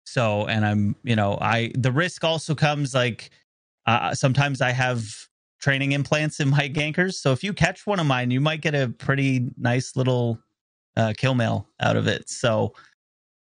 So, 0.07 0.47
and 0.47 0.65
I'm, 0.65 0.95
you 1.03 1.17
know, 1.17 1.37
I 1.41 1.73
the 1.75 1.91
risk 1.91 2.23
also 2.23 2.55
comes 2.55 2.95
like 2.95 3.31
uh, 3.87 4.15
sometimes 4.15 4.61
I 4.61 4.71
have 4.71 5.05
training 5.61 5.91
implants 5.91 6.39
in 6.39 6.51
my 6.51 6.69
gankers. 6.73 7.15
So 7.15 7.33
if 7.33 7.43
you 7.43 7.53
catch 7.53 7.85
one 7.85 7.99
of 7.99 8.07
mine, 8.07 8.31
you 8.31 8.41
might 8.41 8.61
get 8.61 8.77
a 8.77 8.91
pretty 8.91 9.51
nice 9.59 9.97
little 9.97 10.39
uh, 10.97 11.13
kill 11.17 11.35
mail 11.35 11.69
out 11.81 11.97
of 11.97 12.07
it. 12.07 12.29
So, 12.29 12.75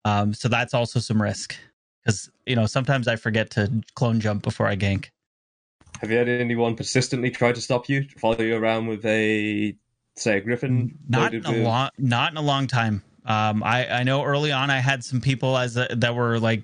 um, 0.04 0.34
so 0.34 0.48
that's 0.48 0.74
also 0.74 1.00
some 1.00 1.20
risk 1.20 1.56
because 2.02 2.30
you 2.46 2.56
know 2.56 2.66
sometimes 2.66 3.08
I 3.08 3.16
forget 3.16 3.50
to 3.50 3.70
clone 3.94 4.20
jump 4.20 4.42
before 4.42 4.66
I 4.66 4.76
gank. 4.76 5.10
Have 6.00 6.10
you 6.10 6.18
had 6.18 6.28
anyone 6.28 6.74
persistently 6.76 7.30
try 7.30 7.52
to 7.52 7.60
stop 7.60 7.88
you, 7.88 8.06
follow 8.18 8.40
you 8.40 8.56
around 8.56 8.88
with 8.88 9.06
a, 9.06 9.76
say, 10.16 10.38
a 10.38 10.40
griffin? 10.40 10.98
not 11.08 11.32
in 11.34 11.46
a 11.46 11.50
with- 11.50 11.62
long 11.62 11.88
not 11.98 12.32
in 12.32 12.36
a 12.36 12.42
long 12.42 12.66
time 12.66 13.02
um 13.26 13.62
i 13.62 13.86
i 13.88 14.02
know 14.02 14.22
early 14.22 14.52
on 14.52 14.70
i 14.70 14.78
had 14.78 15.02
some 15.02 15.20
people 15.20 15.56
as 15.56 15.76
a, 15.76 15.88
that 15.96 16.14
were 16.14 16.38
like 16.38 16.62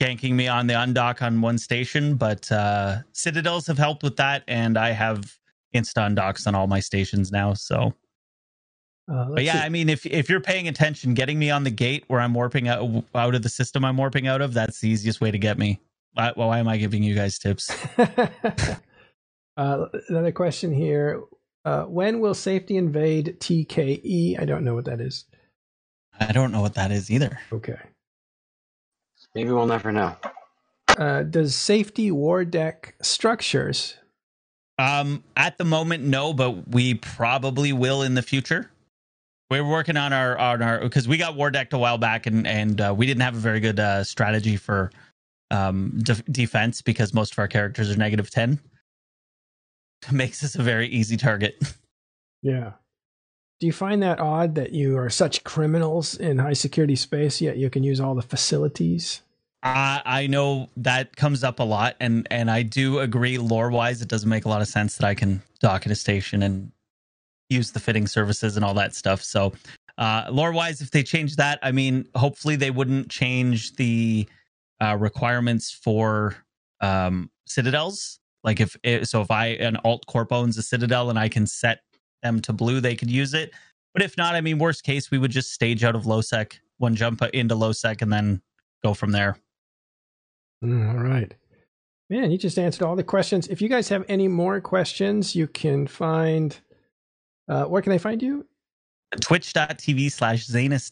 ganking 0.00 0.32
me 0.32 0.48
on 0.48 0.66
the 0.66 0.74
undock 0.74 1.22
on 1.22 1.40
one 1.40 1.58
station 1.58 2.16
but 2.16 2.50
uh 2.50 2.96
citadels 3.12 3.66
have 3.66 3.78
helped 3.78 4.02
with 4.02 4.16
that 4.16 4.42
and 4.48 4.76
i 4.76 4.90
have 4.90 5.36
insta 5.74 6.08
undocks 6.08 6.46
on 6.46 6.54
all 6.54 6.66
my 6.66 6.80
stations 6.80 7.30
now 7.30 7.54
so 7.54 7.94
Uh, 9.10 9.26
but 9.30 9.42
yeah 9.42 9.54
see. 9.54 9.58
i 9.58 9.68
mean 9.68 9.88
if 9.88 10.06
if 10.06 10.28
you're 10.28 10.40
paying 10.40 10.68
attention 10.68 11.14
getting 11.14 11.38
me 11.38 11.50
on 11.50 11.64
the 11.64 11.70
gate 11.70 12.04
where 12.06 12.20
i'm 12.20 12.32
warping 12.32 12.68
out 12.68 13.04
out 13.14 13.34
of 13.34 13.42
the 13.42 13.48
system 13.48 13.84
i'm 13.84 13.96
warping 13.96 14.28
out 14.28 14.40
of 14.40 14.54
that's 14.54 14.80
the 14.80 14.88
easiest 14.88 15.20
way 15.20 15.30
to 15.30 15.38
get 15.38 15.58
me 15.58 15.80
why, 16.14 16.32
why 16.34 16.58
am 16.58 16.68
i 16.68 16.76
giving 16.76 17.02
you 17.02 17.14
guys 17.14 17.38
tips 17.38 17.74
uh, 19.56 19.86
another 20.08 20.32
question 20.32 20.72
here: 20.72 21.22
uh, 21.64 21.82
When 21.84 22.20
will 22.20 22.34
safety 22.34 22.76
invade 22.76 23.36
TKE? 23.40 24.40
I 24.40 24.44
don't 24.44 24.64
know 24.64 24.74
what 24.74 24.84
that 24.84 25.00
is. 25.00 25.24
i 26.20 26.32
don't 26.32 26.52
know 26.52 26.60
what 26.60 26.74
that 26.74 26.92
is 26.92 27.10
either 27.10 27.38
Okay. 27.52 27.78
Maybe 29.34 29.50
we'll 29.50 29.66
never 29.66 29.92
know. 29.92 30.16
Uh, 30.98 31.22
does 31.22 31.54
safety 31.54 32.10
war 32.10 32.44
deck 32.44 32.94
structures? 33.00 33.96
Um, 34.78 35.22
at 35.36 35.58
the 35.58 35.64
moment, 35.64 36.02
no, 36.04 36.32
but 36.32 36.68
we 36.68 36.94
probably 36.94 37.72
will 37.72 38.02
in 38.02 38.14
the 38.14 38.22
future. 38.22 38.70
We're 39.50 39.64
working 39.64 39.96
on 39.96 40.12
our 40.12 40.38
on 40.38 40.62
our 40.62 40.78
because 40.80 41.08
we 41.08 41.16
got 41.16 41.34
war 41.34 41.50
decked 41.50 41.72
a 41.72 41.78
while 41.78 41.98
back, 41.98 42.26
and 42.26 42.46
and 42.46 42.80
uh, 42.80 42.94
we 42.96 43.04
didn't 43.06 43.22
have 43.22 43.34
a 43.34 43.40
very 43.40 43.58
good 43.58 43.80
uh, 43.80 44.04
strategy 44.04 44.56
for 44.56 44.92
um 45.50 45.98
def- 46.04 46.24
defense 46.26 46.80
because 46.82 47.12
most 47.12 47.32
of 47.32 47.38
our 47.40 47.48
characters 47.48 47.90
are 47.90 47.96
negative 47.96 48.30
ten. 48.30 48.60
Makes 50.12 50.44
us 50.44 50.54
a 50.54 50.62
very 50.62 50.88
easy 50.88 51.16
target. 51.16 51.56
Yeah. 52.42 52.72
Do 53.60 53.66
you 53.66 53.72
find 53.74 54.02
that 54.02 54.18
odd 54.18 54.54
that 54.54 54.72
you 54.72 54.96
are 54.96 55.10
such 55.10 55.44
criminals 55.44 56.16
in 56.16 56.38
high 56.38 56.54
security 56.54 56.96
space, 56.96 57.42
yet 57.42 57.58
you 57.58 57.68
can 57.68 57.82
use 57.82 58.00
all 58.00 58.14
the 58.14 58.22
facilities? 58.22 59.20
I 59.62 60.00
I 60.06 60.26
know 60.26 60.70
that 60.78 61.16
comes 61.16 61.44
up 61.44 61.60
a 61.60 61.64
lot, 61.64 61.96
and 62.00 62.26
and 62.30 62.50
I 62.50 62.62
do 62.62 63.00
agree. 63.00 63.36
Lore 63.36 63.70
wise, 63.70 64.00
it 64.00 64.08
doesn't 64.08 64.30
make 64.30 64.46
a 64.46 64.48
lot 64.48 64.62
of 64.62 64.68
sense 64.68 64.96
that 64.96 65.06
I 65.06 65.14
can 65.14 65.42
dock 65.58 65.84
at 65.84 65.92
a 65.92 65.96
station 65.96 66.42
and 66.42 66.72
use 67.50 67.70
the 67.72 67.80
fitting 67.80 68.06
services 68.06 68.56
and 68.56 68.64
all 68.64 68.74
that 68.74 68.94
stuff. 68.94 69.22
So, 69.22 69.52
uh, 69.98 70.26
lore 70.30 70.52
wise, 70.52 70.80
if 70.80 70.90
they 70.90 71.02
change 71.02 71.36
that, 71.36 71.58
I 71.62 71.72
mean, 71.72 72.06
hopefully 72.14 72.56
they 72.56 72.70
wouldn't 72.70 73.10
change 73.10 73.74
the 73.76 74.26
uh, 74.80 74.96
requirements 74.98 75.70
for 75.70 76.36
um, 76.80 77.30
citadels. 77.46 78.18
Like 78.42 78.60
if 78.60 78.76
it, 78.82 79.06
so, 79.08 79.20
if 79.20 79.30
I 79.30 79.48
an 79.48 79.76
alt 79.84 80.06
corp 80.06 80.32
owns 80.32 80.56
a 80.56 80.62
citadel 80.62 81.10
and 81.10 81.18
I 81.18 81.28
can 81.28 81.46
set 81.46 81.80
them 82.22 82.40
to 82.42 82.52
blue, 82.52 82.80
they 82.80 82.96
could 82.96 83.10
use 83.10 83.34
it. 83.34 83.52
But 83.92 84.02
if 84.02 84.16
not, 84.16 84.34
I 84.34 84.40
mean, 84.40 84.58
worst 84.58 84.84
case, 84.84 85.10
we 85.10 85.18
would 85.18 85.32
just 85.32 85.52
stage 85.52 85.84
out 85.84 85.96
of 85.96 86.06
low 86.06 86.20
sec, 86.20 86.58
one 86.78 86.94
jump 86.94 87.22
into 87.34 87.54
low 87.54 87.72
sec, 87.72 88.00
and 88.02 88.12
then 88.12 88.40
go 88.82 88.94
from 88.94 89.10
there. 89.10 89.36
Mm, 90.64 90.94
all 90.94 91.02
right. 91.02 91.34
Man, 92.08 92.30
you 92.30 92.38
just 92.38 92.58
answered 92.58 92.84
all 92.84 92.96
the 92.96 93.04
questions. 93.04 93.46
If 93.48 93.62
you 93.62 93.68
guys 93.68 93.88
have 93.88 94.04
any 94.08 94.28
more 94.28 94.60
questions, 94.60 95.36
you 95.36 95.46
can 95.46 95.86
find. 95.86 96.58
Uh, 97.50 97.64
where 97.64 97.82
can 97.82 97.90
they 97.90 97.98
find 97.98 98.22
you? 98.22 98.46
Twitch.tv 99.20 100.12
slash 100.12 100.46
Zanus 100.46 100.88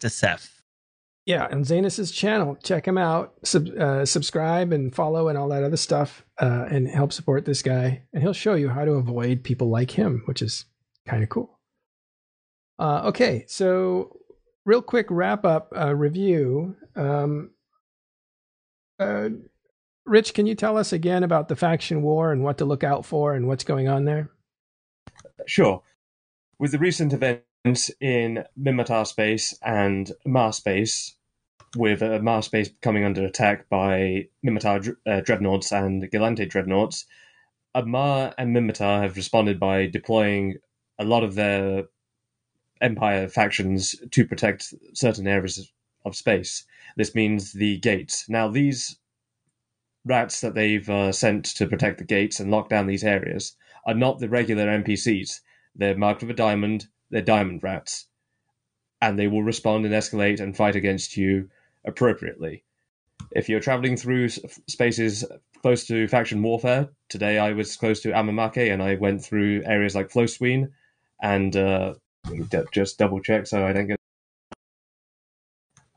Yeah, 1.25 1.47
on 1.53 1.63
Zanus's 1.63 2.11
channel. 2.11 2.57
Check 2.65 2.89
him 2.89 2.99
out. 2.99 3.35
Sub, 3.45 3.69
uh, 3.69 4.05
subscribe 4.05 4.73
and 4.73 4.93
follow 4.93 5.29
and 5.29 5.39
all 5.39 5.49
that 5.51 5.63
other 5.63 5.77
stuff, 5.77 6.25
uh, 6.41 6.67
and 6.69 6.89
help 6.89 7.13
support 7.13 7.45
this 7.45 7.63
guy. 7.63 8.03
And 8.13 8.23
he'll 8.23 8.33
show 8.33 8.55
you 8.55 8.71
how 8.71 8.85
to 8.85 8.93
avoid 8.93 9.45
people 9.45 9.71
like 9.71 9.93
him, 9.93 10.23
which 10.25 10.43
is 10.43 10.65
kind 11.07 11.23
of 11.23 11.29
cool. 11.29 11.61
Uh, 12.77 13.03
okay, 13.07 13.45
so 13.47 14.19
real 14.65 14.83
quick 14.83 15.07
wrap 15.11 15.45
up 15.45 15.73
uh, 15.77 15.95
review. 15.95 16.75
Um, 16.97 17.51
uh, 18.99 19.29
Rich, 20.07 20.35
can 20.35 20.47
you 20.47 20.57
tell 20.57 20.77
us 20.77 20.93
again 20.93 21.23
about 21.23 21.47
the 21.47 21.57
faction 21.57 22.03
war 22.03 22.33
and 22.33 22.43
what 22.43 22.59
to 22.59 22.65
look 22.65 22.83
out 22.83 23.07
for 23.07 23.35
and 23.35 23.47
what's 23.47 23.65
going 23.65 23.87
on 23.87 24.07
there? 24.07 24.31
Sure. 25.47 25.83
With 26.61 26.73
the 26.73 26.79
recent 26.81 27.13
events 27.13 27.93
in 28.01 28.45
Minmatar 28.61 29.07
space 29.07 29.57
and 29.63 30.11
Amarr 30.27 30.53
space, 30.53 31.15
with 31.77 32.03
uh, 32.03 32.19
Amarr 32.19 32.43
space 32.43 32.71
coming 32.83 33.05
under 33.05 33.25
attack 33.25 33.69
by 33.69 34.27
Minmatar 34.45 34.97
uh, 35.07 35.21
dreadnoughts 35.21 35.71
and 35.71 36.03
Gallente 36.11 36.49
dreadnoughts, 36.49 37.07
Amarr 37.77 38.35
and 38.37 38.57
Minmatar 38.57 39.03
have 39.03 39.15
responded 39.15 39.61
by 39.61 39.87
deploying 39.87 40.57
a 40.99 41.05
lot 41.05 41.23
of 41.23 41.37
their 41.37 41.85
Empire 42.81 43.29
factions 43.29 43.95
to 44.11 44.27
protect 44.27 44.75
certain 44.95 45.29
areas 45.29 45.73
of 46.05 46.17
space. 46.17 46.65
This 46.97 47.15
means 47.15 47.53
the 47.53 47.79
gates. 47.79 48.29
Now, 48.29 48.49
these 48.49 48.99
rats 50.05 50.41
that 50.41 50.57
they've 50.57 50.91
uh, 50.91 51.13
sent 51.13 51.45
to 51.45 51.69
protect 51.69 51.99
the 51.99 52.05
gates 52.05 52.41
and 52.41 52.51
lock 52.51 52.69
down 52.69 52.89
these 52.89 53.05
areas 53.05 53.57
are 53.87 53.95
not 53.95 54.19
the 54.19 54.29
regular 54.29 54.67
NPCs. 54.67 55.39
They're 55.79 55.97
marked 55.97 56.22
with 56.22 56.31
a 56.31 56.35
diamond, 56.35 56.89
they're 57.11 57.22
diamond 57.22 57.62
rats. 57.62 58.07
And 59.01 59.18
they 59.18 59.29
will 59.29 59.43
respond 59.43 59.87
and 59.87 59.95
escalate 59.95 60.41
and 60.41 60.57
fight 60.57 60.76
against 60.76 61.16
you 61.16 61.49
appropriately. 61.85 62.64
If 63.31 63.49
you're 63.49 63.61
traveling 63.61 63.97
through 63.97 64.29
spaces 64.29 65.24
close 65.62 65.87
to 65.87 66.09
faction 66.09 66.43
warfare, 66.43 66.89
today 67.09 67.39
I 67.39 67.53
was 67.53 67.76
close 67.76 68.01
to 68.01 68.11
Amamake 68.11 68.72
and 68.72 68.83
I 68.83 68.97
went 68.97 69.24
through 69.24 69.62
areas 69.64 69.95
like 69.95 70.11
Floseswin 70.11 70.72
and 71.22 71.57
uh, 71.57 71.95
just 72.72 72.99
double 72.99 73.20
check 73.20 73.47
so 73.47 73.64
I 73.64 73.72
don't 73.72 73.87
get 73.87 73.99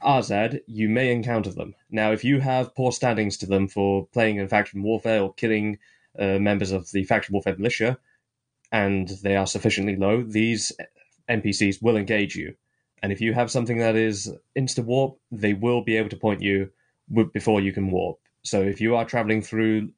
Arzad, 0.04 0.62
you 0.66 0.90
may 0.90 1.12
encounter 1.12 1.52
them. 1.52 1.76
Now, 1.92 2.12
if 2.12 2.24
you 2.24 2.40
have 2.40 2.74
poor 2.76 2.92
standings 2.92 3.38
to 3.38 3.46
them 3.46 3.68
for 3.68 4.08
playing 4.08 4.38
in 4.38 4.48
faction 4.48 4.82
warfare 4.82 5.22
or 5.22 5.34
killing 5.34 5.78
uh, 6.18 6.40
members 6.40 6.72
of 6.72 6.92
the 6.92 7.04
faction 7.04 7.34
warfare 7.34 7.56
militia, 7.56 8.00
and 8.72 9.08
they 9.24 9.36
are 9.36 9.48
sufficiently 9.48 9.96
low, 9.96 10.24
these 10.24 10.72
NPCs 11.30 11.82
will 11.82 11.98
engage 11.98 12.36
you. 12.36 12.56
And 13.04 13.12
if 13.12 13.22
you 13.22 13.34
have 13.34 13.52
something 13.52 13.80
that 13.80 13.96
is 13.96 14.32
insta 14.58 14.84
warp, 14.84 15.18
they 15.32 15.54
will 15.54 15.84
be 15.84 15.98
able 15.98 16.10
to 16.10 16.18
point 16.18 16.42
you 16.42 16.70
before 17.34 17.62
you 17.62 17.74
can 17.74 17.90
warp. 17.90 18.20
So 18.44 18.62
if 18.62 18.80
you 18.80 18.96
are 18.96 19.06
traveling 19.06 19.42
through 19.42 19.92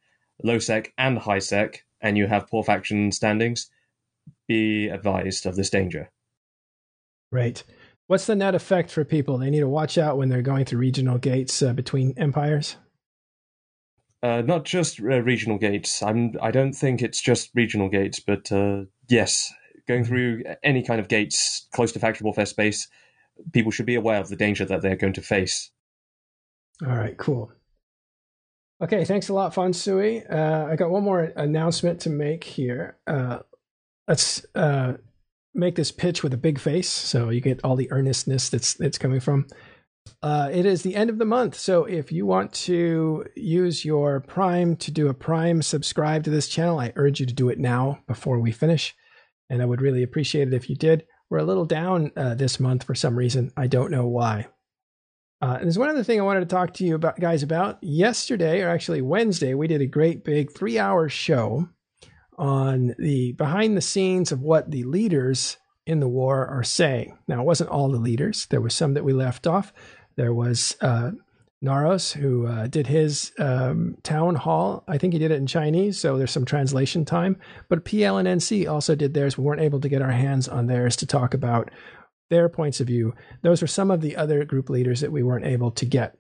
low 0.44 0.60
sec 0.60 0.94
and 0.98 1.18
high 1.18 1.40
sec, 1.40 1.84
and 2.02 2.18
you 2.18 2.28
have 2.28 2.50
poor 2.50 2.64
faction 2.64 3.12
standings, 3.12 3.70
be 4.48 4.90
advised 4.90 5.46
of 5.46 5.56
this 5.56 5.70
danger. 5.70 6.12
Right. 7.32 7.64
What's 8.08 8.26
the 8.26 8.36
net 8.36 8.54
effect 8.54 8.92
for 8.92 9.06
people? 9.06 9.38
They 9.38 9.50
need 9.50 9.62
to 9.62 9.70
watch 9.70 9.98
out 9.98 10.18
when 10.18 10.30
they're 10.30 10.42
going 10.42 10.66
through 10.66 10.80
regional 10.80 11.18
gates 11.18 11.62
uh, 11.62 11.74
between 11.74 12.14
empires. 12.18 12.76
Uh, 14.24 14.42
not 14.42 14.64
just 14.64 15.02
uh, 15.02 15.22
regional 15.22 15.58
gates. 15.58 16.02
I'm. 16.02 16.36
I 16.42 16.50
don't 16.50 16.72
think 16.72 17.02
it's 17.02 17.22
just 17.22 17.52
regional 17.54 17.90
gates, 17.90 18.22
but 18.22 18.50
uh, 18.54 18.84
yes, 19.10 19.52
going 19.86 20.06
through 20.06 20.44
any 20.64 20.82
kind 20.82 21.02
of 21.02 21.10
gates 21.10 21.68
close 21.74 21.92
to 21.92 22.00
faction 22.00 22.24
warfare 22.24 22.46
space, 22.46 22.88
people 23.52 23.70
should 23.70 23.86
be 23.86 23.96
aware 23.96 24.22
of 24.22 24.30
the 24.30 24.38
danger 24.38 24.64
that 24.64 24.82
they're 24.82 24.96
going 24.96 25.14
to 25.14 25.22
face. 25.22 25.72
All 26.82 26.96
right, 26.96 27.18
cool. 27.18 27.52
Okay, 28.82 29.04
thanks 29.06 29.28
a 29.28 29.34
lot, 29.34 29.54
Fonsui. 29.54 30.24
Uh, 30.32 30.68
I 30.72 30.78
got 30.78 30.90
one 30.90 31.04
more 31.04 31.32
announcement 31.36 32.00
to 32.02 32.10
make 32.10 32.46
here. 32.46 32.98
Uh, 33.06 33.40
let's 34.08 34.46
uh, 34.56 34.94
make 35.54 35.76
this 35.76 35.92
pitch 35.92 36.24
with 36.24 36.34
a 36.34 36.38
big 36.38 36.60
face, 36.60 36.90
so 36.90 37.30
you 37.30 37.42
get 37.42 37.60
all 37.64 37.76
the 37.76 37.92
earnestness 37.92 38.50
that's 38.50 38.74
that's 38.74 38.98
coming 38.98 39.20
from. 39.20 39.48
Uh, 40.22 40.50
it 40.54 40.66
is 40.66 40.84
the 40.84 40.96
end 40.96 41.10
of 41.10 41.18
the 41.18 41.26
month, 41.26 41.56
so 41.56 41.84
if 41.84 42.12
you 42.12 42.26
want 42.26 42.54
to 42.54 43.26
use 43.36 43.84
your 43.84 44.22
Prime 44.22 44.76
to 44.78 44.90
do 44.90 45.10
a 45.10 45.14
Prime 45.14 45.62
subscribe 45.62 46.24
to 46.24 46.30
this 46.30 46.48
channel, 46.48 46.80
I 46.80 46.94
urge 46.96 47.20
you 47.20 47.26
to 47.26 47.34
do 47.34 47.50
it 47.50 47.60
now 47.60 48.00
before 48.08 48.40
we 48.40 48.52
finish, 48.52 48.96
and 49.50 49.62
I 49.62 49.66
would 49.66 49.82
really 49.82 50.02
appreciate 50.02 50.48
it 50.48 50.54
if 50.54 50.70
you 50.70 50.78
did. 50.78 51.06
We're 51.30 51.40
a 51.40 51.44
little 51.44 51.66
down 51.66 52.12
uh, 52.16 52.36
this 52.36 52.60
month 52.60 52.84
for 52.84 52.96
some 52.96 53.18
reason. 53.18 53.52
I 53.58 53.68
don't 53.68 53.92
know 53.92 54.08
why. 54.08 54.48
Uh, 55.42 55.58
there's 55.58 55.78
one 55.78 55.90
other 55.90 56.06
thing 56.06 56.22
I 56.22 56.24
wanted 56.24 56.42
to 56.42 56.46
talk 56.46 56.74
to 56.76 56.86
you 56.86 56.96
about, 56.96 57.20
guys, 57.20 57.44
about. 57.44 57.80
Yesterday, 57.82 58.62
or 58.62 58.70
actually 58.70 59.02
Wednesday, 59.02 59.54
we 59.54 59.68
did 59.68 59.82
a 59.82 59.86
great 59.86 60.24
big 60.24 60.54
three-hour 60.54 61.10
show 61.10 61.68
on 62.38 62.96
the 62.98 63.34
behind 63.34 63.76
the 63.76 63.82
scenes 63.82 64.32
of 64.32 64.42
what 64.42 64.72
the 64.72 64.84
leaders 64.84 65.58
in 65.86 66.00
the 66.00 66.08
war 66.08 66.48
are 66.48 66.64
saying. 66.64 67.18
Now, 67.28 67.42
it 67.42 67.46
wasn't 67.46 67.70
all 67.70 67.90
the 67.90 67.98
leaders. 67.98 68.46
There 68.50 68.62
were 68.62 68.70
some 68.70 68.94
that 68.94 69.04
we 69.04 69.14
left 69.14 69.48
off. 69.48 69.74
There 70.16 70.34
was 70.34 70.78
uh, 70.82 71.12
Naros, 71.64 72.14
who 72.14 72.48
uh, 72.48 72.68
did 72.68 72.88
his 72.88 73.32
um, 73.40 73.98
town 74.04 74.36
hall. 74.36 74.84
I 74.88 74.98
think 74.98 75.14
he 75.14 75.20
did 75.20 75.32
it 75.32 75.38
in 75.38 75.48
Chinese, 75.48 76.00
so 76.00 76.18
there's 76.18 76.32
some 76.32 76.46
translation 76.46 77.06
time. 77.06 77.38
But 77.70 77.86
PL 77.86 78.18
and 78.18 78.28
NC 78.28 78.70
also 78.70 78.96
did 78.96 79.14
theirs. 79.14 79.38
We 79.38 79.44
weren't 79.44 79.62
able 79.62 79.80
to 79.82 79.90
get 79.90 80.02
our 80.02 80.12
hands 80.12 80.48
on 80.48 80.68
theirs 80.68 80.96
to 80.98 81.06
talk 81.06 81.34
about 81.34 81.72
their 82.30 82.50
points 82.50 82.80
of 82.80 82.88
view. 82.88 83.14
Those 83.42 83.62
were 83.62 83.68
some 83.68 83.92
of 83.92 84.02
the 84.02 84.16
other 84.16 84.44
group 84.46 84.70
leaders 84.70 85.02
that 85.02 85.12
we 85.12 85.24
weren't 85.24 85.46
able 85.46 85.72
to 85.72 85.86
get. 85.86 86.16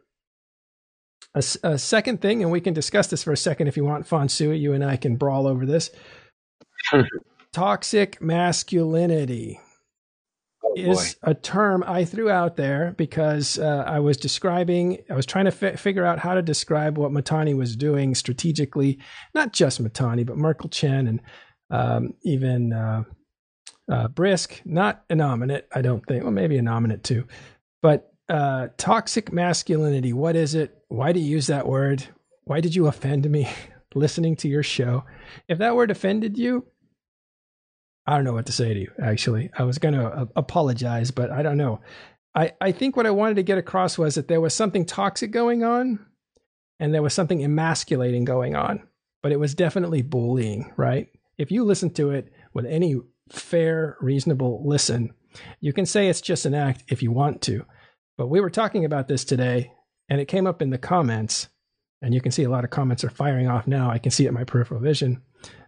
A, 1.36 1.44
a, 1.64 1.78
second 1.80 2.22
thing, 2.22 2.44
and 2.44 2.52
we 2.52 2.62
can 2.62 2.74
discuss 2.74 3.08
this 3.08 3.24
for 3.24 3.32
a 3.32 3.38
second 3.38 3.68
if 3.68 3.76
you 3.76 3.84
want, 3.84 4.08
Fonsui. 4.08 4.60
You 4.60 4.74
and 4.74 4.84
I 4.84 4.98
can 4.98 5.16
brawl 5.16 5.48
over 5.48 5.66
this. 5.66 5.90
Toxic 7.54 8.22
masculinity 8.22 9.60
oh, 10.64 10.74
is 10.76 11.16
a 11.22 11.34
term 11.36 11.84
I 11.86 12.04
threw 12.04 12.30
out 12.30 12.56
there 12.56 12.96
because 12.98 13.60
uh, 13.60 13.84
I 13.88 14.00
was 14.00 14.18
describing, 14.18 14.98
I 15.10 15.14
was 15.14 15.26
trying 15.26 15.46
to 15.46 15.52
fi- 15.52 15.76
figure 15.76 16.06
out 16.06 16.20
how 16.20 16.34
to 16.34 16.42
describe 16.42 16.98
what 16.98 17.12
Mittani 17.12 17.56
was 17.56 17.76
doing 17.76 18.16
strategically, 18.16 19.00
not 19.36 19.54
just 19.54 19.82
Mittani, 19.82 20.26
but 20.26 20.38
Merkel 20.38 20.70
Chen 20.70 21.08
and 21.08 21.22
um, 21.70 22.14
even 22.24 22.74
uh, 22.74 23.04
uh, 23.90 24.08
Brisk, 24.08 24.62
not 24.66 25.08
Innominate, 25.10 25.64
I 25.74 25.82
don't 25.82 26.06
think. 26.08 26.24
Well, 26.24 26.32
maybe 26.32 26.58
Innominate 26.58 27.04
too. 27.04 27.28
But 27.82 28.12
uh, 28.30 28.70
toxic 28.78 29.32
masculinity. 29.32 30.14
What 30.14 30.36
is 30.36 30.56
it? 30.56 30.76
Why 30.88 31.12
do 31.12 31.20
you 31.20 31.30
use 31.30 31.48
that 31.48 31.68
word? 31.68 32.06
Why 32.46 32.62
did 32.62 32.76
you 32.76 32.88
offend 32.88 33.30
me 33.30 33.50
listening 33.96 34.36
to 34.38 34.48
your 34.48 34.64
show? 34.64 35.04
If 35.48 35.58
that 35.60 35.76
word 35.76 35.92
offended 35.92 36.38
you, 36.38 36.66
I 38.06 38.16
don't 38.16 38.26
know 38.26 38.34
what 38.34 38.48
to 38.48 38.52
say 38.52 38.74
to 38.74 38.80
you, 38.80 38.92
actually. 39.02 39.50
I 39.58 39.64
was 39.64 39.78
going 39.78 39.94
to 39.94 40.06
uh, 40.06 40.26
apologize, 40.36 41.12
but 41.12 41.32
I 41.32 41.42
don't 41.42 41.58
know. 41.58 41.80
I, 42.36 42.54
I 42.60 42.72
think 42.72 42.98
what 42.98 43.06
I 43.06 43.12
wanted 43.12 43.36
to 43.36 43.44
get 43.44 43.58
across 43.58 43.98
was 43.98 44.16
that 44.16 44.28
there 44.28 44.42
was 44.42 44.54
something 44.54 44.86
toxic 44.86 45.32
going 45.32 45.64
on 45.64 46.06
and 46.80 46.94
there 46.94 47.04
was 47.04 47.14
something 47.14 47.44
emasculating 47.44 48.26
going 48.26 48.56
on, 48.56 48.88
but 49.22 49.32
it 49.32 49.40
was 49.40 49.56
definitely 49.56 50.02
bullying, 50.02 50.74
right? 50.76 51.08
If 51.38 51.52
you 51.52 51.64
listen 51.64 51.92
to 51.92 52.12
it 52.12 52.34
with 52.54 52.66
any 52.66 53.00
fair, 53.32 53.98
reasonable 54.02 54.64
listen, 54.66 55.14
you 55.62 55.74
can 55.74 55.86
say 55.86 56.08
it's 56.08 56.22
just 56.22 56.46
an 56.46 56.54
act 56.54 56.84
if 56.90 57.02
you 57.02 57.12
want 57.12 57.42
to. 57.44 57.66
But 58.18 58.28
we 58.28 58.42
were 58.42 58.50
talking 58.50 58.86
about 58.86 59.08
this 59.08 59.24
today, 59.24 59.72
and 60.10 60.20
it 60.20 60.28
came 60.28 60.46
up 60.46 60.62
in 60.62 60.70
the 60.70 60.78
comments, 60.78 61.48
and 62.02 62.14
you 62.14 62.22
can 62.22 62.32
see 62.32 62.44
a 62.44 62.50
lot 62.50 62.64
of 62.64 62.70
comments 62.70 63.04
are 63.04 63.10
firing 63.10 63.48
off 63.48 63.66
now. 63.66 63.90
I 63.90 63.98
can 63.98 64.12
see 64.12 64.26
it 64.26 64.30
in 64.30 64.34
my 64.34 64.44
peripheral 64.44 64.82
vision 64.82 65.22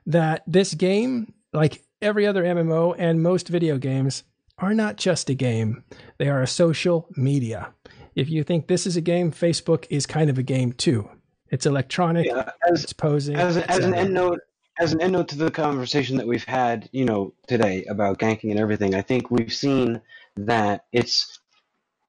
that 0.05 0.43
this 0.45 0.73
game, 0.73 1.33
like 1.53 1.81
every 2.01 2.25
other 2.25 2.43
MMO 2.43 2.95
and 2.97 3.21
most 3.21 3.47
video 3.47 3.77
games, 3.77 4.23
are 4.57 4.73
not 4.73 4.97
just 4.97 5.29
a 5.29 5.33
game, 5.33 5.83
they 6.17 6.29
are 6.29 6.41
a 6.41 6.47
social 6.47 7.07
media. 7.15 7.73
If 8.15 8.29
you 8.29 8.43
think 8.43 8.67
this 8.67 8.87
is 8.87 8.95
a 8.95 9.01
game, 9.01 9.31
Facebook 9.31 9.85
is 9.89 10.05
kind 10.05 10.29
of 10.29 10.37
a 10.37 10.43
game 10.43 10.71
too. 10.71 11.09
It's 11.49 11.65
electronic, 11.65 12.25
yeah, 12.27 12.49
as, 12.71 12.83
it's 12.83 12.93
posing. 12.93 13.35
As, 13.35 13.57
as 13.57 13.83
an 13.83 13.93
end 13.93 14.13
note, 14.13 14.39
as 14.79 14.93
an 14.93 15.01
end 15.01 15.13
note 15.13 15.27
to 15.29 15.37
the 15.37 15.51
conversation 15.51 16.17
that 16.17 16.27
we've 16.27 16.45
had, 16.45 16.89
you 16.91 17.05
know, 17.05 17.33
today 17.47 17.85
about 17.89 18.17
ganking 18.17 18.51
and 18.51 18.59
everything, 18.59 18.95
I 18.95 19.01
think 19.01 19.29
we've 19.29 19.53
seen 19.53 20.01
that 20.37 20.85
it's 20.91 21.39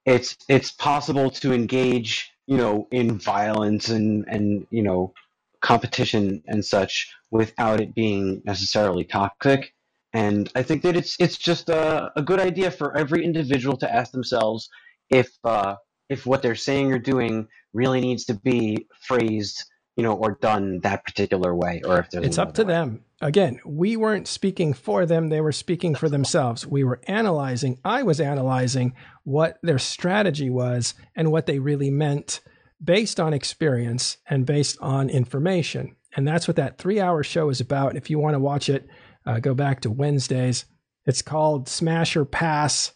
it's 0.05 0.37
it's 0.49 0.71
possible 0.71 1.31
to 1.31 1.53
engage 1.53 2.33
you 2.47 2.57
know 2.57 2.89
in 2.91 3.19
violence 3.19 3.89
and 3.89 4.25
and 4.29 4.67
you 4.71 4.83
know 4.83 5.13
competition 5.61 6.43
and 6.47 6.65
such 6.65 7.13
without 7.31 7.81
it 7.81 7.95
being 7.95 8.41
necessarily 8.45 9.05
toxic 9.05 9.75
and 10.13 10.51
i 10.55 10.63
think 10.63 10.83
that 10.83 10.97
it's 10.97 11.17
it's 11.19 11.37
just 11.37 11.69
a, 11.69 12.11
a 12.17 12.23
good 12.23 12.41
idea 12.41 12.71
for 12.71 12.97
every 12.97 13.25
individual 13.25 13.77
to 13.77 13.93
ask 13.93 14.13
themselves 14.13 14.69
if 15.11 15.31
uh, 15.45 15.77
if 16.09 16.27
what 16.27 16.43
they're 16.43 16.55
saying 16.55 16.93
or 16.93 16.99
doing 16.99 17.47
really 17.73 18.01
needs 18.01 18.25
to 18.25 18.35
be 18.35 18.87
phrased 19.03 19.65
you 19.97 20.03
know, 20.03 20.13
or 20.13 20.39
done 20.43 20.81
that 20.81 21.05
particular 21.05 21.55
way, 21.55 21.81
or 21.85 22.01
if 22.01 22.09
it's 22.13 22.37
up 22.37 22.53
to 22.55 22.63
way. 22.63 22.73
them. 22.73 23.05
Again, 23.23 23.61
we 23.65 23.97
weren't 23.97 24.29
speaking 24.29 24.75
for 24.75 25.07
them, 25.07 25.29
they 25.29 25.41
were 25.41 25.53
speaking 25.53 25.95
for 25.95 26.11
themselves. 26.11 26.67
We 26.67 26.85
were 26.85 27.01
analyzing, 27.09 27.79
I 27.83 28.03
was 28.03 28.21
analyzing 28.21 28.93
what 29.25 29.59
their 29.63 29.79
strategy 29.79 30.51
was 30.51 30.93
and 31.15 31.33
what 31.33 31.47
they 31.47 31.59
really 31.59 31.91
meant 31.91 32.41
based 32.83 33.19
on 33.19 33.33
experience 33.33 34.19
and 34.29 34.45
based 34.45 34.77
on 34.83 35.09
information. 35.09 35.97
And 36.15 36.29
that's 36.29 36.47
what 36.47 36.57
that 36.57 36.77
three 36.77 37.01
hour 37.01 37.23
show 37.23 37.49
is 37.49 37.63
about. 37.63 37.97
If 37.97 38.11
you 38.11 38.19
want 38.19 38.35
to 38.35 38.41
watch 38.41 38.69
it, 38.69 38.87
uh, 39.27 39.41
go 39.41 39.55
back 39.55 39.81
to 39.81 39.91
Wednesdays. 39.91 40.65
It's 41.05 41.23
called 41.23 41.69
Smash 41.69 42.17
or 42.17 42.25
Pass 42.25 42.93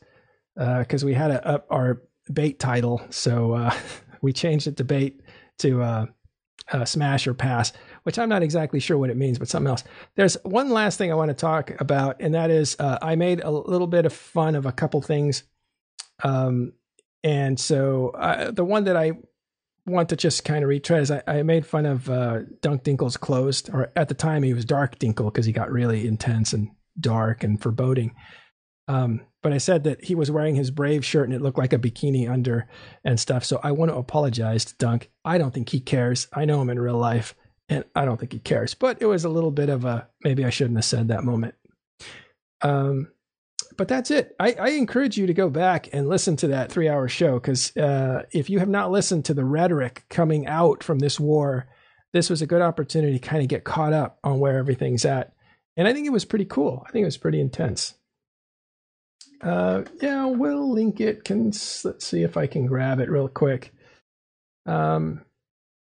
because 0.57 1.05
we 1.05 1.15
had 1.15 1.29
to 1.29 1.47
up 1.47 1.67
our 1.71 2.03
bait 2.33 2.59
title. 2.59 3.01
So 3.11 3.53
uh, 3.53 3.75
we 4.23 4.33
changed 4.33 4.67
it 4.67 4.77
to 4.79 4.85
bait 4.85 5.21
to 5.59 5.83
uh, 5.83 6.07
uh, 6.73 6.85
Smash 6.85 7.27
or 7.27 7.35
Pass, 7.35 7.73
which 8.05 8.19
I'm 8.19 8.29
not 8.29 8.43
exactly 8.43 8.81
sure 8.81 8.99
what 8.99 9.11
it 9.11 9.17
means, 9.17 9.39
but 9.39 9.49
something 9.49 9.69
else. 9.69 9.85
There's 10.17 10.37
one 10.45 10.71
last 10.71 10.97
thing 10.99 11.11
I 11.11 11.17
want 11.17 11.31
to 11.31 11.35
talk 11.35 11.79
about, 11.81 12.17
and 12.21 12.35
that 12.35 12.51
is 12.51 12.77
uh, 12.79 12.99
I 13.03 13.17
made 13.17 13.41
a 13.41 13.51
little 13.51 13.87
bit 13.87 14.07
of 14.07 14.13
fun 14.13 14.55
of 14.55 14.67
a 14.67 14.73
couple 14.73 15.03
things. 15.03 15.45
Um, 16.23 16.73
and 17.23 17.59
so 17.59 18.11
uh, 18.11 18.51
the 18.51 18.65
one 18.65 18.85
that 18.85 18.97
I 18.97 19.13
want 19.91 20.09
to 20.11 20.17
just 20.17 20.45
kind 20.45 20.63
of 20.63 20.69
retread 20.69 21.03
is 21.03 21.11
I, 21.11 21.23
I 21.27 21.43
made 21.43 21.67
fun 21.67 21.87
of 21.87 22.09
uh, 22.09 22.41
Dunk 22.61 22.85
Dinkle's 22.85 23.17
closed, 23.17 23.71
or 23.73 23.93
at 23.97 24.09
the 24.09 24.15
time 24.15 24.43
he 24.43 24.55
was 24.55 24.65
Dark 24.65 24.99
Dinkle 24.99 25.27
because 25.27 25.47
he 25.47 25.53
got 25.53 25.71
really 25.71 26.07
intense 26.07 26.53
and 26.53 26.71
dark 26.99 27.45
and 27.45 27.61
foreboding. 27.61 28.15
Um, 28.89 29.23
but 29.43 29.53
I 29.53 29.59
said 29.59 29.85
that 29.85 30.05
he 30.05 30.15
was 30.15 30.31
wearing 30.31 30.57
his 30.57 30.71
Brave 30.71 31.05
shirt 31.05 31.27
and 31.27 31.35
it 31.35 31.41
looked 31.41 31.59
like 31.59 31.73
a 31.73 31.79
bikini 31.79 32.31
under 32.31 32.69
and 33.05 33.19
stuff. 33.19 33.45
So 33.45 33.61
I 33.63 33.73
want 33.73 33.91
to 33.91 33.97
apologize 33.97 34.65
to 34.67 34.77
Dunk. 34.77 35.11
I 35.25 35.39
don't 35.39 35.55
think 35.55 35.69
he 35.71 35.81
cares. 35.81 36.29
I 36.33 36.45
know 36.45 36.61
him 36.61 36.71
in 36.71 36.79
real 36.79 36.99
life 36.99 37.35
and 37.69 37.85
I 37.95 38.05
don't 38.05 38.19
think 38.19 38.33
he 38.33 38.39
cares. 38.39 38.75
But 38.75 39.01
it 39.01 39.07
was 39.07 39.25
a 39.25 39.31
little 39.31 39.53
bit 39.53 39.69
of 39.69 39.85
a 39.85 40.09
maybe 40.25 40.45
I 40.45 40.51
shouldn't 40.51 40.77
have 40.77 40.85
said 40.85 41.09
that 41.09 41.25
moment. 41.25 41.55
Um, 42.63 43.09
but 43.81 43.89
that's 43.89 44.11
it. 44.11 44.37
I, 44.39 44.53
I 44.61 44.69
encourage 44.73 45.17
you 45.17 45.27
to 45.27 45.33
go 45.33 45.49
back 45.49 45.89
and 45.95 46.07
listen 46.07 46.37
to 46.37 46.49
that 46.49 46.71
three 46.71 46.87
hour 46.87 47.09
show 47.09 47.41
because 47.41 47.75
uh, 47.79 48.25
if 48.31 48.51
you 48.51 48.59
have 48.59 48.69
not 48.69 48.91
listened 48.91 49.25
to 49.25 49.33
the 49.33 49.43
rhetoric 49.43 50.05
coming 50.11 50.47
out 50.47 50.85
from 50.85 50.99
this 50.99 51.19
war, 51.19 51.67
this 52.13 52.29
was 52.29 52.43
a 52.43 52.47
good 52.47 52.61
opportunity 52.61 53.19
to 53.19 53.27
kind 53.27 53.41
of 53.41 53.49
get 53.49 53.65
caught 53.65 53.95
up 53.95 54.19
on 54.23 54.39
where 54.39 54.59
everything's 54.59 55.07
at. 55.07 55.33
And 55.79 55.89
I 55.89 55.95
think 55.95 56.07
it 56.07 56.13
was 56.13 56.27
pretty 56.27 56.45
cool. 56.45 56.85
I 56.87 56.91
think 56.91 57.05
it 57.05 57.07
was 57.07 57.17
pretty 57.17 57.41
intense. 57.41 57.95
Uh, 59.41 59.85
yeah, 60.03 60.27
we'll 60.27 60.71
link 60.71 61.01
it. 61.01 61.25
Can 61.25 61.47
let's 61.47 62.05
see 62.05 62.23
if 62.23 62.37
I 62.37 62.47
can 62.47 62.67
grab 62.67 63.01
it 63.01 63.09
real 63.09 63.29
quick. 63.29 63.73
Um, 64.67 65.25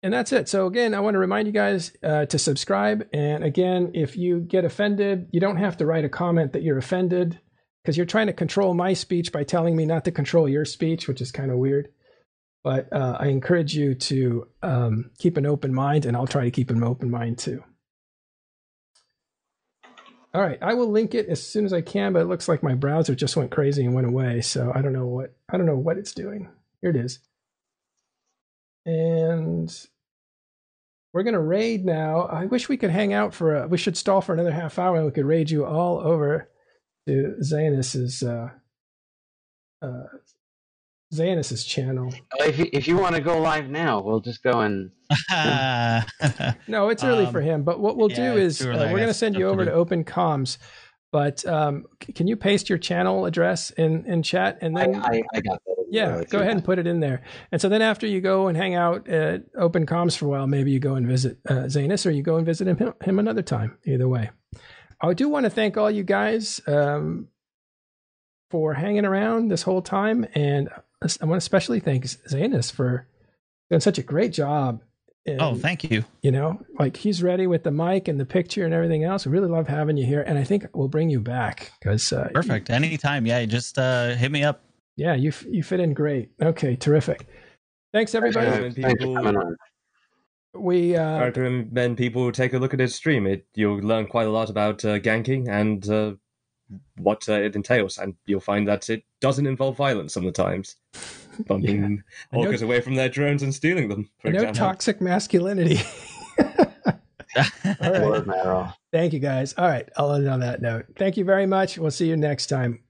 and 0.03 0.13
that's 0.13 0.31
it. 0.33 0.47
So 0.47 0.67
again, 0.67 0.93
I 0.93 0.99
want 0.99 1.15
to 1.15 1.19
remind 1.19 1.47
you 1.47 1.51
guys 1.51 1.93
uh, 2.03 2.27
to 2.27 2.37
subscribe. 2.37 3.07
And 3.11 3.43
again, 3.43 3.89
if 3.95 4.15
you 4.17 4.39
get 4.39 4.65
offended, 4.65 5.29
you 5.31 5.39
don't 5.39 5.57
have 5.57 5.77
to 5.77 5.87
write 5.87 6.05
a 6.05 6.09
comment 6.09 6.53
that 6.53 6.61
you're 6.61 6.77
offended 6.77 7.39
because 7.83 7.97
you're 7.97 8.05
trying 8.05 8.27
to 8.27 8.33
control 8.33 8.73
my 8.73 8.93
speech 8.93 9.31
by 9.31 9.43
telling 9.43 9.75
me 9.75 9.85
not 9.85 10.05
to 10.05 10.11
control 10.11 10.47
your 10.47 10.65
speech, 10.65 11.07
which 11.07 11.21
is 11.21 11.31
kind 11.31 11.51
of 11.51 11.57
weird. 11.57 11.89
But 12.63 12.93
uh, 12.93 13.17
I 13.19 13.27
encourage 13.27 13.73
you 13.73 13.95
to 13.95 14.47
um, 14.61 15.11
keep 15.17 15.37
an 15.37 15.47
open 15.47 15.73
mind, 15.73 16.05
and 16.05 16.15
I'll 16.15 16.27
try 16.27 16.43
to 16.43 16.51
keep 16.51 16.69
an 16.69 16.83
open 16.83 17.09
mind 17.09 17.39
too. 17.39 17.63
All 20.33 20.41
right, 20.41 20.59
I 20.61 20.75
will 20.75 20.89
link 20.89 21.13
it 21.13 21.27
as 21.27 21.45
soon 21.45 21.65
as 21.65 21.73
I 21.73 21.81
can, 21.81 22.13
but 22.13 22.21
it 22.21 22.27
looks 22.27 22.47
like 22.47 22.63
my 22.63 22.75
browser 22.75 23.15
just 23.15 23.35
went 23.35 23.51
crazy 23.51 23.83
and 23.83 23.93
went 23.93 24.07
away, 24.07 24.41
so 24.41 24.71
I 24.73 24.81
don't 24.81 24.93
know 24.93 25.07
what 25.07 25.35
I 25.49 25.57
don't 25.57 25.65
know 25.65 25.75
what 25.77 25.97
it's 25.97 26.13
doing. 26.13 26.49
Here 26.81 26.91
it 26.91 26.95
is. 26.95 27.19
And 28.85 29.69
we're 31.13 31.23
gonna 31.23 31.41
raid 31.41 31.83
now. 31.83 32.21
I 32.21 32.45
wish 32.45 32.69
we 32.69 32.77
could 32.77 32.91
hang 32.91 33.11
out 33.11 33.33
for 33.33 33.55
a 33.55 33.67
we 33.67 33.77
should 33.77 33.97
stall 33.97 34.21
for 34.21 34.33
another 34.33 34.51
half 34.51 34.79
hour 34.79 34.95
and 34.95 35.05
we 35.05 35.11
could 35.11 35.25
raid 35.25 35.49
you 35.49 35.65
all 35.65 35.99
over 35.99 36.47
to 37.07 37.35
Zanus's 37.41 38.23
uh 38.23 38.49
uh 39.81 40.03
Zanus's 41.13 41.65
channel. 41.65 42.13
If 42.39 42.57
you, 42.57 42.69
if 42.71 42.87
you 42.87 42.95
want 42.97 43.15
to 43.15 43.21
go 43.21 43.41
live 43.41 43.69
now, 43.69 43.99
we'll 44.01 44.21
just 44.21 44.41
go 44.43 44.61
and 44.61 44.91
No, 46.67 46.87
it's 46.89 47.03
early 47.03 47.25
Um, 47.25 47.31
for 47.33 47.41
him. 47.41 47.63
But 47.63 47.79
what 47.81 47.97
we'll 47.97 48.09
yeah, 48.09 48.33
do 48.33 48.37
is 48.37 48.59
too 48.59 48.71
uh, 48.71 48.77
we're 48.91 48.97
going 48.99 49.07
to 49.07 49.13
send 49.13 49.35
you 49.35 49.47
over 49.49 49.65
to. 49.65 49.71
Open 49.73 50.03
Comms. 50.05 50.57
But 51.11 51.45
um, 51.45 51.85
c- 52.01 52.13
can 52.13 52.27
you 52.27 52.37
paste 52.37 52.69
your 52.69 52.77
channel 52.77 53.25
address 53.25 53.71
in 53.71 54.05
in 54.05 54.23
chat 54.23 54.59
and 54.61 54.77
then 54.77 54.95
I, 54.95 55.21
I 55.33 55.41
got 55.41 55.61
that. 55.65 55.85
yeah, 55.89 56.23
go 56.29 56.37
you 56.37 56.43
ahead 56.43 56.53
and 56.55 56.63
put 56.63 56.79
it 56.79 56.87
in 56.87 57.01
there. 57.01 57.23
And 57.51 57.59
so 57.59 57.67
then 57.67 57.81
after 57.81 58.07
you 58.07 58.21
go 58.21 58.47
and 58.47 58.55
hang 58.55 58.75
out 58.75 59.09
at 59.09 59.43
Open 59.57 59.85
Comms 59.85 60.15
for 60.17 60.27
a 60.27 60.29
while, 60.29 60.47
maybe 60.47 60.71
you 60.71 60.79
go 60.79 60.95
and 60.95 61.05
visit 61.05 61.39
uh, 61.49 61.63
Zanus 61.67 62.05
or 62.05 62.11
you 62.11 62.23
go 62.23 62.37
and 62.37 62.45
visit 62.45 62.67
him 62.67 62.93
him 63.03 63.19
another 63.19 63.41
time. 63.41 63.77
Either 63.85 64.07
way, 64.07 64.29
I 65.01 65.13
do 65.13 65.27
want 65.29 65.45
to 65.45 65.49
thank 65.49 65.77
all 65.77 65.89
you 65.89 66.03
guys 66.03 66.61
um, 66.67 67.27
for 68.49 68.73
hanging 68.73 69.05
around 69.05 69.49
this 69.49 69.63
whole 69.63 69.81
time, 69.81 70.25
and 70.35 70.69
I 71.01 71.25
want 71.25 71.41
to 71.41 71.43
especially 71.43 71.79
thank 71.79 72.03
Zanus 72.05 72.71
for 72.71 73.07
doing 73.69 73.79
such 73.81 73.97
a 73.97 74.03
great 74.03 74.33
job. 74.33 74.81
oh, 75.39 75.55
thank 75.55 75.89
you. 75.89 76.03
you 76.23 76.31
know 76.31 76.59
like 76.79 76.97
he's 76.97 77.21
ready 77.21 77.45
with 77.47 77.63
the 77.63 77.69
mic 77.71 78.07
and 78.07 78.19
the 78.19 78.25
picture 78.25 78.65
and 78.65 78.73
everything 78.73 79.03
else 79.03 79.23
we 79.25 79.31
really 79.31 79.47
love 79.47 79.67
having 79.67 79.95
you 79.95 80.03
here 80.03 80.23
and 80.23 80.35
i 80.35 80.43
think 80.43 80.65
we'll 80.73 80.87
bring 80.87 81.11
you 81.11 81.19
back 81.19 81.71
because 81.79 82.11
uh, 82.11 82.27
Perfect. 82.33 82.71
Anytime. 82.71 83.27
Yeah, 83.27 83.45
just 83.45 83.77
uh, 83.77 84.15
hit 84.15 84.31
me 84.31 84.43
up. 84.43 84.63
yeah 84.97 85.13
you 85.13 85.29
f- 85.29 85.45
you 85.47 85.61
fit 85.61 85.79
in 85.79 85.93
great 85.93 86.31
okay 86.41 86.75
terrific 86.75 87.27
thanks 87.93 88.15
everybody 88.15 88.47
Yeah, 88.47 88.61
When 88.61 88.73
Thanks 88.73 89.03
for 90.53 90.59
people- 90.61 90.93
coming 90.93 90.95
on. 90.95 90.95
we 90.95 90.97
I 90.97 91.17
uh 91.17 91.25
recommend 91.25 91.97
people 91.97 92.31
take 92.31 92.53
a 92.53 92.57
look 92.59 92.73
at 92.73 92.79
his 92.79 92.95
stream. 92.95 93.25
It 93.27 93.45
you'll 93.55 93.79
learn 93.79 94.07
quite 94.07 94.27
a 94.27 94.31
lot 94.31 94.49
about 94.49 94.83
uh, 94.85 94.99
ganking 94.99 95.47
and 95.49 95.87
uh, 95.89 96.13
what 96.97 97.27
uh, 97.27 97.33
it 97.33 97.55
entails, 97.55 97.97
and 97.97 98.15
you'll 98.25 98.39
find 98.39 98.67
that 98.67 98.89
it 98.89 99.03
doesn't 99.19 99.45
involve 99.47 99.75
violence 99.77 100.13
sometimes. 100.13 100.27
of 100.29 100.33
the 100.35 100.43
times. 100.43 100.75
Bumping 101.47 102.03
I 102.31 102.35
know- 102.37 102.43
orcas 102.43 102.61
away 102.61 102.81
from 102.81 102.95
their 102.95 103.09
drones 103.09 103.41
and 103.43 103.53
stealing 103.53 103.87
them, 103.89 104.09
for 104.19 104.29
no 104.29 104.39
example. 104.39 104.59
toxic 104.59 105.01
masculinity 105.01 105.79
all 107.81 107.91
right 107.91 108.73
thank 108.91 109.13
you 109.13 109.19
guys 109.19 109.53
all 109.57 109.65
right 109.67 109.87
i'll 109.95 110.11
end 110.13 110.27
on 110.27 110.41
that 110.41 110.61
note 110.61 110.85
thank 110.97 111.15
you 111.15 111.23
very 111.23 111.45
much 111.45 111.77
we'll 111.77 111.89
see 111.89 112.05
you 112.07 112.17
next 112.17 112.47
time 112.47 112.83